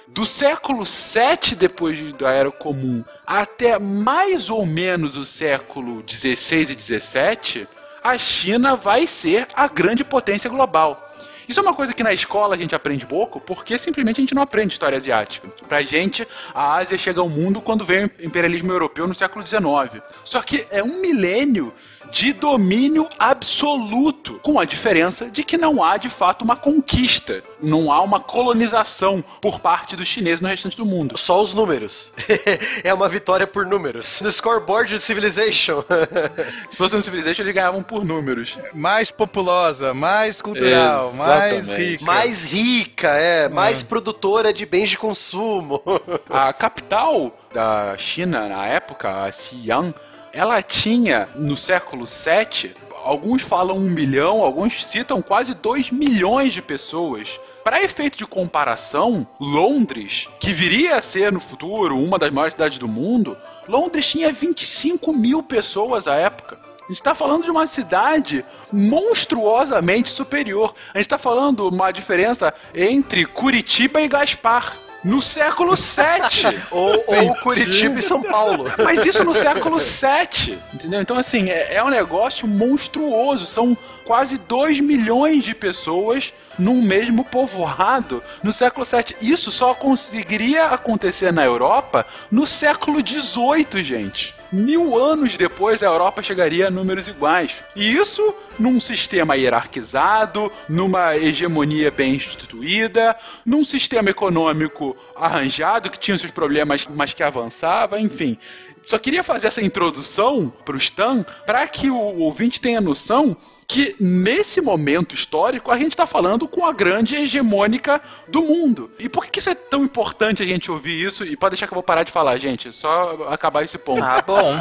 do 0.08 0.26
século 0.26 0.84
7 0.84 1.56
depois 1.56 2.12
da 2.14 2.32
Era 2.32 2.52
Comum 2.52 3.06
até 3.26 3.78
mais 3.78 4.50
ou 4.50 4.66
menos 4.66 5.16
o 5.16 5.26
século 5.26 6.02
16 6.02 6.72
e 6.72 6.76
17, 6.76 7.68
a 8.04 8.18
China 8.18 8.76
vai 8.76 9.06
ser 9.06 9.48
a 9.54 9.68
grande 9.68 10.04
potência 10.04 10.50
global. 10.50 11.11
Isso 11.48 11.60
é 11.60 11.64
uma 11.64 11.74
coisa 11.74 11.94
que 11.94 12.04
na 12.04 12.14
escola 12.14 12.56
a 12.56 12.58
gente 12.58 12.76
aprende 12.76 13.06
pouco, 13.06 13.40
porque 13.40 13.78
simplesmente 13.78 14.18
a 14.18 14.22
gente 14.22 14.36
não 14.36 14.42
aprende 14.42 14.74
história 14.74 14.98
asiática. 14.98 15.48
Pra 15.68 15.82
gente, 15.82 16.28
a 16.54 16.76
Ásia 16.76 16.98
chega 16.98 17.20
ao 17.20 17.30
mundo 17.30 17.62
quando 17.62 17.86
vem 17.86 18.06
o 18.06 18.12
imperialismo 18.22 18.72
europeu 18.72 19.08
no 19.08 19.16
século 19.16 19.46
XIX. 19.46 20.04
Só 20.24 20.42
que 20.42 20.66
é 20.70 20.84
um 20.84 21.00
milênio 21.00 21.74
de 22.12 22.34
domínio 22.34 23.08
absoluto, 23.18 24.40
com 24.44 24.60
a 24.60 24.66
diferença 24.66 25.30
de 25.30 25.44
que 25.44 25.58
não 25.58 25.82
há 25.82 25.96
de 25.98 26.10
fato 26.10 26.44
uma 26.44 26.58
conquista, 26.58 27.42
não 27.62 27.92
há 27.92 28.02
uma 28.02 28.20
colonização 28.20 29.24
por 29.40 29.60
parte 29.60 29.96
dos 29.96 30.08
chineses 30.08 30.42
no 30.42 30.50
restante 30.50 30.76
do 30.76 30.86
mundo. 30.86 31.18
Só 31.18 31.42
os 31.42 31.54
números. 31.54 32.14
é 32.84 32.94
uma 32.94 33.08
vitória 33.08 33.48
por 33.48 33.66
números. 33.66 34.20
No 34.22 34.30
scoreboard 34.30 34.94
de 34.96 35.00
Civilization. 35.00 35.84
Se 36.70 36.78
fosse 36.78 36.96
no 36.96 37.02
Civilization, 37.02 37.44
eles 37.44 37.56
ganhavam 37.56 37.82
por 37.82 38.04
números. 38.04 38.58
Mais 38.74 39.12
populosa, 39.12 39.94
mais 39.94 40.42
cultural, 40.42 41.14
mais 41.14 41.70
Exatamente. 41.70 41.92
rica. 41.92 42.06
mais 42.06 42.44
rica, 42.44 43.08
é, 43.10 43.48
mais 43.48 43.82
produtora 43.82 44.52
de 44.52 44.66
bens 44.66 44.90
de 44.90 44.98
consumo. 44.98 45.82
A 46.30 46.52
capital 46.52 47.34
da 47.54 47.98
China 47.98 48.50
na 48.50 48.68
época, 48.68 49.24
a 49.24 49.32
Xi'an, 49.32 49.94
ela 50.34 50.62
tinha 50.62 51.28
no 51.36 51.58
século 51.58 52.06
VII, 52.06 52.74
alguns 53.04 53.42
falam 53.42 53.78
um 53.78 53.90
milhão, 53.90 54.44
alguns 54.44 54.86
citam 54.86 55.22
quase 55.22 55.54
dois 55.54 55.92
milhões 55.92 56.54
de 56.54 56.62
pessoas. 56.62 57.40
Para 57.64 57.84
efeito 57.84 58.18
de 58.18 58.26
comparação, 58.26 59.28
Londres, 59.40 60.28
que 60.40 60.54
viria 60.54 60.96
a 60.96 61.02
ser 61.02 61.32
no 61.32 61.40
futuro 61.40 61.98
uma 61.98 62.18
das 62.18 62.32
maiores 62.32 62.54
cidades 62.54 62.78
do 62.78 62.88
mundo, 62.88 63.38
Londres 63.68 64.08
tinha 64.08 64.32
25 64.32 65.14
mil 65.14 65.44
pessoas 65.44 66.08
à 66.08 66.16
época. 66.16 66.58
A 66.84 66.88
gente 66.88 67.00
está 67.00 67.14
falando 67.14 67.44
de 67.44 67.52
uma 67.52 67.68
cidade 67.68 68.44
monstruosamente 68.72 70.10
superior. 70.10 70.74
A 70.94 70.98
gente 70.98 71.06
está 71.06 71.18
falando 71.18 71.70
uma 71.70 71.92
diferença 71.92 72.54
entre 72.74 73.26
Curitiba 73.26 74.02
e 74.02 74.08
Gaspar. 74.08 74.76
No 75.04 75.22
século 75.22 75.76
VII. 75.76 76.62
ou, 76.70 76.94
ou 76.94 77.36
Curitiba 77.38 78.00
e 78.00 78.02
São 78.02 78.22
Paulo. 78.22 78.66
Mas 78.78 79.04
isso 79.06 79.24
no 79.24 79.34
século 79.36 79.78
VII, 79.80 80.60
entendeu? 80.74 81.02
Então, 81.02 81.18
assim, 81.18 81.50
é, 81.50 81.76
é 81.76 81.84
um 81.84 81.90
negócio 81.90 82.48
monstruoso. 82.48 83.46
São 83.46 83.78
quase 84.12 84.38
2 84.38 84.82
milhões 84.82 85.42
de 85.42 85.56
pessoas 85.56 86.34
num 86.60 86.82
mesmo 86.82 87.24
povoado 87.24 88.22
no 88.44 88.52
século 88.52 88.86
VII. 88.86 89.16
Isso 89.22 89.50
só 89.54 89.74
conseguiria 89.74 90.66
acontecer 90.66 91.32
na 91.32 91.46
Europa 91.46 92.06
no 92.30 92.46
século 92.46 93.00
XVIII, 93.00 93.82
gente. 93.82 94.36
Mil 94.52 94.98
anos 95.02 95.38
depois, 95.38 95.82
a 95.82 95.86
Europa 95.86 96.22
chegaria 96.22 96.68
a 96.68 96.70
números 96.70 97.08
iguais. 97.08 97.64
E 97.74 97.90
isso 97.90 98.36
num 98.60 98.82
sistema 98.82 99.38
hierarquizado, 99.38 100.52
numa 100.68 101.16
hegemonia 101.16 101.90
bem 101.90 102.16
instituída, 102.16 103.16
num 103.46 103.64
sistema 103.64 104.10
econômico 104.10 104.94
arranjado, 105.16 105.90
que 105.90 105.98
tinha 105.98 106.20
seus 106.20 106.34
problemas, 106.34 106.86
mas 106.86 107.14
que 107.14 107.24
avançava, 107.24 107.98
enfim. 107.98 108.38
Só 108.86 108.98
queria 108.98 109.24
fazer 109.24 109.48
essa 109.48 109.62
introdução 109.62 110.52
para 110.66 110.76
o 110.76 110.78
Stan 110.78 111.24
para 111.46 111.66
que 111.66 111.90
o 111.90 112.18
ouvinte 112.20 112.60
tenha 112.60 112.82
noção 112.82 113.38
que 113.72 113.96
nesse 114.02 114.60
momento 114.60 115.16
histórico 115.16 115.72
a 115.72 115.78
gente 115.78 115.94
está 115.94 116.06
falando 116.06 116.46
com 116.46 116.66
a 116.66 116.74
grande 116.74 117.16
hegemônica 117.16 118.02
do 118.28 118.42
mundo. 118.42 118.92
E 119.00 119.08
por 119.08 119.24
que 119.24 119.32
que 119.32 119.40
isso 119.40 119.50
é 119.50 119.56
tão 119.56 119.86
importante 119.86 120.44
a 120.44 120.46
gente 120.46 120.70
ouvir 120.70 121.02
isso? 121.02 121.24
E 121.24 121.38
pode 121.38 121.52
deixar 121.54 121.68
que 121.68 121.74
eu 121.74 121.78
vou 121.78 121.84
parar 121.84 122.04
de 122.04 122.12
falar, 122.12 122.38
gente, 122.38 122.74
só 122.74 123.30
acabar 123.30 123.64
esse 123.64 123.78
ponto. 123.78 124.04
Ah, 124.04 124.22
bom. 124.22 124.60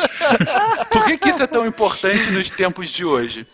Por 0.90 1.04
que, 1.04 1.18
que 1.18 1.28
isso 1.28 1.42
é 1.42 1.46
tão 1.46 1.66
importante 1.66 2.30
nos 2.30 2.50
tempos 2.50 2.88
de 2.88 3.04
hoje? 3.04 3.46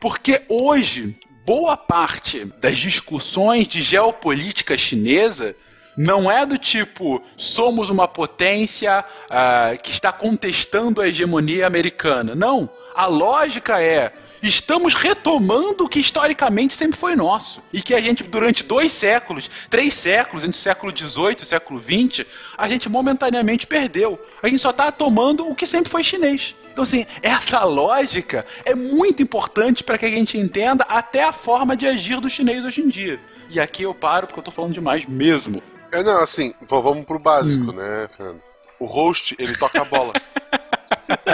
Porque 0.00 0.42
hoje, 0.48 1.16
boa 1.46 1.76
parte 1.76 2.44
das 2.60 2.76
discussões 2.76 3.68
de 3.68 3.80
geopolítica 3.80 4.76
chinesa 4.76 5.54
não 5.96 6.28
é 6.28 6.44
do 6.44 6.58
tipo 6.58 7.22
somos 7.36 7.88
uma 7.88 8.08
potência 8.08 9.04
ah, 9.30 9.76
que 9.80 9.92
está 9.92 10.10
contestando 10.10 11.00
a 11.00 11.06
hegemonia 11.06 11.68
americana. 11.68 12.34
Não. 12.34 12.68
A 12.98 13.06
lógica 13.06 13.80
é 13.80 14.12
estamos 14.42 14.92
retomando 14.92 15.84
o 15.84 15.88
que 15.88 16.00
historicamente 16.00 16.74
sempre 16.74 16.98
foi 16.98 17.14
nosso. 17.14 17.62
E 17.72 17.80
que 17.80 17.94
a 17.94 18.00
gente, 18.00 18.24
durante 18.24 18.64
dois 18.64 18.90
séculos, 18.90 19.48
três 19.70 19.94
séculos, 19.94 20.42
entre 20.42 20.58
o 20.58 20.60
século 20.60 20.96
XVIII 20.96 21.36
e 21.38 21.42
o 21.44 21.46
século 21.46 21.80
XX, 21.80 22.26
a 22.56 22.68
gente 22.68 22.88
momentaneamente 22.88 23.68
perdeu. 23.68 24.18
A 24.42 24.48
gente 24.48 24.58
só 24.58 24.70
está 24.70 24.90
tomando 24.90 25.48
o 25.48 25.54
que 25.54 25.64
sempre 25.64 25.88
foi 25.88 26.02
chinês. 26.02 26.56
Então, 26.72 26.82
assim, 26.82 27.06
essa 27.22 27.62
lógica 27.62 28.44
é 28.64 28.74
muito 28.74 29.22
importante 29.22 29.84
para 29.84 29.96
que 29.96 30.06
a 30.06 30.10
gente 30.10 30.36
entenda 30.36 30.84
até 30.88 31.22
a 31.22 31.32
forma 31.32 31.76
de 31.76 31.86
agir 31.86 32.20
do 32.20 32.28
chinês 32.28 32.64
hoje 32.64 32.80
em 32.80 32.88
dia. 32.88 33.20
E 33.48 33.60
aqui 33.60 33.84
eu 33.84 33.94
paro 33.94 34.26
porque 34.26 34.40
eu 34.40 34.44
tô 34.44 34.50
falando 34.50 34.74
demais 34.74 35.06
mesmo. 35.06 35.62
É, 35.92 36.02
não, 36.02 36.20
assim, 36.20 36.52
vamos 36.62 37.06
pro 37.06 37.20
básico, 37.20 37.70
né, 37.70 38.08
Fernando? 38.16 38.42
O 38.80 38.86
host, 38.86 39.36
ele 39.38 39.56
toca 39.56 39.82
a 39.82 39.84
bola. 39.84 40.12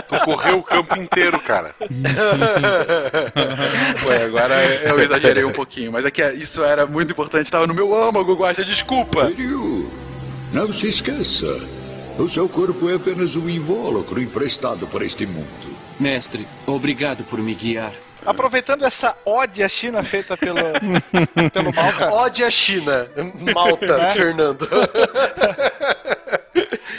tu 0.09 0.21
correu 0.25 0.59
o 0.59 0.63
campo 0.63 1.01
inteiro, 1.01 1.39
cara. 1.41 1.75
Ué, 4.07 4.25
agora 4.25 4.55
eu 4.85 4.99
exagerei 5.01 5.45
um 5.45 5.53
pouquinho, 5.53 5.93
mas 5.93 6.05
é 6.05 6.11
que 6.11 6.23
isso 6.33 6.63
era 6.65 6.87
muito 6.87 7.13
importante, 7.13 7.51
tava 7.51 7.67
no 7.67 7.75
meu 7.75 7.95
âmago, 7.95 8.35
Guaxa, 8.35 8.65
desculpa. 8.65 9.29
Shiryu, 9.29 9.91
não 10.53 10.73
se 10.73 10.89
esqueça. 10.89 11.47
O 12.19 12.29
seu 12.29 12.49
corpo 12.49 12.89
é 12.89 12.95
apenas 12.95 13.35
um 13.37 13.49
invólucro 13.49 14.21
emprestado 14.23 14.87
para 14.87 15.05
este 15.05 15.27
mundo. 15.27 15.75
Mestre, 15.99 16.47
obrigado 16.67 17.25
por 17.25 17.41
me 17.41 17.55
guiar. 17.55 17.93
Aproveitando 18.25 18.85
essa 18.85 19.17
ode 19.25 19.63
à 19.63 19.69
China 19.69 20.03
feita 20.03 20.37
pelo, 20.37 20.59
pelo 21.53 21.75
Malca. 21.75 22.13
Ode 22.15 22.45
a 22.45 22.51
China. 22.51 23.07
Malta, 23.55 23.85
É. 23.85 24.11
Fernando. 24.11 24.69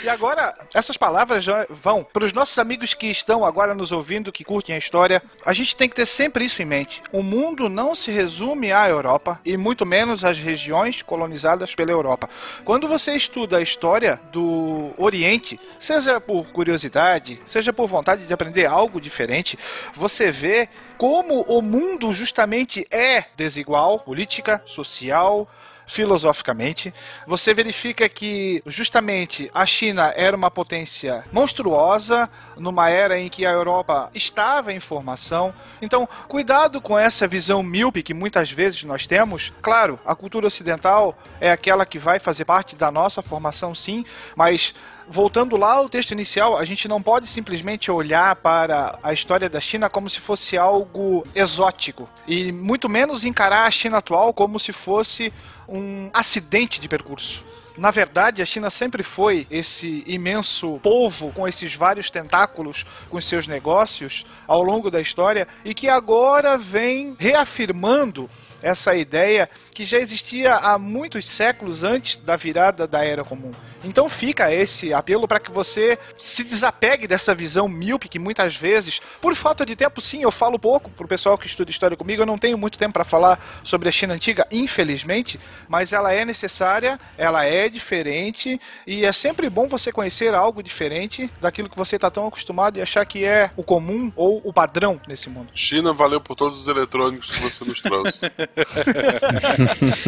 E 0.02 0.08
agora, 0.08 0.54
essas 0.74 0.96
palavras 0.96 1.42
já 1.42 1.66
vão 1.68 2.04
para 2.04 2.24
os 2.24 2.32
nossos 2.32 2.58
amigos 2.58 2.94
que 2.94 3.06
estão 3.06 3.44
agora 3.44 3.74
nos 3.74 3.90
ouvindo, 3.90 4.30
que 4.30 4.44
curtem 4.44 4.74
a 4.74 4.78
história. 4.78 5.22
A 5.44 5.52
gente 5.52 5.74
tem 5.74 5.88
que 5.88 5.96
ter 5.96 6.06
sempre 6.06 6.44
isso 6.44 6.62
em 6.62 6.64
mente. 6.66 7.02
O 7.10 7.22
mundo 7.22 7.68
não 7.68 7.94
se 7.94 8.10
resume 8.10 8.72
à 8.72 8.88
Europa 8.88 9.40
e 9.44 9.56
muito 9.56 9.86
menos 9.86 10.24
às 10.24 10.38
regiões 10.38 11.02
colonizadas 11.02 11.74
pela 11.74 11.90
Europa. 11.90 12.28
Quando 12.64 12.86
você 12.86 13.12
estuda 13.12 13.56
a 13.56 13.62
história 13.62 14.20
do 14.30 14.92
Oriente, 14.96 15.58
seja 15.80 16.20
por 16.20 16.46
curiosidade, 16.48 17.40
seja 17.46 17.72
por 17.72 17.86
vontade 17.86 18.26
de 18.26 18.32
aprender 18.32 18.66
algo 18.66 19.00
diferente, 19.00 19.58
você 19.94 20.30
vê 20.30 20.68
como 20.96 21.42
o 21.42 21.60
mundo 21.60 22.12
justamente 22.12 22.86
é 22.90 23.24
desigual, 23.36 24.00
política, 24.00 24.62
social, 24.66 25.48
filosoficamente, 25.86 26.92
você 27.26 27.54
verifica 27.54 28.08
que 28.08 28.62
justamente 28.66 29.50
a 29.54 29.64
China 29.64 30.12
era 30.16 30.36
uma 30.36 30.50
potência 30.50 31.24
monstruosa 31.32 32.28
numa 32.56 32.90
era 32.90 33.18
em 33.18 33.28
que 33.28 33.46
a 33.46 33.50
Europa 33.50 34.10
estava 34.14 34.72
em 34.72 34.80
formação. 34.80 35.54
Então, 35.80 36.08
cuidado 36.28 36.80
com 36.80 36.98
essa 36.98 37.26
visão 37.26 37.62
míope 37.62 38.02
que 38.02 38.12
muitas 38.12 38.50
vezes 38.50 38.82
nós 38.84 39.06
temos. 39.06 39.52
Claro, 39.62 39.98
a 40.04 40.14
cultura 40.14 40.46
ocidental 40.46 41.16
é 41.40 41.50
aquela 41.50 41.86
que 41.86 41.98
vai 41.98 42.18
fazer 42.18 42.44
parte 42.44 42.74
da 42.74 42.90
nossa 42.90 43.22
formação, 43.22 43.74
sim, 43.74 44.04
mas 44.34 44.74
voltando 45.08 45.56
lá 45.56 45.74
ao 45.74 45.88
texto 45.88 46.10
inicial, 46.10 46.56
a 46.56 46.64
gente 46.64 46.88
não 46.88 47.02
pode 47.02 47.26
simplesmente 47.26 47.90
olhar 47.90 48.36
para 48.36 48.98
a 49.02 49.12
história 49.12 49.48
da 49.48 49.60
China 49.60 49.88
como 49.88 50.10
se 50.10 50.20
fosse 50.20 50.58
algo 50.58 51.26
exótico 51.34 52.08
e 52.26 52.52
muito 52.52 52.88
menos 52.88 53.24
encarar 53.24 53.66
a 53.66 53.70
China 53.70 53.98
atual 53.98 54.32
como 54.32 54.58
se 54.58 54.72
fosse 54.72 55.32
um 55.68 56.10
acidente 56.12 56.80
de 56.80 56.88
percurso. 56.88 57.44
Na 57.76 57.90
verdade, 57.90 58.40
a 58.40 58.46
China 58.46 58.70
sempre 58.70 59.02
foi 59.02 59.46
esse 59.50 60.02
imenso 60.06 60.80
polvo 60.82 61.30
com 61.32 61.46
esses 61.46 61.74
vários 61.74 62.10
tentáculos 62.10 62.86
com 63.10 63.20
seus 63.20 63.46
negócios 63.46 64.24
ao 64.46 64.62
longo 64.62 64.90
da 64.90 65.00
história 65.00 65.46
e 65.62 65.74
que 65.74 65.88
agora 65.88 66.56
vem 66.56 67.14
reafirmando 67.18 68.30
essa 68.62 68.96
ideia 68.96 69.48
que 69.74 69.84
já 69.84 69.98
existia 69.98 70.54
há 70.54 70.78
muitos 70.78 71.26
séculos 71.26 71.82
antes 71.82 72.16
da 72.16 72.34
virada 72.34 72.86
da 72.86 73.04
Era 73.04 73.22
Comum. 73.22 73.52
Então 73.84 74.08
fica 74.08 74.52
esse 74.52 74.92
apelo 74.92 75.26
para 75.28 75.40
que 75.40 75.50
você 75.50 75.98
se 76.18 76.42
desapegue 76.42 77.06
dessa 77.06 77.34
visão 77.34 77.68
míope 77.68 78.08
que 78.08 78.18
muitas 78.18 78.56
vezes, 78.56 79.00
por 79.20 79.34
falta 79.34 79.64
de 79.64 79.76
tempo, 79.76 80.00
sim, 80.00 80.22
eu 80.22 80.30
falo 80.30 80.58
pouco 80.58 80.90
pro 80.90 81.08
pessoal 81.08 81.38
que 81.38 81.46
estuda 81.46 81.70
história 81.70 81.96
comigo, 81.96 82.22
eu 82.22 82.26
não 82.26 82.38
tenho 82.38 82.58
muito 82.58 82.78
tempo 82.78 82.94
para 82.94 83.04
falar 83.04 83.38
sobre 83.62 83.88
a 83.88 83.92
China 83.92 84.14
antiga, 84.14 84.46
infelizmente, 84.50 85.38
mas 85.68 85.92
ela 85.92 86.12
é 86.12 86.24
necessária, 86.24 86.98
ela 87.16 87.44
é 87.44 87.68
diferente 87.68 88.60
e 88.86 89.04
é 89.04 89.12
sempre 89.12 89.48
bom 89.48 89.68
você 89.68 89.92
conhecer 89.92 90.34
algo 90.34 90.62
diferente 90.62 91.30
daquilo 91.40 91.68
que 91.68 91.76
você 91.76 91.96
está 91.96 92.10
tão 92.10 92.26
acostumado 92.26 92.78
e 92.78 92.82
achar 92.82 93.04
que 93.04 93.24
é 93.24 93.50
o 93.56 93.62
comum 93.62 94.12
ou 94.16 94.40
o 94.44 94.52
padrão 94.52 95.00
nesse 95.06 95.28
mundo. 95.28 95.48
China 95.52 95.92
valeu 95.92 96.20
por 96.20 96.34
todos 96.34 96.60
os 96.60 96.68
eletrônicos 96.68 97.32
que 97.32 97.40
você 97.40 97.64
nos 97.64 97.80
trouxe. 97.80 98.26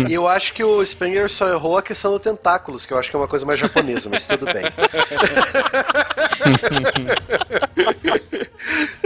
E 0.08 0.12
eu 0.14 0.26
acho 0.26 0.52
que 0.52 0.64
o 0.64 0.82
Springer 0.82 1.28
só 1.30 1.48
errou 1.48 1.78
a 1.78 1.82
questão 1.82 2.12
do 2.12 2.18
tentáculos, 2.18 2.86
que 2.86 2.92
eu 2.92 2.98
acho 2.98 3.10
que 3.10 3.16
é 3.16 3.18
uma 3.18 3.28
coisa 3.28 3.44
mais 3.46 3.57
japonesa, 3.58 4.08
mas 4.10 4.26
tudo 4.26 4.46
bem. 4.46 4.64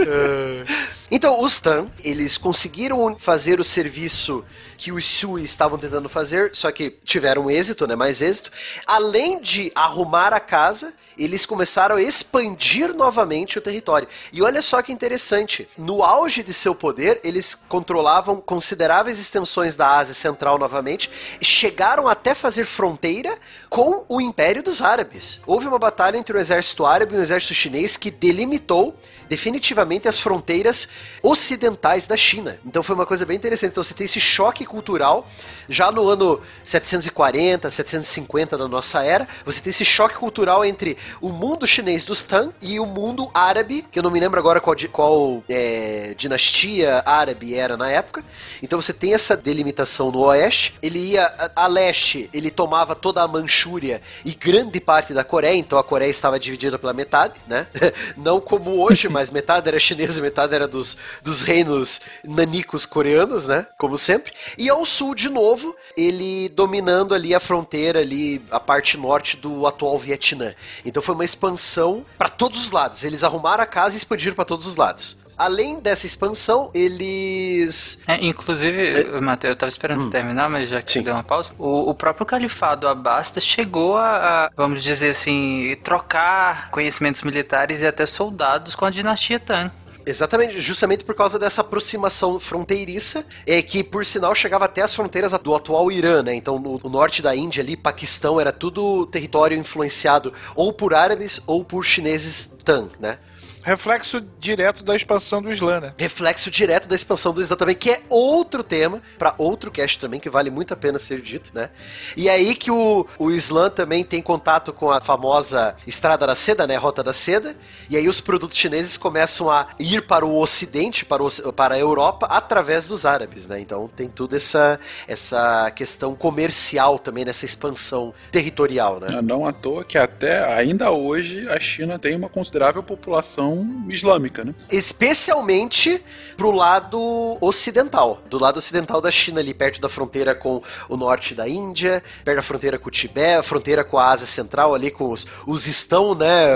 Então, 1.15 1.43
os 1.43 1.59
Tan, 1.59 1.91
eles 2.03 2.37
conseguiram 2.37 3.15
fazer 3.19 3.59
o 3.59 3.63
serviço 3.63 4.43
que 4.75 4.91
os 4.91 5.05
Sui 5.05 5.43
estavam 5.43 5.77
tentando 5.77 6.09
fazer, 6.09 6.49
só 6.53 6.71
que 6.71 6.89
tiveram 7.05 7.51
êxito, 7.51 7.85
né? 7.85 7.95
Mais 7.95 8.19
êxito. 8.19 8.51
Além 8.87 9.39
de 9.39 9.71
arrumar 9.75 10.33
a 10.33 10.39
casa, 10.39 10.91
eles 11.17 11.45
começaram 11.45 11.95
a 11.95 12.01
expandir 12.01 12.93
novamente 12.93 13.57
o 13.57 13.61
território. 13.61 14.07
E 14.31 14.41
olha 14.41 14.61
só 14.61 14.81
que 14.81 14.91
interessante, 14.91 15.67
no 15.77 16.03
auge 16.03 16.43
de 16.43 16.53
seu 16.53 16.73
poder, 16.73 17.19
eles 17.23 17.53
controlavam 17.53 18.41
consideráveis 18.41 19.19
extensões 19.19 19.75
da 19.75 19.97
Ásia 19.97 20.13
Central 20.13 20.57
novamente, 20.57 21.09
chegaram 21.41 22.07
até 22.07 22.33
fazer 22.33 22.65
fronteira 22.65 23.37
com 23.69 24.05
o 24.09 24.19
Império 24.19 24.63
dos 24.63 24.81
Árabes. 24.81 25.41
Houve 25.45 25.67
uma 25.67 25.79
batalha 25.79 26.17
entre 26.17 26.35
o 26.35 26.39
exército 26.39 26.85
árabe 26.85 27.13
e 27.13 27.17
o 27.17 27.21
exército 27.21 27.53
chinês 27.53 27.97
que 27.97 28.09
delimitou 28.09 28.95
definitivamente 29.27 30.07
as 30.07 30.19
fronteiras 30.19 30.87
ocidentais 31.21 32.05
da 32.05 32.17
China. 32.17 32.57
Então 32.65 32.83
foi 32.83 32.95
uma 32.95 33.05
coisa 33.05 33.25
bem 33.25 33.37
interessante. 33.37 33.71
Então 33.71 33.83
você 33.83 33.93
tem 33.93 34.05
esse 34.05 34.19
choque 34.19 34.65
cultural 34.65 35.27
já 35.69 35.91
no 35.91 36.07
ano 36.07 36.41
740, 36.63 37.69
750 37.69 38.57
da 38.57 38.67
nossa 38.67 39.03
era. 39.03 39.27
Você 39.45 39.61
tem 39.61 39.71
esse 39.71 39.85
choque 39.85 40.15
cultural 40.15 40.65
entre 40.65 40.97
o 41.21 41.29
mundo 41.29 41.65
chinês 41.65 42.03
dos 42.03 42.23
Tang 42.23 42.53
e 42.61 42.79
o 42.79 42.85
mundo 42.85 43.29
árabe, 43.33 43.85
que 43.91 43.99
eu 43.99 44.03
não 44.03 44.11
me 44.11 44.19
lembro 44.19 44.39
agora 44.39 44.59
qual, 44.59 44.75
qual 44.91 45.43
é, 45.49 46.13
dinastia 46.17 47.03
árabe 47.05 47.55
era 47.55 47.77
na 47.77 47.89
época. 47.89 48.23
Então 48.61 48.81
você 48.81 48.93
tem 48.93 49.13
essa 49.13 49.35
delimitação 49.35 50.11
no 50.11 50.19
oeste. 50.19 50.75
Ele 50.81 50.99
ia 50.99 51.25
a, 51.25 51.63
a 51.63 51.67
leste, 51.67 52.29
ele 52.33 52.51
tomava 52.51 52.95
toda 52.95 53.21
a 53.21 53.27
Manchúria 53.27 54.01
e 54.23 54.33
grande 54.33 54.79
parte 54.79 55.13
da 55.13 55.23
Coreia. 55.23 55.55
Então 55.55 55.77
a 55.77 55.83
Coreia 55.83 56.09
estava 56.09 56.39
dividida 56.39 56.77
pela 56.77 56.93
metade, 56.93 57.35
né? 57.47 57.67
Não 58.17 58.39
como 58.39 58.81
hoje, 58.81 59.07
mas 59.13 59.31
metade 59.31 59.67
era 59.67 59.79
chinesa, 59.79 60.21
metade 60.21 60.53
era 60.53 60.67
dos, 60.67 60.97
dos 61.21 61.41
reinos 61.41 62.01
nanicos 62.23 62.85
coreanos, 62.85 63.47
né? 63.47 63.67
Como 63.77 63.95
sempre. 63.95 64.33
E 64.57 64.69
ao 64.69 64.85
sul, 64.85 65.13
de 65.15 65.29
novo, 65.29 65.75
ele 65.95 66.49
dominando 66.49 67.13
ali 67.13 67.33
a 67.33 67.39
fronteira, 67.39 67.99
ali 67.99 68.43
a 68.51 68.59
parte 68.59 68.97
norte 68.97 69.37
do 69.37 69.67
atual 69.67 69.97
Vietnã. 69.99 70.53
Então 70.83 71.01
foi 71.01 71.15
uma 71.15 71.23
expansão 71.23 72.05
para 72.17 72.29
todos 72.29 72.65
os 72.65 72.71
lados. 72.71 73.03
Eles 73.03 73.23
arrumaram 73.23 73.63
a 73.63 73.67
casa 73.67 73.95
e 73.95 73.97
expandiram 73.97 74.35
para 74.35 74.45
todos 74.45 74.67
os 74.67 74.75
lados. 74.75 75.17
Além 75.37 75.79
dessa 75.79 76.05
expansão, 76.05 76.69
eles. 76.73 78.01
É, 78.07 78.23
inclusive, 78.23 79.19
Matheus, 79.19 79.51
eu 79.51 79.55
tava 79.55 79.69
esperando 79.69 80.03
você 80.03 80.09
terminar, 80.09 80.49
mas 80.49 80.69
já 80.69 80.81
que 80.81 80.91
Sim. 80.91 80.99
você 80.99 81.05
deu 81.05 81.13
uma 81.13 81.23
pausa, 81.23 81.53
o, 81.57 81.89
o 81.89 81.95
próprio 81.95 82.25
califado 82.25 82.87
Abasta 82.87 83.39
chegou 83.39 83.97
a, 83.97 84.45
a, 84.45 84.51
vamos 84.55 84.83
dizer 84.83 85.09
assim, 85.09 85.75
trocar 85.83 86.69
conhecimentos 86.69 87.21
militares 87.21 87.81
e 87.81 87.87
até 87.87 88.05
soldados 88.05 88.75
com 88.75 88.85
a 88.85 88.91
dinastia 89.03 89.39
Tang. 89.39 89.71
Exatamente, 90.05 90.59
justamente 90.59 91.03
por 91.03 91.15
causa 91.15 91.39
dessa 91.39 91.61
aproximação 91.61 92.37
fronteiriça, 92.37 93.25
é 93.47 93.61
que 93.61 93.83
por 93.83 94.05
sinal 94.05 94.35
chegava 94.35 94.65
até 94.65 94.81
as 94.81 94.93
fronteiras 94.93 95.31
do 95.41 95.55
atual 95.55 95.89
Irã, 95.89 96.21
né? 96.21 96.35
Então 96.35 96.59
no, 96.59 96.77
no 96.77 96.89
norte 96.89 97.21
da 97.21 97.33
Índia 97.33 97.63
ali, 97.63 97.77
Paquistão, 97.77 98.39
era 98.39 98.51
tudo 98.51 99.05
território 99.05 99.57
influenciado 99.57 100.33
ou 100.55 100.73
por 100.73 100.93
árabes 100.93 101.41
ou 101.47 101.63
por 101.63 101.85
chineses 101.85 102.57
Tang, 102.65 102.89
né? 102.99 103.17
Reflexo 103.63 104.21
direto 104.39 104.83
da 104.83 104.95
expansão 104.95 105.41
do 105.41 105.51
Islã, 105.51 105.79
né? 105.79 105.93
Reflexo 105.97 106.51
direto 106.51 106.87
da 106.87 106.95
expansão 106.95 107.33
do 107.33 107.39
Islã 107.39 107.55
também, 107.55 107.75
que 107.75 107.89
é 107.89 108.01
outro 108.09 108.61
tema, 108.61 109.01
para 109.17 109.33
outro 109.37 109.71
cast 109.71 109.97
também, 109.99 110.19
que 110.19 110.29
vale 110.29 110.49
muito 110.49 110.73
a 110.73 110.77
pena 110.77 110.99
ser 110.99 111.21
dito, 111.21 111.49
né? 111.53 111.69
E 112.17 112.29
aí 112.29 112.55
que 112.55 112.69
o, 112.69 113.07
o 113.17 113.31
Islã 113.31 113.69
também 113.69 114.03
tem 114.03 114.21
contato 114.21 114.73
com 114.73 114.91
a 114.91 114.99
famosa 114.99 115.75
Estrada 115.87 116.27
da 116.27 116.35
Seda, 116.35 116.67
né? 116.67 116.75
Rota 116.75 117.01
da 117.01 117.13
Seda, 117.13 117.55
e 117.89 117.95
aí 117.95 118.07
os 118.07 118.19
produtos 118.19 118.57
chineses 118.57 118.97
começam 118.97 119.49
a 119.49 119.67
ir 119.79 120.05
para 120.05 120.25
o 120.25 120.37
Ocidente, 120.37 121.05
para, 121.05 121.23
o, 121.23 121.53
para 121.53 121.75
a 121.75 121.79
Europa, 121.79 122.25
através 122.25 122.87
dos 122.87 123.05
árabes, 123.05 123.47
né? 123.47 123.61
Então 123.61 123.89
tem 123.95 124.09
toda 124.09 124.35
essa, 124.35 124.77
essa 125.07 125.71
questão 125.71 126.13
comercial 126.15 126.99
também, 126.99 127.23
nessa 127.23 127.45
expansão 127.45 128.13
territorial, 128.29 128.99
né? 128.99 129.07
Não 129.21 129.47
à 129.47 129.53
toa 129.53 129.85
que 129.85 129.97
até 129.97 130.43
ainda 130.53 130.91
hoje 130.91 131.47
a 131.47 131.59
China 131.59 131.97
tem 131.97 132.13
uma 132.15 132.27
considerável 132.27 132.83
população 132.83 133.52
civilização 133.53 133.85
islâmica, 133.89 134.43
né? 134.43 134.53
Especialmente 134.71 136.03
pro 136.35 136.51
lado 136.51 137.37
ocidental. 137.39 138.21
Do 138.29 138.39
lado 138.39 138.57
ocidental 138.57 139.01
da 139.01 139.11
China, 139.11 139.39
ali 139.39 139.53
perto 139.53 139.79
da 139.79 139.89
fronteira 139.89 140.33
com 140.33 140.61
o 140.89 140.97
norte 140.97 141.35
da 141.35 141.47
Índia, 141.47 142.03
perto 142.23 142.37
da 142.37 142.41
fronteira 142.41 142.79
com 142.79 142.87
o 142.87 142.91
Tibete, 142.91 143.39
a 143.39 143.43
fronteira 143.43 143.83
com 143.83 143.97
a 143.97 144.09
Ásia 144.09 144.27
Central, 144.27 144.73
ali 144.73 144.89
com 144.89 145.11
os, 145.11 145.27
os 145.45 145.67
estão, 145.67 146.15
né, 146.15 146.55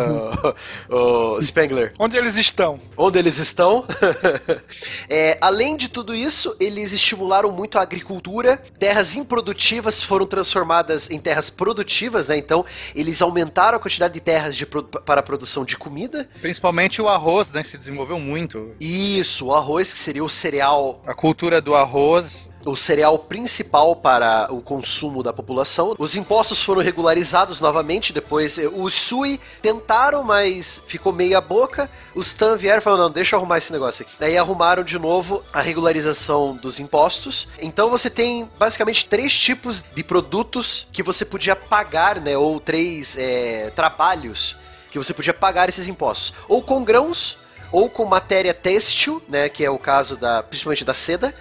o, 0.89 1.35
o 1.37 1.41
Spengler? 1.41 1.93
Onde 1.99 2.17
eles 2.17 2.35
estão? 2.37 2.79
Onde 2.95 3.19
eles 3.19 3.37
estão. 3.37 3.85
É, 5.09 5.37
além 5.39 5.77
de 5.77 5.87
tudo 5.87 6.13
isso, 6.13 6.55
eles 6.59 6.91
estimularam 6.91 7.51
muito 7.51 7.77
a 7.77 7.81
agricultura. 7.81 8.61
Terras 8.79 9.15
improdutivas 9.15 10.01
foram 10.01 10.25
transformadas 10.25 11.09
em 11.09 11.19
terras 11.19 11.49
produtivas, 11.49 12.27
né? 12.27 12.37
Então, 12.37 12.65
eles 12.93 13.21
aumentaram 13.21 13.77
a 13.77 13.79
quantidade 13.79 14.13
de 14.13 14.19
terras 14.19 14.55
de 14.55 14.65
para 14.65 15.19
a 15.19 15.23
produção 15.23 15.63
de 15.63 15.77
comida. 15.77 16.27
Principalmente 16.41 16.86
o 17.01 17.07
arroz, 17.07 17.51
né? 17.51 17.63
Se 17.63 17.77
desenvolveu 17.77 18.19
muito. 18.19 18.71
Isso, 18.79 19.47
o 19.47 19.53
arroz, 19.55 19.91
que 19.93 19.99
seria 19.99 20.23
o 20.23 20.29
cereal 20.29 21.01
A 21.05 21.13
cultura 21.13 21.61
do 21.61 21.75
arroz. 21.75 22.49
o 22.65 22.75
cereal 22.75 23.17
principal 23.19 23.95
para 23.95 24.47
o 24.51 24.61
consumo 24.61 25.23
da 25.23 25.31
população. 25.31 25.95
Os 25.97 26.15
impostos 26.15 26.61
foram 26.61 26.81
regularizados 26.81 27.61
novamente, 27.61 28.11
depois 28.11 28.57
eh, 28.57 28.67
os 28.67 28.93
Sui 28.93 29.39
tentaram, 29.61 30.23
mas 30.23 30.83
ficou 30.87 31.13
meia 31.13 31.39
boca. 31.39 31.89
Os 32.13 32.33
Tan 32.33 32.57
vieram 32.57 32.79
e 32.79 32.81
falaram, 32.81 33.03
não, 33.05 33.11
deixa 33.11 33.35
eu 33.35 33.39
arrumar 33.39 33.57
esse 33.57 33.71
negócio 33.71 34.03
aqui. 34.05 34.13
Daí 34.19 34.37
arrumaram 34.37 34.83
de 34.83 34.99
novo 34.99 35.43
a 35.53 35.61
regularização 35.61 36.55
dos 36.55 36.79
impostos. 36.79 37.47
Então 37.61 37.89
você 37.89 38.09
tem 38.09 38.49
basicamente 38.59 39.07
três 39.07 39.37
tipos 39.37 39.83
de 39.95 40.03
produtos 40.03 40.87
que 40.91 41.01
você 41.03 41.23
podia 41.23 41.55
pagar, 41.55 42.19
né, 42.19 42.37
ou 42.37 42.59
três 42.59 43.15
eh, 43.17 43.71
trabalhos 43.75 44.55
que 44.99 45.05
você 45.05 45.13
podia 45.13 45.33
pagar 45.33 45.69
esses 45.69 45.87
impostos. 45.87 46.33
Ou 46.47 46.61
com 46.61 46.83
grãos, 46.83 47.37
ou 47.71 47.89
com 47.89 48.05
matéria 48.05 48.53
têxtil, 48.53 49.21
né, 49.27 49.49
que 49.49 49.63
é 49.63 49.69
o 49.69 49.77
caso 49.77 50.15
da, 50.17 50.41
principalmente 50.43 50.85
da 50.85 50.93
seda, 50.93 51.33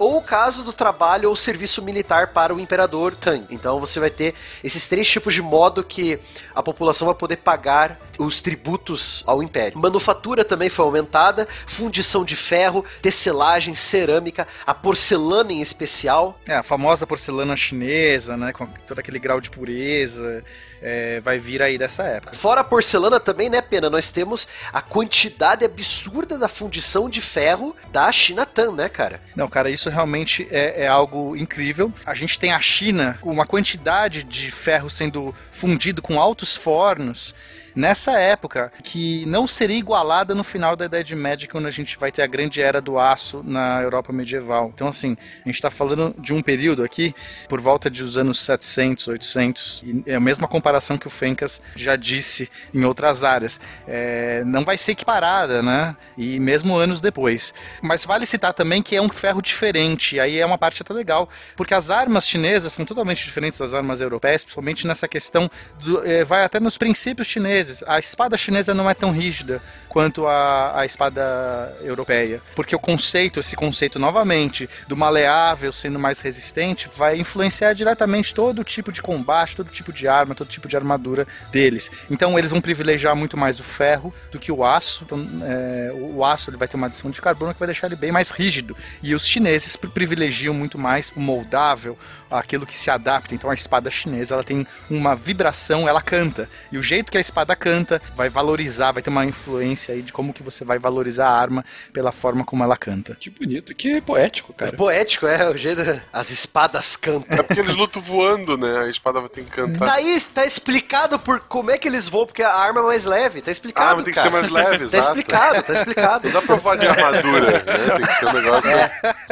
ou 0.00 0.16
o 0.16 0.22
caso 0.22 0.64
do 0.64 0.72
trabalho 0.72 1.28
ou 1.28 1.36
serviço 1.36 1.82
militar 1.82 2.28
para 2.28 2.54
o 2.54 2.58
imperador 2.58 3.14
Tang. 3.14 3.44
Então 3.50 3.78
você 3.78 4.00
vai 4.00 4.08
ter 4.08 4.34
esses 4.64 4.88
três 4.88 5.06
tipos 5.06 5.34
de 5.34 5.42
modo 5.42 5.84
que 5.84 6.18
a 6.54 6.62
população 6.62 7.04
vai 7.04 7.14
poder 7.14 7.36
pagar 7.36 7.98
os 8.18 8.40
tributos 8.40 9.22
ao 9.26 9.42
império. 9.42 9.78
Manufatura 9.78 10.42
também 10.42 10.70
foi 10.70 10.86
aumentada, 10.86 11.46
fundição 11.66 12.24
de 12.24 12.34
ferro, 12.34 12.82
tecelagem, 13.02 13.74
cerâmica, 13.74 14.48
a 14.66 14.72
porcelana 14.72 15.52
em 15.52 15.60
especial. 15.60 16.40
É, 16.48 16.54
a 16.54 16.62
famosa 16.62 17.06
porcelana 17.06 17.54
chinesa, 17.54 18.38
né? 18.38 18.54
Com 18.54 18.66
todo 18.86 18.98
aquele 18.98 19.18
grau 19.18 19.38
de 19.38 19.50
pureza. 19.50 20.42
É, 20.82 21.20
vai 21.20 21.38
vir 21.38 21.62
aí 21.62 21.76
dessa 21.76 22.04
época. 22.04 22.36
Fora 22.36 22.60
a 22.60 22.64
porcelana 22.64 23.20
também, 23.20 23.48
né, 23.50 23.60
Pena? 23.60 23.90
Nós 23.90 24.08
temos 24.08 24.48
a 24.72 24.80
quantidade 24.80 25.64
absurda 25.64 26.38
da 26.38 26.48
fundição 26.48 27.08
de 27.08 27.20
ferro 27.20 27.76
da 27.92 28.10
China 28.12 28.46
Tan, 28.46 28.72
né, 28.72 28.88
cara? 28.88 29.20
Não, 29.36 29.48
cara, 29.48 29.70
isso 29.70 29.90
realmente 29.90 30.46
é, 30.50 30.84
é 30.84 30.88
algo 30.88 31.36
incrível. 31.36 31.92
A 32.04 32.14
gente 32.14 32.38
tem 32.38 32.52
a 32.52 32.60
China 32.60 33.18
com 33.20 33.30
uma 33.30 33.46
quantidade 33.46 34.24
de 34.24 34.50
ferro 34.50 34.88
sendo 34.88 35.34
fundido 35.50 36.00
com 36.00 36.20
altos 36.20 36.56
fornos 36.56 37.34
nessa 37.74 38.18
época 38.18 38.72
que 38.82 39.24
não 39.26 39.46
seria 39.46 39.78
igualada 39.78 40.34
no 40.34 40.42
final 40.42 40.76
da 40.76 40.86
Idade 40.86 41.14
Média, 41.14 41.48
quando 41.48 41.66
a 41.66 41.70
gente 41.70 41.98
vai 41.98 42.10
ter 42.10 42.22
a 42.22 42.26
grande 42.26 42.60
era 42.60 42.80
do 42.80 42.98
aço 42.98 43.42
na 43.44 43.80
Europa 43.82 44.12
medieval. 44.12 44.70
Então, 44.74 44.88
assim, 44.88 45.16
a 45.44 45.48
gente 45.48 45.54
está 45.54 45.70
falando 45.70 46.14
de 46.18 46.32
um 46.32 46.42
período 46.42 46.82
aqui 46.82 47.14
por 47.48 47.60
volta 47.60 47.88
dos 47.90 48.16
anos 48.16 48.40
700, 48.40 49.08
800, 49.08 49.82
e 49.84 50.02
é 50.06 50.14
a 50.14 50.20
mesma 50.20 50.48
comparação 50.48 50.98
que 50.98 51.06
o 51.06 51.10
Fencas 51.10 51.60
já 51.76 51.96
disse 51.96 52.50
em 52.72 52.84
outras 52.84 53.24
áreas. 53.24 53.60
É, 53.86 54.42
não 54.44 54.64
vai 54.64 54.76
ser 54.78 54.92
equiparada, 54.92 55.62
né? 55.62 55.96
E 56.16 56.38
mesmo 56.40 56.76
anos 56.76 57.00
depois. 57.00 57.52
Mas 57.82 58.04
vale 58.04 58.26
citar 58.26 58.52
também 58.52 58.82
que 58.82 58.96
é 58.96 59.02
um 59.02 59.08
ferro 59.08 59.42
diferente, 59.42 60.16
e 60.16 60.20
aí 60.20 60.38
é 60.38 60.46
uma 60.46 60.58
parte 60.58 60.82
até 60.82 60.92
legal, 60.92 61.28
porque 61.56 61.74
as 61.74 61.90
armas 61.90 62.26
chinesas 62.26 62.72
são 62.72 62.84
totalmente 62.84 63.24
diferentes 63.24 63.58
das 63.58 63.74
armas 63.74 64.00
europeias, 64.00 64.42
principalmente 64.42 64.86
nessa 64.86 65.06
questão, 65.06 65.50
do, 65.80 66.04
é, 66.06 66.24
vai 66.24 66.44
até 66.44 66.58
nos 66.58 66.76
princípios 66.76 67.26
chineses. 67.26 67.59
A 67.86 67.98
espada 67.98 68.36
chinesa 68.36 68.74
não 68.74 68.88
é 68.88 68.94
tão 68.94 69.10
rígida 69.10 69.62
quanto 69.88 70.26
a, 70.26 70.80
a 70.80 70.86
espada 70.86 71.76
europeia, 71.82 72.40
porque 72.54 72.76
o 72.76 72.78
conceito, 72.78 73.40
esse 73.40 73.56
conceito 73.56 73.98
novamente, 73.98 74.68
do 74.86 74.96
maleável 74.96 75.72
sendo 75.72 75.98
mais 75.98 76.20
resistente, 76.20 76.88
vai 76.94 77.18
influenciar 77.18 77.72
diretamente 77.72 78.32
todo 78.32 78.62
tipo 78.62 78.92
de 78.92 79.02
combate, 79.02 79.56
todo 79.56 79.70
tipo 79.70 79.92
de 79.92 80.06
arma, 80.06 80.34
todo 80.34 80.48
tipo 80.48 80.68
de 80.68 80.76
armadura 80.76 81.26
deles. 81.50 81.90
Então 82.08 82.38
eles 82.38 82.52
vão 82.52 82.60
privilegiar 82.60 83.16
muito 83.16 83.36
mais 83.36 83.58
o 83.58 83.62
ferro 83.64 84.14
do 84.30 84.38
que 84.38 84.52
o 84.52 84.64
aço. 84.64 85.04
Então, 85.04 85.26
é, 85.42 85.90
o 85.92 86.24
aço 86.24 86.50
ele 86.50 86.56
vai 86.56 86.68
ter 86.68 86.76
uma 86.76 86.86
adição 86.86 87.10
de 87.10 87.20
carbono 87.20 87.52
que 87.52 87.58
vai 87.58 87.66
deixar 87.66 87.86
ele 87.88 87.96
bem 87.96 88.12
mais 88.12 88.30
rígido. 88.30 88.76
E 89.02 89.14
os 89.14 89.26
chineses 89.26 89.74
pri- 89.76 89.90
privilegiam 89.90 90.54
muito 90.54 90.78
mais 90.78 91.10
o 91.16 91.20
moldável, 91.20 91.98
aquilo 92.30 92.64
que 92.64 92.78
se 92.78 92.90
adapta. 92.90 93.34
Então 93.34 93.50
a 93.50 93.54
espada 93.54 93.90
chinesa 93.90 94.34
ela 94.34 94.44
tem 94.44 94.66
uma 94.88 95.16
vibração, 95.16 95.88
ela 95.88 96.00
canta. 96.00 96.48
E 96.70 96.78
o 96.78 96.82
jeito 96.82 97.10
que 97.10 97.18
a 97.18 97.20
espada 97.20 97.49
canta 97.56 98.00
vai 98.14 98.28
valorizar, 98.28 98.92
vai 98.92 99.02
ter 99.02 99.10
uma 99.10 99.24
influência 99.24 99.94
aí 99.94 100.02
de 100.02 100.12
como 100.12 100.32
que 100.32 100.42
você 100.42 100.64
vai 100.64 100.78
valorizar 100.78 101.28
a 101.28 101.38
arma 101.38 101.64
pela 101.92 102.12
forma 102.12 102.44
como 102.44 102.62
ela 102.64 102.76
canta. 102.76 103.16
Que 103.18 103.30
bonito, 103.30 103.74
que 103.74 104.00
poético, 104.00 104.52
cara. 104.52 104.72
É 104.72 104.76
poético, 104.76 105.26
é 105.26 105.48
o 105.50 105.56
jeito. 105.56 105.80
As 106.12 106.30
espadas 106.30 106.96
cantam. 106.96 107.38
É 107.38 107.42
porque 107.42 107.60
eles 107.60 107.76
lutam 107.76 108.02
voando, 108.02 108.56
né? 108.56 108.80
A 108.80 108.88
espada 108.88 109.20
ter 109.28 109.44
que 109.44 109.50
cantar. 109.50 109.86
Tá 109.86 109.94
aí, 109.94 110.20
tá 110.34 110.44
explicado 110.44 111.18
por 111.18 111.40
como 111.40 111.70
é 111.70 111.78
que 111.78 111.88
eles 111.88 112.08
voam, 112.08 112.26
porque 112.26 112.42
a 112.42 112.54
arma 112.54 112.80
é 112.80 112.84
mais 112.84 113.04
leve, 113.04 113.40
tá 113.40 113.50
explicado. 113.50 113.92
Ah, 113.92 113.94
mas 113.96 114.04
tem 114.04 114.14
que 114.14 114.20
cara. 114.20 114.30
ser 114.30 114.36
mais 114.36 114.50
leve, 114.50 114.78
Tá 114.90 114.98
exato. 114.98 115.18
explicado, 115.18 115.62
tá 115.62 115.72
explicado. 115.72 116.28
Não 116.28 116.40
dá 116.40 116.46
pra 116.46 116.58
falar 116.58 116.76
de 116.76 116.86
armadura, 116.86 117.50
né? 117.52 117.60
Tem 117.96 118.06
que 118.06 118.12
ser 118.14 118.26
um 118.26 118.32
negócio. 118.32 118.70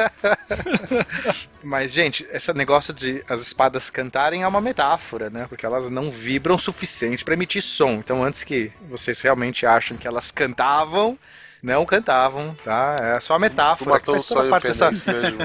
Mas, 1.62 1.92
gente, 1.92 2.26
esse 2.32 2.52
negócio 2.52 2.94
de 2.94 3.22
as 3.28 3.40
espadas 3.40 3.90
cantarem 3.90 4.42
é 4.42 4.48
uma 4.48 4.60
metáfora, 4.60 5.28
né? 5.28 5.46
Porque 5.48 5.66
elas 5.66 5.90
não 5.90 6.10
vibram 6.10 6.54
o 6.54 6.58
suficiente 6.58 7.24
para 7.24 7.34
emitir 7.34 7.62
som. 7.62 8.00
Então, 8.08 8.24
antes 8.24 8.42
que 8.42 8.72
vocês 8.88 9.20
realmente 9.20 9.66
achem 9.66 9.94
que 9.94 10.08
elas 10.08 10.30
cantavam, 10.30 11.18
não 11.62 11.84
cantavam, 11.84 12.56
tá? 12.64 12.96
É 12.98 13.20
só 13.20 13.34
a 13.34 13.38
metáfora. 13.38 14.00
Tu 14.00 14.12
matou 14.12 14.44
um 14.46 14.48
parte 14.48 14.68
dessa, 14.68 14.90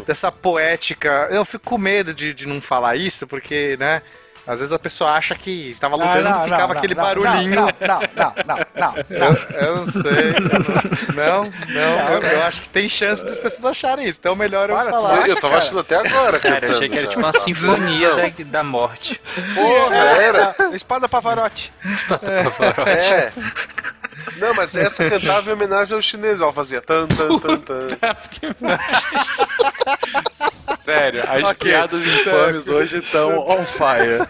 dessa 0.08 0.32
poética. 0.32 1.28
Eu 1.30 1.44
fico 1.44 1.66
com 1.66 1.78
medo 1.78 2.14
de, 2.14 2.34
de 2.34 2.48
não 2.48 2.62
falar 2.62 2.96
isso, 2.96 3.28
porque, 3.28 3.76
né? 3.78 4.02
Às 4.46 4.60
vezes 4.60 4.74
a 4.74 4.80
pessoa 4.80 5.12
acha 5.12 5.36
que 5.36 5.76
tava 5.80 5.96
lutando 5.96 6.30
e 6.30 6.44
ficava 6.44 6.74
aquele 6.74 6.96
barulhinho. 6.96 7.56
Não, 7.56 7.66
não, 7.66 8.00
não, 8.16 8.34
não, 8.46 8.66
não. 8.76 8.96
Eu, 9.10 9.68
eu 9.68 9.76
não 9.78 9.86
sei. 9.88 10.34
Não, 11.14 11.44
não, 11.44 11.52
não 11.74 12.14
eu, 12.14 12.22
eu 12.22 12.44
acho 12.44 12.62
que 12.62 12.70
tem 12.70 12.90
chance 12.90 13.26
das 13.26 13.38
pessoas 13.38 13.66
acharem 13.66 14.08
isso. 14.08 14.20
Então 14.20 14.36
melhor 14.36 14.70
eu 14.70 14.76
falar. 14.76 15.22
Eu, 15.22 15.28
eu 15.28 15.40
tava 15.40 15.58
achando 15.58 15.80
até 15.80 15.96
agora, 15.96 16.40
Cara, 16.40 16.66
eu 16.66 16.76
achei 16.76 16.90
que 16.90 16.98
era 16.98 17.08
tipo 17.08 17.20
uma 17.20 17.34
sinfonia 17.34 18.16
da, 18.16 18.44
da 18.46 18.64
morte. 18.64 19.20
Porra, 19.56 19.96
era. 19.96 20.56
Espada 20.74 21.08
Pavarotti. 21.08 21.72
É. 22.24 23.32
Não, 24.38 24.54
mas 24.54 24.76
essa 24.76 25.08
cantava 25.10 25.50
em 25.50 25.54
homenagem 25.54 25.96
ao 25.96 26.02
chinês. 26.02 26.42
Ela 26.42 26.54
fazia 26.54 26.82
tan, 26.82 27.08
tan, 27.08 27.40
tan, 27.40 27.58
tan. 27.58 27.88
Sério, 30.84 31.24
as 31.28 31.44
Ok. 31.44 31.70
piadas 31.72 32.04
infames 32.04 32.68
hoje 32.68 32.98
estão 32.98 33.40
on 33.40 33.66
fire. 33.66 34.28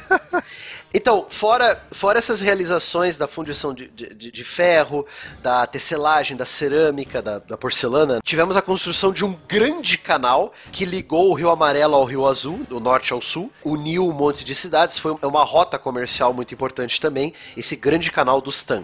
Então, 0.93 1.25
fora, 1.27 1.81
fora 1.91 2.19
essas 2.19 2.39
realizações 2.39 3.17
da 3.17 3.27
fundição 3.27 3.73
de, 3.73 3.87
de, 3.87 4.31
de- 4.31 4.43
ferro, 4.43 5.07
da 5.41 5.65
tecelagem, 5.65 6.37
da 6.37 6.45
cerâmica, 6.45 7.21
da, 7.21 7.39
da 7.39 7.57
porcelana, 7.57 8.19
tivemos 8.23 8.55
a 8.55 8.61
construção 8.61 9.11
de 9.11 9.25
um 9.25 9.35
grande 9.47 9.97
canal 9.97 10.53
que 10.71 10.85
ligou 10.85 11.29
o 11.31 11.33
Rio 11.33 11.49
Amarelo 11.49 11.95
ao 11.95 12.03
Rio 12.03 12.27
Azul, 12.27 12.63
do 12.69 12.79
norte 12.79 13.13
ao 13.13 13.21
sul, 13.21 13.51
uniu 13.63 14.05
um 14.07 14.11
monte 14.11 14.43
de 14.43 14.53
cidades, 14.53 14.99
foi 14.99 15.17
uma 15.23 15.43
rota 15.43 15.79
comercial 15.79 16.33
muito 16.33 16.53
importante 16.53 16.99
também, 17.01 17.33
esse 17.57 17.75
grande 17.75 18.11
canal 18.11 18.39
dos 18.41 18.61
Tan. 18.61 18.83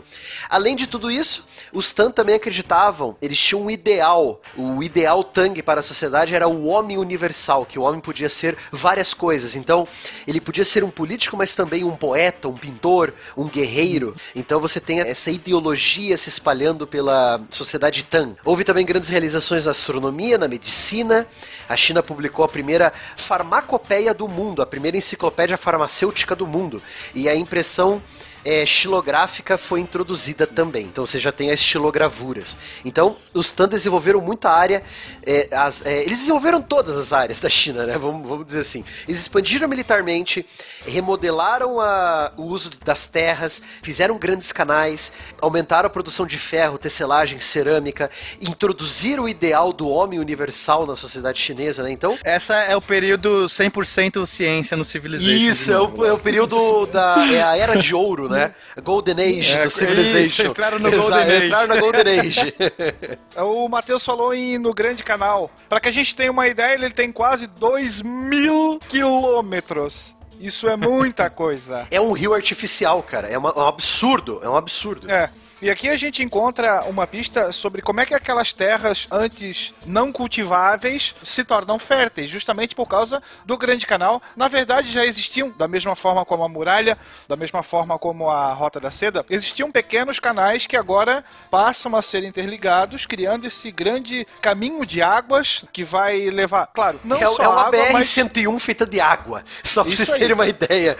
Além 0.49 0.75
de 0.75 0.87
tudo 0.87 1.11
isso, 1.11 1.45
os 1.71 1.91
Tan 1.91 2.11
também 2.11 2.35
acreditavam, 2.35 3.15
eles 3.21 3.39
tinham 3.39 3.63
um 3.63 3.71
ideal, 3.71 4.41
o 4.57 4.81
ideal 4.83 5.23
Tang 5.23 5.61
para 5.61 5.79
a 5.79 5.83
sociedade 5.83 6.35
era 6.35 6.47
o 6.47 6.65
homem 6.65 6.97
universal, 6.97 7.65
que 7.65 7.79
o 7.79 7.83
homem 7.83 7.99
podia 7.99 8.29
ser 8.29 8.57
várias 8.71 9.13
coisas. 9.13 9.55
Então, 9.55 9.87
ele 10.27 10.41
podia 10.41 10.63
ser 10.63 10.83
um 10.83 10.89
político, 10.89 11.37
mas 11.37 11.55
também 11.55 11.83
um 11.83 11.95
poeta, 11.95 12.47
um 12.47 12.53
pintor, 12.55 13.13
um 13.35 13.47
guerreiro. 13.47 14.15
Então 14.35 14.59
você 14.59 14.79
tem 14.79 14.99
essa 15.01 15.31
ideologia 15.31 16.17
se 16.17 16.29
espalhando 16.29 16.87
pela 16.87 17.41
sociedade 17.49 18.03
Tan. 18.03 18.35
Houve 18.43 18.63
também 18.63 18.85
grandes 18.85 19.09
realizações 19.09 19.65
na 19.65 19.71
astronomia, 19.71 20.37
na 20.37 20.47
medicina. 20.47 21.27
A 21.67 21.75
China 21.75 22.01
publicou 22.01 22.43
a 22.43 22.47
primeira 22.47 22.93
farmacopeia 23.15 24.13
do 24.13 24.27
mundo, 24.27 24.61
a 24.61 24.65
primeira 24.65 24.97
enciclopédia 24.97 25.57
farmacêutica 25.57 26.35
do 26.35 26.47
mundo. 26.47 26.81
E 27.13 27.27
a 27.27 27.35
impressão 27.35 28.01
é, 28.45 28.63
estilográfica 28.63 29.57
foi 29.57 29.79
introduzida 29.81 30.47
também. 30.47 30.85
Então 30.85 31.05
você 31.05 31.19
já 31.19 31.31
tem 31.31 31.51
as 31.51 31.59
estilogravuras. 31.59 32.57
Então 32.85 33.15
os 33.33 33.51
TAN 33.51 33.67
desenvolveram 33.67 34.21
muita 34.21 34.49
área. 34.49 34.81
é, 35.25 35.47
as- 35.51 35.85
é, 35.85 36.01
eles 36.03 36.19
desenvolveram 36.19 36.61
todas 36.61 36.97
as 36.97 37.13
áreas 37.13 37.39
da 37.39 37.49
China, 37.49 37.85
né? 37.85 37.97
Vamos, 37.97 38.27
vamos 38.27 38.45
dizer 38.47 38.59
assim. 38.61 38.83
Eles 39.07 39.21
expandiram 39.21 39.67
militarmente, 39.67 40.45
remodelaram 40.87 41.79
a- 41.79 42.31
o 42.37 42.43
uso 42.43 42.71
das 42.83 43.05
terras, 43.05 43.61
fizeram 43.81 44.17
grandes 44.17 44.51
canais, 44.51 45.11
aumentaram 45.41 45.87
a 45.87 45.89
produção 45.89 46.25
de 46.25 46.37
ferro, 46.37 46.77
tecelagem, 46.77 47.39
cerâmica, 47.39 48.09
introduziram 48.41 49.23
o 49.25 49.29
ideal 49.29 49.71
do 49.73 49.87
homem 49.89 50.19
universal 50.19 50.85
na 50.85 50.95
sociedade 50.95 51.39
chinesa, 51.39 51.83
né? 51.83 51.91
Então 51.91 52.17
Essa 52.23 52.55
é 52.55 52.75
o 52.75 52.81
período 52.81 53.47
100% 53.47 54.25
ciência 54.25 54.75
no 54.75 54.83
Civilization. 54.83 55.29
isso, 55.51 55.71
é 55.71 55.79
o, 55.79 56.05
é 56.05 56.09
lá. 56.09 56.13
o 56.15 56.19
período 56.19 56.85
da. 56.87 57.25
É 57.31 57.41
a 57.43 57.55
era 57.57 57.77
de 57.77 57.93
ouro, 57.93 58.28
né? 58.29 58.53
A 58.75 58.81
Golden 58.81 59.15
Age 59.39 59.53
É, 59.57 59.63
do 59.63 59.69
Civilization. 59.69 60.19
isso, 60.43 60.45
entraram 60.47 60.79
no 60.79 60.87
Exato, 60.87 61.01
Golden 61.09 61.23
Age. 61.37 61.45
Entraram 61.45 61.67
na 61.67 61.81
Golden 61.81 62.19
Age. 62.19 62.53
O 63.37 63.67
Matheus 63.69 64.05
falou 64.05 64.33
em, 64.33 64.57
no 64.57 64.73
Grande 64.73 65.03
Canal. 65.03 65.49
Para 65.67 65.79
que 65.79 65.89
a 65.89 65.91
gente 65.91 66.15
tenha 66.15 66.31
uma 66.31 66.47
ideia, 66.47 66.73
ele 66.75 66.89
tem 66.91 67.11
quase 67.11 67.47
2 67.47 68.01
mil 68.01 68.79
quilômetros. 68.89 70.15
Isso 70.39 70.67
é 70.69 70.75
muita 70.77 71.29
coisa. 71.31 71.87
é 71.91 71.99
um 71.99 72.11
rio 72.13 72.33
artificial, 72.33 73.03
cara. 73.03 73.27
É, 73.27 73.37
uma- 73.37 73.53
é 73.55 73.59
um 73.59 73.67
absurdo. 73.67 74.39
É 74.43 74.49
um 74.49 74.55
absurdo. 74.55 75.09
É. 75.11 75.29
E 75.61 75.69
aqui 75.69 75.89
a 75.89 75.95
gente 75.97 76.23
encontra 76.23 76.83
uma 76.85 77.05
pista 77.05 77.51
sobre 77.51 77.81
como 77.81 77.99
é 77.99 78.05
que 78.05 78.13
aquelas 78.13 78.53
terras 78.53 79.07
antes 79.11 79.73
não 79.85 80.09
cultiváveis 80.09 81.13
se 81.21 81.43
tornam 81.43 81.77
férteis, 81.77 82.29
justamente 82.29 82.73
por 82.73 82.87
causa 82.87 83.21
do 83.45 83.57
Grande 83.57 83.85
Canal. 83.85 84.21
Na 84.37 84.47
verdade, 84.47 84.89
já 84.89 85.05
existiam, 85.05 85.49
da 85.57 85.67
mesma 85.67 85.97
forma 85.97 86.23
como 86.23 86.45
a 86.45 86.47
muralha, 86.49 86.97
da 87.27 87.35
mesma 87.35 87.61
forma 87.61 87.99
como 87.99 88.29
a 88.29 88.53
Rota 88.53 88.79
da 88.79 88.89
Seda, 88.89 89.25
existiam 89.29 89.69
pequenos 89.69 90.17
canais 90.17 90.65
que 90.65 90.77
agora 90.77 91.25
passam 91.51 91.93
a 91.93 92.01
ser 92.01 92.23
interligados, 92.23 93.05
criando 93.05 93.45
esse 93.45 93.69
grande 93.69 94.25
caminho 94.41 94.85
de 94.85 95.01
águas 95.01 95.65
que 95.73 95.83
vai 95.83 96.29
levar, 96.29 96.67
claro, 96.67 97.01
não 97.03 97.17
é, 97.17 97.25
só 97.27 97.43
é 97.43 97.47
uma 97.49 97.61
água, 97.67 97.89
mas 97.91 98.07
BR-101 98.07 98.59
feita 98.59 98.85
de 98.85 99.01
água. 99.01 99.43
Só 99.63 99.81
Isso 99.81 99.97
vocês 99.97 100.09
aí. 100.11 100.19
terem 100.19 100.35
uma 100.35 100.47
ideia. 100.47 100.95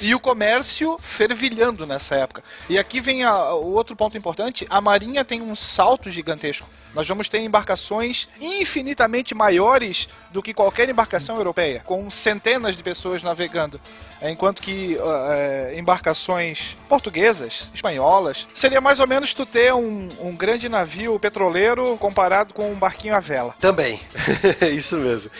e 0.00 0.12
o 0.12 0.18
comércio 0.18 0.98
fervilhando 0.98 1.86
nessa 1.86 2.16
época. 2.16 2.42
E 2.68 2.76
aqui 2.76 3.00
vem 3.00 3.24
a- 3.24 3.27
o 3.34 3.72
outro 3.72 3.96
ponto 3.96 4.16
importante: 4.16 4.66
a 4.68 4.80
Marinha 4.80 5.24
tem 5.24 5.40
um 5.40 5.54
salto 5.56 6.10
gigantesco. 6.10 6.68
Nós 6.94 7.06
vamos 7.06 7.28
ter 7.28 7.40
embarcações 7.40 8.28
infinitamente 8.40 9.34
maiores 9.34 10.08
do 10.30 10.42
que 10.42 10.54
qualquer 10.54 10.88
embarcação 10.88 11.36
europeia, 11.36 11.82
com 11.84 12.10
centenas 12.10 12.76
de 12.76 12.82
pessoas 12.82 13.22
navegando. 13.22 13.80
É, 14.20 14.30
Enquanto 14.30 14.62
que 14.62 14.96
é, 15.30 15.74
embarcações 15.78 16.76
portuguesas, 16.88 17.68
espanholas, 17.74 18.46
seria 18.54 18.80
mais 18.80 19.00
ou 19.00 19.06
menos 19.06 19.34
tu 19.34 19.44
ter 19.44 19.72
um, 19.74 20.08
um 20.20 20.34
grande 20.34 20.68
navio 20.68 21.18
petroleiro 21.18 21.96
comparado 21.98 22.54
com 22.54 22.70
um 22.70 22.74
barquinho 22.74 23.14
à 23.14 23.20
vela. 23.20 23.54
Também. 23.60 24.00
Isso 24.72 24.96
mesmo. 24.96 25.30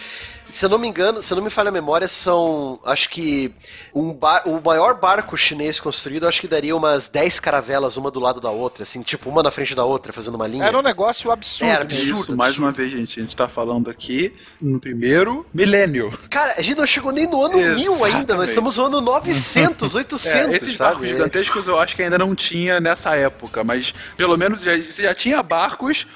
Se 0.51 0.65
eu 0.65 0.69
não 0.69 0.79
me 0.79 0.89
engano, 0.89 1.21
se 1.23 1.33
eu 1.33 1.37
não 1.37 1.45
me 1.45 1.51
falha 1.51 1.69
a 1.69 1.73
memória, 1.73 2.09
são. 2.09 2.81
Acho 2.85 3.09
que 3.11 3.55
um 3.95 4.13
bar, 4.13 4.43
o 4.47 4.61
maior 4.65 4.95
barco 4.95 5.37
chinês 5.37 5.79
construído, 5.79 6.27
acho 6.27 6.41
que 6.41 6.49
daria 6.49 6.75
umas 6.75 7.07
10 7.07 7.41
caravelas, 7.41 7.97
uma 7.97 8.11
do 8.11 8.19
lado 8.21 8.41
da 8.41 8.51
outra, 8.51 8.83
assim, 8.83 9.03
tipo, 9.03 9.29
uma 9.29 9.43
na 9.43 9.51
frente 9.51 9.75
da 9.75 9.85
outra, 9.85 10.13
fazendo 10.13 10.35
uma 10.37 10.47
linha. 10.47 10.65
Era 10.65 10.79
um 10.79 10.83
negócio 10.83 11.31
absurdo. 11.31 11.71
Era 11.71 11.85
mesmo. 11.85 12.01
absurdo. 12.01 12.23
Isso, 12.23 12.37
mais 12.37 12.59
uma 12.59 12.73
vez, 12.73 12.91
gente, 12.91 13.21
a 13.21 13.23
gente 13.23 13.37
tá 13.37 13.49
falando 13.49 13.91
aqui 13.91 14.33
no 14.61 14.81
primeiro 14.81 15.45
milênio. 15.53 16.17
Cara, 16.31 16.55
a 16.57 16.63
gente 16.63 16.79
não 16.79 16.87
chegou 16.87 17.13
nem 17.13 17.27
no 17.27 17.45
ano 17.45 17.59
1000 17.59 18.05
ainda, 18.05 18.35
nós 18.35 18.49
Exatamente. 18.49 18.49
estamos 18.49 18.77
no 18.77 18.85
ano 18.87 19.01
900, 19.01 19.95
800, 19.95 20.29
É, 20.39 20.57
esses 20.57 20.77
sabe? 20.77 20.91
barcos 20.93 21.09
gigantescos 21.09 21.67
eu 21.67 21.79
acho 21.79 21.95
que 21.97 22.03
ainda 22.03 22.19
não 22.19 22.35
tinha 22.35 22.81
nessa 22.81 23.15
época, 23.15 23.63
mas 23.65 23.93
pelo 24.17 24.37
menos 24.37 24.63
já, 24.63 24.77
já 24.79 25.15
tinha 25.15 25.43
barcos 25.43 26.07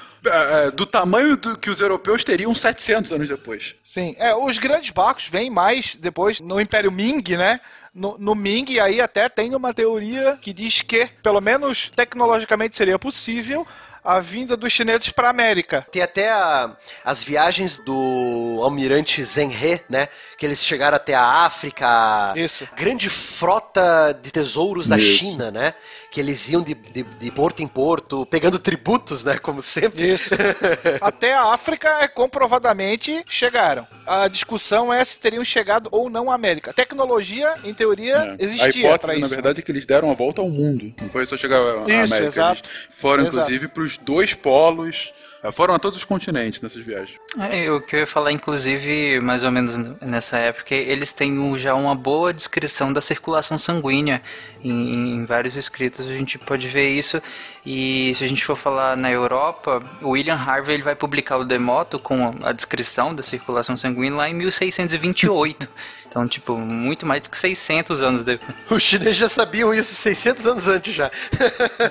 do 0.75 0.85
tamanho 0.85 1.35
do 1.37 1.57
que 1.57 1.69
os 1.69 1.79
europeus 1.79 2.23
teriam 2.23 2.53
700 2.55 3.11
anos 3.11 3.27
depois. 3.29 3.75
Sim, 3.83 4.15
é, 4.17 4.33
os 4.35 4.57
grandes 4.57 4.89
barcos 4.91 5.27
vêm 5.27 5.49
mais 5.49 5.95
depois 5.95 6.39
no 6.39 6.59
Império 6.59 6.91
Ming, 6.91 7.23
né? 7.37 7.59
No, 7.93 8.17
no 8.17 8.33
Ming, 8.33 8.79
aí 8.79 8.99
até 8.99 9.29
tem 9.29 9.53
uma 9.53 9.73
teoria 9.73 10.37
que 10.41 10.51
diz 10.51 10.81
que, 10.81 11.07
pelo 11.21 11.39
menos 11.39 11.91
tecnologicamente, 11.95 12.75
seria 12.75 12.97
possível 12.97 13.67
a 14.03 14.19
vinda 14.19 14.57
dos 14.57 14.73
chineses 14.73 15.09
para 15.11 15.27
a 15.27 15.29
América. 15.29 15.87
Tem 15.89 16.01
até 16.01 16.29
a- 16.29 16.75
as 17.05 17.23
viagens 17.23 17.77
do 17.77 18.59
almirante 18.61 19.23
Zenhe, 19.23 19.79
né? 19.87 20.09
Que 20.37 20.45
eles 20.45 20.61
chegaram 20.61 20.97
até 20.97 21.13
a 21.13 21.23
África. 21.23 22.33
Isso. 22.35 22.67
Grande 22.75 23.09
frota 23.09 24.17
de 24.21 24.29
tesouros 24.31 24.89
da 24.89 24.97
Isso. 24.97 25.17
China, 25.19 25.51
né? 25.51 25.73
Que 26.13 26.19
eles 26.19 26.47
iam 26.47 26.61
de, 26.61 26.75
de, 26.75 27.01
de 27.03 27.31
porto 27.31 27.63
em 27.63 27.67
porto, 27.67 28.23
pegando 28.27 28.59
tributos, 28.59 29.23
né? 29.23 29.39
Como 29.39 29.63
sempre. 29.63 30.13
Isso. 30.13 30.29
Até 31.01 31.33
a 31.33 31.51
África, 31.53 31.89
é, 32.01 32.07
comprovadamente, 32.07 33.23
chegaram. 33.27 33.85
A 34.05 34.27
discussão 34.27 34.93
é 34.93 35.03
se 35.03 35.17
teriam 35.19 35.43
chegado 35.43 35.89
ou 35.91 36.09
não 36.11 36.29
à 36.29 36.35
América. 36.35 36.71
Tecnologia, 36.71 37.55
em 37.63 37.73
teoria, 37.73 38.13
É. 38.15 38.31
a 38.31 38.35
existia 38.39 38.83
para 38.99 39.15
hipótese, 39.15 39.19
na 39.19 39.25
isso. 39.25 39.29
verdade, 39.29 39.59
é 39.59 39.63
que 39.63 39.71
eles 39.71 39.85
deram 39.87 40.11
a 40.11 40.13
volta 40.13 40.39
ao 40.41 40.49
mundo. 40.49 40.93
Não 41.01 41.09
foi 41.09 41.25
só 41.25 41.35
chegar 41.35 41.57
à 41.59 41.81
Isso, 41.81 42.13
América. 42.13 42.25
exato. 42.25 42.61
Eles 42.69 42.99
foram, 42.99 43.23
Exato. 43.25 43.37
inclusive, 43.47 43.67
para 43.69 43.83
os 43.83 43.97
dois 43.97 44.33
polos. 44.35 45.11
Eh, 45.43 45.51
Foram 45.51 45.73
a 45.75 45.79
todos 45.79 45.99
os 45.99 46.03
continentes 46.05 46.61
nessas 46.61 46.83
viagens. 46.85 47.19
É, 47.51 47.69
o 47.71 47.81
que 47.81 47.95
eu 47.95 47.99
ia 48.01 48.07
falar, 48.07 48.31
inclusive, 48.31 49.19
mais 49.19 49.43
ou 49.43 49.51
menos 49.51 49.77
nessa 50.01 50.37
época, 50.37 50.73
eles 50.73 51.11
têm 51.11 51.37
um- 51.37 51.57
já 51.57 51.75
uma 51.75 51.93
boa 51.95 52.33
descrição 52.33 52.91
da 52.93 53.01
circulação 53.01 53.57
sanguínea 53.57 54.21
em, 54.63 55.15
em 55.15 55.25
vários 55.25 55.55
escritos. 55.57 56.07
A 56.07 56.15
gente 56.15 56.37
pode 56.39 56.67
ver 56.67 56.89
isso. 56.89 57.21
E 57.65 58.13
se 58.15 58.23
a 58.23 58.27
gente 58.27 58.43
for 58.43 58.57
falar 58.57 58.95
na 58.97 59.11
Europa, 59.11 59.81
o 60.01 60.09
William 60.11 60.35
Harvey 60.35 60.75
ele 60.75 60.83
vai 60.83 60.95
publicar 60.95 61.37
o 61.37 61.43
Demoto 61.45 61.97
com 61.99 62.33
a 62.43 62.51
descrição 62.51 63.13
da 63.15 63.21
circulação 63.23 63.75
sanguínea 63.77 64.15
lá 64.17 64.29
em 64.29 64.33
1628. 64.33 65.67
Então, 66.13 66.27
tipo, 66.27 66.55
muito 66.55 67.07
mais 67.07 67.23
do 67.23 67.29
que 67.31 67.35
600 67.39 67.99
anos 68.03 68.23
depois. 68.23 68.55
Os 68.69 68.83
chineses 68.83 69.15
já 69.17 69.27
sabiam 69.27 69.73
isso 69.73 69.95
600 69.95 70.45
anos 70.45 70.67
antes 70.67 70.93
já. 70.93 71.09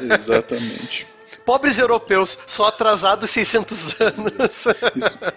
Exatamente. 0.00 1.08
Pobres 1.44 1.78
europeus, 1.78 2.38
só 2.46 2.66
atrasados 2.66 3.30
600 3.30 3.96
anos. 4.00 4.68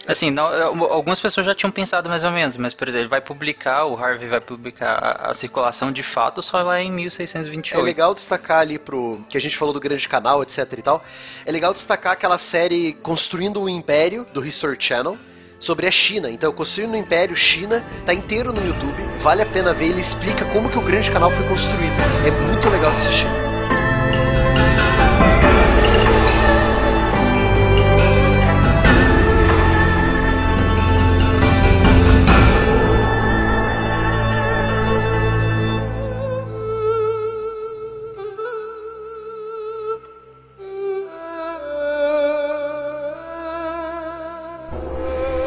Assim, 0.07 0.29
não- 0.31 0.45
algumas 0.91 1.19
pessoas 1.19 1.45
já 1.45 1.55
tinham 1.55 1.71
pensado 1.71 2.07
mais 2.09 2.23
ou 2.23 2.31
menos, 2.31 2.57
mas, 2.57 2.73
por 2.73 2.87
exemplo, 2.87 3.03
ele 3.03 3.09
vai 3.09 3.21
publicar, 3.21 3.85
o 3.85 3.95
Harvey 3.97 4.27
vai 4.27 4.39
publicar 4.41 4.91
a, 4.95 5.29
a 5.31 5.33
circulação 5.33 5.91
de 5.91 6.03
fato 6.03 6.41
só 6.41 6.61
lá 6.61 6.81
em 6.81 6.87
É 6.87 6.91
1628. 6.91 7.81
legal 7.83 8.13
destacar 8.13 8.59
ali 8.59 8.77
pro. 8.77 9.23
que 9.29 9.37
a 9.37 9.41
gente 9.41 9.57
falou 9.57 9.73
do 9.73 9.79
grande 9.79 10.07
canal, 10.07 10.43
etc 10.43 10.71
e 10.77 10.81
tal. 10.81 11.03
É 11.45 11.51
legal 11.51 11.73
destacar 11.73 12.13
aquela 12.13 12.37
série 12.37 12.93
Construindo 13.01 13.61
o 13.61 13.69
Império, 13.69 14.25
do 14.33 14.45
History 14.45 14.77
Channel, 14.79 15.17
sobre 15.59 15.87
a 15.87 15.91
China. 15.91 16.29
Então, 16.29 16.51
Construindo 16.53 16.93
o 16.93 16.97
Império 16.97 17.35
China, 17.35 17.83
tá 18.05 18.13
inteiro 18.13 18.53
no 18.53 18.65
YouTube. 18.65 19.01
Vale 19.19 19.41
a 19.41 19.45
pena 19.45 19.73
ver, 19.73 19.85
ele 19.87 20.01
explica 20.01 20.45
como 20.45 20.69
que 20.69 20.77
o 20.77 20.81
grande 20.81 21.09
canal 21.09 21.31
foi 21.31 21.47
construído. 21.47 21.93
É 22.27 22.31
muito 22.31 22.69
legal 22.69 22.91
de 22.91 22.97
assistir. 22.97 23.54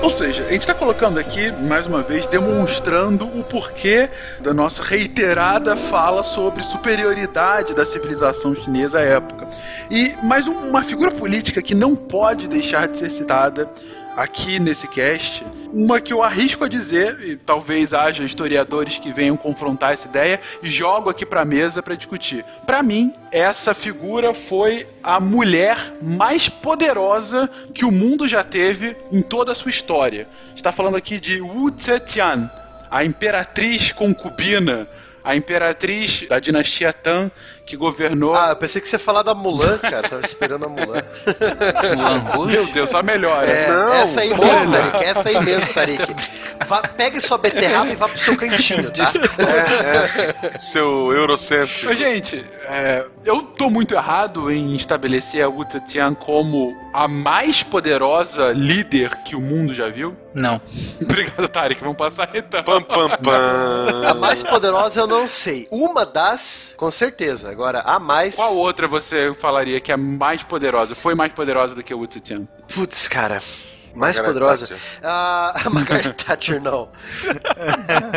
Ou 0.00 0.10
seja, 0.16 0.44
a 0.44 0.52
gente 0.52 0.60
está 0.60 0.74
colocando 0.74 1.18
aqui, 1.18 1.50
mais 1.50 1.86
uma 1.86 2.02
vez, 2.02 2.26
demonstrando 2.26 3.24
o 3.26 3.42
porquê 3.42 4.08
da 4.40 4.54
nossa 4.54 4.82
reiterada 4.82 5.74
fala 5.74 6.22
sobre 6.22 6.62
superioridade 6.62 7.74
da 7.74 7.84
civilização 7.84 8.54
chinesa 8.54 8.98
à 9.00 9.02
época. 9.02 9.48
E 9.90 10.14
mais 10.22 10.46
um- 10.46 10.68
uma 10.68 10.84
figura 10.84 11.10
política 11.10 11.60
que 11.60 11.74
não 11.74 11.96
pode 11.96 12.46
deixar 12.46 12.86
de 12.86 12.98
ser 12.98 13.10
citada 13.10 13.68
aqui 14.18 14.58
nesse 14.58 14.88
cast, 14.88 15.46
uma 15.72 16.00
que 16.00 16.12
eu 16.12 16.24
arrisco 16.24 16.64
a 16.64 16.68
dizer, 16.68 17.20
e 17.20 17.36
talvez 17.36 17.94
haja 17.94 18.24
historiadores 18.24 18.98
que 18.98 19.12
venham 19.12 19.36
confrontar 19.36 19.92
essa 19.92 20.08
ideia, 20.08 20.40
e 20.60 20.68
jogo 20.68 21.08
aqui 21.08 21.24
pra 21.24 21.44
mesa 21.44 21.80
para 21.80 21.94
discutir. 21.94 22.44
Pra 22.66 22.82
mim, 22.82 23.14
essa 23.30 23.72
figura 23.72 24.34
foi 24.34 24.88
a 25.04 25.20
mulher 25.20 25.94
mais 26.02 26.48
poderosa 26.48 27.48
que 27.72 27.84
o 27.84 27.92
mundo 27.92 28.26
já 28.26 28.42
teve 28.42 28.96
em 29.12 29.22
toda 29.22 29.52
a 29.52 29.54
sua 29.54 29.70
história. 29.70 30.26
Está 30.52 30.72
falando 30.72 30.96
aqui 30.96 31.20
de 31.20 31.40
Wu 31.40 31.72
Zetian, 31.78 32.50
a 32.90 33.04
imperatriz 33.04 33.92
concubina 33.92 34.88
a 35.28 35.36
imperatriz 35.36 36.26
da 36.26 36.40
dinastia 36.40 36.90
Tan 36.90 37.30
que 37.66 37.76
governou. 37.76 38.34
Ah, 38.34 38.48
eu 38.48 38.56
pensei 38.56 38.80
que 38.80 38.88
você 38.88 38.96
ia 38.96 38.98
falar 38.98 39.22
da 39.22 39.34
Mulan, 39.34 39.76
cara. 39.76 40.08
Tava 40.08 40.22
esperando 40.22 40.64
a 40.64 40.68
Mulan. 40.70 41.02
Meu 42.50 42.64
Deus, 42.72 42.88
só 42.88 43.02
melhora. 43.02 43.46
É, 43.46 43.68
Não, 43.68 43.92
essa 43.92 44.22
aí 44.22 44.30
mesmo, 44.30 44.70
Mulan. 44.70 44.90
Tarik. 44.90 45.04
Essa 45.04 45.28
aí 45.28 45.40
mesmo, 45.44 45.74
Tarik. 45.74 46.16
Vá, 46.66 46.80
pegue 46.80 47.20
sua 47.20 47.36
beterraba 47.36 47.90
e 47.90 47.94
vá 47.94 48.08
pro 48.08 48.18
seu 48.18 48.38
cantinho, 48.38 48.90
tá? 48.90 49.04
Seu 50.56 51.12
eurocentro. 51.12 51.92
Gente, 51.92 52.42
é, 52.64 53.04
eu 53.22 53.42
tô 53.42 53.68
muito 53.68 53.94
errado 53.94 54.50
em 54.50 54.74
estabelecer 54.76 55.44
a 55.44 55.48
Wu 55.48 55.62
Zetian 55.70 56.14
como 56.14 56.74
a 56.94 57.06
mais 57.06 57.62
poderosa 57.62 58.50
líder 58.52 59.14
que 59.24 59.36
o 59.36 59.40
mundo 59.42 59.74
já 59.74 59.90
viu? 59.90 60.16
Não. 60.38 60.60
Obrigado, 61.02 61.48
Tarek. 61.48 61.80
Vamos 61.80 61.96
passar 61.96 62.30
então. 62.34 62.62
Pam, 62.62 62.82
pam, 62.82 63.08
pam. 63.22 64.08
A 64.08 64.14
mais 64.14 64.42
poderosa 64.42 65.00
eu 65.00 65.06
não 65.06 65.26
sei. 65.26 65.66
Uma 65.70 66.06
das, 66.06 66.74
com 66.76 66.90
certeza. 66.90 67.50
Agora, 67.50 67.80
a 67.80 67.98
mais. 67.98 68.36
Qual 68.36 68.56
outra 68.56 68.86
você 68.86 69.34
falaria 69.34 69.80
que 69.80 69.92
é 69.92 69.96
mais 69.96 70.42
poderosa? 70.42 70.94
Foi 70.94 71.14
mais 71.14 71.32
poderosa 71.32 71.74
do 71.74 71.82
que 71.82 71.92
a 71.92 71.96
Wu 71.96 72.08
Zetian? 72.10 72.46
Putz, 72.72 73.08
cara. 73.08 73.42
Mais 73.94 74.16
Margaret 74.16 74.34
poderosa? 74.34 74.66
Thatcher. 74.66 75.00
Ah, 75.02 75.54
a 75.66 75.70
Margaret 75.70 76.12
Thatcher, 76.12 76.62
não. 76.62 76.88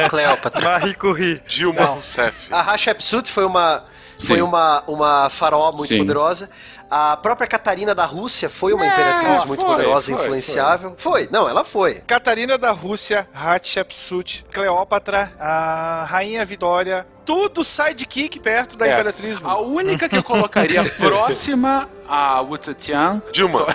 Cleópatra. 0.10 0.61
Marie 0.61 0.93
Curie. 0.93 1.41
Dilma 1.48 1.85
Rousseff. 1.85 2.53
A 2.53 2.61
Hatshepsut 2.61 3.31
foi 3.31 3.45
uma, 3.45 3.84
foi 4.19 4.35
Sim. 4.35 4.41
uma, 4.43 4.84
uma 4.88 5.30
faraó 5.30 5.72
muito 5.72 5.88
Sim. 5.88 5.99
poderosa. 5.99 6.49
A 6.94 7.16
própria 7.16 7.48
Catarina 7.48 7.96
da 7.96 8.04
Rússia 8.04 8.50
foi 8.50 8.74
uma 8.74 8.86
imperatriz 8.86 9.46
muito 9.46 9.62
foi, 9.62 9.70
poderosa 9.76 10.12
e 10.12 10.14
foi, 10.14 10.24
influenciável. 10.26 10.94
Foi. 10.98 11.30
não, 11.32 11.48
ela 11.48 11.64
foi. 11.64 12.02
Catarina 12.06 12.58
da 12.58 12.72
Rússia, 12.72 13.30
Hatshepsut, 13.34 14.44
Cleópatra, 14.52 15.32
a 15.40 16.04
Rainha 16.10 16.44
Vitória, 16.44 17.08
tudo 17.24 17.64
sidekick 17.64 18.38
perto 18.42 18.76
da 18.76 18.88
É. 18.88 18.92
Imperatriz. 18.92 19.40
A 19.42 19.58
única 19.58 20.10
que 20.10 20.18
eu 20.18 20.24
colocaria 20.24 20.84
próxima 21.00 21.88
a 22.10 22.42
Wu 22.42 22.60
Zetian 22.62 23.22
Dilma. 23.32 23.68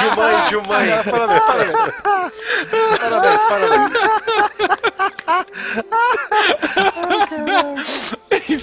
Dilmãe, 0.00 0.44
Dilmãe. 0.48 0.88
Parabéns, 1.02 1.42
parabéns. 1.46 1.72
Parabéns, 3.00 3.40
parabéns. 3.48 3.92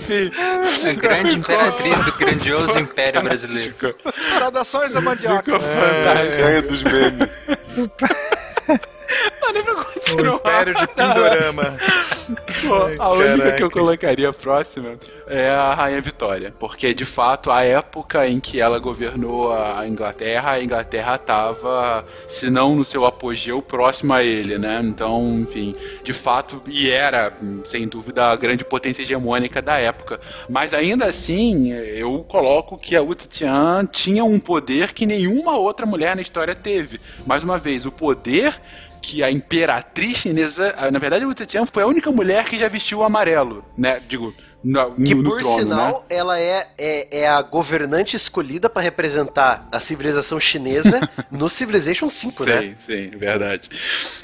Enfim, 0.06 0.32
A 0.90 0.94
grande 0.94 1.36
imperatriz 1.36 1.99
do 2.02 2.11
grandioso 2.18 2.80
império 2.80 3.22
brasileiro. 3.23 3.73
Saudações 4.38 4.94
da 4.94 5.02
mandioca. 5.02 5.52
Ganha 6.38 6.61
dos 6.61 6.84
memes. 6.84 7.30
não 9.65 9.85
O. 10.14 10.36
Império 10.36 10.76
de 10.76 10.88
Pindorama. 10.88 11.77
Pô, 12.68 13.03
a 13.03 13.11
única 13.11 13.38
caraca. 13.38 13.52
que 13.53 13.64
eu 13.64 13.72
colocaria 13.72 14.34
próxima 14.34 14.95
é 15.27 15.49
a 15.49 15.73
Rainha 15.73 16.02
Vitória. 16.02 16.53
Porque, 16.60 16.94
de 16.94 17.06
fato, 17.06 17.52
a 17.52 17.64
época 17.64 18.27
em 18.27 18.40
que 18.40 18.60
ela 18.60 18.80
governou 18.80 19.53
a 19.53 19.88
Inglaterra, 19.88 20.52
a 20.52 20.64
Inglaterra 20.64 21.15
estava, 21.15 22.06
se 22.27 22.49
não 22.49 22.76
no 22.76 22.86
seu 22.86 23.06
apogeu, 23.06 23.61
próximo 23.61 24.14
a 24.14 24.23
ele, 24.23 24.57
né? 24.57 24.82
Então, 24.84 25.40
enfim, 25.41 25.76
de 26.03 26.14
fato, 26.14 26.61
e 26.68 26.90
era, 26.90 27.34
sem 27.64 27.88
dúvida, 27.88 28.27
a 28.27 28.36
grande 28.36 28.64
potência 28.64 29.02
hegemônica 29.02 29.61
da 29.61 29.77
época. 29.77 30.19
Mas 30.49 30.73
ainda 30.73 31.06
assim, 31.06 31.72
eu 31.72 32.26
coloco 32.27 32.77
que 32.77 32.95
a 32.95 33.02
Wu 33.02 33.15
Zetian 33.19 33.88
tinha 33.91 34.23
um 34.23 34.40
poder 34.40 34.94
que 34.94 35.06
nenhuma 35.06 35.57
outra 35.57 35.86
mulher 35.86 36.15
na 36.15 36.22
história 36.22 36.56
teve. 36.56 36.99
Mais 37.26 37.44
uma 37.44 37.57
vez, 37.57 37.86
o 37.86 37.91
poder 37.91 38.60
que 39.06 39.22
a 39.23 39.30
imperatriz 39.30 40.18
chinesa, 40.18 40.73
na 40.91 40.98
verdade, 40.98 41.26
Wu 41.26 41.34
Zetian 41.38 41.68
foi 41.68 41.84
a 41.84 41.88
única 41.88 42.11
mulher 42.11 42.44
que 42.45 42.57
já 42.57 42.68
vestiu 42.68 42.99
o 42.99 43.03
amarelo, 43.03 43.64
né? 43.77 44.02
Digo, 44.10 44.34
no, 44.64 44.95
Que 44.95 45.14
no, 45.14 45.22
no 45.22 45.30
por 45.30 45.41
trono, 45.41 45.57
né? 45.57 45.61
sinal, 45.61 46.06
ela 46.10 46.40
é, 46.40 46.68
é, 46.76 47.19
é 47.19 47.27
a 47.27 47.40
governante 47.44 48.15
escolhida 48.15 48.68
para 48.68 48.82
representar 48.82 49.68
a 49.72 49.80
civilização 49.80 50.40
chinesa 50.40 51.07
no 51.30 51.48
Civilization 51.48 52.10
5, 52.10 52.45
né? 52.45 52.61
Sim, 52.61 52.76
sim, 52.80 53.10
verdade. 53.15 53.69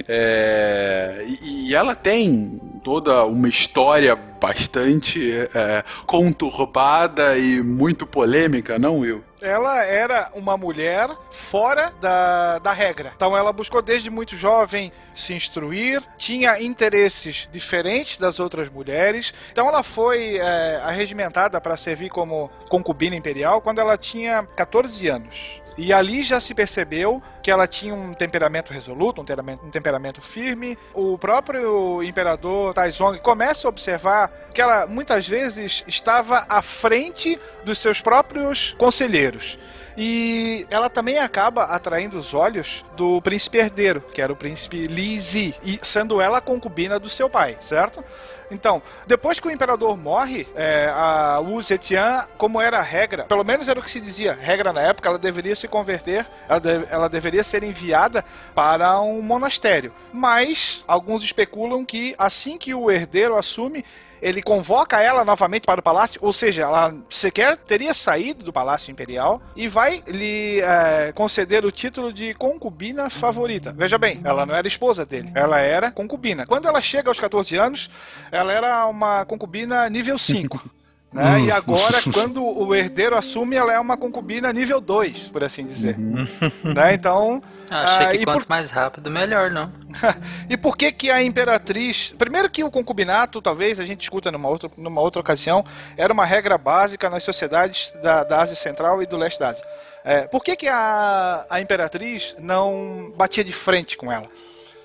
É, 0.08 1.24
e, 1.28 1.68
e 1.70 1.76
ela 1.76 1.94
tem 1.94 2.60
toda 2.84 3.24
uma 3.24 3.48
história 3.48 4.18
bastante 4.42 5.32
é, 5.54 5.84
conturbada 6.08 7.38
e 7.38 7.62
muito 7.62 8.08
polêmica, 8.08 8.80
não, 8.80 9.00
Will? 9.00 9.24
Ela 9.40 9.84
era 9.84 10.32
uma 10.36 10.58
mulher 10.58 11.10
fora 11.32 11.92
da, 12.02 12.60
da 12.60 12.74
regra. 12.74 13.14
Então 13.16 13.36
ela 13.38 13.54
buscou 13.54 13.82
desde 13.82 14.10
muito 14.10 14.36
jovem 14.36 14.92
se 15.16 15.34
instruir, 15.34 16.02
tinha 16.18 16.62
interesses 16.62 17.48
diferentes 17.52 18.18
das 18.18 18.40
outras 18.40 18.70
mulheres. 18.70 19.34
Então 19.52 19.68
ela 19.68 19.84
foi 19.84 20.38
é, 20.38 20.80
arregimentada 20.84 21.60
para 21.60 21.78
servir 21.78 22.10
como 22.10 22.50
concubina 22.70 23.16
imperial 23.16 23.62
quando 23.62 23.80
ela 23.80 23.98
tinha 23.98 24.44
14 24.44 25.08
anos. 25.08 25.61
E 25.78 25.94
ali 25.94 26.22
já 26.24 26.40
se 26.40 26.54
percebeu 26.54 27.22
que 27.42 27.50
ela 27.50 27.68
tinha 27.68 27.94
um 27.94 28.14
temperamento 28.14 28.74
resoluto, 28.74 29.22
um 29.22 29.26
temperamento, 29.26 29.66
um 29.66 29.72
temperamento 29.72 30.22
firme. 30.22 30.78
O 30.94 31.18
próprio 31.18 32.04
imperador 32.04 32.74
Taizong 32.74 33.20
começa 33.20 33.68
a 33.68 33.70
observar 33.70 34.32
que 34.54 34.62
ela 34.62 34.86
muitas 34.86 35.28
vezes 35.28 35.84
estava 35.88 36.46
à 36.48 36.62
frente 36.62 37.40
dos 37.64 37.80
seus 37.80 38.02
próprios 38.02 38.74
conselheiros. 38.78 39.58
E 39.98 40.66
ela 40.70 40.90
também 40.90 41.20
acaba 41.20 41.64
atraindo 41.66 42.18
os 42.18 42.34
olhos 42.34 42.86
do 42.96 43.22
príncipe 43.22 43.58
herdeiro, 43.58 44.02
que 44.14 44.22
era 44.22 44.32
o 44.32 44.36
príncipe 44.36 44.84
Li 44.86 45.20
Zi, 45.20 45.56
e 45.64 45.80
sendo 45.82 46.22
ela 46.22 46.38
a 46.38 46.42
concubina 46.42 47.00
do 47.00 47.10
seu 47.10 47.30
pai, 47.30 47.58
certo? 47.62 48.04
Então, 48.50 48.82
depois 49.08 49.40
que 49.40 49.48
o 49.48 49.52
imperador 49.52 49.96
morre, 49.96 50.46
é, 50.56 50.90
a 50.94 51.40
Wu 51.40 51.62
Zetian, 51.62 52.28
como 52.38 52.60
era 52.60 52.80
a 52.80 52.82
regra, 52.82 53.24
pelo 53.24 53.46
menos 53.46 53.70
era 53.70 53.80
o 53.80 53.84
que 53.84 53.90
se 53.90 54.02
dizia, 54.02 54.34
regra 54.34 54.74
na 54.74 54.82
época, 54.82 55.08
ela 55.08 55.18
deveria 55.18 55.56
se 55.56 55.70
converter, 55.70 56.28
ela, 56.50 56.60
de- 56.60 56.86
ela 56.90 57.08
deveria 57.08 57.46
ser 57.46 57.64
enviada 57.64 58.26
para 58.54 59.00
um 59.00 59.22
monastério. 59.22 59.94
Mas 60.12 60.84
alguns 60.86 61.24
especulam 61.24 61.86
que 61.86 62.14
assim 62.18 62.58
que 62.58 62.74
o 62.74 62.92
herdeiro 62.92 63.38
assume, 63.38 63.86
ele 64.22 64.42
convoca 64.42 65.02
ela 65.02 65.26
novamente 65.26 65.66
para 65.66 65.80
o 65.80 65.84
palácio, 65.84 66.20
ou 66.24 66.32
seja, 66.32 66.64
ela 66.64 66.94
sequer 67.10 67.58
teria 67.58 67.94
saído 67.94 68.44
do 68.44 68.54
palácio 68.54 68.92
imperial 68.92 69.42
e 69.56 69.68
vai 69.68 70.04
lhe 70.08 70.60
é, 70.62 71.12
conceder 71.14 71.66
o 71.66 71.72
título 71.72 72.14
de 72.14 72.34
concubina 72.36 73.10
favorita. 73.10 73.74
Veja 73.76 73.98
bem, 73.98 74.22
ela 74.24 74.46
não 74.46 74.54
era 74.54 74.68
esposa 74.68 75.06
dele, 75.06 75.32
ela 75.34 75.60
era 75.60 75.92
concubina. 75.92 76.46
Quando 76.46 76.68
ela 76.68 76.82
chega 76.82 77.10
aos 77.10 77.20
14 77.20 77.58
anos, 77.58 77.90
ela 78.32 78.52
era 78.54 78.86
uma 78.86 79.26
concubina 79.26 79.90
nível 79.90 80.18
5. 80.18 80.70
Né? 81.14 81.42
E 81.42 81.52
agora, 81.52 82.02
quando 82.14 82.42
o 82.42 82.74
herdeiro 82.74 83.18
assume, 83.18 83.58
ela 83.58 83.74
é 83.74 83.78
uma 83.78 83.98
concubina 83.98 84.54
nível 84.54 84.80
2, 84.80 85.28
por 85.28 85.44
assim 85.44 85.66
dizer. 85.66 85.98
Né? 86.00 86.94
Então. 86.94 87.44
Ah, 87.72 87.84
achei 87.84 88.06
ah, 88.06 88.12
que 88.12 88.26
quanto 88.26 88.42
por- 88.42 88.50
mais 88.50 88.70
rápido, 88.70 89.10
melhor, 89.10 89.50
não. 89.50 89.72
e 90.50 90.58
por 90.58 90.76
que 90.76 90.92
que 90.92 91.10
a 91.10 91.24
imperatriz... 91.24 92.14
Primeiro 92.18 92.50
que 92.50 92.64
o 92.64 92.70
concubinato, 92.70 93.42
talvez 93.42 93.80
a 93.80 93.86
gente 93.86 94.02
escuta 94.02 94.30
numa 94.30 94.50
outra, 94.50 94.70
numa 94.78 95.00
outra 95.00 95.22
ocasião, 95.22 95.64
era 95.96 96.12
uma 96.12 96.26
regra 96.26 96.58
básica 96.58 97.10
nas 97.10 97.24
sociedades 97.24 97.94
da, 98.04 98.26
da 98.26 98.42
Ásia 98.42 98.58
Central 98.58 99.02
e 99.02 99.06
do 99.06 99.16
Leste 99.16 99.40
da 99.40 99.50
Ásia. 99.50 99.64
É, 100.04 100.22
por 100.24 100.44
que 100.44 100.56
que 100.56 100.68
a, 100.68 101.46
a 101.50 101.62
imperatriz 101.62 102.36
não 102.38 103.14
batia 103.16 103.44
de 103.44 103.54
frente 103.54 103.96
com 103.96 104.12
ela? 104.12 104.28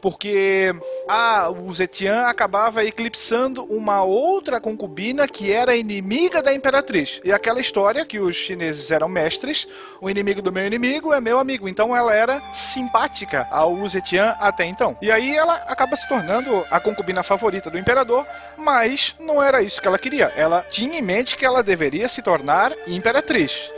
Porque 0.00 0.74
a 1.08 1.48
o 1.50 1.72
Zetian 1.74 2.26
acabava 2.26 2.84
eclipsando 2.84 3.64
uma 3.64 4.02
outra 4.02 4.60
concubina 4.60 5.26
que 5.26 5.52
era 5.52 5.76
inimiga 5.76 6.42
da 6.42 6.54
imperatriz. 6.54 7.20
E 7.24 7.32
aquela 7.32 7.60
história 7.60 8.04
que 8.04 8.18
os 8.18 8.36
chineses 8.36 8.90
eram 8.90 9.08
mestres, 9.08 9.66
o 10.00 10.08
inimigo 10.10 10.42
do 10.42 10.52
meu 10.52 10.66
inimigo 10.66 11.12
é 11.12 11.20
meu 11.20 11.38
amigo. 11.38 11.68
Então 11.68 11.96
ela 11.96 12.14
era 12.14 12.40
simpática 12.54 13.46
ao 13.50 13.86
Zetian 13.88 14.36
até 14.40 14.64
então. 14.64 14.96
E 15.00 15.10
aí 15.10 15.34
ela 15.34 15.54
acaba 15.66 15.96
se 15.96 16.08
tornando 16.08 16.64
a 16.70 16.80
concubina 16.80 17.22
favorita 17.22 17.70
do 17.70 17.78
imperador, 17.78 18.26
mas 18.56 19.14
não 19.18 19.42
era 19.42 19.62
isso 19.62 19.80
que 19.80 19.88
ela 19.88 19.98
queria. 19.98 20.32
Ela 20.36 20.64
tinha 20.70 20.98
em 20.98 21.02
mente 21.02 21.36
que 21.36 21.44
ela 21.44 21.62
deveria 21.62 22.08
se 22.08 22.22
tornar 22.22 22.72
imperatriz. 22.86 23.70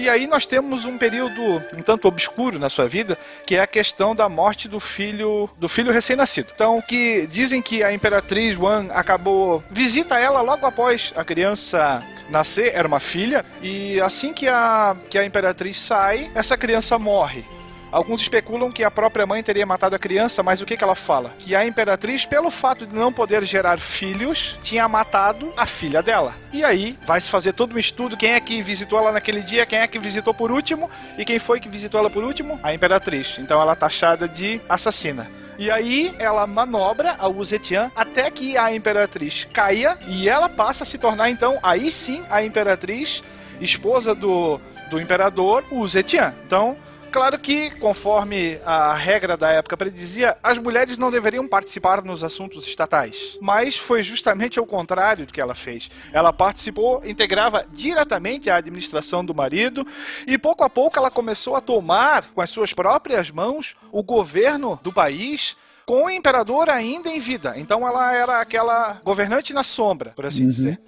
E 0.00 0.08
aí 0.08 0.26
nós 0.26 0.46
temos 0.46 0.86
um 0.86 0.96
período 0.96 1.62
um 1.76 1.82
tanto 1.82 2.08
obscuro 2.08 2.58
na 2.58 2.70
sua 2.70 2.88
vida, 2.88 3.18
que 3.44 3.56
é 3.56 3.60
a 3.60 3.66
questão 3.66 4.16
da 4.16 4.30
morte 4.30 4.66
do 4.66 4.80
filho 4.80 5.46
do 5.58 5.68
filho 5.68 5.92
recém-nascido. 5.92 6.52
Então, 6.54 6.80
que 6.80 7.26
dizem 7.26 7.60
que 7.60 7.84
a 7.84 7.92
imperatriz 7.92 8.56
Wang 8.56 8.88
acabou 8.94 9.62
visita 9.70 10.18
ela 10.18 10.40
logo 10.40 10.64
após 10.64 11.12
a 11.14 11.22
criança 11.22 12.02
nascer, 12.30 12.72
era 12.74 12.88
uma 12.88 12.98
filha, 12.98 13.44
e 13.60 14.00
assim 14.00 14.32
que 14.32 14.48
a 14.48 14.96
que 15.10 15.18
a 15.18 15.24
imperatriz 15.24 15.78
sai, 15.78 16.30
essa 16.34 16.56
criança 16.56 16.98
morre. 16.98 17.44
Alguns 17.92 18.20
especulam 18.20 18.70
que 18.70 18.84
a 18.84 18.90
própria 18.90 19.26
mãe 19.26 19.42
teria 19.42 19.66
matado 19.66 19.96
a 19.96 19.98
criança, 19.98 20.42
mas 20.42 20.60
o 20.60 20.66
que, 20.66 20.76
que 20.76 20.84
ela 20.84 20.94
fala? 20.94 21.34
Que 21.38 21.56
a 21.56 21.66
imperatriz, 21.66 22.24
pelo 22.24 22.50
fato 22.50 22.86
de 22.86 22.94
não 22.94 23.12
poder 23.12 23.42
gerar 23.42 23.78
filhos, 23.78 24.58
tinha 24.62 24.86
matado 24.88 25.52
a 25.56 25.66
filha 25.66 26.02
dela. 26.02 26.34
E 26.52 26.64
aí 26.64 26.96
vai 27.04 27.20
se 27.20 27.28
fazer 27.28 27.52
todo 27.52 27.74
um 27.74 27.78
estudo: 27.78 28.16
quem 28.16 28.32
é 28.32 28.40
que 28.40 28.62
visitou 28.62 28.98
ela 28.98 29.10
naquele 29.10 29.42
dia, 29.42 29.66
quem 29.66 29.80
é 29.80 29.88
que 29.88 29.98
visitou 29.98 30.32
por 30.32 30.52
último, 30.52 30.88
e 31.18 31.24
quem 31.24 31.38
foi 31.38 31.58
que 31.58 31.68
visitou 31.68 31.98
ela 31.98 32.10
por 32.10 32.22
último? 32.22 32.60
A 32.62 32.72
imperatriz. 32.72 33.38
Então 33.38 33.60
ela 33.60 33.72
é 33.72 33.76
taxada 33.76 34.28
de 34.28 34.60
assassina. 34.68 35.28
E 35.58 35.70
aí 35.70 36.14
ela 36.18 36.46
manobra 36.46 37.16
a 37.18 37.28
Wu 37.28 37.44
Zetian 37.44 37.90
até 37.94 38.30
que 38.30 38.56
a 38.56 38.72
imperatriz 38.72 39.46
caia 39.52 39.98
e 40.08 40.26
ela 40.26 40.48
passa 40.48 40.84
a 40.84 40.86
se 40.86 40.96
tornar 40.96 41.28
então 41.28 41.58
aí 41.62 41.90
sim 41.90 42.22
a 42.30 42.42
imperatriz 42.42 43.22
esposa 43.60 44.14
do, 44.14 44.58
do 44.88 44.98
imperador 44.98 45.62
Wu 45.70 45.86
Zetian. 45.86 46.32
Então 46.46 46.78
Claro 47.10 47.38
que, 47.40 47.70
conforme 47.70 48.60
a 48.64 48.94
regra 48.94 49.36
da 49.36 49.50
época 49.50 49.76
predizia, 49.76 50.36
as 50.42 50.58
mulheres 50.58 50.96
não 50.96 51.10
deveriam 51.10 51.46
participar 51.48 52.04
nos 52.04 52.22
assuntos 52.22 52.66
estatais. 52.68 53.36
Mas 53.40 53.76
foi 53.76 54.02
justamente 54.02 54.60
o 54.60 54.66
contrário 54.66 55.26
do 55.26 55.32
que 55.32 55.40
ela 55.40 55.54
fez. 55.54 55.90
Ela 56.12 56.32
participou, 56.32 57.04
integrava 57.04 57.66
diretamente 57.72 58.48
a 58.48 58.56
administração 58.56 59.24
do 59.24 59.34
marido 59.34 59.84
e 60.24 60.38
pouco 60.38 60.62
a 60.62 60.70
pouco 60.70 60.98
ela 60.98 61.10
começou 61.10 61.56
a 61.56 61.60
tomar 61.60 62.26
com 62.32 62.40
as 62.40 62.50
suas 62.50 62.72
próprias 62.72 63.28
mãos 63.28 63.74
o 63.90 64.04
governo 64.04 64.78
do 64.80 64.92
país 64.92 65.56
com 65.84 66.04
o 66.04 66.10
imperador 66.10 66.70
ainda 66.70 67.10
em 67.10 67.18
vida. 67.18 67.54
Então 67.56 67.86
ela 67.86 68.12
era 68.14 68.40
aquela 68.40 69.00
governante 69.04 69.52
na 69.52 69.64
sombra, 69.64 70.12
por 70.14 70.26
assim 70.26 70.46
dizer. 70.46 70.80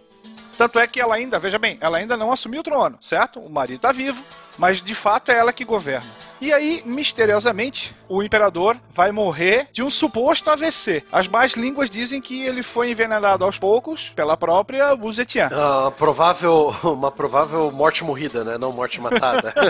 Tanto 0.56 0.78
é 0.78 0.86
que 0.86 1.00
ela 1.00 1.14
ainda, 1.14 1.38
veja 1.38 1.58
bem, 1.58 1.78
ela 1.80 1.98
ainda 1.98 2.16
não 2.16 2.32
assumiu 2.32 2.60
o 2.60 2.64
trono, 2.64 2.98
certo? 3.00 3.40
O 3.40 3.50
marido 3.50 3.76
está 3.76 3.92
vivo, 3.92 4.22
mas 4.58 4.80
de 4.80 4.94
fato 4.94 5.30
é 5.30 5.36
ela 5.36 5.52
que 5.52 5.64
governa. 5.64 6.10
E 6.43 6.52
aí, 6.52 6.82
misteriosamente, 6.85 7.94
o 8.09 8.20
imperador 8.20 8.77
vai 8.90 9.12
morrer 9.12 9.69
de 9.73 9.81
um 9.81 9.89
suposto 9.89 10.51
AVC. 10.51 11.05
As 11.12 11.28
más 11.28 11.52
línguas 11.52 11.89
dizem 11.89 12.20
que 12.20 12.44
ele 12.44 12.64
foi 12.64 12.90
envenenado 12.90 13.44
aos 13.44 13.60
poucos 13.60 14.09
pela 14.09 14.36
própria 14.36 14.93
Wu 14.93 15.12
Zetian. 15.12 15.51
Ah, 15.52 15.93
provável, 15.93 16.74
uma 16.82 17.12
provável 17.12 17.70
morte 17.70 18.02
morrida, 18.02 18.43
né? 18.43 18.59
Não 18.59 18.73
morte 18.73 19.01
matada. 19.01 19.55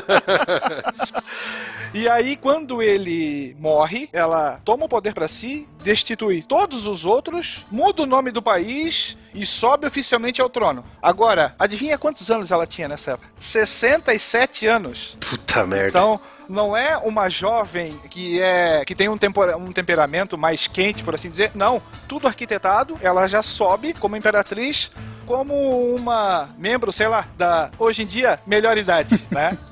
E 1.94 2.09
aí, 2.09 2.36
quando 2.36 2.81
ele 2.81 3.55
morre, 3.61 4.09
ela 4.15 4.59
toma 4.65 4.86
o 4.86 4.89
poder 4.89 5.12
pra 5.12 5.28
si, 5.28 5.69
destitui 5.85 6.43
todos 6.43 6.86
os 6.86 7.05
outros, 7.05 7.66
muda 7.70 8.05
o 8.05 8.07
nome 8.07 8.31
do 8.31 8.40
país 8.40 9.15
e 9.35 9.44
sobe 9.44 9.86
oficialmente 9.86 10.40
ao 10.40 10.49
trono. 10.49 10.82
Agora, 11.03 11.55
adivinha 11.59 11.99
quantos 11.99 12.31
anos 12.31 12.51
ela 12.51 12.66
tinha 12.66 12.89
nessa 12.89 13.12
época? 13.12 13.28
67 13.39 14.66
anos. 14.66 15.19
Puta 15.20 15.66
merda. 15.66 15.89
Então, 15.89 16.20
não 16.53 16.77
é 16.77 16.99
uma 16.99 17.31
jovem 17.31 17.91
que 18.11 18.41
é 18.41 18.85
que 18.85 18.95
tem 18.95 19.09
um, 19.09 19.16
tempora- 19.16 19.57
um 19.57 19.73
temperamento 19.73 20.37
mais 20.37 20.66
quente, 20.66 21.03
por 21.03 21.15
assim 21.15 21.31
dizer. 21.31 21.51
Não, 21.55 21.81
tudo 22.07 22.27
arquitetado. 22.27 22.99
Ela 23.01 23.27
já 23.27 23.43
sobe 23.43 23.95
como 23.95 24.16
imperatriz, 24.16 24.91
como 25.27 25.95
uma 25.95 26.51
membro, 26.59 26.93
sei 26.93 27.09
lá, 27.09 27.27
da 27.39 27.70
hoje 27.79 28.03
em 28.03 28.07
dia 28.07 28.39
melhor 28.47 28.77
idade, 28.77 29.19
né? 29.31 29.57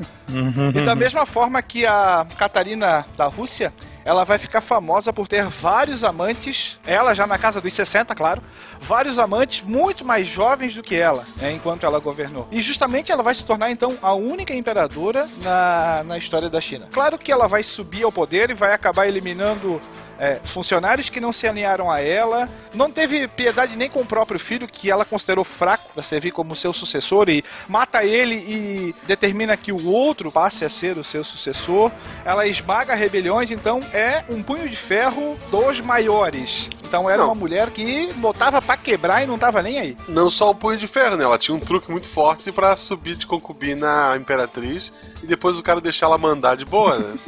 E 0.72 0.84
da 0.84 0.94
mesma 0.94 1.26
forma 1.26 1.60
que 1.60 1.84
a 1.84 2.24
Catarina 2.38 3.04
da 3.16 3.26
Rússia, 3.26 3.72
ela 4.04 4.24
vai 4.24 4.38
ficar 4.38 4.60
famosa 4.60 5.12
por 5.12 5.28
ter 5.28 5.44
vários 5.44 6.02
amantes, 6.04 6.78
ela 6.86 7.14
já 7.14 7.26
na 7.26 7.38
casa 7.38 7.60
dos 7.60 7.72
60, 7.72 8.14
claro, 8.14 8.42
vários 8.80 9.18
amantes 9.18 9.62
muito 9.62 10.04
mais 10.04 10.26
jovens 10.26 10.74
do 10.74 10.82
que 10.82 10.94
ela, 10.94 11.24
né, 11.36 11.52
enquanto 11.52 11.84
ela 11.84 11.98
governou. 11.98 12.46
E 12.50 12.60
justamente 12.60 13.12
ela 13.12 13.22
vai 13.22 13.34
se 13.34 13.44
tornar 13.44 13.70
então 13.70 13.96
a 14.02 14.14
única 14.14 14.54
imperadora 14.54 15.28
na, 15.42 16.02
na 16.04 16.18
história 16.18 16.48
da 16.48 16.60
China. 16.60 16.88
Claro 16.90 17.18
que 17.18 17.30
ela 17.30 17.46
vai 17.46 17.62
subir 17.62 18.04
ao 18.04 18.12
poder 18.12 18.50
e 18.50 18.54
vai 18.54 18.72
acabar 18.72 19.06
eliminando 19.06 19.80
é, 20.20 20.38
funcionários 20.44 21.08
que 21.08 21.20
não 21.20 21.32
se 21.32 21.48
alinharam 21.48 21.90
a 21.90 21.98
ela, 21.98 22.48
não 22.74 22.90
teve 22.90 23.26
piedade 23.26 23.74
nem 23.74 23.88
com 23.88 24.00
o 24.00 24.06
próprio 24.06 24.38
filho, 24.38 24.68
que 24.68 24.90
ela 24.90 25.04
considerou 25.04 25.44
fraco 25.44 25.90
para 25.94 26.02
servir 26.02 26.30
como 26.30 26.54
seu 26.54 26.72
sucessor 26.72 27.30
e 27.30 27.42
mata 27.66 28.04
ele 28.04 28.34
e 28.34 28.94
determina 29.06 29.56
que 29.56 29.72
o 29.72 29.88
outro 29.88 30.30
passe 30.30 30.64
a 30.64 30.70
ser 30.70 30.98
o 30.98 31.04
seu 31.04 31.24
sucessor. 31.24 31.90
Ela 32.24 32.46
esmaga 32.46 32.94
rebeliões, 32.94 33.50
então 33.50 33.80
é 33.94 34.22
um 34.28 34.42
punho 34.42 34.68
de 34.68 34.76
ferro 34.76 35.38
dos 35.50 35.80
maiores. 35.80 36.68
Então 36.90 37.08
era 37.08 37.18
Não. 37.18 37.26
uma 37.26 37.36
mulher 37.36 37.70
que 37.70 38.08
botava 38.16 38.60
pra 38.60 38.76
quebrar 38.76 39.22
e 39.22 39.26
não 39.26 39.38
tava 39.38 39.62
nem 39.62 39.78
aí. 39.78 39.96
Não 40.08 40.28
só 40.28 40.50
o 40.50 40.54
punho 40.56 40.76
de 40.76 40.88
ferro, 40.88 41.16
né? 41.16 41.22
Ela 41.22 41.38
tinha 41.38 41.54
um 41.56 41.60
truque 41.60 41.88
muito 41.88 42.08
forte 42.08 42.50
pra 42.50 42.74
subir 42.74 43.14
de 43.14 43.28
concubina 43.28 44.10
a 44.10 44.16
imperatriz 44.16 44.92
e 45.22 45.26
depois 45.28 45.56
o 45.56 45.62
cara 45.62 45.80
deixar 45.80 46.06
ela 46.06 46.18
mandar 46.18 46.56
de 46.56 46.64
boa, 46.64 46.98
né? 46.98 47.14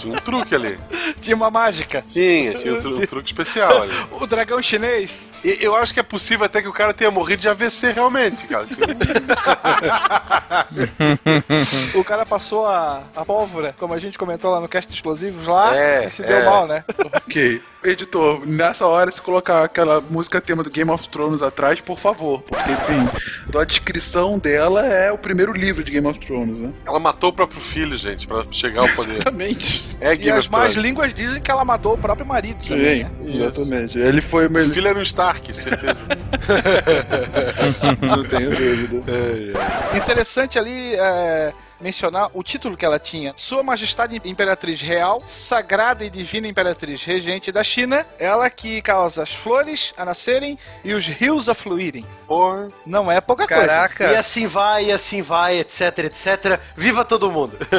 Tinha 0.00 0.14
um 0.14 0.18
truque 0.20 0.54
ali. 0.54 0.78
Tinha 1.20 1.36
uma 1.36 1.50
mágica. 1.50 2.02
Tinha, 2.06 2.54
tinha 2.54 2.74
um, 2.74 2.78
tru- 2.78 2.96
um 3.02 3.06
truque 3.06 3.28
especial 3.28 3.82
ali. 3.82 3.92
O 4.18 4.26
dragão 4.26 4.62
chinês. 4.62 5.28
E 5.44 5.58
eu 5.60 5.76
acho 5.76 5.92
que 5.92 6.00
é 6.00 6.02
possível 6.02 6.46
até 6.46 6.62
que 6.62 6.68
o 6.68 6.72
cara 6.72 6.94
tenha 6.94 7.10
morrido 7.10 7.42
de 7.42 7.48
AVC 7.50 7.92
realmente, 7.92 8.46
cara. 8.46 8.64
Tipo, 8.64 8.80
O 11.98 12.02
cara 12.04 12.24
passou 12.24 12.64
a, 12.66 13.02
a 13.14 13.24
pólvora, 13.26 13.74
como 13.78 13.92
a 13.92 13.98
gente 13.98 14.16
comentou 14.18 14.50
lá 14.50 14.58
no 14.60 14.68
cast 14.68 14.88
de 14.88 14.94
explosivos 14.96 15.46
lá, 15.46 15.76
É, 15.76 16.06
e 16.06 16.10
se 16.10 16.22
deu 16.22 16.38
é. 16.38 16.44
mal, 16.46 16.66
né? 16.66 16.82
Ok. 17.26 17.60
Editor, 17.84 18.46
nessa 18.46 18.86
hora, 18.90 19.10
se 19.10 19.20
colocar 19.20 19.64
aquela 19.64 20.00
música 20.00 20.40
tema 20.40 20.62
do 20.62 20.70
Game 20.70 20.90
of 20.90 21.08
Thrones 21.08 21.40
atrás, 21.42 21.80
por 21.80 21.98
favor. 21.98 22.42
Porque, 22.42 22.70
enfim, 22.72 23.08
a 23.58 23.64
descrição 23.64 24.38
dela 24.38 24.84
é 24.86 25.10
o 25.12 25.18
primeiro 25.18 25.52
livro 25.52 25.82
de 25.82 25.92
Game 25.92 26.06
of 26.06 26.18
Thrones, 26.18 26.58
né? 26.58 26.70
ela 26.86 26.98
matou 27.00 27.30
o 27.30 27.32
próprio 27.32 27.60
filho, 27.60 27.96
gente, 27.96 28.26
pra 28.26 28.44
chegar 28.50 28.82
ao 28.82 28.88
poder. 28.90 29.14
Exatamente. 29.14 29.96
É 30.00 30.12
E 30.12 30.16
Game 30.16 30.38
as 30.38 30.44
of 30.46 30.52
más 30.52 30.72
Thrones. 30.72 30.88
línguas 30.90 31.14
dizem 31.14 31.40
que 31.40 31.50
ela 31.50 31.64
matou 31.64 31.94
o 31.94 31.98
próprio 31.98 32.26
marido. 32.26 32.64
Sim, 32.64 32.76
né? 32.76 32.92
Isso. 33.24 33.50
exatamente. 33.50 33.98
Ele 33.98 34.20
foi 34.20 34.46
o 34.46 34.48
O 34.48 34.52
melhor. 34.52 34.70
filho 34.72 34.88
era 34.88 34.98
um 34.98 35.02
Stark, 35.02 35.54
certeza. 35.56 36.04
Não 38.00 38.24
tenho 38.24 38.50
dúvida. 38.50 39.02
Interessante 39.96 40.58
ali 40.58 40.94
é, 40.94 41.52
mencionar 41.80 42.30
o 42.34 42.42
título 42.42 42.76
que 42.76 42.84
ela 42.84 42.98
tinha. 42.98 43.34
Sua 43.36 43.62
Majestade 43.62 44.20
Imperatriz 44.24 44.80
Real, 44.80 45.22
Sagrada 45.28 46.04
e 46.04 46.10
Divina 46.10 46.46
Imperatriz 46.46 47.02
Regente 47.02 47.50
da 47.52 47.62
China, 47.62 48.06
ela 48.18 48.48
que 48.50 48.82
causa 48.82 49.22
as 49.22 49.32
flores 49.32 49.94
a 49.96 50.04
nascerem 50.04 50.58
e 50.84 50.92
os 50.92 51.06
rios 51.06 51.48
a 51.48 51.54
fluírem. 51.54 52.04
Porra. 52.26 52.68
Não 52.86 53.10
é 53.10 53.20
pouca 53.20 53.46
coisa. 53.46 53.66
Caraca. 53.66 54.12
E 54.12 54.16
assim 54.16 54.46
vai, 54.46 54.86
e 54.86 54.92
assim 54.92 55.22
vai, 55.22 55.58
etc, 55.58 55.98
etc. 55.98 56.60
Viva 56.76 57.04
todo 57.04 57.30
mundo! 57.30 57.56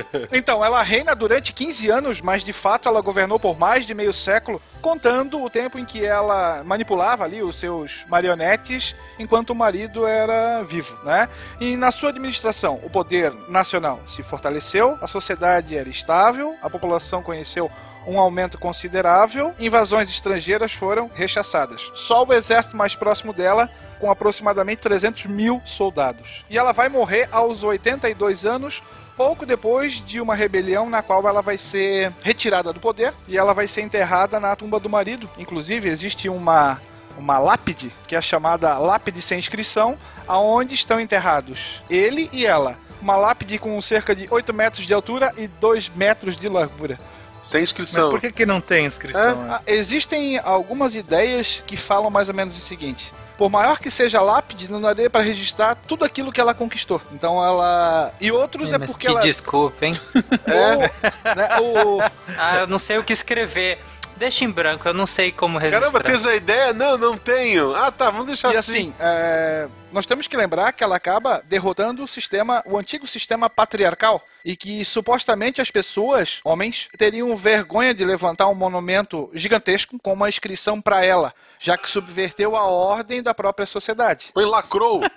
Então, 0.32 0.64
ela 0.64 0.82
reina 0.82 1.14
durante 1.14 1.52
15 1.52 1.90
anos, 1.90 2.20
mas 2.20 2.42
de 2.42 2.52
fato 2.52 2.88
ela 2.88 3.00
governou 3.00 3.38
por 3.38 3.58
mais 3.58 3.84
de 3.84 3.94
meio 3.94 4.12
século, 4.12 4.60
contando 4.80 5.42
o 5.42 5.50
tempo 5.50 5.78
em 5.78 5.84
que 5.84 6.04
ela 6.04 6.62
manipulava 6.64 7.24
ali 7.24 7.42
os 7.42 7.56
seus 7.56 8.04
marionetes 8.08 8.96
enquanto 9.18 9.50
o 9.50 9.54
marido 9.54 10.06
era 10.06 10.62
vivo, 10.62 10.96
né? 11.04 11.28
E 11.60 11.76
na 11.76 11.90
sua 11.90 12.10
administração, 12.10 12.80
o 12.82 12.90
poder 12.90 13.32
nacional 13.50 14.00
se 14.06 14.22
fortaleceu, 14.22 14.96
a 15.00 15.06
sociedade 15.06 15.76
era 15.76 15.88
estável, 15.88 16.54
a 16.62 16.70
população 16.70 17.22
conheceu 17.22 17.70
um 18.06 18.18
aumento 18.18 18.58
considerável, 18.58 19.54
invasões 19.58 20.08
estrangeiras 20.08 20.72
foram 20.72 21.10
rechaçadas. 21.14 21.90
Só 21.94 22.24
o 22.24 22.32
exército 22.32 22.76
mais 22.76 22.94
próximo 22.94 23.32
dela 23.32 23.68
com 23.98 24.10
aproximadamente 24.10 24.80
300 24.80 25.26
mil 25.26 25.60
soldados. 25.64 26.44
E 26.48 26.56
ela 26.56 26.72
vai 26.72 26.88
morrer 26.88 27.28
aos 27.30 27.62
82 27.62 28.46
anos, 28.46 28.82
pouco 29.16 29.44
depois 29.44 30.02
de 30.04 30.20
uma 30.20 30.34
rebelião 30.34 30.88
na 30.88 31.02
qual 31.02 31.26
ela 31.28 31.42
vai 31.42 31.58
ser 31.58 32.10
retirada 32.22 32.72
do 32.72 32.80
poder 32.80 33.12
e 33.28 33.36
ela 33.36 33.52
vai 33.52 33.68
ser 33.68 33.82
enterrada 33.82 34.40
na 34.40 34.56
tumba 34.56 34.80
do 34.80 34.88
marido. 34.88 35.28
Inclusive, 35.36 35.88
existe 35.88 36.28
uma 36.28 36.80
uma 37.18 37.38
lápide, 37.38 37.92
que 38.06 38.16
é 38.16 38.22
chamada 38.22 38.78
lápide 38.78 39.20
sem 39.20 39.38
inscrição, 39.38 39.98
aonde 40.26 40.74
estão 40.74 40.98
enterrados 40.98 41.82
ele 41.90 42.30
e 42.32 42.46
ela. 42.46 42.78
Uma 43.00 43.16
lápide 43.16 43.58
com 43.58 43.80
cerca 43.80 44.14
de 44.14 44.26
8 44.30 44.52
metros 44.52 44.86
de 44.86 44.92
altura 44.94 45.32
e 45.36 45.46
2 45.46 45.90
metros 45.94 46.36
de 46.36 46.48
largura. 46.48 46.98
Sem 47.34 47.60
Mas 47.60 47.70
inscrição. 47.70 48.10
por 48.10 48.20
que, 48.20 48.30
que 48.32 48.44
não 48.44 48.60
tem 48.60 48.84
inscrição? 48.84 49.42
né? 49.44 49.54
Ah, 49.54 49.62
Existem 49.66 50.38
algumas 50.38 50.94
ideias 50.94 51.62
que 51.66 51.76
falam 51.76 52.10
mais 52.10 52.28
ou 52.28 52.34
menos 52.34 52.56
o 52.56 52.60
seguinte: 52.60 53.12
por 53.38 53.48
maior 53.48 53.78
que 53.78 53.90
seja 53.90 54.18
a 54.18 54.22
lápide, 54.22 54.70
não 54.70 54.80
daria 54.80 55.08
para 55.08 55.22
registrar 55.22 55.74
tudo 55.74 56.04
aquilo 56.04 56.30
que 56.32 56.40
ela 56.40 56.52
conquistou. 56.52 57.00
Então 57.12 57.42
ela. 57.42 58.12
E 58.20 58.30
outros 58.30 58.70
é, 58.72 58.76
Mas 58.76 58.90
porque 58.90 59.06
que 59.06 59.12
ela. 59.12 59.20
desculpa, 59.22 59.86
hein? 59.86 59.94
o, 60.14 60.80
né, 61.34 61.60
o- 61.62 61.98
Ah, 62.36 62.58
eu 62.58 62.66
não 62.66 62.78
sei 62.78 62.98
o 62.98 63.04
que 63.04 63.12
escrever. 63.12 63.78
Deixa 64.20 64.44
em 64.44 64.50
branco, 64.50 64.86
eu 64.86 64.92
não 64.92 65.06
sei 65.06 65.32
como 65.32 65.56
registrar. 65.56 65.80
Caramba, 65.80 66.04
tens 66.04 66.26
a 66.26 66.34
ideia? 66.36 66.74
Não, 66.74 66.98
não 66.98 67.16
tenho. 67.16 67.74
Ah, 67.74 67.90
tá, 67.90 68.10
vamos 68.10 68.26
deixar 68.26 68.52
E 68.52 68.56
assim. 68.58 68.72
assim, 68.90 68.94
é, 69.00 69.66
nós 69.90 70.04
temos 70.04 70.28
que 70.28 70.36
lembrar 70.36 70.72
que 70.72 70.84
ela 70.84 70.94
acaba 70.94 71.42
derrotando 71.48 72.04
o 72.04 72.06
sistema, 72.06 72.62
o 72.66 72.76
antigo 72.76 73.06
sistema 73.06 73.48
patriarcal, 73.48 74.22
e 74.44 74.54
que 74.54 74.84
supostamente 74.84 75.62
as 75.62 75.70
pessoas, 75.70 76.38
homens, 76.44 76.86
teriam 76.98 77.34
vergonha 77.34 77.94
de 77.94 78.04
levantar 78.04 78.46
um 78.48 78.54
monumento 78.54 79.30
gigantesco 79.32 79.98
com 79.98 80.12
uma 80.12 80.28
inscrição 80.28 80.82
para 80.82 81.02
ela, 81.02 81.32
já 81.58 81.78
que 81.78 81.88
subverteu 81.88 82.54
a 82.56 82.64
ordem 82.64 83.22
da 83.22 83.32
própria 83.32 83.64
sociedade. 83.64 84.32
Põe 84.34 84.44
lacrou. 84.44 85.00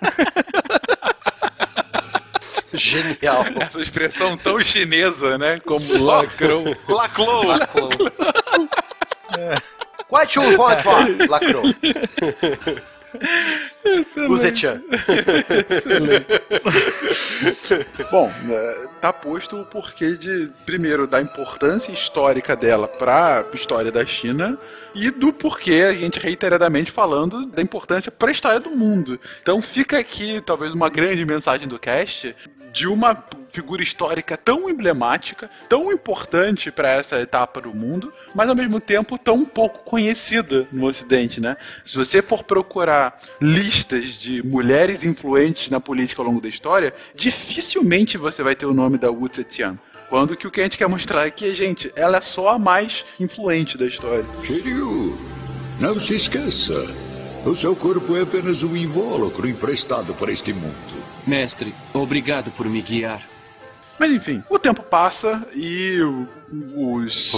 Genial. 2.72 3.44
Essa 3.60 3.80
expressão 3.80 4.36
tão 4.36 4.58
chinesa, 4.60 5.36
né? 5.38 5.60
Como 5.60 5.78
Só- 5.78 6.22
lacrou. 6.22 6.64
Laclou. 6.88 7.44
Quite 10.08 10.38
um 10.38 10.60
hot 10.60 10.84
Lacrou. 11.28 11.64
O 14.28 14.36
Zetian. 14.36 14.82
Bom, 18.10 18.32
é, 18.50 18.86
tá 19.00 19.12
posto 19.12 19.60
o 19.60 19.64
porquê 19.64 20.16
de, 20.16 20.50
primeiro, 20.64 21.06
da 21.06 21.20
importância 21.20 21.92
histórica 21.92 22.56
dela 22.56 22.88
pra 22.88 23.44
história 23.52 23.92
da 23.92 24.04
China 24.04 24.58
e 24.94 25.10
do 25.10 25.32
porquê 25.32 25.84
a 25.88 25.92
gente 25.92 26.18
reiteradamente 26.18 26.90
falando 26.90 27.46
da 27.46 27.62
importância 27.62 28.10
pra 28.10 28.30
história 28.30 28.58
do 28.58 28.70
mundo. 28.70 29.20
Então 29.42 29.60
fica 29.60 29.98
aqui, 29.98 30.40
talvez, 30.40 30.72
uma 30.72 30.88
grande 30.88 31.24
mensagem 31.24 31.68
do 31.68 31.78
cast 31.78 32.34
de 32.74 32.88
uma 32.88 33.24
figura 33.52 33.80
histórica 33.80 34.36
tão 34.36 34.68
emblemática, 34.68 35.48
tão 35.68 35.92
importante 35.92 36.72
para 36.72 36.90
essa 36.90 37.20
etapa 37.20 37.60
do 37.60 37.72
mundo, 37.72 38.12
mas 38.34 38.48
ao 38.48 38.56
mesmo 38.56 38.80
tempo 38.80 39.16
tão 39.16 39.44
pouco 39.44 39.78
conhecida 39.84 40.66
no 40.72 40.86
Ocidente, 40.86 41.40
né? 41.40 41.56
Se 41.84 41.96
você 41.96 42.20
for 42.20 42.42
procurar 42.42 43.22
listas 43.40 44.06
de 44.14 44.44
mulheres 44.44 45.04
influentes 45.04 45.70
na 45.70 45.78
política 45.78 46.20
ao 46.20 46.26
longo 46.26 46.40
da 46.40 46.48
história, 46.48 46.92
dificilmente 47.14 48.18
você 48.18 48.42
vai 48.42 48.56
ter 48.56 48.66
o 48.66 48.74
nome 48.74 48.98
da 48.98 49.08
Wu 49.08 49.30
Zetian. 49.32 49.78
Quando 50.10 50.36
que 50.36 50.46
o 50.48 50.50
que 50.50 50.60
a 50.60 50.64
gente 50.64 50.76
quer 50.76 50.88
mostrar 50.88 51.22
aqui 51.22 51.48
é, 51.48 51.54
gente, 51.54 51.92
ela 51.94 52.18
é 52.18 52.20
só 52.20 52.48
a 52.48 52.58
mais 52.58 53.04
influente 53.20 53.78
da 53.78 53.86
história. 53.86 54.24
Shiryu, 54.42 55.16
não 55.80 55.96
se 56.00 56.16
esqueça. 56.16 56.74
O 57.46 57.54
seu 57.54 57.76
corpo 57.76 58.16
é 58.16 58.22
apenas 58.22 58.64
um 58.64 58.74
invólucro 58.74 59.48
emprestado 59.48 60.12
para 60.14 60.32
este 60.32 60.52
mundo. 60.52 61.03
Mestre, 61.26 61.72
obrigado 61.92 62.50
por 62.50 62.68
me 62.68 62.82
guiar. 62.82 63.33
Mas 63.98 64.10
enfim, 64.10 64.42
o 64.50 64.58
tempo 64.58 64.82
passa 64.82 65.42
e 65.54 65.98
os. 66.76 67.32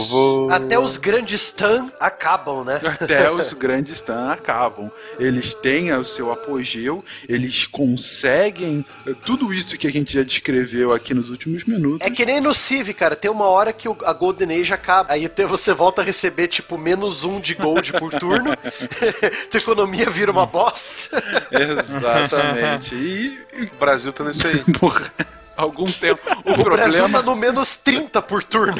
Até 0.50 0.78
os 0.78 0.96
grandes 0.96 1.50
Tan 1.50 1.90
acabam, 2.00 2.64
né? 2.64 2.80
Até 3.00 3.30
os 3.32 3.52
grandes 3.52 4.00
Tan 4.02 4.30
acabam. 4.30 4.90
Eles 5.18 5.54
têm 5.54 5.92
o 5.92 6.04
seu 6.04 6.30
apogeu, 6.32 7.04
eles 7.28 7.66
conseguem 7.66 8.84
eh, 9.06 9.14
tudo 9.24 9.52
isso 9.54 9.76
que 9.78 9.86
a 9.86 9.90
gente 9.90 10.14
já 10.14 10.22
descreveu 10.22 10.92
aqui 10.92 11.14
nos 11.14 11.30
últimos 11.30 11.64
minutos. 11.64 12.06
É 12.06 12.10
que 12.10 12.24
nem 12.26 12.40
no 12.40 12.54
Civ, 12.54 12.92
cara. 12.94 13.14
Tem 13.16 13.30
uma 13.30 13.46
hora 13.46 13.72
que 13.72 13.88
o- 13.88 13.96
a 14.04 14.12
Golden 14.12 14.60
Age 14.60 14.72
acaba. 14.72 15.12
Aí 15.12 15.30
você 15.48 15.72
volta 15.74 16.00
a 16.02 16.04
receber, 16.04 16.48
tipo, 16.48 16.76
menos 16.78 17.22
um 17.24 17.40
de 17.40 17.54
gold 17.54 17.92
por 17.92 18.12
turno. 18.12 18.56
Tua 19.50 19.60
economia 19.60 20.10
vira 20.10 20.30
uma 20.30 20.46
bosta. 20.46 21.22
Exatamente. 21.50 22.94
E, 22.94 23.38
O 23.72 23.76
Brasil 23.78 24.12
tá 24.12 24.24
nesse 24.24 24.46
aí. 24.46 24.58
por 24.78 25.10
algum 25.56 25.84
tempo. 25.90 26.20
O, 26.44 26.52
O 26.60 26.64
Brasil 26.64 26.98
problema. 27.00 27.18
tá 27.20 27.22
no 27.22 27.34
menos 27.36 27.74
30 27.76 28.20
por 28.22 28.42
turno. 28.44 28.74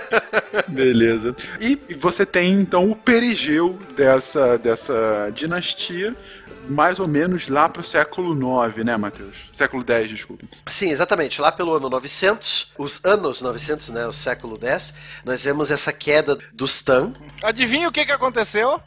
Beleza. 0.68 1.34
E 1.60 1.76
você 1.98 2.24
tem 2.24 2.52
então 2.52 2.90
o 2.90 2.96
perigeu 2.96 3.78
dessa, 3.96 4.58
dessa 4.58 5.30
dinastia. 5.34 6.14
Mais 6.66 6.98
ou 6.98 7.06
menos 7.06 7.46
lá 7.46 7.68
pro 7.68 7.82
século 7.82 8.32
IX, 8.66 8.84
né, 8.86 8.96
Matheus? 8.96 9.34
Século 9.52 9.84
X, 9.86 10.08
desculpa. 10.08 10.46
Sim, 10.66 10.90
exatamente. 10.90 11.38
Lá 11.38 11.52
pelo 11.52 11.74
ano 11.74 11.90
900, 11.90 12.72
os 12.78 13.04
anos 13.04 13.42
900, 13.42 13.90
né, 13.90 14.06
o 14.06 14.12
século 14.14 14.58
X, 14.62 14.94
nós 15.26 15.44
vemos 15.44 15.70
essa 15.70 15.92
queda 15.92 16.38
dos 16.54 16.80
Tan. 16.80 17.12
Adivinha 17.42 17.86
o 17.86 17.92
que, 17.92 18.06
que 18.06 18.12
aconteceu? 18.12 18.80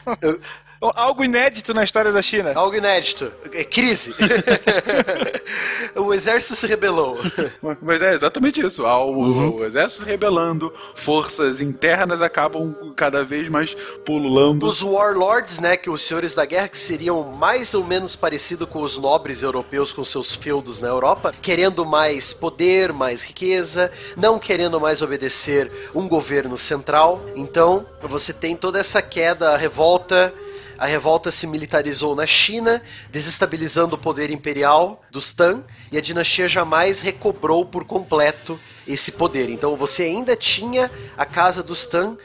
Algo 0.80 1.24
inédito 1.24 1.74
na 1.74 1.82
história 1.82 2.12
da 2.12 2.22
China. 2.22 2.52
Algo 2.54 2.76
inédito. 2.76 3.32
É 3.52 3.64
crise. 3.64 4.14
o 5.96 6.14
exército 6.14 6.54
se 6.54 6.66
rebelou. 6.66 7.18
Mas 7.82 8.00
é 8.00 8.14
exatamente 8.14 8.60
isso. 8.60 8.86
Ao, 8.86 9.12
o 9.12 9.64
exército 9.64 10.04
se 10.04 10.08
rebelando, 10.08 10.72
forças 10.94 11.60
internas 11.60 12.22
acabam 12.22 12.92
cada 12.94 13.24
vez 13.24 13.48
mais 13.48 13.74
pululando. 14.04 14.66
Os 14.66 14.82
warlords, 14.82 15.58
né, 15.58 15.76
que 15.76 15.90
os 15.90 16.02
senhores 16.02 16.32
da 16.32 16.44
guerra, 16.44 16.68
que 16.68 16.78
seriam 16.78 17.24
mais 17.24 17.74
ou 17.74 17.84
menos 17.84 18.14
parecido 18.14 18.66
com 18.66 18.82
os 18.82 18.96
nobres 18.96 19.42
europeus 19.42 19.92
com 19.92 20.04
seus 20.04 20.34
feudos 20.34 20.78
na 20.78 20.88
Europa, 20.88 21.34
querendo 21.42 21.84
mais 21.84 22.32
poder, 22.32 22.92
mais 22.92 23.24
riqueza, 23.24 23.90
não 24.16 24.38
querendo 24.38 24.80
mais 24.80 25.02
obedecer 25.02 25.70
um 25.92 26.06
governo 26.06 26.56
central. 26.56 27.20
Então, 27.34 27.84
você 28.00 28.32
tem 28.32 28.56
toda 28.56 28.78
essa 28.78 29.02
queda, 29.02 29.50
a 29.50 29.56
revolta. 29.56 30.32
A 30.78 30.86
revolta 30.86 31.30
se 31.32 31.44
militarizou 31.46 32.14
na 32.14 32.26
China, 32.26 32.80
desestabilizando 33.10 33.96
o 33.96 33.98
poder 33.98 34.30
imperial 34.30 35.02
dos 35.10 35.32
Tang, 35.32 35.64
e 35.90 35.98
a 35.98 36.00
dinastia 36.00 36.46
jamais 36.46 37.00
recobrou 37.00 37.66
por 37.66 37.84
completo 37.84 38.58
esse 38.86 39.12
poder. 39.12 39.50
Então 39.50 39.76
você 39.76 40.04
ainda 40.04 40.36
tinha 40.36 40.88
a 41.16 41.26
casa 41.26 41.62
dos 41.64 41.84
Tang 41.84 42.16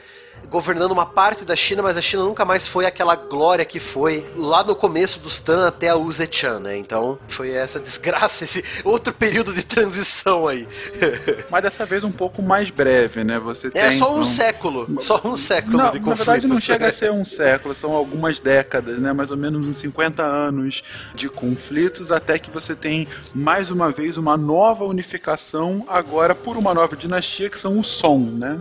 governando 0.50 0.92
uma 0.92 1.06
parte 1.06 1.44
da 1.44 1.56
China, 1.56 1.82
mas 1.82 1.96
a 1.96 2.00
China 2.00 2.24
nunca 2.24 2.44
mais 2.44 2.66
foi 2.66 2.86
aquela 2.86 3.16
glória 3.16 3.64
que 3.64 3.80
foi 3.80 4.24
lá 4.36 4.62
no 4.62 4.76
começo 4.76 5.18
dos 5.18 5.40
Tan 5.40 5.66
até 5.66 5.88
a 5.88 5.96
Uzechan, 5.96 6.60
né? 6.60 6.76
Então 6.76 7.18
foi 7.28 7.50
essa 7.50 7.80
desgraça, 7.80 8.44
esse 8.44 8.64
outro 8.84 9.12
período 9.12 9.52
de 9.52 9.64
transição 9.64 10.46
aí. 10.46 10.68
Mas 11.50 11.62
dessa 11.62 11.84
vez 11.84 12.04
um 12.04 12.12
pouco 12.12 12.42
mais 12.42 12.70
breve, 12.70 13.24
né? 13.24 13.38
Você 13.38 13.70
É 13.74 13.90
só 13.92 14.14
um 14.14 14.24
século, 14.24 14.96
só 15.00 15.20
um 15.24 15.34
século 15.34 15.78
Não, 15.78 15.90
de 15.90 15.98
na 15.98 16.04
conflitos. 16.04 16.26
verdade 16.26 16.46
não 16.46 16.60
chega 16.60 16.88
a 16.88 16.92
ser 16.92 17.10
um 17.12 17.24
século, 17.24 17.74
são 17.74 17.92
algumas 17.92 18.38
décadas, 18.38 18.98
né? 18.98 19.12
Mais 19.12 19.30
ou 19.30 19.36
menos 19.36 19.66
uns 19.66 19.78
50 19.78 20.22
anos 20.22 20.82
de 21.14 21.28
conflitos, 21.28 22.12
até 22.12 22.38
que 22.38 22.50
você 22.50 22.74
tem 22.74 23.08
mais 23.34 23.70
uma 23.70 23.90
vez 23.90 24.16
uma 24.16 24.36
nova 24.36 24.84
unificação, 24.84 25.84
agora 25.88 26.34
por 26.34 26.56
uma 26.56 26.74
nova 26.74 26.94
dinastia, 26.96 27.48
que 27.48 27.58
são 27.58 27.78
os 27.78 27.94
Song, 27.94 28.32
né? 28.32 28.60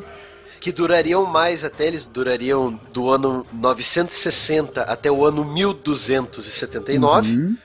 Que 0.64 0.72
durariam 0.72 1.26
mais 1.26 1.66
até 1.66 1.86
eles 1.88 2.06
durariam 2.06 2.80
do 2.94 3.10
ano 3.10 3.46
960 3.52 4.84
até 4.84 5.12
o 5.12 5.26
ano 5.26 5.44
1279. 5.44 7.32
Uhum. 7.34 7.58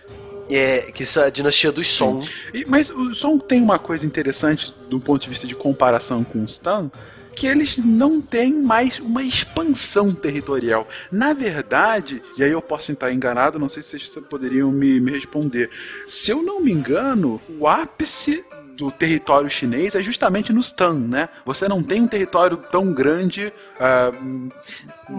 É, 0.50 0.90
que 0.90 1.04
é 1.04 1.22
a 1.22 1.30
dinastia 1.30 1.70
dos 1.70 1.86
Song. 1.88 2.28
E- 2.52 2.64
mas 2.66 2.90
o 2.90 3.14
Song 3.14 3.40
tem 3.44 3.62
uma 3.62 3.78
coisa 3.78 4.04
interessante 4.04 4.74
do 4.90 4.98
ponto 4.98 5.22
de 5.22 5.28
vista 5.28 5.46
de 5.46 5.54
comparação 5.54 6.24
com 6.24 6.42
os 6.42 6.58
Tan, 6.58 6.90
que 7.36 7.46
eles 7.46 7.76
não 7.76 8.20
têm 8.20 8.52
mais 8.52 8.98
uma 8.98 9.22
expansão 9.22 10.12
territorial. 10.12 10.88
Na 11.12 11.32
verdade, 11.32 12.20
e 12.36 12.42
aí 12.42 12.50
eu 12.50 12.60
posso 12.60 12.90
estar 12.90 13.12
enganado, 13.12 13.60
não 13.60 13.68
sei 13.68 13.80
se 13.80 13.90
vocês 13.90 14.26
poderiam 14.28 14.72
me, 14.72 14.98
me 14.98 15.12
responder. 15.12 15.70
Se 16.08 16.32
eu 16.32 16.42
não 16.42 16.60
me 16.60 16.72
engano, 16.72 17.40
o 17.60 17.68
ápice 17.68 18.44
do 18.78 18.92
território 18.92 19.50
chinês 19.50 19.96
é 19.96 20.02
justamente 20.02 20.52
nos 20.52 20.70
Tan, 20.70 20.94
né? 20.94 21.28
Você 21.44 21.68
não 21.68 21.82
tem 21.82 22.00
um 22.00 22.06
território 22.06 22.56
tão 22.56 22.92
grande 22.92 23.52
ah, 23.80 24.12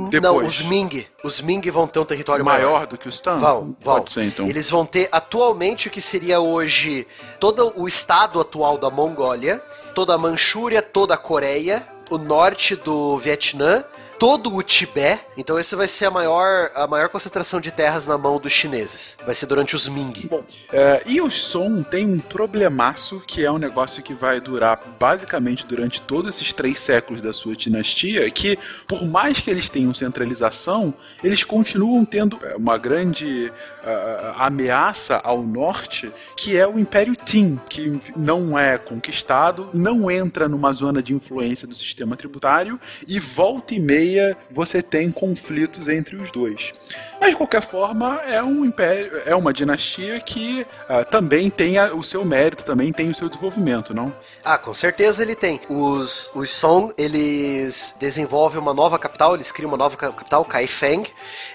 depois. 0.09 0.21
Não, 0.21 0.37
os 0.47 0.61
Ming. 0.61 1.05
Os 1.21 1.41
Ming 1.41 1.69
vão 1.69 1.85
ter 1.85 1.99
um 1.99 2.05
território 2.05 2.45
maior. 2.45 2.71
maior 2.71 2.87
do 2.87 2.97
que 2.97 3.09
os 3.09 3.19
Tan? 3.19 3.37
Vão, 3.37 3.75
vão. 3.81 3.95
Pode 3.95 4.13
ser, 4.13 4.23
então. 4.23 4.47
Eles 4.47 4.69
vão 4.69 4.85
ter 4.85 5.09
atualmente 5.11 5.89
o 5.89 5.91
que 5.91 5.99
seria 5.99 6.39
hoje 6.39 7.05
todo 7.37 7.73
o 7.75 7.85
estado 7.85 8.39
atual 8.39 8.77
da 8.77 8.89
Mongólia, 8.89 9.61
toda 9.93 10.15
a 10.15 10.17
Manchúria, 10.17 10.81
toda 10.81 11.15
a 11.15 11.17
Coreia, 11.17 11.85
o 12.09 12.17
norte 12.17 12.77
do 12.77 13.17
Vietnã, 13.17 13.83
todo 14.19 14.53
o 14.53 14.61
Tibete. 14.61 15.21
Então 15.37 15.57
esse 15.57 15.75
vai 15.75 15.87
ser 15.87 16.07
a 16.07 16.11
maior, 16.11 16.69
a 16.75 16.85
maior 16.85 17.07
concentração 17.07 17.61
de 17.61 17.71
terras 17.71 18.05
na 18.05 18.17
mão 18.17 18.37
dos 18.37 18.51
chineses. 18.51 19.17
Vai 19.25 19.33
ser 19.33 19.45
durante 19.45 19.75
os 19.75 19.87
Ming. 19.87 20.27
Bom, 20.29 20.43
é, 20.71 21.01
e 21.05 21.21
o 21.21 21.31
som 21.31 21.81
tem 21.81 22.05
um 22.05 22.19
problemaço 22.19 23.21
que 23.25 23.45
é 23.45 23.51
um 23.51 23.57
negócio 23.57 24.03
que 24.03 24.13
vai 24.13 24.41
durar 24.41 24.79
basicamente 24.99 25.65
durante 25.65 26.01
todos 26.01 26.35
esses 26.35 26.51
três 26.51 26.79
séculos 26.79 27.21
da 27.21 27.31
sua 27.31 27.55
dinastia, 27.55 28.29
que 28.29 28.59
por 28.85 29.05
mais 29.05 29.39
que 29.39 29.49
eles 29.49 29.69
tenham 29.69 29.93
centralização, 29.93 30.93
eles 31.23 31.43
continuam 31.43 32.03
tendo 32.03 32.37
é, 32.43 32.55
uma 32.55 32.77
grande 32.77 33.51
ah, 33.83 34.35
ameaça 34.39 35.21
ao 35.23 35.41
norte, 35.41 36.11
que 36.35 36.57
é 36.57 36.67
o 36.67 36.77
Império 36.77 37.15
Qin, 37.15 37.57
que 37.69 38.01
não 38.17 38.59
é 38.59 38.77
conquistado, 38.77 39.69
não 39.73 40.11
entra 40.11 40.49
numa 40.49 40.73
zona 40.73 41.01
de 41.01 41.13
influência 41.13 41.65
do 41.65 41.73
sistema 41.73 42.17
tributário 42.17 42.79
e 43.07 43.19
volta 43.19 43.73
e 43.73 43.79
meia 43.79 44.08
você 44.49 44.81
tem 44.81 45.11
conflitos 45.11 45.87
entre 45.87 46.15
os 46.15 46.31
dois. 46.31 46.73
Mas 47.19 47.31
de 47.31 47.35
qualquer 47.35 47.61
forma 47.61 48.21
é 48.25 48.41
um 48.41 48.63
império, 48.63 49.21
é 49.25 49.35
uma 49.35 49.51
dinastia 49.51 50.19
que 50.21 50.65
ah, 50.87 51.03
também 51.03 51.49
tem 51.49 51.77
a- 51.77 51.93
o 51.93 52.01
seu 52.01 52.23
mérito, 52.23 52.63
também 52.63 52.93
tem 52.93 53.09
o 53.09 53.15
seu 53.15 53.27
desenvolvimento, 53.27 53.93
não? 53.93 54.13
Ah, 54.43 54.57
com 54.57 54.73
certeza 54.73 55.21
ele 55.21 55.35
tem. 55.35 55.59
Os, 55.69 56.31
os 56.33 56.49
Song, 56.49 56.93
eles 56.97 57.93
desenvolvem 57.99 58.59
uma 58.61 58.73
nova 58.73 58.97
capital, 58.97 59.35
eles 59.35 59.51
criam 59.51 59.69
uma 59.69 59.77
nova 59.77 59.97
ca- 59.97 60.11
capital, 60.13 60.45
Kaifeng, 60.45 61.05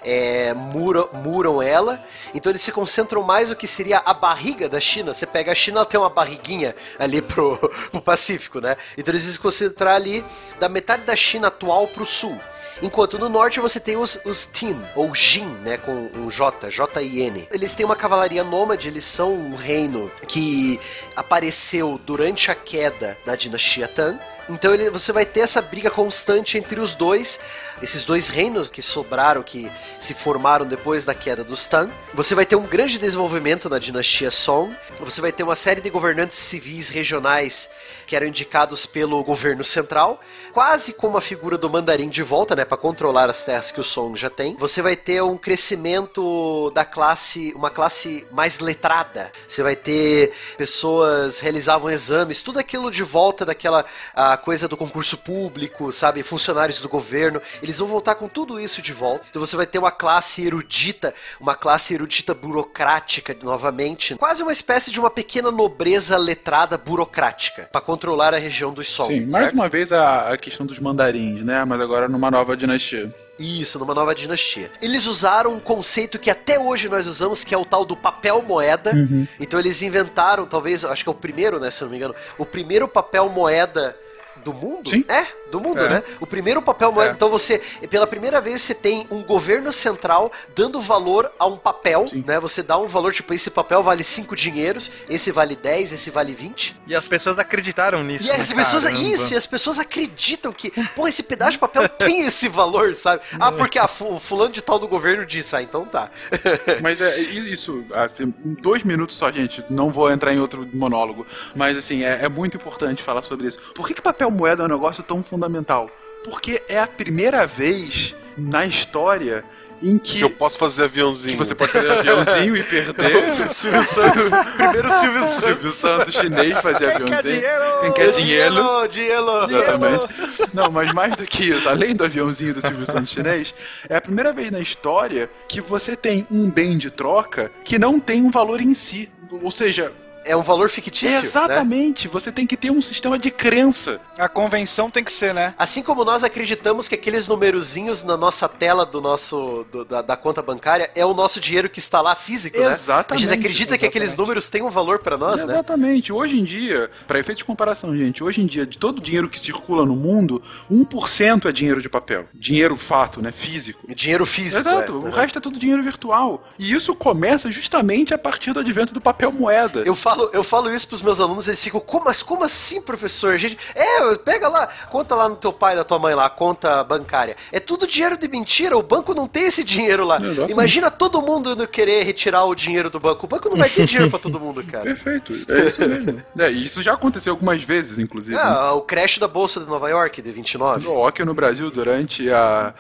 é, 0.03 0.53
muram, 0.53 1.09
muram 1.15 1.63
ela, 1.63 1.99
então 2.35 2.53
eles 2.53 2.63
se 2.63 2.71
concentram 2.71 3.23
mais 3.23 3.49
no 3.49 3.57
que 3.57 3.67
seria 3.67 4.03
a 4.05 4.13
barriga 4.13 4.69
da 4.69 4.79
China. 4.81 5.15
Você 5.15 5.27
pega 5.27 5.51
a 5.53 5.55
China, 5.55 5.79
ela 5.79 5.87
tem 5.87 5.99
uma 5.99 6.11
barriguinha 6.11 6.77
ali 6.99 7.23
pro, 7.23 7.57
pro 7.91 8.03
Pacífico, 8.03 8.61
né? 8.61 8.77
Então 8.99 9.13
eles 9.13 9.23
se 9.23 9.39
concentram 9.39 9.91
ali 9.91 10.23
da 10.61 10.69
metade 10.69 11.05
da 11.05 11.17
China 11.17 11.49
atual 11.49 11.87
pro 11.89 12.05
sul. 12.05 12.39
Enquanto 12.83 13.19
no 13.19 13.29
norte 13.29 13.61
você 13.61 13.79
tem 13.79 13.97
os, 13.97 14.21
os 14.25 14.47
Tin, 14.47 14.77
ou 14.95 15.15
Jin, 15.15 15.47
né, 15.63 15.77
com 15.77 16.11
um 16.15 16.31
J, 16.31 16.71
J-I-N. 16.71 17.49
Eles 17.51 17.75
têm 17.75 17.87
uma 17.87 17.97
cavalaria 17.97 18.43
nômade, 18.43 18.89
eles 18.89 19.05
são 19.05 19.33
um 19.33 19.55
reino 19.55 20.11
que 20.27 20.81
apareceu 21.15 22.01
durante 22.05 22.51
a 22.51 22.55
queda 22.55 23.17
da 23.25 23.37
dinastia 23.37 23.89
Tang. 23.89 24.19
Então 24.49 24.75
ele, 24.75 24.91
você 24.91 25.11
vai 25.13 25.25
ter 25.25 25.41
essa 25.41 25.63
briga 25.63 25.91
constante 25.91 26.59
entre 26.59 26.79
os 26.79 26.95
dois, 26.95 27.41
esses 27.81 28.05
dois 28.05 28.29
reinos 28.29 28.71
que 28.71 28.83
sobraram, 28.83 29.43
que 29.43 29.71
se 29.99 30.13
formaram 30.13 30.67
depois 30.67 31.05
da 31.05 31.15
queda 31.15 31.43
dos 31.43 31.67
Tang. 31.67 31.91
Você 32.13 32.35
vai 32.35 32.45
ter 32.45 32.57
um 32.57 32.67
grande 32.67 32.99
desenvolvimento 32.99 33.71
na 33.71 33.79
dinastia 33.79 34.31
Song. 34.31 34.75
Você 35.01 35.21
vai 35.21 35.33
ter 35.33 35.43
uma 35.43 35.57
série 35.57 35.81
de 35.81 35.89
governantes 35.89 36.39
civis 36.39 36.91
regionais 36.91 37.71
que 38.07 38.17
eram 38.17 38.27
indicados 38.27 38.87
pelo 38.87 39.23
governo 39.25 39.65
central, 39.65 40.21
quase 40.53 40.93
como 40.93 41.17
a 41.17 41.21
figura 41.21 41.59
do 41.59 41.69
mandarim 41.71 42.09
de 42.09 42.23
volta, 42.23 42.55
né, 42.55 42.65
para 42.65 42.77
controlar 42.77 43.29
as 43.31 43.43
terras 43.43 43.71
que 43.71 43.81
o 43.81 43.85
Song 43.85 44.19
já 44.19 44.31
tem. 44.31 44.57
Você 44.57 44.83
vai 44.83 44.97
ter 44.97 45.23
um 45.23 45.37
crescimento 45.37 46.71
da 46.71 46.85
classe, 46.85 47.53
uma 47.55 47.71
classe 47.71 48.27
mais 48.31 48.59
letrada. 48.59 49.33
Você 49.49 49.63
vai 49.63 49.77
ter 49.77 50.33
pessoas 50.57 51.41
realizavam 51.41 51.91
exames, 51.91 52.43
tudo 52.43 52.59
aquilo 52.59 52.91
de 52.91 53.03
volta 53.03 53.45
daquela 53.45 53.85
a 54.15 54.37
coisa 54.37 54.69
do 54.69 54.77
concurso 54.77 55.17
público, 55.19 55.93
sabe, 55.93 56.23
funcionários 56.23 56.81
do 56.81 56.89
governo. 56.89 57.41
Eles 57.63 57.79
vão 57.79 57.89
voltar 57.89 58.15
com 58.15 58.29
tudo 58.29 58.61
isso 58.61 58.83
de 58.83 58.93
volta. 58.93 59.27
Então 59.31 59.45
você 59.45 59.57
vai 59.57 59.67
ter 59.67 59.79
uma 59.79 59.91
classe 59.91 60.47
erudita, 60.47 61.15
uma 61.41 61.55
classe 61.55 61.95
erudita 61.95 62.35
burocrática 62.35 63.37
novamente, 63.43 64.15
quase 64.17 64.43
uma 64.43 64.53
espécie 64.53 64.91
de 64.91 65.01
uma 65.01 65.11
pequena 65.11 65.51
nobreza 65.51 66.17
letrada 66.17 66.77
burocrática 66.77 67.69
para 67.71 67.81
controlar 67.95 68.35
a 68.35 68.39
região 68.39 68.73
dos 68.73 68.89
Song. 68.89 69.15
Sim, 69.15 69.21
mais 69.27 69.45
certo? 69.45 69.55
uma 69.55 69.69
vez 69.69 69.93
a, 69.93 70.33
a 70.33 70.37
questão 70.37 70.67
dos 70.67 70.79
mandarins, 70.79 71.45
né? 71.45 71.65
Mas 71.65 71.81
agora 71.81 72.09
numa 72.09 72.31
nova 72.31 72.57
dinastia. 72.57 73.15
Isso, 73.39 73.79
numa 73.79 73.95
nova 73.95 74.15
dinastia. 74.15 74.71
Eles 74.83 75.07
usaram 75.07 75.55
um 75.55 75.61
conceito 75.61 76.19
que 76.19 76.31
até 76.31 76.59
hoje 76.59 76.89
nós 76.89 77.07
usamos, 77.07 77.43
que 77.43 77.55
é 77.55 77.59
o 77.59 77.65
tal 77.65 77.85
do 77.85 77.97
papel 77.97 78.43
moeda. 78.43 78.93
Então 79.41 79.59
eles 79.59 79.83
inventaram, 79.83 80.47
talvez, 80.47 80.85
acho 80.85 81.03
que 81.03 81.09
é 81.09 81.13
o 81.13 81.15
primeiro, 81.15 81.59
né, 81.59 81.71
se 81.71 81.83
eu 81.83 81.87
não 81.87 81.93
me 81.93 81.97
engano, 81.97 82.15
o 82.39 82.47
primeiro 82.47 82.87
papel 82.87 83.29
moeda 83.29 83.97
do 84.45 84.53
mundo? 84.53 84.91
Sim. 84.91 85.05
É, 85.09 85.27
do 85.51 85.61
mundo, 85.61 85.81
É. 85.81 85.89
né? 85.89 86.03
O 86.21 86.27
primeiro 86.27 86.61
papel 86.63 86.93
moeda. 86.93 87.13
É. 87.13 87.15
Então 87.15 87.29
você, 87.31 87.59
pela 87.89 88.07
primeira 88.07 88.41
vez, 88.41 88.61
você 88.63 88.75
tem 88.75 89.07
um 89.11 89.23
governo 89.23 89.73
central 89.73 90.31
dando 90.55 90.81
valor 90.81 91.31
a 91.39 91.47
um 91.47 91.57
papel, 91.57 92.05
né? 92.27 92.39
Você 92.41 92.63
dá 92.63 92.77
um 92.79 92.87
valor, 92.87 93.13
tipo, 93.13 93.33
esse 93.33 93.51
papel 93.51 93.83
vale 93.83 94.05
5 94.05 94.37
dinheiros, 94.37 94.91
esse 95.09 95.33
vale 95.33 95.57
10, 95.57 95.93
esse 95.93 96.11
vale 96.11 96.35
20. 96.35 96.77
E 96.87 96.95
as 96.95 97.09
pessoas 97.09 97.39
acreditaram 97.39 98.03
nisso. 98.05 98.27
E 98.27 98.31
as 98.31 98.51
né? 98.51 98.57
pessoas, 98.57 98.85
Caramba. 98.85 99.03
isso, 99.03 99.33
e 99.33 99.37
as 99.37 99.47
pessoas 99.47 99.79
acreditam 99.79 100.53
que, 100.53 100.71
pô, 100.95 101.09
esse 101.09 101.23
pedaço 101.23 101.53
de 101.53 101.59
papel 101.59 101.89
tem 101.99 102.27
esse 102.27 102.49
valor, 102.49 102.95
sabe? 102.95 103.23
Ah, 103.41 103.51
porque 103.53 103.79
a 103.79 103.89
fu- 103.89 104.19
fulano 104.21 104.53
de 104.53 104.61
tal 104.63 104.79
do 104.79 104.87
governo 104.89 105.25
disse, 105.25 105.57
ah, 105.57 105.63
então 105.63 105.85
tá. 105.87 106.11
Mas 106.83 107.01
é 107.01 107.19
isso, 107.21 107.85
assim, 107.93 108.35
em 108.45 108.55
dois 108.55 108.83
minutos 108.83 109.17
só, 109.17 109.31
gente. 109.31 109.65
Não 109.71 109.91
vou 109.91 110.11
entrar 110.11 110.33
em 110.35 110.39
outro 110.41 110.69
monólogo. 110.75 111.27
Mas 111.55 111.77
assim, 111.77 112.03
é, 112.05 112.21
é 112.25 112.29
muito 112.29 112.57
importante 112.57 113.03
falar 113.03 113.23
sobre 113.23 113.47
isso. 113.49 113.59
Por 113.75 113.87
que, 113.87 113.95
que 113.95 114.03
papel 114.03 114.31
moeda 114.35 114.63
é 114.63 114.67
um 114.67 114.69
negócio 114.69 115.03
tão 115.03 115.23
fundamental? 115.23 115.91
Porque 116.25 116.63
é 116.69 116.79
a 116.79 116.87
primeira 116.87 117.47
vez 117.47 118.15
na 118.37 118.67
história 118.67 119.45
em 119.83 119.99
que. 119.99 120.21
Eu 120.21 120.31
posso 120.31 120.59
fazer 120.59 120.85
aviãozinho. 120.85 121.37
que 121.37 121.45
você 121.45 121.55
pode 121.55 121.73
fazer 121.73 121.91
aviãozinho 121.91 122.57
e 122.57 122.63
perder. 122.63 123.49
Silvio 123.49 123.83
Santos. 123.83 124.31
Primeiro 124.57 124.91
Silvio 124.91 125.21
Santos. 125.23 125.45
Silvio 125.45 125.71
Santos 125.71 126.15
chinês 126.15 126.61
fazia 126.61 126.95
aviãozinho. 126.95 127.43
Quem 127.83 127.93
quer 127.93 128.13
dinheiro? 128.13 128.55
Dinheiro, 128.89 129.47
dinheiro. 129.47 129.65
Exatamente. 129.65 130.55
Não, 130.55 130.71
mas 130.71 130.93
mais 130.95 131.17
do 131.17 131.27
que 131.27 131.51
isso, 131.51 131.69
além 131.69 131.95
do 131.95 132.05
aviãozinho 132.05 132.55
do 132.55 132.61
Silvio 132.61 132.87
Santos 132.87 133.11
chinês, 133.11 133.55
é 133.89 133.97
a 133.97 134.01
primeira 134.01 134.33
vez 134.33 134.51
na 134.51 134.61
história 134.61 135.29
que 135.49 135.61
você 135.61 135.95
tem 135.95 136.27
um 136.31 136.51
bem 136.51 136.79
de 136.79 136.91
troca 136.91 137.51
que 137.63 137.79
não 137.79 138.01
tem 138.01 138.23
um 138.23 138.31
valor 138.31 138.61
em 138.61 138.75
si. 138.75 139.11
Ou 139.43 139.51
seja, 139.51 139.93
É 140.25 140.37
um 140.37 140.43
valor 140.43 140.69
fictício, 140.71 141.21
né? 141.21 141.27
exatamente, 141.27 142.09
você 142.09 142.33
tem 142.33 142.47
que 142.47 142.57
ter 142.57 142.71
um 142.71 142.81
sistema 142.83 143.19
de 143.19 143.31
crença. 143.31 144.01
A 144.19 144.29
convenção 144.29 144.89
tem 144.91 145.03
que 145.05 145.13
ser, 145.13 145.35
né? 145.35 145.55
Assim 145.59 145.83
como 145.83 146.05
nós 146.05 146.25
acreditamos 146.25 146.89
que 146.89 146.95
aqueles 146.95 147.29
numerozinhos 147.29 148.03
na 148.03 148.17
nossa 148.17 148.49
tela 148.49 148.87
do 148.87 149.01
nosso 149.01 149.67
do- 149.71 149.85
da, 149.85 150.03
da 150.03 150.17
conta 150.17 150.41
bancária 150.43 150.91
é 150.95 151.05
o 151.05 151.13
nosso 151.15 151.41
dinheiro 151.41 151.69
que 151.69 151.79
está 151.79 152.01
lá 152.01 152.15
físico, 152.15 152.59
né? 152.59 152.69
A 152.69 152.73
Exatamente, 152.73 153.23
gente 153.27 153.39
acredita 153.39 153.77
que 153.79 153.87
aqueles 153.87 154.09
exatamente. 154.11 154.27
números 154.27 154.49
têm 154.49 154.63
um 154.63 154.71
valor 154.71 154.99
para 155.01 155.17
nós, 155.19 155.45
né? 155.45 155.53
Exatamente. 155.55 156.13
Hoje 156.13 156.39
em 156.39 156.45
dia, 156.45 156.91
para 157.07 157.19
efeito 157.19 157.39
de 157.39 157.45
comparação, 157.45 157.97
gente, 157.97 158.23
hoje 158.23 158.41
em 158.41 158.47
dia, 158.47 158.67
de 158.67 158.79
todo 158.79 158.99
o 158.99 159.03
dinheiro 159.03 159.29
que 159.29 159.39
circula 159.39 159.85
no 159.85 159.95
mundo, 159.97 160.43
1% 160.71 161.49
é 161.49 161.53
dinheiro 161.53 161.81
de 161.83 161.89
papel. 161.89 162.27
Dinheiro 162.33 162.77
fato, 162.77 163.21
né? 163.21 163.31
Físico. 163.33 163.81
Dinheiro 163.95 164.25
físico. 164.27 164.69
Exato, 164.69 164.93
é. 164.93 165.09
o 165.09 165.11
resto 165.11 165.39
é 165.39 165.41
tudo 165.41 165.59
dinheiro 165.59 165.83
virtual. 165.83 166.47
E 166.59 166.73
isso 166.73 166.95
começa 166.95 167.51
justamente 167.51 168.13
a 168.15 168.19
partir 168.19 168.53
do 168.53 168.61
advento 168.61 168.95
do 168.95 169.01
papel 169.01 169.31
moeda. 169.33 169.81
Eu 169.85 169.95
falo, 169.95 170.14
eu 170.33 170.43
falo 170.45 170.73
isso 170.73 170.87
pros 170.89 171.03
meus 171.03 171.21
alunos, 171.21 171.47
eles 171.49 171.63
ficam, 171.63 171.81
como, 171.81 172.05
mas 172.07 172.23
como 172.23 172.45
assim, 172.45 172.81
professor? 172.81 173.37
Gente, 173.37 173.59
é, 173.75 174.15
pega 174.17 174.49
lá, 174.49 174.69
conta 174.91 175.15
lá 175.15 175.29
no 175.29 175.37
teu 175.37 175.53
pai, 175.53 175.77
da 175.77 175.85
tua 175.85 175.99
mãe 175.99 176.15
lá, 176.15 176.29
conta 176.29 176.83
bancária. 176.85 177.37
É 177.53 177.61
tudo 177.61 177.87
dinheiro 177.87 178.17
de 178.17 178.29
mentira, 178.29 178.77
o 178.77 178.83
banco 178.83 179.15
não 179.15 179.27
tem 179.27 179.45
esse 179.47 179.65
dinheiro 179.65 180.05
lá. 180.05 180.17
Exatamente. 180.21 180.53
Imagina 180.53 180.91
todo 180.91 181.21
mundo 181.23 181.67
querer 181.69 182.03
retirar 182.05 182.45
o 182.45 182.55
dinheiro 182.55 182.91
do 182.91 183.01
banco. 183.01 183.27
O 183.27 183.29
banco 183.29 183.49
não 183.49 183.57
vai 183.57 183.69
ter 183.69 183.85
dinheiro 183.87 184.11
pra 184.11 184.19
todo 184.19 184.39
mundo, 184.41 184.63
cara. 184.65 184.85
Perfeito, 184.85 185.33
é 185.49 185.67
isso 185.67 185.81
mesmo. 185.81 186.23
é, 186.39 186.51
e 186.51 186.65
isso 186.65 186.83
já 186.83 186.93
aconteceu 186.95 187.33
algumas 187.33 187.63
vezes, 187.63 187.99
inclusive. 187.99 188.37
né? 188.37 188.43
Ah, 188.43 188.73
o 188.73 188.83
crash 188.83 189.19
da 189.19 189.29
Bolsa 189.29 189.61
de 189.61 189.67
Nova 189.67 189.89
York, 189.89 190.21
de 190.23 190.31
29. 190.31 190.85
No 190.85 191.07
aqui 191.07 191.25
no 191.25 191.35
Brasil, 191.35 191.71
durante 191.71 192.31
a. 192.31 192.75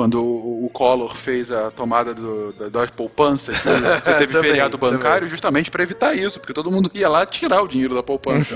Quando 0.00 0.22
o 0.24 0.50
o 0.64 0.68
Collor 0.72 1.16
fez 1.16 1.50
a 1.50 1.70
tomada 1.70 2.14
do, 2.14 2.52
da, 2.52 2.68
das 2.68 2.90
poupanças, 2.90 3.56
você 4.04 4.14
teve 4.14 4.32
Também, 4.32 4.50
feriado 4.50 4.78
bancário 4.78 5.14
também. 5.20 5.28
justamente 5.28 5.70
para 5.70 5.82
evitar 5.82 6.14
isso, 6.14 6.38
porque 6.38 6.52
todo 6.54 6.70
mundo 6.70 6.90
ia 6.94 7.08
lá 7.08 7.26
tirar 7.26 7.60
o 7.62 7.68
dinheiro 7.68 7.94
da 7.94 8.02
poupança. 8.02 8.54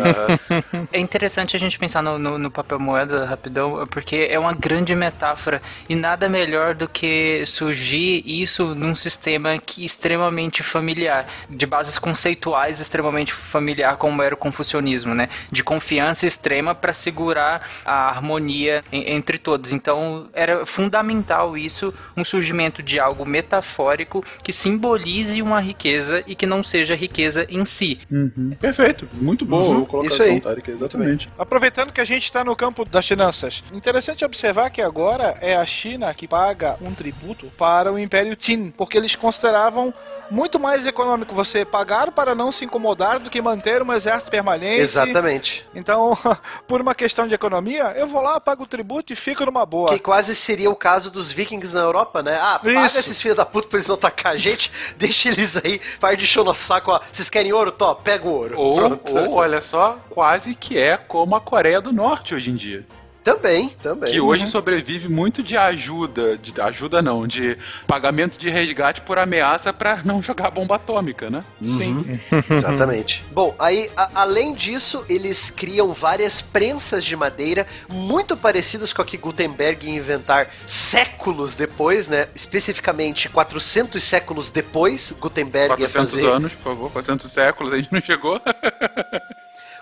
É 0.92 0.98
interessante 1.00 1.56
a 1.56 1.58
gente 1.58 1.78
pensar 1.78 2.02
no, 2.02 2.18
no- 2.18 2.38
no 2.38 2.50
papel 2.50 2.78
moeda 2.78 3.24
rapidão, 3.26 3.84
porque 3.90 4.28
é 4.30 4.38
uma 4.38 4.52
grande 4.54 4.94
metáfora 4.94 5.60
e 5.88 5.94
nada 5.94 6.28
melhor 6.28 6.74
do 6.74 6.88
que 6.88 7.44
surgir 7.46 8.22
isso 8.24 8.74
num 8.74 8.94
sistema 8.94 9.58
que 9.58 9.84
extremamente 9.84 10.62
familiar, 10.62 11.26
de 11.50 11.66
bases 11.66 11.98
conceituais 11.98 12.80
extremamente 12.80 13.32
familiar, 13.32 13.96
como 13.96 14.22
era 14.22 14.34
o 14.34 14.38
confucionismo, 14.38 15.14
né? 15.14 15.28
De 15.50 15.64
confiança 15.64 16.26
extrema 16.26 16.74
para 16.74 16.92
segurar 16.92 17.68
a 17.84 18.08
harmonia 18.08 18.84
en- 18.92 19.14
entre 19.16 19.36
todos. 19.38 19.72
Então 19.72 20.28
era 20.32 20.64
fundamental 20.64 21.33
isso, 21.56 21.92
um 22.16 22.24
surgimento 22.24 22.82
de 22.82 22.98
algo 22.98 23.24
metafórico 23.24 24.24
que 24.42 24.52
simbolize 24.52 25.40
uma 25.42 25.60
riqueza 25.60 26.22
e 26.26 26.34
que 26.34 26.46
não 26.46 26.62
seja 26.62 26.94
riqueza 26.94 27.46
em 27.48 27.64
si. 27.64 27.98
Uhum. 28.10 28.56
Perfeito, 28.60 29.08
muito 29.12 29.44
boa 29.44 29.82
a 29.82 29.86
colocação, 29.86 30.26
isso 30.26 30.34
aí. 30.34 30.40
Tarek, 30.40 30.70
exatamente. 30.70 31.28
Aproveitando 31.38 31.92
que 31.92 32.00
a 32.00 32.04
gente 32.04 32.24
está 32.24 32.44
no 32.44 32.54
campo 32.54 32.84
das 32.84 33.06
finanças, 33.06 33.62
interessante 33.72 34.24
observar 34.24 34.70
que 34.70 34.80
agora 34.80 35.36
é 35.40 35.56
a 35.56 35.66
China 35.66 36.12
que 36.14 36.28
paga 36.28 36.76
um 36.80 36.94
tributo 36.94 37.46
para 37.58 37.92
o 37.92 37.98
Império 37.98 38.36
Qin, 38.36 38.70
porque 38.70 38.96
eles 38.96 39.16
consideravam 39.16 39.92
muito 40.30 40.58
mais 40.58 40.86
econômico 40.86 41.34
você 41.34 41.64
pagar 41.64 42.10
para 42.12 42.34
não 42.34 42.50
se 42.50 42.64
incomodar 42.64 43.20
do 43.20 43.30
que 43.30 43.40
manter 43.40 43.82
um 43.82 43.92
exército 43.92 44.30
permanente. 44.30 44.80
Exatamente. 44.80 45.66
Então, 45.74 46.16
por 46.66 46.80
uma 46.80 46.94
questão 46.94 47.26
de 47.26 47.34
economia, 47.34 47.94
eu 47.96 48.06
vou 48.06 48.20
lá, 48.20 48.40
pago 48.40 48.64
o 48.64 48.66
tributo 48.66 49.12
e 49.12 49.16
fico 49.16 49.44
numa 49.44 49.64
boa. 49.66 49.88
Que 49.88 49.98
quase 49.98 50.34
seria 50.34 50.70
o 50.70 50.76
caso 50.76 51.10
dos 51.14 51.32
vikings 51.32 51.74
na 51.74 51.80
Europa, 51.80 52.22
né? 52.22 52.36
Ah, 52.40 52.58
paga 52.58 52.86
Isso. 52.86 52.98
esses 52.98 53.20
filhos 53.20 53.36
da 53.36 53.46
puta 53.46 53.68
pra 53.68 53.78
eles 53.78 53.88
não 53.88 53.94
atacar 53.94 54.32
a 54.32 54.36
gente, 54.36 54.70
deixa 54.98 55.28
eles 55.28 55.56
aí, 55.56 55.80
par 55.98 56.16
de 56.16 56.26
show 56.26 56.44
no 56.44 56.52
saco, 56.52 56.90
ó. 56.92 57.00
Vocês 57.10 57.30
querem 57.30 57.52
ouro? 57.52 57.72
Tó, 57.72 57.94
pega 57.94 58.26
o 58.26 58.32
ouro. 58.32 58.58
Ou, 58.58 58.76
Pronto. 58.76 59.16
ou, 59.16 59.32
olha 59.34 59.62
só, 59.62 59.98
quase 60.10 60.54
que 60.54 60.78
é 60.78 60.96
como 60.96 61.34
a 61.34 61.40
Coreia 61.40 61.80
do 61.80 61.92
Norte 61.92 62.34
hoje 62.34 62.50
em 62.50 62.56
dia. 62.56 62.84
Também, 63.24 63.70
também. 63.82 64.12
Que 64.12 64.20
hoje 64.20 64.46
sobrevive 64.46 65.08
muito 65.08 65.42
de 65.42 65.56
ajuda, 65.56 66.36
de 66.36 66.52
ajuda 66.60 67.00
não, 67.00 67.26
de 67.26 67.56
pagamento 67.86 68.38
de 68.38 68.50
resgate 68.50 69.00
por 69.00 69.18
ameaça 69.18 69.72
pra 69.72 70.02
não 70.04 70.22
jogar 70.22 70.50
bomba 70.50 70.76
atômica, 70.76 71.30
né? 71.30 71.42
Sim. 71.62 72.20
Exatamente. 72.50 73.24
Bom, 73.32 73.54
aí, 73.58 73.90
a- 73.96 74.10
além 74.16 74.52
disso, 74.52 75.06
eles 75.08 75.48
criam 75.48 75.94
várias 75.94 76.42
prensas 76.42 77.02
de 77.02 77.16
madeira 77.16 77.66
muito 77.88 78.36
parecidas 78.36 78.92
com 78.92 79.00
a 79.00 79.04
que 79.06 79.16
Gutenberg 79.16 79.86
ia 79.86 79.96
inventar 79.96 80.50
séculos 80.66 81.54
depois, 81.54 82.06
né? 82.08 82.28
Especificamente 82.34 83.30
400 83.30 84.04
séculos 84.04 84.50
depois, 84.50 85.12
Gutenberg 85.18 85.70
ia 85.80 85.88
400 85.88 86.10
fazer. 86.12 86.26
anos, 86.26 86.52
por 86.52 86.62
favor, 86.64 86.90
400 86.92 87.32
séculos, 87.32 87.72
a 87.72 87.76
gente 87.78 87.90
não 87.90 88.02
chegou. 88.02 88.38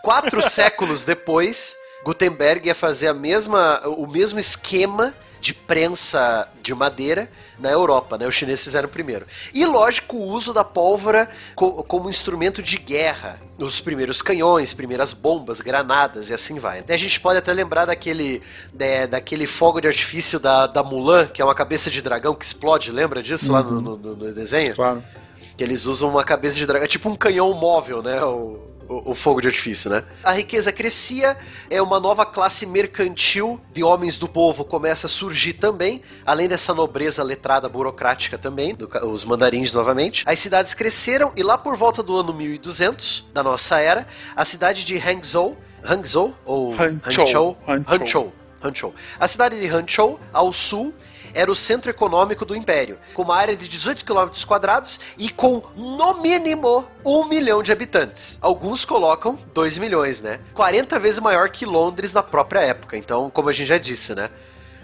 Quatro 0.01 0.43
séculos 0.43 1.05
depois, 1.05 1.77
Gutenberg 2.05 2.67
ia 2.67 2.75
fazer 2.75 3.09
a 3.09 3.15
mesma, 3.15 3.81
o 3.87 4.07
mesmo 4.07 4.39
esquema 4.39 5.15
de 5.41 5.53
prensa 5.53 6.49
de 6.63 6.73
madeira 6.73 7.29
na 7.59 7.69
Europa, 7.69 8.17
né? 8.17 8.29
Os 8.29 8.35
chineses 8.35 8.63
fizeram 8.65 8.89
primeiro. 8.89 9.27
E 9.53 9.67
lógico, 9.67 10.17
o 10.17 10.29
uso 10.29 10.53
da 10.53 10.63
pólvora 10.63 11.29
co- 11.57 11.83
como 11.83 12.09
instrumento 12.09 12.63
de 12.63 12.77
guerra. 12.77 13.41
Os 13.59 13.81
primeiros 13.81 14.23
canhões, 14.23 14.73
primeiras 14.73 15.13
bombas, 15.13 15.61
granadas 15.61 16.31
e 16.31 16.35
assim 16.35 16.61
vai. 16.61 16.85
A 16.89 16.97
gente 16.97 17.19
pode 17.21 17.39
até 17.39 17.53
lembrar 17.53 17.87
daquele, 17.87 18.41
né, 18.73 19.07
daquele 19.09 19.47
fogo 19.49 19.81
de 19.81 19.89
artifício 19.89 20.39
da, 20.39 20.69
da 20.69 20.83
Mulan, 20.85 21.27
que 21.27 21.43
é 21.43 21.45
uma 21.45 21.55
cabeça 21.57 21.91
de 21.91 22.01
dragão 22.01 22.35
que 22.37 22.45
explode, 22.45 22.93
lembra 22.93 23.21
disso 23.21 23.51
lá 23.53 23.63
no, 23.65 23.81
no- 23.81 23.97
no- 23.97 24.17
no 24.17 24.33
desenho? 24.33 24.77
Claro. 24.77 25.03
Que 25.57 25.65
eles 25.65 25.87
usam 25.87 26.09
uma 26.09 26.23
cabeça 26.23 26.55
de 26.57 26.65
dragão, 26.67 26.85
é 26.85 26.89
tipo 26.89 27.09
um 27.09 27.17
canhão 27.17 27.53
móvel, 27.53 28.01
né? 28.01 28.23
O, 28.25 28.61
o, 28.93 29.13
o 29.13 29.15
fogo 29.15 29.41
de 29.41 29.49
artifício, 29.49 29.91
né? 29.91 30.05
A 30.23 30.33
riqueza 30.33 30.71
crescia, 30.73 31.37
é 31.71 31.81
uma 31.81 31.99
nova 31.99 32.27
classe 32.27 32.67
mercantil 32.67 33.61
de 33.73 33.83
homens 33.83 34.19
do 34.19 34.29
povo 34.29 34.65
começa 34.65 35.07
a 35.07 35.11
surgir 35.11 35.55
também, 35.55 36.03
além 36.27 36.49
dessa 36.49 36.75
nobreza 36.75 37.23
letrada 37.23 37.69
burocrática 37.69 38.37
também, 38.37 38.75
do 38.75 38.93
os 39.07 39.25
mandarins 39.25 39.73
novamente. 39.73 40.23
As 40.27 40.39
cidades 40.39 40.75
cresceram 40.75 41.33
e 41.35 41.43
lá 41.43 41.57
por 41.57 41.77
volta 41.77 42.03
do 42.03 42.17
ano 42.17 42.33
1200 42.33 43.31
da 43.33 43.43
nossa 43.43 43.79
era, 43.79 44.07
a 44.37 44.45
cidade 44.45 44.85
de 44.85 44.97
Hangzhou, 44.97 45.57
Hangzhou 45.83 46.35
ou 46.45 46.75
Hanzhou. 46.75 47.03
Hanzhou, 47.07 47.59
Hanzhou, 47.67 48.33
Hanzhou. 48.63 48.95
A 49.19 49.27
cidade 49.27 49.59
de 49.59 49.67
Hanzhou, 49.67 50.21
ao 50.33 50.53
sul, 50.53 50.95
era 51.35 51.51
o 51.51 51.57
centro 51.57 51.91
econômico 51.91 52.45
do 52.45 52.57
império, 52.57 52.99
com 53.15 53.23
uma 53.23 53.37
área 53.37 53.57
de 53.57 53.69
18 53.69 54.05
km 54.05 54.29
quadrados 54.47 55.01
e 55.17 55.29
com, 55.29 55.63
no 55.77 56.21
mínimo, 56.21 56.87
um 57.05 57.25
milhão 57.25 57.63
de 57.63 57.73
habitantes. 57.73 58.39
Alguns 58.41 58.85
colocam 58.85 59.39
2 59.55 59.79
milhões, 59.79 60.21
né? 60.21 60.41
40 60.55 60.99
vezes 60.99 61.21
maior 61.21 61.51
que 61.51 61.65
Londres 61.65 62.13
na 62.13 62.23
própria 62.23 62.61
época. 62.61 62.97
Então, 62.97 63.31
como 63.31 63.49
a 63.49 63.53
gente 63.53 63.67
já 63.69 63.79
disse, 63.79 64.15
né? 64.15 64.31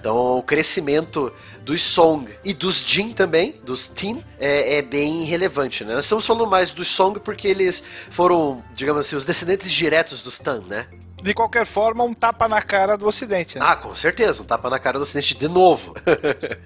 Então, 0.01 0.39
o 0.39 0.43
crescimento 0.43 1.33
dos 1.63 1.83
Song 1.83 2.33
e 2.45 2.55
dos 2.55 2.77
Jin 2.79 3.13
também, 3.13 3.57
dos 3.65 3.89
Tin, 3.89 4.23
é, 4.39 4.77
é 4.79 4.83
bem 4.83 5.25
relevante, 5.25 5.85
né? 5.85 5.95
Nós 5.95 6.05
estamos 6.05 6.25
falando 6.25 6.49
mais 6.49 6.71
dos 6.71 6.89
Song 6.89 7.19
porque 7.19 7.49
eles 7.49 7.83
foram, 8.11 8.63
digamos 8.75 9.05
assim, 9.05 9.17
os 9.17 9.25
descendentes 9.25 9.71
diretos 9.73 10.23
dos 10.23 10.39
Tan, 10.39 10.63
né? 10.69 10.87
De 11.23 11.35
qualquer 11.35 11.67
forma, 11.67 12.05
um 12.05 12.15
tapa 12.15 12.49
na 12.49 12.63
cara 12.63 12.97
do 12.97 13.07
Ocidente, 13.07 13.59
né? 13.59 13.65
Ah, 13.67 13.77
com 13.77 13.95
certeza, 13.95 14.43
um 14.43 14.47
tapa 14.47 14.71
na 14.71 14.79
cara 14.79 14.99
do 14.99 15.03
Ocidente 15.03 15.37
de 15.37 15.49
novo. 15.49 15.95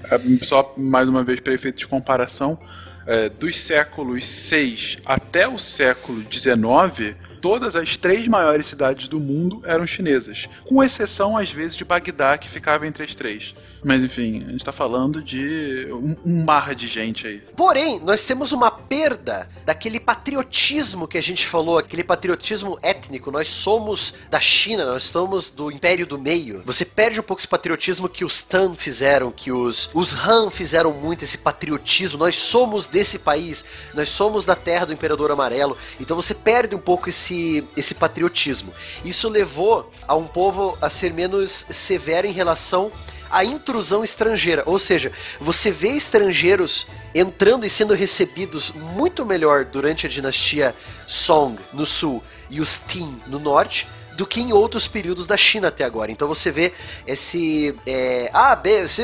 É, 0.04 0.44
Só 0.44 0.74
mais 0.76 1.08
uma 1.08 1.22
vez 1.24 1.40
para 1.40 1.54
efeito 1.54 1.78
de 1.78 1.86
comparação, 1.86 2.58
é, 3.06 3.28
dos 3.28 3.56
séculos 3.62 4.26
6 4.26 4.98
até 5.06 5.48
o 5.48 5.58
século 5.58 6.22
19, 6.22 7.16
todas 7.40 7.74
as 7.74 7.96
três 7.96 8.28
maiores 8.28 8.66
cidades 8.66 9.08
do 9.08 9.18
mundo 9.18 9.62
eram 9.64 9.86
chinesas, 9.86 10.48
com 10.64 10.82
exceção 10.82 11.36
às 11.36 11.50
vezes 11.50 11.76
de 11.76 11.84
Bagdá, 11.84 12.36
que 12.36 12.48
ficava 12.48 12.86
entre 12.86 13.04
as 13.04 13.14
três. 13.14 13.54
Mas 13.84 14.02
enfim, 14.02 14.44
a 14.46 14.50
gente 14.52 14.64
tá 14.64 14.72
falando 14.72 15.22
de 15.22 15.88
um, 15.90 16.16
um 16.24 16.44
mar 16.44 16.74
de 16.74 16.86
gente 16.86 17.26
aí. 17.26 17.42
Porém, 17.56 18.00
nós 18.00 18.24
temos 18.24 18.52
uma 18.52 18.70
perda 18.70 19.48
daquele 19.64 19.98
patriotismo 19.98 21.08
que 21.08 21.18
a 21.18 21.22
gente 21.22 21.46
falou, 21.46 21.78
aquele 21.78 22.04
patriotismo 22.04 22.78
étnico. 22.80 23.30
Nós 23.30 23.48
somos 23.48 24.14
da 24.30 24.40
China, 24.40 24.86
nós 24.86 25.04
somos 25.04 25.50
do 25.50 25.70
Império 25.70 26.06
do 26.06 26.18
Meio. 26.18 26.62
Você 26.64 26.84
perde 26.84 27.18
um 27.18 27.22
pouco 27.22 27.40
esse 27.40 27.48
patriotismo 27.48 28.08
que 28.08 28.24
os 28.24 28.42
Tan 28.42 28.76
fizeram, 28.76 29.32
que 29.32 29.50
os, 29.50 29.90
os 29.94 30.14
Han 30.14 30.50
fizeram 30.50 30.92
muito, 30.92 31.24
esse 31.24 31.38
patriotismo. 31.38 32.18
Nós 32.18 32.36
somos 32.36 32.86
desse 32.86 33.18
país, 33.18 33.64
nós 33.94 34.08
somos 34.08 34.44
da 34.44 34.54
terra 34.54 34.86
do 34.86 34.92
Imperador 34.92 35.30
Amarelo. 35.30 35.76
Então 35.98 36.14
você 36.14 36.34
perde 36.34 36.74
um 36.74 36.78
pouco 36.80 37.08
esse, 37.08 37.66
esse 37.76 37.94
patriotismo. 37.94 38.72
Isso 39.04 39.28
levou 39.28 39.90
a 40.06 40.14
um 40.14 40.26
povo 40.26 40.78
a 40.80 40.88
ser 40.88 41.12
menos 41.12 41.66
severo 41.70 42.26
em 42.26 42.32
relação 42.32 42.92
a 43.32 43.42
intrusão 43.42 44.04
estrangeira. 44.04 44.62
Ou 44.66 44.78
seja, 44.78 45.10
você 45.40 45.70
vê 45.70 45.96
estrangeiros 45.96 46.86
entrando 47.14 47.64
e 47.64 47.70
sendo 47.70 47.94
recebidos 47.94 48.72
muito 48.72 49.24
melhor 49.24 49.64
durante 49.64 50.06
a 50.06 50.08
dinastia 50.08 50.76
Song 51.08 51.58
no 51.72 51.86
sul 51.86 52.22
e 52.50 52.60
os 52.60 52.76
Qin 52.76 53.20
no 53.26 53.38
norte 53.38 53.88
do 54.16 54.26
que 54.26 54.40
em 54.40 54.52
outros 54.52 54.86
períodos 54.86 55.26
da 55.26 55.36
China 55.36 55.68
até 55.68 55.84
agora. 55.84 56.10
Então 56.10 56.28
você 56.28 56.50
vê 56.50 56.72
esse. 57.06 57.74
É, 57.86 58.30
ah, 58.32 58.60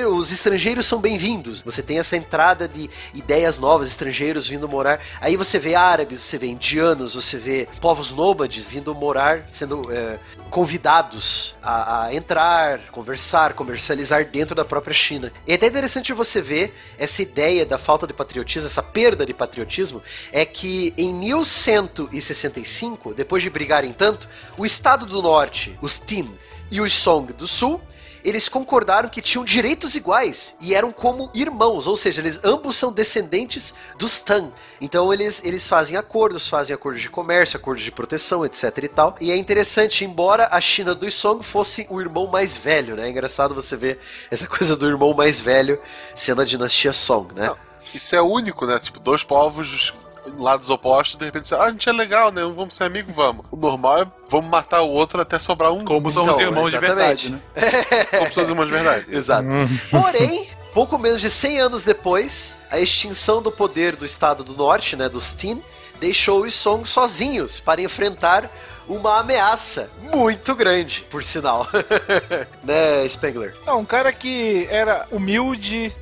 os 0.08 0.32
estrangeiros 0.32 0.86
são 0.86 1.00
bem-vindos. 1.00 1.62
Você 1.62 1.82
tem 1.82 1.98
essa 1.98 2.16
entrada 2.16 2.68
de 2.68 2.90
ideias 3.14 3.58
novas, 3.58 3.88
estrangeiros 3.88 4.46
vindo 4.46 4.68
morar. 4.68 5.00
Aí 5.20 5.36
você 5.36 5.58
vê 5.58 5.74
árabes, 5.74 6.20
você 6.20 6.38
vê 6.38 6.46
indianos, 6.46 7.14
você 7.14 7.38
vê 7.38 7.68
povos 7.80 8.10
nômades 8.10 8.68
vindo 8.68 8.94
morar, 8.94 9.46
sendo 9.50 9.82
é, 9.92 10.18
convidados 10.50 11.56
a, 11.62 12.04
a 12.04 12.14
entrar, 12.14 12.80
conversar, 12.90 13.54
comercializar 13.54 14.24
dentro 14.24 14.54
da 14.54 14.64
própria 14.64 14.94
China. 14.94 15.32
E 15.46 15.52
é 15.52 15.54
até 15.54 15.66
interessante 15.66 16.12
você 16.12 16.40
ver 16.40 16.74
essa 16.98 17.22
ideia 17.22 17.64
da 17.64 17.78
falta 17.78 18.06
de 18.06 18.12
patriotismo, 18.12 18.66
essa 18.66 18.82
perda 18.82 19.26
de 19.26 19.34
patriotismo, 19.34 20.02
é 20.32 20.44
que 20.44 20.94
em 20.96 21.12
1165, 21.14 23.14
depois 23.14 23.42
de 23.42 23.50
brigarem 23.50 23.92
tanto, 23.92 24.28
o 24.56 24.64
Estado 24.64 24.97
do 25.06 25.22
Norte, 25.22 25.78
os 25.80 25.98
Tin 25.98 26.30
e 26.70 26.80
os 26.80 26.92
Song 26.92 27.32
do 27.32 27.46
Sul, 27.46 27.80
eles 28.24 28.48
concordaram 28.48 29.08
que 29.08 29.22
tinham 29.22 29.44
direitos 29.44 29.94
iguais 29.94 30.54
e 30.60 30.74
eram 30.74 30.92
como 30.92 31.30
irmãos, 31.32 31.86
ou 31.86 31.96
seja, 31.96 32.20
eles 32.20 32.40
ambos 32.44 32.76
são 32.76 32.92
descendentes 32.92 33.74
dos 33.98 34.20
Tang. 34.20 34.50
Então 34.80 35.12
eles, 35.12 35.42
eles 35.44 35.68
fazem 35.68 35.96
acordos, 35.96 36.48
fazem 36.48 36.74
acordos 36.74 37.00
de 37.00 37.08
comércio, 37.08 37.56
acordos 37.56 37.84
de 37.84 37.90
proteção, 37.90 38.44
etc 38.44 38.76
e 38.82 38.88
tal. 38.88 39.16
E 39.20 39.30
é 39.30 39.36
interessante, 39.36 40.04
embora 40.04 40.48
a 40.50 40.60
China 40.60 40.94
dos 40.94 41.14
Song 41.14 41.44
fosse 41.44 41.86
o 41.88 42.00
irmão 42.00 42.26
mais 42.26 42.56
velho, 42.56 42.96
né? 42.96 43.06
É 43.06 43.10
engraçado 43.10 43.54
você 43.54 43.76
ver 43.76 43.98
essa 44.30 44.46
coisa 44.48 44.76
do 44.76 44.86
irmão 44.86 45.14
mais 45.14 45.40
velho 45.40 45.80
sendo 46.14 46.42
a 46.42 46.44
dinastia 46.44 46.92
Song, 46.92 47.32
né? 47.34 47.54
Isso 47.94 48.14
é 48.14 48.20
único, 48.20 48.66
né? 48.66 48.78
Tipo, 48.78 49.00
dois 49.00 49.24
povos 49.24 49.94
lados 50.36 50.70
opostos, 50.70 51.16
de 51.16 51.24
repente, 51.24 51.54
ah, 51.54 51.64
a 51.64 51.70
gente 51.70 51.88
é 51.88 51.92
legal, 51.92 52.30
né? 52.30 52.42
Vamos 52.42 52.74
ser 52.74 52.84
amigos, 52.84 53.14
vamos. 53.14 53.44
O 53.50 53.56
normal 53.56 54.02
é 54.02 54.06
vamos 54.28 54.50
matar 54.50 54.82
o 54.82 54.88
outro 54.88 55.20
até 55.20 55.38
sobrar 55.38 55.72
um. 55.72 55.84
Como 55.84 56.10
são 56.10 56.22
Então, 56.22 56.34
os 56.34 56.40
irmãos 56.40 56.68
exatamente. 56.68 57.26
de 57.26 57.30
verdade, 57.30 57.30
né? 57.30 58.18
Como 58.18 58.34
são 58.34 58.42
os 58.42 58.48
irmãos 58.48 58.66
de 58.66 58.72
verdade. 58.72 59.06
Exato. 59.10 59.48
Porém, 59.90 60.48
pouco 60.72 60.98
menos 60.98 61.20
de 61.20 61.30
100 61.30 61.60
anos 61.60 61.84
depois, 61.84 62.56
a 62.70 62.78
extinção 62.78 63.40
do 63.42 63.50
poder 63.50 63.96
do 63.96 64.04
Estado 64.04 64.44
do 64.44 64.54
Norte, 64.54 64.96
né, 64.96 65.08
dos 65.08 65.32
Tin, 65.32 65.62
deixou 66.00 66.42
os 66.44 66.54
Song 66.54 66.88
sozinhos 66.88 67.60
para 67.60 67.80
enfrentar 67.80 68.50
uma 68.88 69.18
ameaça 69.20 69.90
muito 70.00 70.54
grande, 70.54 71.04
por 71.10 71.22
sinal. 71.22 71.66
né, 72.64 73.06
Spengler? 73.08 73.54
Não, 73.66 73.80
um 73.80 73.84
cara 73.84 74.12
que 74.12 74.66
era 74.70 75.06
humilde 75.10 75.94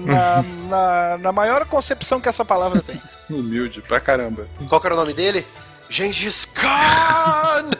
na, 0.00 0.42
na, 0.68 1.18
na 1.18 1.32
maior 1.32 1.64
concepção 1.66 2.20
que 2.20 2.28
essa 2.28 2.44
palavra 2.44 2.82
tem. 2.82 3.00
Humilde 3.30 3.80
pra 3.82 4.00
caramba. 4.00 4.48
Qual 4.68 4.80
era 4.84 4.94
o 4.94 4.96
nome 4.96 5.12
dele? 5.12 5.46
Gengis 5.88 6.44
Khan! 6.44 7.70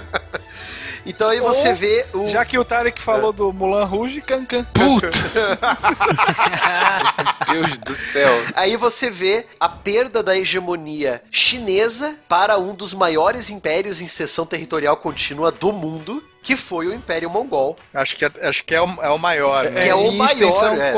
então 1.04 1.28
aí 1.28 1.40
você 1.40 1.68
Ou, 1.68 1.74
vê 1.74 2.06
o... 2.14 2.28
Já 2.28 2.44
que 2.44 2.58
o 2.58 2.64
Tarek 2.64 3.00
falou 3.00 3.32
do 3.32 3.52
Mulan 3.52 3.84
Rouge, 3.84 4.22
Cancan. 4.22 4.64
Puta! 4.64 5.10
Deus 7.50 7.78
do 7.78 7.94
céu. 7.94 8.30
Aí 8.54 8.76
você 8.76 9.10
vê 9.10 9.46
a 9.58 9.68
perda 9.68 10.22
da 10.22 10.36
hegemonia 10.36 11.22
chinesa 11.30 12.16
para 12.28 12.58
um 12.58 12.74
dos 12.74 12.94
maiores 12.94 13.50
impérios 13.50 14.00
em 14.00 14.06
extensão 14.06 14.46
territorial 14.46 14.96
contínua 14.96 15.52
do 15.52 15.72
mundo, 15.72 16.22
que 16.42 16.56
foi 16.56 16.86
o 16.86 16.94
Império 16.94 17.28
Mongol. 17.30 17.76
Acho 17.92 18.16
que 18.16 18.24
é, 18.24 18.30
acho 18.42 18.64
que 18.64 18.74
é, 18.74 18.80
o, 18.80 18.86
é 19.02 19.10
o 19.10 19.18
maior, 19.18 19.64
né? 19.70 19.82
Que 19.82 19.88
é 19.88 19.94
o 19.94 20.00
em 20.10 20.16
maior, 20.16 20.78
é. 20.80 20.92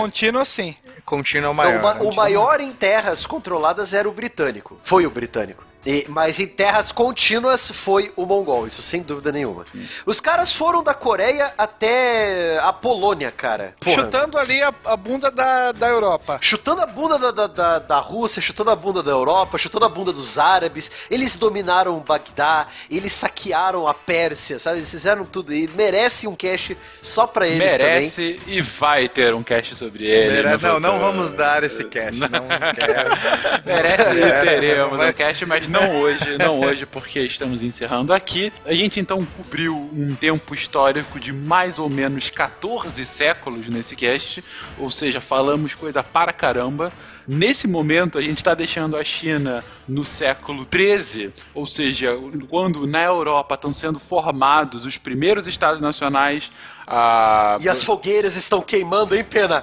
Contínuo 1.04 1.48
é 1.48 1.50
o 1.50 1.54
Não, 1.54 1.54
maior. 1.54 1.80
o 1.80 1.82
ma- 1.82 1.94
né? 1.94 2.00
o 2.02 2.14
maior 2.14 2.60
em 2.60 2.72
terras 2.72 3.26
controladas 3.26 3.92
era 3.92 4.08
o 4.08 4.12
britânico. 4.12 4.78
Foi 4.84 5.04
o 5.06 5.10
britânico. 5.10 5.64
E- 5.84 6.06
mas 6.08 6.38
em 6.38 6.46
terras 6.46 6.92
contínuas 6.92 7.70
foi 7.70 8.12
o 8.16 8.24
mongol, 8.24 8.66
isso 8.66 8.80
sem 8.82 9.02
dúvida 9.02 9.32
nenhuma. 9.32 9.64
Os 10.06 10.20
caras 10.20 10.52
foram 10.52 10.82
da 10.82 10.94
Coreia 10.94 11.52
até 11.58 12.58
a 12.60 12.72
Polônia, 12.72 13.30
cara. 13.30 13.74
Porra. 13.80 13.96
Chutando 14.04 14.38
ali 14.38 14.62
a, 14.62 14.72
a 14.84 14.96
bunda 14.96 15.30
da, 15.30 15.72
da 15.72 15.88
Europa. 15.88 16.38
Chutando 16.40 16.82
a 16.82 16.86
bunda 16.86 17.18
da, 17.18 17.30
da, 17.32 17.46
da, 17.46 17.78
da 17.80 17.98
Rússia, 17.98 18.40
chutando 18.40 18.70
a 18.70 18.76
bunda 18.76 19.02
da 19.02 19.10
Europa, 19.10 19.58
chutando 19.58 19.84
a 19.84 19.88
bunda 19.88 20.12
dos 20.12 20.38
árabes. 20.38 20.90
Eles 21.10 21.34
dominaram 21.36 21.98
Bagdá, 21.98 22.66
eles 22.90 23.12
saquearam 23.12 23.86
a 23.88 23.94
Pérsia, 23.94 24.58
sabe? 24.58 24.78
Eles 24.78 24.90
fizeram 24.90 25.24
tudo. 25.24 25.52
E 25.52 25.68
merece 25.74 26.26
um 26.28 26.36
cash 26.36 26.72
só 27.00 27.26
pra 27.26 27.46
eles 27.48 27.72
também. 27.76 27.94
Merece 27.94 28.40
e 28.46 28.62
vai 28.62 29.08
ter 29.08 29.34
um 29.34 29.42
cast 29.42 29.74
sobre 29.76 30.04
ele. 30.06 30.42
No 30.42 30.58
Não, 30.58 30.80
não 30.80 30.92
futuro. 30.92 30.98
vamos 31.12 31.32
dar 31.32 31.64
esse 31.64 31.84
cast. 31.84 32.20
Não 32.20 32.28
quero. 32.74 33.62
Merece 33.64 34.18
e 34.18 34.46
teremos 34.46 34.98
um 35.00 35.12
cast, 35.12 35.46
mas 35.46 35.68
não 35.72 36.00
hoje, 36.00 36.38
não 36.38 36.60
hoje, 36.60 36.86
porque 36.86 37.20
estamos 37.20 37.62
encerrando 37.62 38.12
aqui. 38.12 38.52
A 38.64 38.74
gente 38.74 39.00
então 39.00 39.24
cobriu 39.24 39.74
um 39.74 40.14
tempo 40.14 40.54
histórico 40.54 41.18
de 41.18 41.32
mais 41.32 41.78
ou 41.78 41.88
menos 41.88 42.28
14 42.28 43.04
séculos 43.04 43.66
nesse 43.68 43.96
cast, 43.96 44.44
ou 44.78 44.90
seja, 44.90 45.20
falamos 45.20 45.74
coisa 45.74 46.02
para 46.02 46.32
caramba. 46.32 46.92
Nesse 47.26 47.66
momento, 47.66 48.18
a 48.18 48.22
gente 48.22 48.38
está 48.38 48.54
deixando 48.54 48.96
a 48.96 49.02
China 49.02 49.64
no 49.88 50.04
século 50.04 50.64
13, 50.64 51.32
ou 51.54 51.66
seja, 51.66 52.16
quando 52.48 52.86
na 52.86 53.02
Europa 53.02 53.54
estão 53.54 53.72
sendo 53.72 53.98
formados 53.98 54.84
os 54.84 54.98
primeiros 54.98 55.46
estados 55.46 55.80
nacionais. 55.80 56.50
A... 56.86 57.56
E 57.60 57.68
as 57.68 57.82
fogueiras 57.84 58.34
estão 58.36 58.60
queimando, 58.60 59.14
hein, 59.14 59.24
Pena? 59.24 59.62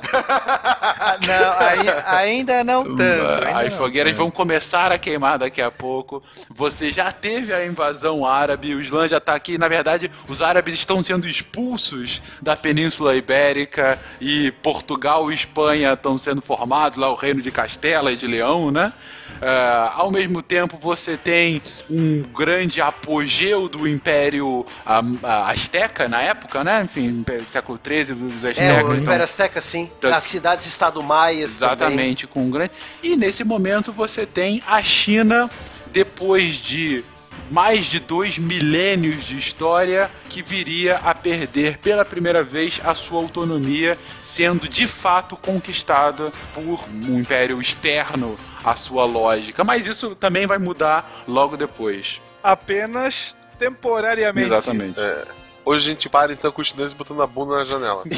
Não, 1.25 1.51
ai- 1.59 2.03
ainda 2.05 2.63
não 2.63 2.95
tanto. 2.95 3.45
ainda 3.45 3.59
As 3.59 3.71
não 3.71 3.77
fogueiras 3.77 4.11
tanto. 4.11 4.17
vão 4.19 4.31
começar 4.31 4.91
a 4.91 4.97
queimar 4.97 5.37
daqui 5.39 5.61
a 5.61 5.69
pouco. 5.69 6.21
pouco. 6.21 6.23
Você 6.49 6.91
já 6.91 7.11
teve 7.11 7.53
a 7.53 7.65
invasão 7.65 8.25
árabe, 8.25 8.73
o 8.75 8.81
Islã 8.81 9.07
já 9.07 9.19
tá 9.19 9.33
aqui. 9.33 9.57
Na 9.57 9.67
verdade, 9.67 10.11
os 10.27 10.41
árabes 10.41 10.75
estão 10.75 11.01
sendo 11.03 11.27
expulsos 11.27 12.21
da 12.41 12.55
Península 12.55 13.15
Ibérica 13.15 13.99
e 14.21 14.51
Portugal 14.51 15.31
e 15.31 15.35
Espanha 15.35 15.93
estão 15.93 16.17
sendo 16.17 16.41
formados, 16.41 16.97
lá 16.97 17.09
o 17.09 17.15
reino 17.15 17.41
de 17.41 17.51
Castela 17.51 18.11
e 18.11 18.15
de 18.15 18.27
Leão, 18.27 18.71
né? 18.71 18.93
É, 19.41 19.89
ao 19.93 20.11
mesmo 20.11 20.41
tempo, 20.41 20.77
você 20.77 21.15
tem 21.17 21.61
um 21.89 22.23
grande 22.23 22.81
apogeu 22.81 23.69
do 23.69 23.87
Império 23.87 24.65
ah, 24.85 25.01
ah, 25.23 25.49
Azteca 25.51 26.07
na 26.07 26.21
época, 26.21 26.63
né? 26.63 26.83
Enfim, 26.83 27.23
século 27.51 27.79
XIII, 27.83 28.13
os 28.25 28.33
Aztecas. 28.45 28.57
É, 28.59 28.73
o 28.77 28.79
então- 28.79 28.95
Império 28.95 29.23
Azteca, 29.23 29.61
sim. 29.61 29.89
Tá- 30.01 30.15
As 30.17 30.23
cidades-estado 30.23 31.01
maias 31.01 31.55
também. 31.55 31.75
Exatamente, 31.75 32.27
com 32.27 32.43
um 32.43 32.49
grande. 32.49 32.71
E 33.01 33.15
nesse 33.15 33.43
momento 33.43 33.91
você 33.91 34.25
tem 34.25 34.61
a 34.67 34.81
China, 34.83 35.49
depois 35.91 36.55
de 36.55 37.03
mais 37.51 37.85
de 37.85 37.99
dois 37.99 38.37
milênios 38.37 39.23
de 39.23 39.37
história, 39.37 40.09
que 40.29 40.41
viria 40.41 40.97
a 40.97 41.13
perder 41.13 41.77
pela 41.77 42.05
primeira 42.05 42.43
vez 42.43 42.79
a 42.83 42.93
sua 42.93 43.19
autonomia, 43.19 43.97
sendo 44.21 44.67
de 44.67 44.87
fato 44.87 45.35
conquistada 45.35 46.31
por 46.53 46.79
um 47.07 47.19
império 47.19 47.61
externo 47.61 48.35
à 48.63 48.75
sua 48.75 49.05
lógica. 49.05 49.63
Mas 49.63 49.87
isso 49.87 50.15
também 50.15 50.45
vai 50.45 50.57
mudar 50.57 51.23
logo 51.27 51.57
depois. 51.57 52.21
Apenas 52.43 53.35
temporariamente. 53.57 54.47
Exatamente. 54.47 54.99
É, 54.99 55.25
hoje 55.69 55.87
a 55.87 55.91
gente 55.91 56.09
para 56.09 56.33
então 56.33 56.51
com 56.51 56.61
os 56.61 56.67
chineses 56.67 56.93
botando 56.93 57.21
a 57.21 57.27
bunda 57.27 57.57
na 57.57 57.63
janela. 57.63 58.03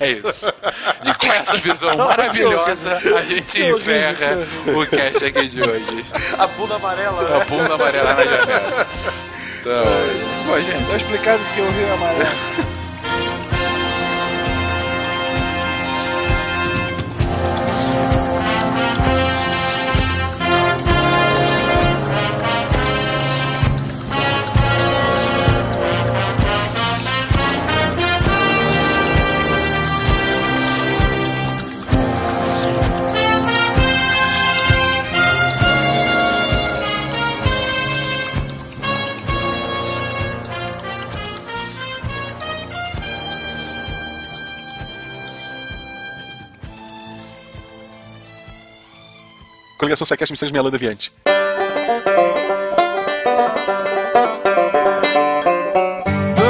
É 0.00 0.10
isso. 0.10 0.48
E 1.04 1.14
com 1.14 1.32
essa 1.32 1.54
visão 1.56 1.96
maravilhosa, 1.96 2.96
a 2.96 3.22
gente 3.22 3.60
encerra 3.60 4.38
o 4.66 4.86
cast 4.86 5.24
aqui 5.24 5.48
de 5.48 5.62
hoje. 5.62 6.04
A 6.38 6.46
bunda 6.46 6.76
amarela, 6.76 7.20
A 7.20 7.38
né? 7.38 7.44
bunda 7.46 7.74
amarela 7.74 8.14
na 8.14 8.24
janela. 8.24 8.86
Então, 9.60 9.82
Pô, 10.46 10.60
gente, 10.60 10.88
tá 10.88 10.96
explicado 10.96 11.42
que 11.52 11.58
eu 11.60 11.70
vi 11.72 11.84
amarelo. 11.90 12.77
Coligação 49.88 50.06
Sequest 50.06 50.30
Missões 50.30 50.52
Lã 50.52 50.70
Deviante. 50.70 51.12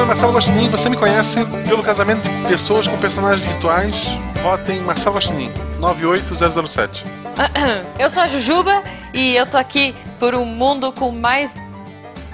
Marcelo 0.09 0.33
Guaxinim, 0.33 0.69
você 0.69 0.89
me 0.89 0.97
conhece 0.97 1.45
pelo 1.69 1.83
casamento 1.83 2.29
de 2.29 2.49
pessoas 2.49 2.89
com 2.89 2.99
personagens 2.99 3.47
virtuais. 3.47 3.95
Votem 4.43 4.81
Marcelo 4.81 5.15
Guaxinim, 5.15 5.53
98007. 5.79 7.05
Eu 7.97 8.11
sou 8.11 8.25
a 8.25 8.27
Jujuba 8.27 8.83
e 9.15 9.37
eu 9.37 9.47
tô 9.47 9.57
aqui 9.57 9.95
por 10.19 10.35
um 10.35 10.45
mundo 10.45 10.93
com 10.93 11.13
mais 11.13 11.63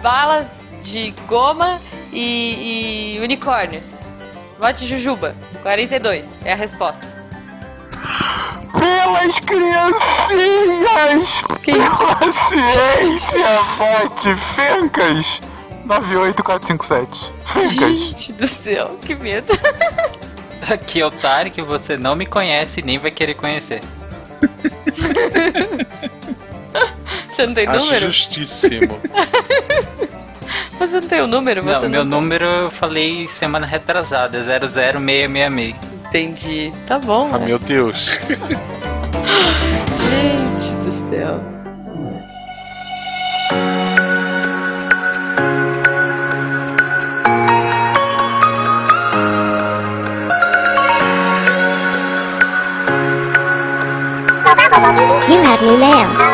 balas 0.03 0.71
de 0.83 1.11
goma 1.27 1.79
e, 2.13 3.17
e 3.17 3.21
unicórnios. 3.21 4.11
Vote 4.59 4.87
Jujuba, 4.87 5.37
42 5.63 6.39
é 6.45 6.53
a 6.53 6.57
resposta. 6.57 7.14
Pelas 8.73 9.41
criancinhas! 9.41 11.43
Pela 11.65 12.33
ciência! 12.33 13.61
Vote 13.79 14.35
Fencas! 14.55 15.41
98457. 15.85 17.33
Fencas! 17.45 17.99
Gente 17.99 18.33
do 18.33 18.47
céu, 18.47 18.99
que 19.05 19.15
medo. 19.15 19.53
Aqui 20.71 21.01
é 21.01 21.07
o 21.07 21.11
Tarek, 21.11 21.61
você 21.63 21.97
não 21.97 22.15
me 22.17 22.27
conhece 22.27 22.81
e 22.81 22.83
nem 22.83 22.99
vai 22.99 23.11
querer 23.11 23.35
conhecer. 23.35 23.81
Você 27.31 27.47
não 27.47 27.55
tem 27.55 27.67
Acho 27.67 27.79
número? 27.81 28.07
justíssimo. 28.07 28.99
Você 30.79 31.01
não 31.01 31.09
tem 31.09 31.21
o 31.21 31.27
número? 31.27 31.63
Você 31.63 31.73
Não, 31.73 31.81
não, 31.83 31.89
meu 31.91 32.05
número 32.05 32.45
eu 32.45 32.71
falei 32.71 33.27
semana 33.29 33.67
retrasada, 33.67 34.39
00666. 34.41 35.75
Entendi. 36.15 36.73
Tá 36.87 36.97
bom. 36.97 37.29
ah, 37.33 37.39
né? 37.41 37.47
meu 37.47 37.59
Deus. 37.59 38.21
Gente 40.63 40.71
do 40.85 40.93
céu. 40.93 41.41
E 54.97 55.11
chegamos 55.11 55.51
a 55.51 56.34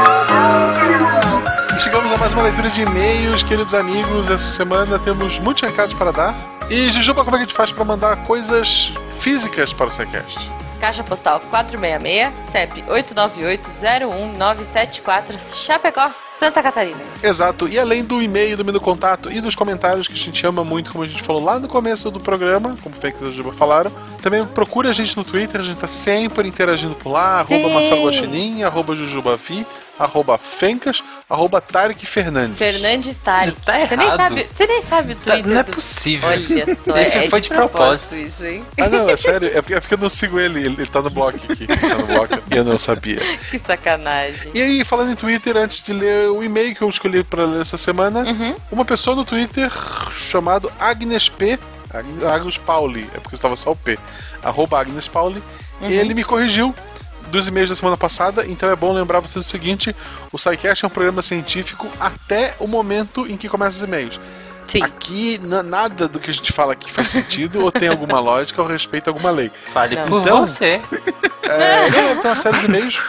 mais 2.20 2.32
uma 2.34 2.42
leitura 2.42 2.68
de 2.68 2.82
e-mails, 2.82 3.42
queridos 3.42 3.72
amigos. 3.72 4.28
Essa 4.28 4.54
semana 4.54 4.98
temos 4.98 5.38
muitos 5.38 5.62
recados 5.62 5.94
para 5.94 6.10
dar. 6.10 6.36
E 6.68 6.90
Jujuba, 6.90 7.24
como 7.24 7.34
é 7.34 7.38
que 7.38 7.44
a 7.44 7.46
gente 7.46 7.56
faz 7.56 7.72
para 7.72 7.82
mandar 7.82 8.14
coisas 8.24 8.92
físicas 9.20 9.72
para 9.72 9.86
o 9.86 9.90
SciCast? 9.90 10.50
Caixa 10.78 11.02
postal 11.02 11.40
466, 11.48 12.38
CEP 12.38 12.82
898-01974, 12.82 15.64
Chapecó, 15.64 16.10
Santa 16.12 16.62
Catarina. 16.62 17.00
Exato, 17.22 17.66
e 17.66 17.78
além 17.78 18.04
do 18.04 18.20
e-mail, 18.20 18.54
do 18.54 18.66
menu 18.66 18.82
contato 18.82 19.32
e 19.32 19.40
dos 19.40 19.54
comentários 19.54 20.06
que 20.06 20.14
a 20.14 20.16
gente 20.16 20.46
ama 20.46 20.62
muito, 20.62 20.92
como 20.92 21.04
a 21.04 21.06
gente 21.06 21.22
falou 21.22 21.42
lá 21.42 21.58
no 21.58 21.68
começo 21.68 22.10
do 22.10 22.20
programa, 22.20 22.76
como 22.82 22.94
o 22.94 23.00
Fênix 23.00 23.22
e 23.22 23.28
a 23.28 23.30
Juba 23.30 23.52
falaram, 23.52 23.90
também 24.22 24.46
procure 24.46 24.88
a 24.88 24.92
gente 24.92 25.16
no 25.16 25.24
Twitter, 25.24 25.62
a 25.62 25.64
gente 25.64 25.78
tá 25.78 25.88
sempre 25.88 26.46
interagindo 26.46 26.94
por 26.94 27.10
lá, 27.10 27.42
Sim. 27.44 27.54
arroba 27.54 27.74
Marcelo 27.74 28.06
Guaxinim, 28.06 28.62
arroba 28.62 28.94
Jujubavi, 28.94 29.66
arroba 30.00 30.38
Fencas, 30.38 31.02
arroba 31.28 31.60
Tarek 31.60 32.04
Fernandes. 32.06 32.56
Fernandes 32.56 33.18
Tari. 33.18 33.52
Tá 33.52 33.86
você 33.86 33.96
nem 33.96 34.10
sabe, 34.10 34.46
você 34.50 34.66
nem 34.66 34.80
sabe 34.80 35.12
o 35.12 35.16
Tá- 35.16 35.32
Twitter. 35.32 35.52
não 35.52 35.60
é 35.60 35.62
do- 35.62 35.72
possível. 35.72 36.28
Olha 36.28 36.74
só, 36.74 36.96
Ele 36.96 37.08
é, 37.26 37.28
foi 37.30 37.40
de 37.40 37.48
propósito. 37.50 38.16
isso, 38.16 38.44
hein? 38.44 38.64
Ah 38.80 38.88
não, 38.88 39.08
é 39.08 39.16
sério, 39.16 39.48
é 39.48 39.60
porque, 39.62 39.74
é 39.74 39.80
eu 39.94 39.98
não 39.98 40.08
sigo 40.08 40.38
ele, 40.40 40.60
ele, 40.60 40.74
ele 40.82 40.86
tá 40.86 41.02
no 41.02 41.10
bloco 41.10 41.38
aqui, 41.52 41.66
tá 41.66 41.94
no 41.96 42.06
bloco, 42.06 42.38
e 42.50 42.56
eu 42.56 42.64
não 42.64 42.78
sabia. 42.78 43.20
Que 43.50 43.58
sacanagem. 43.58 44.50
E 44.54 44.62
aí, 44.62 44.84
falando 44.84 45.12
em 45.12 45.16
Twitter, 45.16 45.56
antes 45.56 45.82
de 45.82 45.92
ler 45.92 46.30
o 46.30 46.42
e-mail 46.42 46.74
que 46.74 46.82
eu 46.82 46.88
escolhi 46.88 47.22
pra 47.22 47.44
ler 47.44 47.60
essa 47.60 47.76
semana, 47.76 48.20
Uhum. 48.20 48.54
uma 48.70 48.84
pessoa 48.84 49.14
no 49.16 49.24
Twitter 49.24 49.70
chamado 50.30 50.70
Agnes 50.78 51.28
P. 51.28 51.58
Ag- 51.92 52.24
Agus 52.24 52.56
Pauli, 52.56 53.08
é 53.14 53.18
porque 53.18 53.34
estava 53.34 53.56
só 53.56 53.72
o 53.72 53.76
P. 53.76 53.98
Arroba 54.44 54.80
Agnes 54.80 55.08
Pauli. 55.08 55.42
Uhum. 55.80 55.90
E 55.90 55.94
ele 55.94 56.14
me 56.14 56.22
corrigiu 56.22 56.72
dos 57.30 57.48
e-mails 57.48 57.70
da 57.70 57.76
semana 57.76 57.96
passada, 57.96 58.44
então 58.46 58.68
é 58.70 58.76
bom 58.76 58.92
lembrar 58.92 59.20
vocês 59.20 59.44
o 59.46 59.48
seguinte: 59.48 59.94
o 60.32 60.38
SciCast 60.38 60.84
é 60.84 60.88
um 60.88 60.90
programa 60.90 61.22
científico 61.22 61.86
até 61.98 62.54
o 62.58 62.66
momento 62.66 63.26
em 63.26 63.36
que 63.36 63.48
começam 63.48 63.78
os 63.80 63.86
e-mails. 63.86 64.20
Sim. 64.66 64.82
Aqui, 64.84 65.40
na- 65.42 65.62
nada 65.64 66.06
do 66.06 66.20
que 66.20 66.30
a 66.30 66.34
gente 66.34 66.52
fala 66.52 66.72
aqui 66.74 66.92
faz 66.92 67.08
sentido 67.08 67.62
ou 67.64 67.72
tem 67.72 67.88
alguma 67.88 68.18
lógica 68.20 68.62
ou 68.62 68.68
respeita 68.68 69.10
alguma 69.10 69.30
lei. 69.30 69.50
Fale 69.72 69.96
Não. 69.96 70.06
por 70.06 70.20
Então- 70.22 70.46
você. 70.46 70.80
É, 71.42 71.90
deve 71.90 72.20
ter 72.20 72.28
uma 72.28 72.36
série 72.36 72.58
de 72.58 72.64
e-mails, 72.66 73.00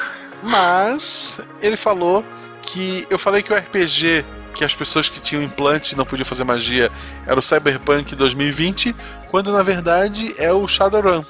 mas 0.41 1.39
ele 1.61 1.75
falou 1.77 2.25
que 2.63 3.05
eu 3.09 3.19
falei 3.19 3.41
que 3.43 3.51
o 3.53 3.55
RPG 3.55 4.25
que 4.53 4.65
as 4.65 4.75
pessoas 4.75 5.07
que 5.07 5.21
tinham 5.21 5.41
implante 5.41 5.95
não 5.95 6.05
podiam 6.05 6.25
fazer 6.25 6.43
magia 6.43 6.91
era 7.25 7.39
o 7.39 7.43
Cyberpunk 7.43 8.13
2020, 8.15 8.93
quando 9.29 9.51
na 9.51 9.63
verdade 9.63 10.35
é 10.37 10.51
o 10.51 10.67
Shadowrun. 10.67 11.23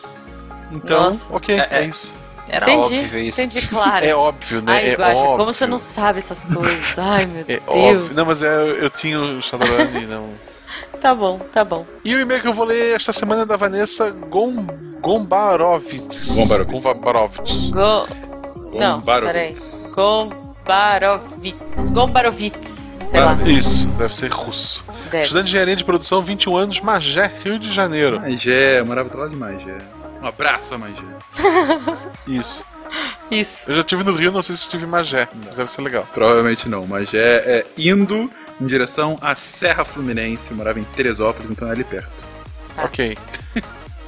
Então, 0.72 1.04
Nossa. 1.04 1.32
ok, 1.34 1.56
É, 1.60 1.68
é, 1.70 1.82
é. 1.84 1.86
isso. 1.86 2.12
Era 2.54 2.70
entendi, 2.70 3.00
óbvio 3.06 3.20
isso. 3.20 3.42
entendi, 3.42 3.66
claro. 3.70 4.06
É 4.06 4.14
óbvio, 4.14 4.62
né? 4.62 4.74
Ai, 4.74 4.90
é 4.90 4.96
Guaxa, 4.96 5.22
óbvio. 5.24 5.38
como 5.38 5.54
você 5.54 5.66
não 5.66 5.80
sabe 5.80 6.20
essas 6.20 6.44
coisas? 6.44 6.98
Ai, 6.98 7.26
meu 7.26 7.42
É 7.48 7.60
Deus. 7.60 7.64
óbvio. 7.68 8.10
Não, 8.16 8.26
mas 8.26 8.44
é, 8.44 8.62
eu 8.82 8.90
tinha 8.90 9.20
o 9.20 9.42
Shadowrun 9.42 9.98
e 10.02 10.06
não. 10.06 10.30
Tá 11.02 11.16
bom, 11.16 11.40
tá 11.52 11.66
bom. 11.66 11.84
E 12.06 12.14
o 12.14 12.20
e-mail 12.20 12.40
que 12.42 12.48
eu 12.48 12.54
vou 12.54 12.64
ler 12.66 12.96
esta 12.96 13.12
semana 13.12 13.42
é 13.42 13.46
da 13.46 13.58
Vanessa 13.58 14.12
Gom... 14.12 14.68
Gombarovitz. 15.02 16.28
Gombarovitz. 16.36 16.72
Go... 16.84 16.94
Gombarovitz. 16.94 17.72
Não, 18.74 19.00
Gombarovitz. 19.00 19.32
peraí. 19.34 19.56
Gombarovitz. 19.96 21.90
Gombarovitz. 21.92 22.92
Sei 23.06 23.20
lá. 23.20 23.38
Isso, 23.46 23.88
deve 23.98 24.16
ser 24.16 24.32
russo. 24.32 24.84
Deve. 25.10 25.24
Estudante 25.24 25.46
de 25.46 25.50
engenharia 25.52 25.76
de 25.76 25.84
produção, 25.84 26.22
21 26.22 26.56
anos, 26.56 26.80
Magé, 26.82 27.32
Rio 27.44 27.58
de 27.58 27.72
Janeiro. 27.72 28.20
Magé, 28.22 28.80
eu 28.80 28.86
morava 28.86 29.10
do 29.10 29.18
lado 29.18 29.32
de 29.32 29.38
Magé. 29.38 29.78
Um 30.22 30.28
abraço, 30.28 30.78
Magé. 30.78 31.02
Isso. 32.28 32.64
Isso. 33.30 33.70
Eu 33.70 33.76
já 33.76 33.82
estive 33.82 34.04
no 34.04 34.14
Rio, 34.14 34.32
não 34.32 34.42
sei 34.42 34.56
se 34.56 34.64
estive 34.64 34.86
em 34.86 34.90
Magé, 34.90 35.28
mas 35.46 35.56
deve 35.56 35.72
ser 35.72 35.82
legal. 35.82 36.08
Provavelmente 36.14 36.68
não, 36.68 36.86
mas 36.86 37.14
é, 37.14 37.66
indo 37.78 38.30
em 38.60 38.66
direção 38.66 39.18
à 39.22 39.34
Serra 39.36 39.86
Fluminense. 39.86 40.52
Eu 40.52 40.58
morava 40.58 40.80
em 40.80 40.84
Teresópolis, 40.84 41.50
então 41.50 41.68
é 41.68 41.72
ali 41.72 41.84
perto. 41.84 42.26
Ok. 42.78 43.18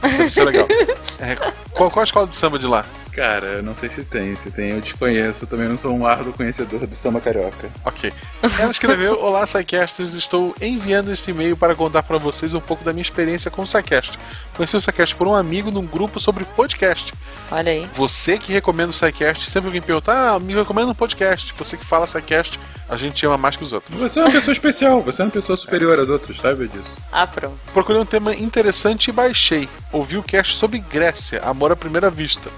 Deve 0.01 0.29
ser 0.29 0.43
legal. 0.43 0.67
É, 1.19 1.35
qual, 1.71 1.89
qual 1.89 2.01
a 2.01 2.03
escola 2.03 2.27
de 2.27 2.35
samba 2.35 2.59
de 2.59 2.67
lá? 2.67 2.83
Cara, 3.13 3.45
eu 3.45 3.63
não 3.63 3.75
sei 3.75 3.89
se 3.89 4.03
tem. 4.03 4.35
Se 4.35 4.49
tem, 4.49 4.71
eu 4.71 4.81
desconheço. 4.81 5.43
Eu 5.43 5.47
também 5.47 5.67
não 5.69 5.77
sou 5.77 5.95
um 5.95 6.05
árduo 6.05 6.33
conhecedor 6.33 6.85
do 6.85 6.95
samba 6.95 7.21
carioca. 7.21 7.69
Ok. 7.85 8.11
Ela 8.59 8.71
escreveu: 8.71 9.21
Olá, 9.21 9.43
Psycasters. 9.43 10.15
Estou 10.15 10.55
enviando 10.59 11.11
este 11.11 11.29
e-mail 11.31 11.55
para 11.55 11.75
contar 11.75 12.01
para 12.03 12.17
vocês 12.17 12.53
um 12.55 12.59
pouco 12.59 12.83
da 12.83 12.91
minha 12.91 13.03
experiência 13.03 13.51
com 13.51 13.61
o 13.61 13.65
Psycast. 13.65 14.17
Conheci 14.55 14.75
o 14.75 14.79
Psycast 14.79 15.15
por 15.15 15.27
um 15.27 15.33
amigo 15.33 15.71
num 15.71 15.85
grupo 15.85 16.19
sobre 16.19 16.45
podcast. 16.45 17.13
Olha 17.51 17.71
aí. 17.71 17.89
Você 17.95 18.37
que 18.37 18.51
recomenda 18.51 18.91
o 18.91 18.93
Psycast, 18.93 19.49
sempre 19.49 19.67
alguém 19.67 19.81
pergunta: 19.81 20.11
Ah, 20.11 20.39
me 20.39 20.53
recomenda 20.53 20.91
um 20.91 20.95
podcast. 20.95 21.53
Você 21.57 21.75
que 21.75 21.85
fala 21.85 22.05
Psycast, 22.05 22.59
a 22.87 22.95
gente 22.95 23.25
ama 23.25 23.37
mais 23.37 23.55
que 23.55 23.63
os 23.63 23.73
outros. 23.73 23.97
Você 23.99 24.19
é 24.19 24.23
uma 24.23 24.31
pessoa 24.31 24.51
especial, 24.51 25.01
você 25.01 25.21
é 25.21 25.25
uma 25.25 25.31
pessoa 25.31 25.57
superior 25.57 25.99
às 25.99 26.09
outras, 26.09 26.37
sabe 26.37 26.67
disso? 26.67 26.95
Ah, 27.11 27.25
pronto. 27.25 27.57
Procurei 27.73 28.01
um 28.01 28.05
tema 28.05 28.35
interessante 28.35 29.07
e 29.07 29.11
baixei. 29.11 29.67
Ouvi 29.91 30.17
o 30.17 30.23
cast 30.23 30.55
sobre 30.55 30.79
Grécia, 30.79 31.41
Amor 31.43 31.71
à 31.71 31.75
Primeira 31.75 32.09
Vista. 32.09 32.49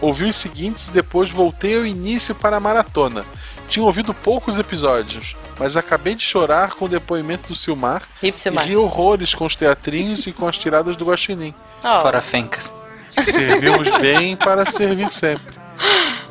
Ouvi 0.00 0.24
os 0.24 0.36
seguintes 0.36 0.88
e 0.88 0.92
depois 0.92 1.30
voltei 1.30 1.76
ao 1.76 1.84
início 1.84 2.34
para 2.34 2.56
a 2.56 2.60
maratona. 2.60 3.24
Tinha 3.68 3.84
ouvido 3.84 4.14
poucos 4.14 4.58
episódios, 4.58 5.36
mas 5.58 5.76
acabei 5.76 6.14
de 6.14 6.22
chorar 6.22 6.74
com 6.74 6.84
o 6.84 6.88
depoimento 6.88 7.48
do 7.48 7.56
Silmar 7.56 8.02
Hip 8.22 8.38
e 8.44 8.64
ri 8.64 8.76
horrores 8.76 9.34
com 9.34 9.44
os 9.44 9.54
teatrinhos 9.54 10.26
e 10.26 10.32
com 10.32 10.46
as 10.46 10.58
tiradas 10.58 10.96
do 10.96 11.04
Guaxinim. 11.04 11.54
Ó, 11.82 12.02
Fora 12.02 12.22
Fencas. 12.22 12.72
Servimos 13.10 13.88
bem 14.00 14.36
para 14.36 14.64
servir 14.64 15.10
sempre. 15.10 15.54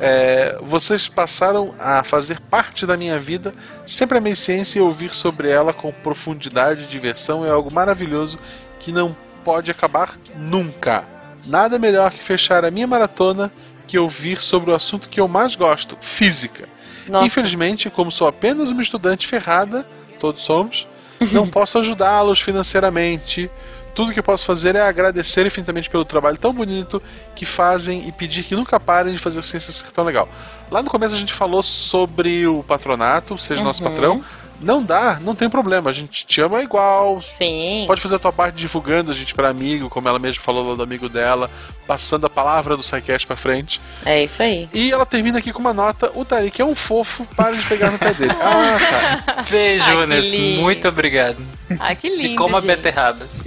É, 0.00 0.58
vocês 0.62 1.06
passaram 1.06 1.74
a 1.78 2.02
fazer 2.02 2.40
parte 2.40 2.84
da 2.84 2.96
minha 2.96 3.18
vida. 3.18 3.54
Sempre 3.86 4.18
amei 4.18 4.34
ciência 4.34 4.78
e 4.78 4.82
ouvir 4.82 5.10
sobre 5.10 5.48
ela 5.48 5.72
com 5.72 5.92
profundidade 5.92 6.82
e 6.82 6.86
diversão 6.86 7.44
é 7.44 7.50
algo 7.50 7.70
maravilhoso 7.72 8.38
que 8.80 8.90
não 8.90 9.14
pode 9.44 9.70
acabar 9.70 10.16
nunca. 10.36 11.04
Nada 11.46 11.78
melhor 11.78 12.10
que 12.10 12.22
fechar 12.22 12.64
a 12.64 12.70
minha 12.70 12.86
maratona 12.86 13.52
que 13.86 13.98
ouvir 13.98 14.40
sobre 14.40 14.70
o 14.70 14.74
assunto 14.74 15.08
que 15.08 15.20
eu 15.20 15.28
mais 15.28 15.54
gosto, 15.54 15.96
física. 16.00 16.68
Nossa. 17.08 17.26
Infelizmente, 17.26 17.90
como 17.90 18.10
sou 18.12 18.26
apenas 18.26 18.70
uma 18.70 18.82
estudante 18.82 19.26
ferrada, 19.26 19.86
todos 20.20 20.42
somos, 20.44 20.86
não 21.32 21.46
posso 21.50 21.78
ajudá-los 21.78 22.40
financeiramente. 22.40 23.50
Tudo 23.94 24.12
que 24.12 24.18
eu 24.18 24.22
posso 24.24 24.44
fazer 24.46 24.74
é 24.74 24.80
agradecer 24.80 25.44
infinitamente 25.46 25.90
pelo 25.90 26.04
trabalho 26.04 26.38
tão 26.38 26.52
bonito 26.52 27.02
que 27.36 27.44
fazem 27.44 28.08
e 28.08 28.12
pedir 28.12 28.42
que 28.42 28.54
nunca 28.54 28.80
parem 28.80 29.12
de 29.12 29.18
fazer 29.18 29.42
ciências 29.42 29.82
que 29.82 29.92
tão 29.92 30.04
legal. 30.04 30.26
Lá 30.70 30.82
no 30.82 30.88
começo 30.88 31.14
a 31.14 31.18
gente 31.18 31.34
falou 31.34 31.62
sobre 31.62 32.46
o 32.46 32.62
patronato, 32.62 33.38
seja 33.38 33.62
nosso 33.62 33.84
Uhum. 33.84 33.90
patrão. 33.90 34.24
Não 34.62 34.82
dá, 34.82 35.18
não 35.20 35.34
tem 35.34 35.50
problema, 35.50 35.90
a 35.90 35.92
gente 35.92 36.24
te 36.24 36.40
ama 36.40 36.62
igual. 36.62 37.20
Sim. 37.22 37.84
Pode 37.86 38.00
fazer 38.00 38.14
a 38.14 38.18
tua 38.18 38.32
parte 38.32 38.54
divulgando 38.56 39.10
a 39.10 39.14
gente 39.14 39.34
para 39.34 39.48
amigo, 39.48 39.88
como 39.90 40.08
ela 40.08 40.18
mesma 40.18 40.42
falou 40.42 40.68
lá 40.70 40.74
do 40.76 40.82
amigo 40.82 41.08
dela, 41.08 41.50
passando 41.86 42.26
a 42.26 42.30
palavra 42.30 42.76
do 42.76 42.82
SciCast 42.82 43.26
pra 43.26 43.34
frente. 43.36 43.80
É 44.04 44.22
isso 44.24 44.42
aí. 44.42 44.68
E 44.72 44.92
ela 44.92 45.04
termina 45.04 45.38
aqui 45.38 45.52
com 45.52 45.58
uma 45.58 45.74
nota: 45.74 46.10
o 46.14 46.24
Tarik 46.24 46.60
é 46.62 46.64
um 46.64 46.74
fofo, 46.74 47.26
para 47.36 47.52
de 47.52 47.62
pegar 47.62 47.90
no 47.90 47.98
pé 47.98 48.14
dele. 48.14 48.32
Ah, 48.40 48.78
tá. 49.26 49.42
Beijo, 49.50 49.84
que 49.84 49.92
Vanessa. 49.94 50.34
Muito 50.36 50.88
obrigado. 50.88 51.36
Ah, 51.80 51.94
que 51.94 52.08
lindo. 52.08 52.28
E 52.28 52.36
coma 52.36 52.60
gente. 52.60 52.68
beterrabas. 52.68 53.42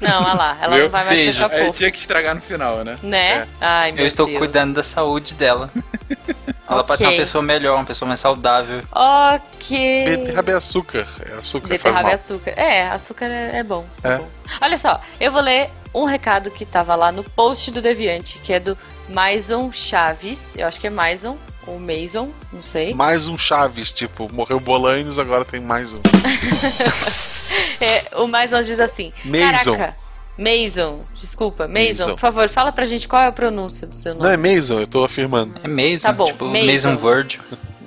Não, 0.00 0.22
olha 0.24 0.32
lá. 0.34 0.56
Ela 0.60 0.74
Viu? 0.76 0.84
não 0.84 0.90
vai 0.90 1.04
mais 1.04 1.18
Beijo. 1.18 1.42
ficar 1.44 1.56
É, 1.56 1.64
fofa. 1.66 1.78
tinha 1.78 1.90
que 1.90 1.98
estragar 1.98 2.34
no 2.34 2.40
final, 2.40 2.84
né? 2.84 2.98
Né? 3.02 3.46
Ai, 3.60 3.92
meu 3.92 4.02
Eu 4.02 4.06
estou 4.06 4.26
Deus. 4.26 4.38
cuidando 4.38 4.74
da 4.74 4.82
saúde 4.82 5.34
dela. 5.34 5.70
Ela 6.68 6.84
pode 6.84 7.00
ser 7.00 7.08
uma 7.08 7.16
pessoa 7.16 7.42
melhor, 7.42 7.76
uma 7.76 7.84
pessoa 7.84 8.08
mais 8.08 8.20
saudável. 8.20 8.82
Ok. 8.92 10.04
Beterraba 10.04 10.50
é 10.50 10.54
açúcar. 10.54 11.06
É 11.20 11.34
açúcar. 11.34 11.68
Beterraba 11.68 12.10
e 12.10 12.14
açúcar. 12.14 12.50
É, 12.56 12.88
açúcar 12.88 13.26
é, 13.26 13.58
é 13.58 13.62
bom. 13.62 13.86
É. 14.02 14.18
bom. 14.18 14.28
Olha 14.60 14.76
só, 14.76 15.00
eu 15.20 15.30
vou 15.30 15.40
ler 15.40 15.70
um 15.94 16.04
recado 16.04 16.50
que 16.50 16.66
tava 16.66 16.94
lá 16.94 17.10
no 17.12 17.24
post 17.24 17.70
do 17.70 17.80
Deviante, 17.80 18.38
que 18.38 18.52
é 18.52 18.60
do 18.60 18.76
Maison 19.08 19.70
Chaves. 19.72 20.56
Eu 20.56 20.66
acho 20.66 20.80
que 20.80 20.86
é 20.86 20.90
Maison 20.90 21.38
ou 21.66 21.78
Maison, 21.78 22.30
não 22.52 22.62
sei. 22.62 22.94
Mais 22.94 23.28
um 23.28 23.36
Chaves, 23.36 23.90
tipo, 23.92 24.32
morreu 24.32 24.60
Bolanos, 24.60 25.18
agora 25.18 25.44
tem 25.44 25.60
mais 25.60 25.92
um. 25.92 26.00
É, 27.80 28.16
o 28.16 28.26
Maison 28.26 28.62
diz 28.62 28.80
assim: 28.80 29.12
Maison. 29.24 29.76
Caraca, 29.76 29.96
Maison, 30.38 31.00
desculpa, 31.14 31.66
Maison, 31.66 32.04
Maison. 32.04 32.10
por 32.14 32.20
favor, 32.20 32.48
fala 32.48 32.70
pra 32.72 32.84
gente 32.84 33.08
qual 33.08 33.22
é 33.22 33.26
a 33.26 33.32
pronúncia 33.32 33.86
do 33.86 33.94
seu 33.94 34.14
Não 34.14 34.26
é 34.28 34.36
nome. 34.36 34.54
Mason, 34.56 34.80
eu 34.80 34.86
tô 34.86 35.02
afirmando. 35.04 35.54
É 35.64 35.68
Mason, 35.68 36.02
Tá 36.08 36.12
bom, 36.12 36.26
tipo 36.26 36.44
Mason. 36.44 36.66
Mason 36.90 36.98
Word. 37.06 37.40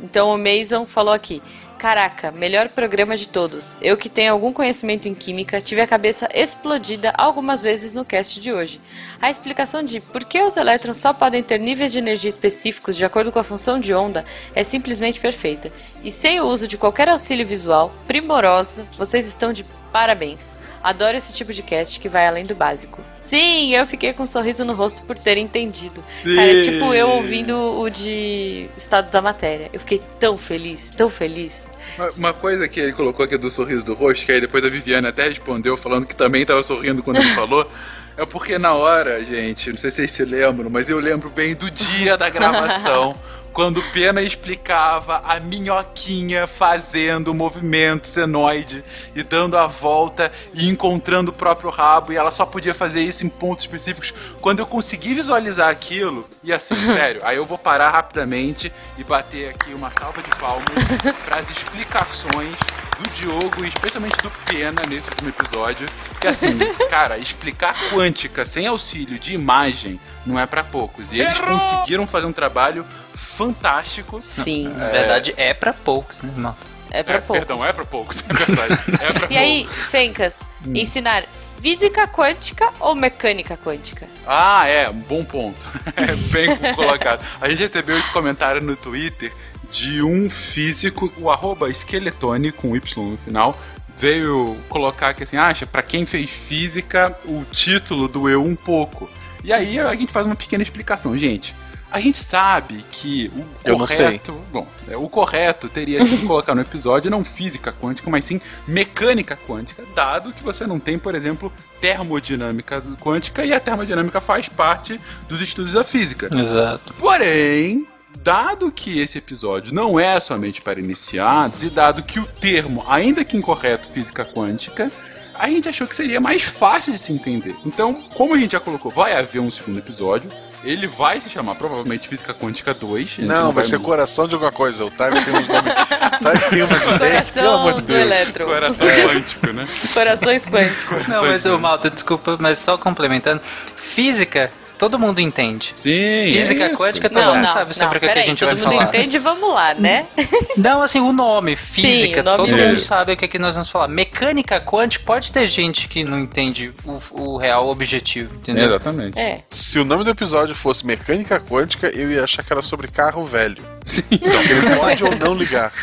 Então 0.04 0.34
o 0.34 0.38
Mason 0.38 0.86
falou 0.86 1.14
aqui. 1.14 1.42
Caraca, 1.78 2.30
melhor 2.32 2.68
programa 2.68 3.16
de 3.16 3.26
todos. 3.26 3.78
Eu 3.82 3.96
que 3.96 4.10
tenho 4.10 4.34
algum 4.34 4.52
conhecimento 4.52 5.08
em 5.08 5.14
química, 5.16 5.62
tive 5.62 5.80
a 5.80 5.88
cabeça 5.88 6.28
explodida 6.34 7.14
algumas 7.18 7.62
vezes 7.62 7.94
no 7.94 8.04
cast 8.04 8.38
de 8.42 8.52
hoje. 8.52 8.82
A 9.22 9.30
explicação 9.30 9.82
de 9.82 10.02
por 10.02 10.26
que 10.26 10.42
os 10.42 10.58
elétrons 10.58 10.98
só 10.98 11.14
podem 11.14 11.42
ter 11.42 11.58
níveis 11.58 11.94
de 11.94 12.00
energia 12.00 12.30
específicos 12.30 12.98
de 12.98 13.06
acordo 13.06 13.32
com 13.32 13.40
a 13.40 13.46
função 13.46 13.80
de 13.80 13.94
onda 13.94 14.26
é 14.54 14.62
simplesmente 14.66 15.22
perfeita. 15.22 15.72
E 16.04 16.12
sem 16.12 16.42
o 16.42 16.48
uso 16.48 16.68
de 16.68 16.76
qualquer 16.78 17.08
auxílio 17.08 17.46
visual, 17.48 17.94
primorosa, 18.06 18.86
vocês 18.98 19.26
estão 19.26 19.54
de 19.54 19.64
parabéns. 19.92 20.56
Adoro 20.82 21.18
esse 21.18 21.34
tipo 21.34 21.52
de 21.52 21.62
cast 21.62 22.00
que 22.00 22.08
vai 22.08 22.26
além 22.26 22.46
do 22.46 22.56
básico. 22.56 23.02
Sim, 23.16 23.76
eu 23.76 23.86
fiquei 23.86 24.14
com 24.14 24.24
um 24.24 24.28
sorriso 24.28 24.64
no 24.64 24.74
rosto 24.74 25.02
por 25.04 25.18
ter 25.18 25.38
entendido. 25.38 26.02
Cara, 26.24 26.42
é 26.58 26.62
tipo 26.62 26.94
eu 26.94 27.10
ouvindo 27.10 27.54
o 27.82 27.90
de 27.90 28.68
Estados 28.78 29.12
da 29.12 29.22
Matéria. 29.22 29.70
Eu 29.74 29.80
fiquei 29.82 30.02
tão 30.20 30.38
feliz, 30.38 30.90
tão 30.92 31.10
feliz. 31.10 31.68
Uma- 31.98 32.10
Uma 32.12 32.34
coisa 32.34 32.66
que 32.68 32.80
ele 32.80 32.94
colocou 32.94 33.26
aqui 33.26 33.38
do 33.38 33.50
sorriso 33.52 33.84
do 33.84 33.94
rosto, 33.94 34.26
que 34.26 34.32
aí 34.32 34.40
depois 34.40 34.64
a 34.64 34.70
Viviane 34.70 35.08
até 35.08 35.28
respondeu 35.28 35.76
falando 35.76 36.06
que 36.06 36.16
também 36.16 36.46
tava 36.46 36.64
sorrindo 36.64 37.04
quando 37.04 37.18
ele 37.18 37.26
falou. 37.36 37.70
É 38.16 38.26
porque 38.26 38.58
na 38.58 38.74
hora, 38.74 39.24
gente, 39.24 39.70
não 39.72 39.78
sei 39.78 39.90
se 39.92 39.98
vocês 39.98 40.12
se 40.12 40.24
lembram, 40.26 40.70
mas 40.70 40.90
eu 40.90 41.00
lembro 41.00 41.30
bem 41.30 41.56
do 41.56 41.70
dia 41.72 42.16
da 42.18 42.30
gravação. 42.30 43.14
Quando 43.60 43.82
o 43.82 43.92
Pena 43.92 44.22
explicava 44.22 45.22
a 45.26 45.38
minhoquinha 45.38 46.48
fazendo 46.48 47.28
o 47.28 47.34
movimento 47.34 48.08
senoide 48.08 48.82
e 49.14 49.22
dando 49.22 49.58
a 49.58 49.68
volta 49.68 50.32
e 50.54 50.70
encontrando 50.70 51.32
o 51.32 51.34
próprio 51.34 51.70
rabo, 51.70 52.14
e 52.14 52.16
ela 52.16 52.32
só 52.32 52.46
podia 52.46 52.74
fazer 52.74 53.02
isso 53.02 53.26
em 53.26 53.28
pontos 53.28 53.66
específicos. 53.66 54.14
Quando 54.40 54.60
eu 54.60 54.66
consegui 54.66 55.14
visualizar 55.14 55.68
aquilo, 55.68 56.26
e 56.42 56.54
assim, 56.54 56.74
sério, 56.88 57.20
aí 57.26 57.36
eu 57.36 57.46
vou 57.46 57.58
parar 57.58 57.90
rapidamente 57.90 58.72
e 58.98 59.04
bater 59.04 59.50
aqui 59.50 59.74
uma 59.74 59.90
salva 59.90 60.24
de 60.24 60.30
palmas 60.38 60.66
para 61.26 61.40
as 61.40 61.50
explicações 61.50 62.56
do 62.98 63.10
Diogo 63.10 63.66
e 63.66 63.68
especialmente 63.68 64.16
do 64.22 64.32
Pena 64.46 64.82
nesse 64.88 65.10
último 65.10 65.30
episódio. 65.30 65.86
Que 66.22 66.28
assim, 66.28 66.58
cara, 66.90 67.18
explicar 67.18 67.76
quântica 67.90 68.46
sem 68.46 68.68
auxílio 68.68 69.20
de 69.20 69.34
imagem 69.34 70.00
não 70.26 70.40
é 70.40 70.46
para 70.46 70.64
poucos. 70.64 71.12
E 71.12 71.20
eles 71.20 71.38
conseguiram 71.38 72.08
fazer 72.08 72.26
um 72.26 72.34
trabalho 72.34 72.86
fantástico. 73.20 74.20
Sim, 74.20 74.70
Na 74.70 74.88
verdade, 74.90 75.34
é 75.38 75.54
pra 75.54 75.74
poucos, 75.74 76.22
né, 76.22 76.32
malta? 76.36 76.66
é 76.92 77.04
pra 77.04 77.16
É, 77.16 77.22
poucos. 77.22 77.46
perdão, 77.46 77.66
é 77.66 77.72
pra 77.74 77.86
poucos, 77.86 78.24
é 78.28 78.34
verdade. 78.34 78.84
É 79.02 79.14
pra 79.14 79.28
E 79.30 79.38
aí, 79.38 79.64
poucos. 79.66 79.84
Fencas, 79.86 80.40
ensinar 80.74 81.24
física 81.62 82.08
quântica 82.08 82.70
ou 82.80 82.96
mecânica 82.96 83.58
quântica? 83.58 84.08
Ah, 84.26 84.66
é, 84.68 84.90
um 84.90 84.94
bom 84.94 85.24
ponto. 85.24 85.60
É 85.96 86.16
bem 86.32 86.56
colocado. 86.76 87.22
A 87.42 87.50
gente 87.50 87.60
recebeu 87.62 87.98
esse 88.00 88.10
comentário 88.12 88.62
no 88.62 88.76
Twitter 88.76 89.32
de 89.72 90.02
um 90.02 90.30
físico, 90.30 91.12
o 91.18 91.30
arroba 91.30 91.70
esqueletone, 91.70 92.52
com 92.52 92.76
Y 92.76 93.04
no 93.12 93.18
final, 93.18 93.60
veio 93.98 94.58
colocar 94.70 95.14
que 95.14 95.24
assim, 95.24 95.38
acha, 95.38 95.66
pra 95.68 95.84
quem 95.84 96.06
fez 96.06 96.30
física, 96.30 97.16
o 97.26 97.44
título 97.52 98.08
doeu 98.08 98.44
um 98.44 98.56
pouco. 98.56 99.08
E 99.44 99.54
aí 99.54 99.78
a 99.80 99.94
gente 99.96 100.12
faz 100.12 100.26
uma 100.26 100.36
pequena 100.36 100.64
explicação. 100.64 101.16
Gente, 101.18 101.54
a 101.92 102.00
gente 102.00 102.20
sabe 102.20 102.86
que 102.92 103.32
o 103.36 103.46
Eu 103.66 103.78
correto. 103.78 104.34
Bom, 104.52 104.68
é, 104.88 104.96
o 104.96 105.10
correto 105.10 105.68
teria 105.68 106.06
sido 106.06 106.26
colocar 106.28 106.54
no 106.54 106.62
episódio 106.62 107.10
não 107.10 107.24
física 107.24 107.74
quântica, 107.74 108.10
mas 108.10 108.26
sim 108.26 108.40
mecânica 108.68 109.38
quântica, 109.48 109.84
dado 109.96 110.32
que 110.32 110.44
você 110.44 110.68
não 110.68 110.80
tem, 110.80 111.00
por 111.00 111.16
exemplo, 111.16 111.52
termodinâmica 111.82 112.82
quântica 113.02 113.46
e 113.46 113.54
a 113.54 113.60
termodinâmica 113.60 114.22
faz 114.22 114.48
parte 114.48 115.00
dos 115.28 115.42
estudos 115.42 115.74
da 115.74 115.84
física. 115.84 116.30
Exato. 116.32 116.94
Porém, 116.94 117.88
dado 118.18 118.72
que 118.72 119.00
esse 119.00 119.18
episódio 119.18 119.74
não 119.74 120.00
é 120.00 120.20
somente 120.20 120.62
para 120.62 120.80
iniciados 120.80 121.64
e 121.64 121.70
dado 121.70 122.04
que 122.04 122.20
o 122.20 122.26
termo, 122.26 122.84
ainda 122.88 123.26
que 123.26 123.38
incorreto, 123.38 123.90
física 123.92 124.26
quântica, 124.26 124.92
a 125.34 125.48
gente 125.50 125.70
achou 125.70 125.88
que 125.88 125.96
seria 125.96 126.20
mais 126.20 126.42
fácil 126.42 126.92
de 126.92 127.00
se 127.00 127.14
entender. 127.14 127.56
Então, 127.66 127.94
como 128.14 128.36
a 128.36 128.38
gente 128.38 128.52
já 128.52 128.60
colocou, 128.60 128.92
vai 128.92 129.18
haver 129.18 129.40
um 129.40 129.50
segundo 129.50 129.80
episódio. 129.80 130.30
Ele 130.64 130.88
vai 130.88 131.22
se 131.22 131.30
chamar 131.30 131.56
provavelmente 131.56 132.08
Física 132.08 132.34
Quântica 132.34 132.74
2. 132.74 133.06
a 133.06 133.10
gente 133.10 133.22
Não, 133.26 133.52
vai 133.52 133.64
ser 133.64 133.78
mu- 133.78 133.86
coração 133.86 134.28
de 134.28 134.34
alguma 134.34 134.52
coisa. 134.52 134.84
O 134.86 134.90
Time 134.92 135.24
tem 135.24 135.34
uns 135.36 135.48
nomes. 135.48 135.74
Time 136.20 136.50
tem 136.50 136.62
umas 136.64 136.86
ideias. 136.86 137.30
Coração 137.30 137.72
do 137.74 137.82
Deus. 137.82 138.00
elétron. 138.02 138.46
Coração 138.46 138.88
quântico, 139.08 139.48
né? 139.54 139.68
Corações 139.94 140.46
quânticos. 140.46 141.08
Não, 141.08 141.22
mas, 141.24 141.46
ô, 141.46 141.58
malta, 141.58 141.90
desculpa, 141.90 142.36
mas 142.40 142.58
só 142.58 142.78
complementando. 142.78 143.42
Física 143.78 144.52
todo 144.80 144.98
mundo 144.98 145.20
entende. 145.20 145.74
Sim. 145.76 146.32
Física 146.32 146.64
é 146.64 146.70
quântica, 146.76 147.10
todo 147.10 147.22
Não, 147.22 147.34
mundo 147.36 147.46
não, 147.46 147.54
sabe 147.54 147.74
sobre 147.76 147.86
não, 147.86 147.98
o 147.98 148.00
que, 148.00 148.14
que 148.14 148.20
a 148.20 148.24
gente 148.24 148.40
todo 148.40 148.48
vai 148.48 148.56
mundo 148.56 148.78
falar. 148.78 148.84
entende, 148.88 149.20
vamos 149.20 149.54
lá, 149.54 149.74
né? 149.76 150.06
Não, 150.58 150.82
assim, 150.82 151.00
o 151.00 151.12
nome, 151.12 151.56
física, 151.56 152.22
o 152.22 152.24
nome 152.24 152.38
todo 152.38 152.56
mesmo. 152.56 152.70
mundo 152.70 152.82
sabe 152.82 153.14
o 153.14 153.18
que, 153.18 153.28
que 153.28 153.38
nós 153.38 153.56
vamos 153.56 153.70
falar. 153.70 153.88
Mecânica 153.88 154.60
quântica, 154.60 155.04
pode 155.06 155.32
ter 155.32 155.48
gente 155.48 155.88
que 155.88 156.04
não 156.04 156.20
entende 156.20 156.74
o, 156.86 157.00
o 157.12 157.38
real 157.38 157.68
objetivo, 157.70 158.34
entendeu? 158.36 158.66
Exatamente. 158.66 159.20
É. 159.20 159.44
Se 159.50 159.80
o 159.80 159.86
nome 159.86 160.04
do 160.04 160.10
episódio 160.10 160.56
fosse 160.56 160.86
Mecânica 160.86 161.40
Quântica, 161.40 161.88
eu 161.88 162.12
ia 162.12 162.24
achar 162.24 162.44
que 162.44 162.52
era 162.52 162.62
sobre 162.62 162.88
carro 162.88 163.26
velho. 163.26 163.62
Então, 164.10 164.42
ele 164.42 164.76
pode 164.76 165.04
ou 165.04 165.16
não 165.16 165.34
ligar. 165.34 165.74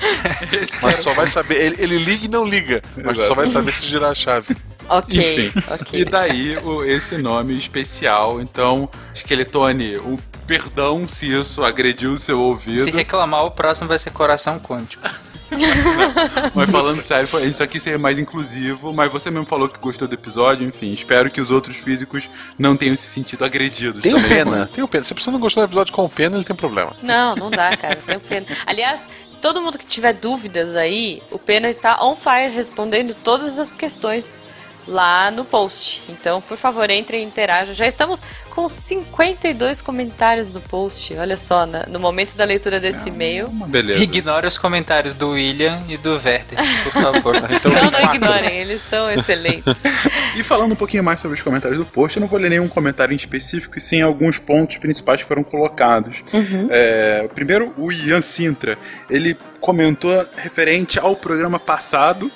Mas 0.82 1.00
só 1.00 1.12
vai 1.12 1.26
saber. 1.26 1.60
Ele, 1.60 1.76
ele 1.78 1.98
liga 1.98 2.24
e 2.24 2.28
não 2.28 2.44
liga. 2.44 2.82
Mas 2.96 3.24
só 3.24 3.34
vai 3.34 3.46
saber 3.46 3.72
se 3.72 3.86
girar 3.86 4.10
a 4.10 4.14
chave. 4.14 4.56
Ok, 4.98 5.46
Enfim. 5.46 5.62
ok. 5.70 6.00
E 6.00 6.04
daí 6.04 6.56
o- 6.58 6.84
esse 6.84 7.16
nome 7.16 7.56
especial. 7.56 8.40
Então, 8.40 8.88
Skeletone, 9.14 9.96
o 9.98 10.18
perdão 10.46 11.06
se 11.06 11.32
isso 11.32 11.62
agrediu 11.64 12.12
o 12.12 12.18
seu 12.18 12.40
ouvido. 12.40 12.82
Se 12.84 12.90
reclamar, 12.90 13.44
o 13.44 13.50
próximo 13.52 13.88
vai 13.88 13.98
ser 13.98 14.10
coração 14.10 14.58
quântico. 14.58 15.02
Mas 16.54 16.70
falando 16.70 17.00
sério, 17.02 17.28
a 17.36 17.40
gente 17.40 17.56
só 17.56 17.66
quis 17.66 17.82
ser 17.82 17.98
mais 17.98 18.18
inclusivo, 18.18 18.92
mas 18.92 19.10
você 19.10 19.30
mesmo 19.32 19.46
falou 19.46 19.68
que 19.68 19.80
gostou 19.80 20.06
do 20.06 20.14
episódio, 20.14 20.66
enfim, 20.66 20.92
espero 20.92 21.30
que 21.30 21.40
os 21.40 21.50
outros 21.50 21.76
físicos 21.76 22.28
não 22.58 22.76
tenham 22.76 22.96
se 22.96 23.02
sentido 23.06 23.44
agredidos. 23.44 24.00
Tem 24.02 24.12
o 24.12 24.16
também. 24.16 24.28
pena, 24.30 24.70
tem 24.72 24.84
o 24.84 24.88
pena. 24.88 25.02
Se 25.04 25.12
a 25.12 25.16
pessoa 25.16 25.32
não 25.32 25.40
gostou 25.40 25.62
do 25.62 25.66
episódio 25.68 25.92
com 25.92 26.04
o 26.04 26.08
pena, 26.08 26.36
ele 26.36 26.44
tem 26.44 26.54
problema. 26.54 26.94
Não, 27.02 27.34
não 27.34 27.50
dá, 27.50 27.76
cara. 27.76 27.96
Tem 27.96 28.16
o 28.16 28.20
Pena. 28.20 28.46
Aliás, 28.66 29.08
todo 29.42 29.60
mundo 29.60 29.76
que 29.78 29.86
tiver 29.86 30.12
dúvidas 30.14 30.76
aí, 30.76 31.20
o 31.32 31.38
Pena 31.38 31.68
está 31.68 31.96
on 32.00 32.14
fire 32.14 32.52
respondendo 32.54 33.12
todas 33.14 33.58
as 33.58 33.74
questões 33.74 34.42
lá 34.90 35.30
no 35.30 35.44
post. 35.44 36.02
Então, 36.08 36.40
por 36.40 36.56
favor, 36.56 36.90
entre 36.90 37.18
e 37.18 37.22
interaja. 37.22 37.72
Já 37.72 37.86
estamos 37.86 38.20
com 38.50 38.68
52 38.68 39.80
comentários 39.80 40.50
no 40.50 40.60
post. 40.60 41.14
Olha 41.16 41.36
só, 41.36 41.64
na- 41.64 41.86
no 41.86 42.00
momento 42.00 42.36
da 42.36 42.44
leitura 42.44 42.80
desse 42.80 43.08
e-mail. 43.08 43.46
Uma 43.46 43.68
beleza. 43.68 44.02
Ignore 44.02 44.48
os 44.48 44.58
comentários 44.58 45.14
do 45.14 45.30
William 45.30 45.80
e 45.88 45.96
do 45.96 46.14
Werther, 46.14 46.58
por 46.82 46.92
favor. 46.92 47.36
Então, 47.50 47.70
Não, 47.70 47.90
não 47.90 48.14
ignorem, 48.14 48.58
eles 48.58 48.82
são 48.82 49.08
excelentes. 49.10 49.82
E 50.36 50.42
falando 50.44 50.72
um 50.72 50.76
pouquinho 50.76 51.02
mais 51.02 51.20
sobre 51.20 51.36
os 51.36 51.42
comentários 51.42 51.78
do 51.78 51.84
post, 51.84 52.16
eu 52.16 52.20
não 52.20 52.28
vou 52.28 52.38
ler 52.38 52.50
nenhum 52.50 52.68
comentário 52.68 53.12
em 53.12 53.16
específico, 53.16 53.76
e 53.78 53.80
sim 53.80 54.00
alguns 54.00 54.38
pontos 54.38 54.76
principais 54.78 55.20
que 55.22 55.26
foram 55.28 55.42
colocados. 55.42 56.22
É, 56.70 57.28
primeiro, 57.34 57.74
o 57.76 57.90
Ian 57.92 58.20
Sintra, 58.22 58.78
ele 59.08 59.36
comentou 59.60 60.24
referente 60.36 60.98
ao 61.00 61.16
programa 61.16 61.58
passado, 61.58 62.30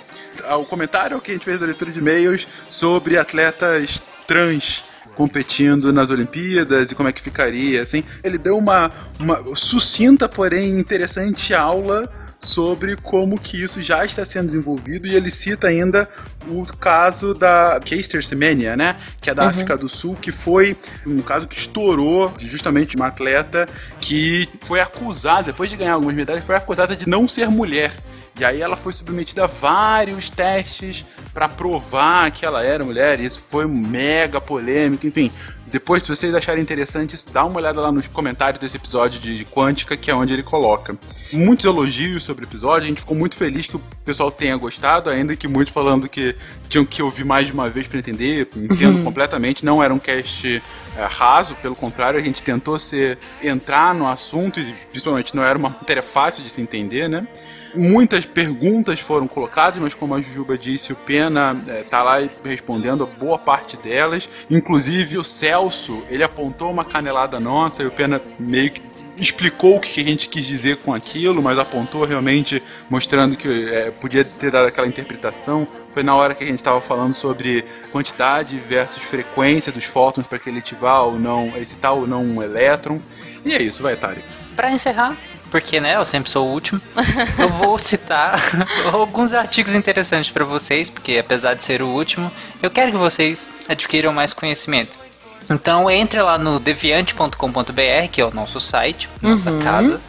ao 0.48 0.64
comentário 0.64 1.20
que 1.20 1.30
a 1.30 1.34
gente 1.34 1.44
fez 1.44 1.60
da 1.60 1.66
leitura 1.66 1.90
de 1.90 1.98
e-mails 1.98 2.46
sobre 2.70 3.16
atletas 3.16 4.02
trans 4.26 4.84
competindo 5.14 5.92
nas 5.92 6.10
Olimpíadas 6.10 6.90
e 6.90 6.94
como 6.94 7.08
é 7.08 7.12
que 7.12 7.22
ficaria, 7.22 7.82
assim. 7.82 8.02
Ele 8.22 8.36
deu 8.36 8.58
uma, 8.58 8.90
uma 9.18 9.42
sucinta, 9.54 10.28
porém 10.28 10.78
interessante 10.78 11.54
aula 11.54 12.12
sobre 12.44 12.96
como 12.96 13.38
que 13.40 13.62
isso 13.62 13.80
já 13.82 14.04
está 14.04 14.24
sendo 14.24 14.46
desenvolvido 14.46 15.06
e 15.06 15.14
ele 15.14 15.30
cita 15.30 15.68
ainda 15.68 16.08
o 16.46 16.64
caso 16.76 17.32
da 17.34 17.80
Caster 17.80 18.24
Semenya, 18.24 18.76
né, 18.76 18.96
que 19.20 19.30
é 19.30 19.34
da 19.34 19.48
África 19.48 19.76
do 19.76 19.88
Sul, 19.88 20.16
que 20.20 20.30
foi 20.30 20.76
um 21.06 21.22
caso 21.22 21.46
que 21.48 21.56
estourou 21.56 22.28
de 22.36 22.46
justamente 22.46 22.96
uma 22.96 23.06
atleta 23.06 23.68
que 24.00 24.48
foi 24.62 24.80
acusada, 24.80 25.44
depois 25.44 25.70
de 25.70 25.76
ganhar 25.76 25.94
algumas 25.94 26.14
medalhas, 26.14 26.44
foi 26.44 26.54
acusada 26.54 26.94
de 26.94 27.08
não 27.08 27.26
ser 27.26 27.48
mulher. 27.48 27.92
E 28.38 28.44
aí 28.44 28.60
ela 28.60 28.76
foi 28.76 28.92
submetida 28.92 29.44
a 29.44 29.46
vários 29.46 30.28
testes 30.28 31.04
para 31.32 31.48
provar 31.48 32.30
que 32.32 32.44
ela 32.44 32.64
era 32.64 32.84
mulher, 32.84 33.20
e 33.20 33.26
isso 33.26 33.40
foi 33.48 33.66
mega 33.66 34.40
polêmico, 34.40 35.06
enfim. 35.06 35.30
Depois, 35.74 36.04
se 36.04 36.08
vocês 36.08 36.32
acharem 36.32 36.62
interessante, 36.62 37.16
isso, 37.16 37.26
dá 37.32 37.44
uma 37.44 37.56
olhada 37.56 37.80
lá 37.80 37.90
nos 37.90 38.06
comentários 38.06 38.60
desse 38.60 38.76
episódio 38.76 39.18
de, 39.18 39.44
Quântica, 39.44 39.96
que 39.96 40.08
é 40.08 40.14
onde 40.14 40.32
ele 40.32 40.44
coloca. 40.44 40.96
Muitos 41.32 41.64
elogios 41.64 42.22
sobre 42.22 42.44
o 42.44 42.46
episódio, 42.46 42.84
a 42.84 42.86
gente 42.86 43.00
ficou 43.00 43.16
muito 43.16 43.34
feliz 43.34 43.66
que 43.66 43.74
o 43.74 43.82
pessoal 44.04 44.30
tenha 44.30 44.56
gostado, 44.56 45.10
ainda 45.10 45.34
que 45.34 45.48
muitos 45.48 45.74
falando 45.74 46.08
que 46.08 46.36
tinham 46.68 46.84
que 46.84 47.02
ouvir 47.02 47.24
mais 47.24 47.48
de 47.48 47.52
uma 47.52 47.68
vez 47.68 47.88
para 47.88 47.98
entender, 47.98 48.48
entendo 48.54 49.02
completamente, 49.02 49.64
não 49.64 49.82
era 49.82 49.92
um 49.92 49.98
cast 49.98 50.62
é, 50.96 51.04
raso, 51.04 51.54
pelo 51.56 51.74
contrário, 51.74 52.18
a 52.18 52.22
gente 52.22 52.42
tentou 52.42 52.78
ser, 52.78 53.18
entrar 53.42 53.94
no 53.94 54.06
assunto, 54.06 54.60
e 54.60 54.72
principalmente 54.90 55.34
não 55.34 55.44
era 55.44 55.58
uma 55.58 55.70
matéria 55.70 56.02
fácil 56.02 56.42
de 56.42 56.50
se 56.50 56.60
entender, 56.60 57.08
né? 57.08 57.26
Muitas 57.74 58.24
perguntas 58.24 59.00
foram 59.00 59.26
colocadas, 59.26 59.82
mas 59.82 59.92
como 59.92 60.14
a 60.14 60.22
Jujuba 60.22 60.56
disse, 60.56 60.92
o 60.92 60.96
Pena 60.96 61.60
é, 61.66 61.82
tá 61.82 62.04
lá 62.04 62.18
respondendo 62.44 63.02
a 63.02 63.06
boa 63.06 63.36
parte 63.36 63.76
delas. 63.76 64.28
Inclusive 64.48 65.18
o 65.18 65.24
Celso, 65.24 66.04
ele 66.08 66.22
apontou 66.22 66.70
uma 66.70 66.84
canelada 66.84 67.40
nossa 67.40 67.82
e 67.82 67.86
o 67.86 67.90
Pena 67.90 68.22
meio 68.38 68.70
que 68.70 68.80
explicou 69.16 69.76
o 69.76 69.80
que 69.80 70.00
a 70.00 70.04
gente 70.04 70.28
quis 70.28 70.44
dizer 70.44 70.78
com 70.78 70.92
aquilo, 70.92 71.42
mas 71.42 71.58
apontou 71.58 72.04
realmente 72.04 72.62
mostrando 72.88 73.36
que 73.36 73.48
é, 73.48 73.90
podia 73.90 74.24
ter 74.24 74.50
dado 74.50 74.66
aquela 74.66 74.86
interpretação. 74.86 75.66
Foi 75.92 76.02
na 76.02 76.14
hora 76.14 76.34
que 76.34 76.42
a 76.42 76.46
gente 76.46 76.58
estava 76.58 76.80
falando 76.80 77.14
sobre 77.14 77.64
quantidade 77.92 78.56
versus 78.58 79.02
frequência 79.02 79.70
dos 79.70 79.84
fótons 79.84 80.26
para 80.26 80.38
que 80.38 80.48
ele 80.48 80.58
ativar 80.58 81.04
ou 81.04 81.18
não, 81.18 81.52
excitar 81.56 81.94
ou 81.94 82.06
não 82.06 82.24
um 82.24 82.42
elétron. 82.42 83.00
E 83.44 83.52
é 83.52 83.62
isso, 83.62 83.82
vai, 83.82 83.96
Tari. 83.96 84.24
Pra 84.56 84.70
encerrar, 84.70 85.16
porque 85.50 85.80
né, 85.80 85.96
eu 85.96 86.04
sempre 86.04 86.30
sou 86.30 86.48
o 86.48 86.52
último, 86.52 86.80
eu 87.38 87.48
vou 87.48 87.78
citar 87.78 88.40
alguns 88.92 89.32
artigos 89.32 89.74
interessantes 89.74 90.30
pra 90.30 90.44
vocês, 90.44 90.90
porque 90.90 91.18
apesar 91.18 91.54
de 91.54 91.62
ser 91.62 91.82
o 91.82 91.88
último, 91.88 92.30
eu 92.62 92.70
quero 92.70 92.92
que 92.92 92.98
vocês 92.98 93.48
adquiram 93.68 94.12
mais 94.12 94.32
conhecimento. 94.32 95.03
Então 95.50 95.90
entre 95.90 96.20
lá 96.22 96.38
no 96.38 96.58
deviante.com.br, 96.58 98.08
que 98.10 98.20
é 98.20 98.24
o 98.24 98.32
nosso 98.32 98.58
site, 98.60 99.08
nossa 99.20 99.52
casa, 99.58 100.00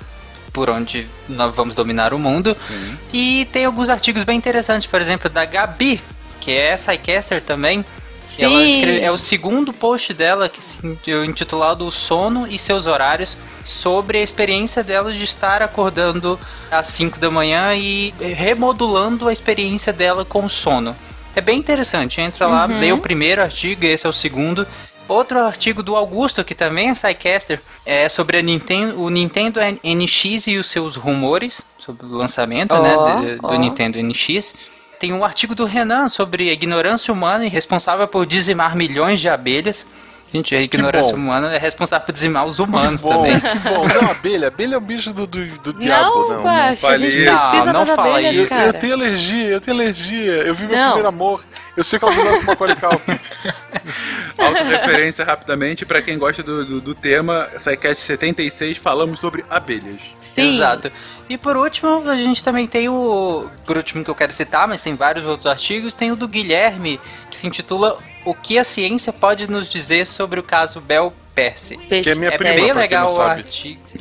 por 0.54 0.70
onde 0.70 1.08
nós 1.28 1.54
vamos 1.54 1.76
dominar 1.76 2.14
o 2.14 2.20
mundo. 2.20 2.56
E 3.14 3.48
tem 3.52 3.66
alguns 3.66 3.90
artigos 3.90 4.24
bem 4.24 4.38
interessantes, 4.38 4.88
por 4.88 5.02
exemplo, 5.02 5.30
da 5.30 5.46
Gabi, 5.46 6.02
que 6.40 6.52
é 6.52 6.76
SciCaster 6.78 7.42
também. 7.42 7.84
Sim. 8.24 8.46
Ela 8.46 8.64
escreve, 8.64 9.02
é 9.02 9.12
o 9.12 9.18
segundo 9.18 9.72
post 9.72 10.12
dela, 10.14 10.50
que 10.50 10.64
se 10.64 10.80
intitulado 11.28 11.86
O 11.86 11.92
Sono 11.92 12.48
e 12.48 12.58
Seus 12.58 12.88
Horários, 12.88 13.38
sobre 13.64 14.18
a 14.20 14.22
experiência 14.22 14.84
dela 14.84 15.12
de 15.12 15.24
estar 15.24 15.62
acordando 15.62 16.40
às 16.72 16.88
5 16.88 17.20
da 17.20 17.30
manhã 17.30 17.76
e 17.76 18.14
remodulando 18.20 19.28
a 19.28 19.34
experiência 19.34 19.92
dela 19.92 20.24
com 20.24 20.46
o 20.46 20.50
sono. 20.50 20.96
É 21.36 21.42
bem 21.42 21.60
interessante, 21.60 22.22
entra 22.22 22.48
lá, 22.48 22.66
lê 22.66 22.92
o 22.92 22.98
primeiro 22.98 23.42
artigo, 23.42 23.86
esse 23.86 24.08
é 24.08 24.10
o 24.10 24.14
segundo. 24.14 24.66
Outro 25.08 25.40
artigo 25.40 25.84
do 25.84 25.96
Augusto, 25.96 26.44
que 26.44 26.56
também 26.56 26.90
é 26.90 26.96
SciCaster, 26.96 27.62
é 27.86 28.10
sobre 28.10 28.38
a 28.38 28.42
Nintendo, 28.42 29.00
o 29.00 29.10
Nintendo 29.10 29.60
NX 29.62 30.48
e 30.48 30.58
os 30.58 30.68
seus 30.68 30.96
rumores 30.96 31.62
sobre 31.78 32.08
o 32.08 32.10
lançamento 32.10 32.74
Ó, 32.74 32.82
né, 32.82 33.36
do 33.36 33.48
ó. 33.48 33.58
Nintendo 33.58 34.02
NX. 34.02 34.56
Tem 35.00 35.14
um 35.14 35.24
artigo 35.24 35.54
do 35.54 35.66
Renan 35.66 36.10
sobre 36.10 36.50
a 36.50 36.54
ignorância 36.54 37.14
humana 37.14 37.46
e 37.46 37.50
responsável 37.50 38.08
por 38.08 38.26
dizimar 38.26 38.76
milhões 38.76 39.20
de 39.20 39.30
abelhas. 39.30 39.86
Gente, 40.36 40.56
a 40.56 40.62
ignorância 40.62 41.16
humana 41.16 41.54
é 41.54 41.58
responsável 41.58 42.06
por 42.06 42.12
dizimar 42.12 42.46
os 42.46 42.60
humanos 42.60 43.02
Bom, 43.02 43.10
também. 43.10 43.40
bom, 43.40 43.88
não, 44.02 44.12
abelha. 44.12 44.48
Abelha 44.50 44.76
é 44.76 44.78
um 44.78 44.82
bicho 44.82 45.14
do, 45.14 45.26
do, 45.26 45.46
do 45.60 45.74
diabo, 45.74 46.30
Não, 46.30 46.44
não. 46.44 46.50
A 46.50 46.74
gente 46.74 47.24
precisa 47.24 47.66
Não, 47.66 47.74
não 47.74 47.86
das 47.86 47.96
fala 47.96 48.18
abelhas, 48.18 48.36
isso. 48.36 48.50
cara. 48.50 48.68
Eu 48.68 48.74
tenho 48.74 48.94
alergia, 48.94 49.48
eu 49.48 49.62
tenho 49.62 49.78
alergia. 49.78 50.32
Eu 50.44 50.56
vi 50.56 50.66
meu 50.66 50.76
Não. 50.76 50.86
primeiro 50.88 51.08
amor. 51.08 51.46
Eu 51.78 51.84
sei 51.84 51.98
que 52.00 52.06
ela 52.06 52.14
usava 52.14 52.56
com 52.56 52.64
uma 52.64 52.76
Culkin. 52.76 53.20
Autorreferência 54.38 55.24
rapidamente 55.26 55.86
para 55.86 56.02
quem 56.02 56.18
gosta 56.18 56.44
do, 56.44 56.66
do, 56.66 56.82
do 56.82 56.96
tema, 56.96 57.50
SciCast 57.58 58.02
76, 58.04 58.78
falamos 58.78 59.20
sobre 59.20 59.44
abelhas. 59.50 60.02
Sim. 60.20 60.54
Exato. 60.56 60.92
E 61.30 61.38
por 61.38 61.58
último, 61.58 62.10
a 62.10 62.16
gente 62.16 62.44
também 62.44 62.68
tem 62.68 62.88
o. 62.90 63.50
Por 63.66 63.78
último 63.78 64.04
que 64.04 64.10
eu 64.10 64.16
quero 64.16 64.32
citar, 64.32 64.68
mas 64.68 64.82
tem 64.82 64.96
vários 64.96 65.26
outros 65.26 65.48
artigos. 65.48 65.94
Tem 65.94 66.12
o 66.12 66.16
do 66.16 66.28
Guilherme, 66.28 67.00
que 67.30 67.38
se 67.38 67.48
intitula 67.48 67.98
O 68.26 68.34
que 68.34 68.58
a 68.58 68.64
ciência 68.64 69.14
pode 69.14 69.48
nos 69.50 69.70
dizer 69.70 70.08
sobre 70.08 70.40
o 70.40 70.44
caso 70.44 70.82
Bel 70.82 71.14
Percy. 71.36 71.78
Que 71.78 72.10
é 72.10 72.16
minha 72.16 72.32
É 72.32 72.38
prima, 72.38 72.54
bem 72.56 72.74
legal 72.74 73.08
não 73.08 73.14
o 73.14 73.18
sabe. 73.18 73.42
artigo. 73.42 73.80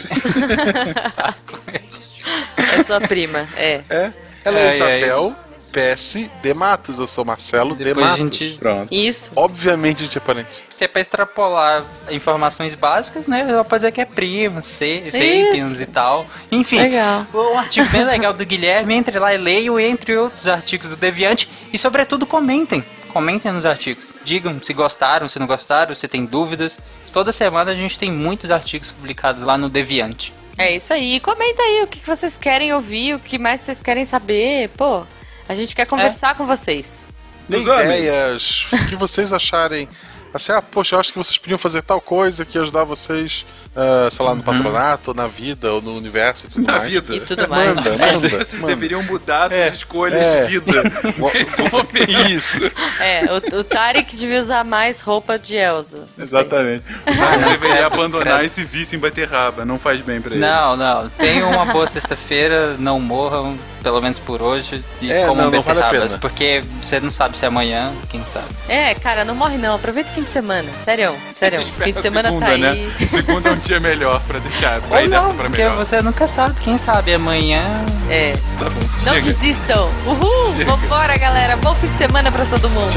É 2.56 2.82
sua 2.84 3.00
prima, 3.00 3.46
é. 3.56 3.82
É? 3.88 4.12
Ela 4.44 4.58
é 4.60 4.68
ai. 4.68 4.74
Isabel 4.76 5.34
PS 5.72 6.16
de 6.42 6.54
Matos. 6.54 6.98
Eu 6.98 7.06
sou 7.06 7.24
Marcelo 7.24 7.74
de 7.76 7.84
Depois 7.84 8.06
a 8.06 8.10
Matos. 8.10 8.22
gente. 8.38 8.58
Pronto. 8.58 8.88
Isso. 8.94 9.32
Obviamente 9.36 9.98
a 10.02 10.04
gente 10.06 10.16
é 10.16 10.20
parente. 10.20 10.62
Se 10.70 10.84
é 10.84 10.88
pra 10.88 11.00
extrapolar 11.00 11.84
informações 12.10 12.74
básicas, 12.74 13.26
né? 13.26 13.40
Ela 13.48 13.64
pode 13.64 13.80
dizer 13.82 13.92
que 13.92 14.00
é 14.00 14.04
prima, 14.06 14.62
C, 14.62 15.04
sapiens 15.10 15.80
e 15.80 15.86
tal. 15.86 16.26
Enfim, 16.50 16.78
Legal. 16.80 17.26
um 17.34 17.58
artigo 17.58 17.88
bem 17.90 18.04
legal 18.04 18.32
do 18.32 18.44
Guilherme. 18.46 18.94
Entre 18.94 19.18
lá 19.18 19.34
e 19.34 19.38
leiam, 19.38 19.78
entre 19.78 20.16
outros 20.16 20.46
artigos 20.48 20.88
do 20.88 20.96
Deviante. 20.96 21.48
E, 21.72 21.78
sobretudo, 21.78 22.24
comentem. 22.24 22.82
Comentem 23.14 23.52
nos 23.52 23.64
artigos. 23.64 24.10
Digam 24.24 24.60
se 24.60 24.74
gostaram, 24.74 25.28
se 25.28 25.38
não 25.38 25.46
gostaram, 25.46 25.94
se 25.94 26.08
tem 26.08 26.26
dúvidas. 26.26 26.76
Toda 27.12 27.30
semana 27.30 27.70
a 27.70 27.74
gente 27.74 27.96
tem 27.96 28.10
muitos 28.10 28.50
artigos 28.50 28.90
publicados 28.90 29.44
lá 29.44 29.56
no 29.56 29.68
Deviante. 29.68 30.34
É 30.58 30.74
isso 30.74 30.92
aí. 30.92 31.20
Comenta 31.20 31.62
aí 31.62 31.82
o 31.84 31.86
que 31.86 32.04
vocês 32.04 32.36
querem 32.36 32.74
ouvir, 32.74 33.14
o 33.14 33.20
que 33.20 33.38
mais 33.38 33.60
vocês 33.60 33.80
querem 33.80 34.04
saber. 34.04 34.68
Pô, 34.70 35.04
a 35.48 35.54
gente 35.54 35.76
quer 35.76 35.86
conversar 35.86 36.34
com 36.36 36.44
vocês. 36.44 37.06
Amem. 37.48 37.62
ideias, 37.62 38.66
o 38.72 38.88
que 38.88 38.96
vocês 38.96 39.32
acharem 39.32 39.88
Assim, 40.34 40.50
ah, 40.50 40.60
poxa, 40.60 40.96
eu 40.96 41.00
acho 41.00 41.12
que 41.12 41.18
vocês 41.18 41.38
podiam 41.38 41.56
fazer 41.56 41.80
tal 41.82 42.00
coisa 42.00 42.44
que 42.44 42.58
ia 42.58 42.62
ajudar 42.62 42.82
vocês, 42.82 43.46
ah, 43.76 44.08
sei 44.10 44.24
lá, 44.24 44.34
no 44.34 44.42
patronato, 44.42 45.10
ou 45.10 45.14
na 45.14 45.26
vida, 45.26 45.72
ou 45.72 45.82
no 45.82 45.96
universo 45.96 46.46
e 46.46 46.50
tudo 46.50 46.66
Na 46.66 46.72
mais. 46.78 46.90
vida. 46.90 47.14
E 47.14 47.20
tudo 47.20 47.48
mais. 47.48 47.74
Manda, 47.74 47.90
manda, 47.90 48.28
Vocês 48.28 48.52
manda. 48.54 48.66
deveriam 48.74 49.02
mudar 49.02 49.52
É. 49.52 49.64
suas 49.68 49.78
escolhas 49.78 50.20
É. 50.22 50.44
de 50.44 50.50
vida. 50.58 50.72
É 51.04 51.76
o. 51.76 52.28
Isso, 52.28 52.58
É, 53.00 53.24
o, 53.32 53.58
o 53.60 53.64
Tarek 53.64 54.14
devia 54.16 54.40
usar 54.40 54.64
mais 54.64 55.00
roupa 55.00 55.38
de 55.38 55.56
Elsa. 55.56 55.98
Não 55.98 56.06
sei. 56.16 56.24
exatamente. 56.24 56.84
Ele 57.06 57.44
deveria 57.58 57.86
abandonar 57.86 58.44
esse 58.44 58.64
vício 58.64 58.96
em 58.96 58.98
bater 58.98 59.28
raba. 59.28 59.64
Não 59.64 59.78
faz 59.78 60.00
bem 60.00 60.20
pra 60.20 60.32
ele. 60.32 60.40
Não, 60.40 60.76
não. 60.76 61.08
Tenham 61.10 61.50
uma 61.50 61.64
boa 61.66 61.86
sexta-feira, 61.88 62.76
não 62.78 63.00
morram, 63.00 63.56
pelo 63.82 64.00
menos 64.00 64.18
por 64.18 64.40
hoje, 64.42 64.82
e 65.00 65.10
É, 65.12 65.26
comam 65.26 65.50
vale 65.50 65.62
beterrabas, 65.62 66.08
pena. 66.10 66.18
porque 66.18 66.62
você 66.80 67.00
não 67.00 67.10
sabe 67.10 67.36
se 67.38 67.44
é 67.44 67.48
amanhã, 67.48 67.92
quem 68.08 68.22
sabe. 68.32 68.46
É, 68.68 68.94
cara, 68.94 69.24
não 69.24 69.34
morre 69.34 69.56
não. 69.58 69.74
Aproveita 69.76 70.10
o 70.10 70.14
fim 70.14 70.22
de 70.22 70.30
semana. 70.30 70.68
Sério, 70.84 71.14
sério. 71.34 71.62
Fim 71.62 71.92
de 71.92 72.00
semana 72.00 72.28
segunda, 72.28 72.46
tá 72.46 72.52
aí. 72.52 72.60
né? 72.60 72.90
Segunda 73.08 73.48
é 73.48 73.52
um 73.52 73.58
dia 73.64 73.80
melhor 73.80 74.20
pra 74.26 74.38
deixar. 74.38 74.80
Pra 74.82 74.98
Ou 74.98 75.04
ir 75.04 75.08
não, 75.08 75.34
pra 75.34 75.44
porque 75.46 75.62
melhor. 75.62 75.76
você 75.76 76.00
nunca 76.02 76.28
sabe, 76.28 76.54
quem 76.60 76.76
sabe 76.78 77.14
amanhã. 77.14 77.62
É. 78.10 78.32
Tá 78.58 78.66
bom. 78.70 78.80
Não 79.04 79.14
Chega. 79.14 79.20
desistam. 79.20 79.90
Uhul! 80.06 80.54
Vambora, 80.66 81.16
galera. 81.16 81.56
Bom 81.56 81.74
fim 81.74 81.86
de 81.88 81.96
semana 81.98 82.30
pra 82.30 82.44
todo 82.44 82.68
mundo. 82.70 82.92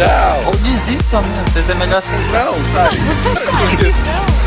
Ou 0.45 0.55
desistam, 0.57 1.21
né? 1.21 1.43
Às 1.47 1.53
vezes 1.53 1.69
é 1.69 1.73
melhor 1.75 1.97
aceitar. 1.99 2.45
Não, 2.45 2.53
tá. 2.73 2.89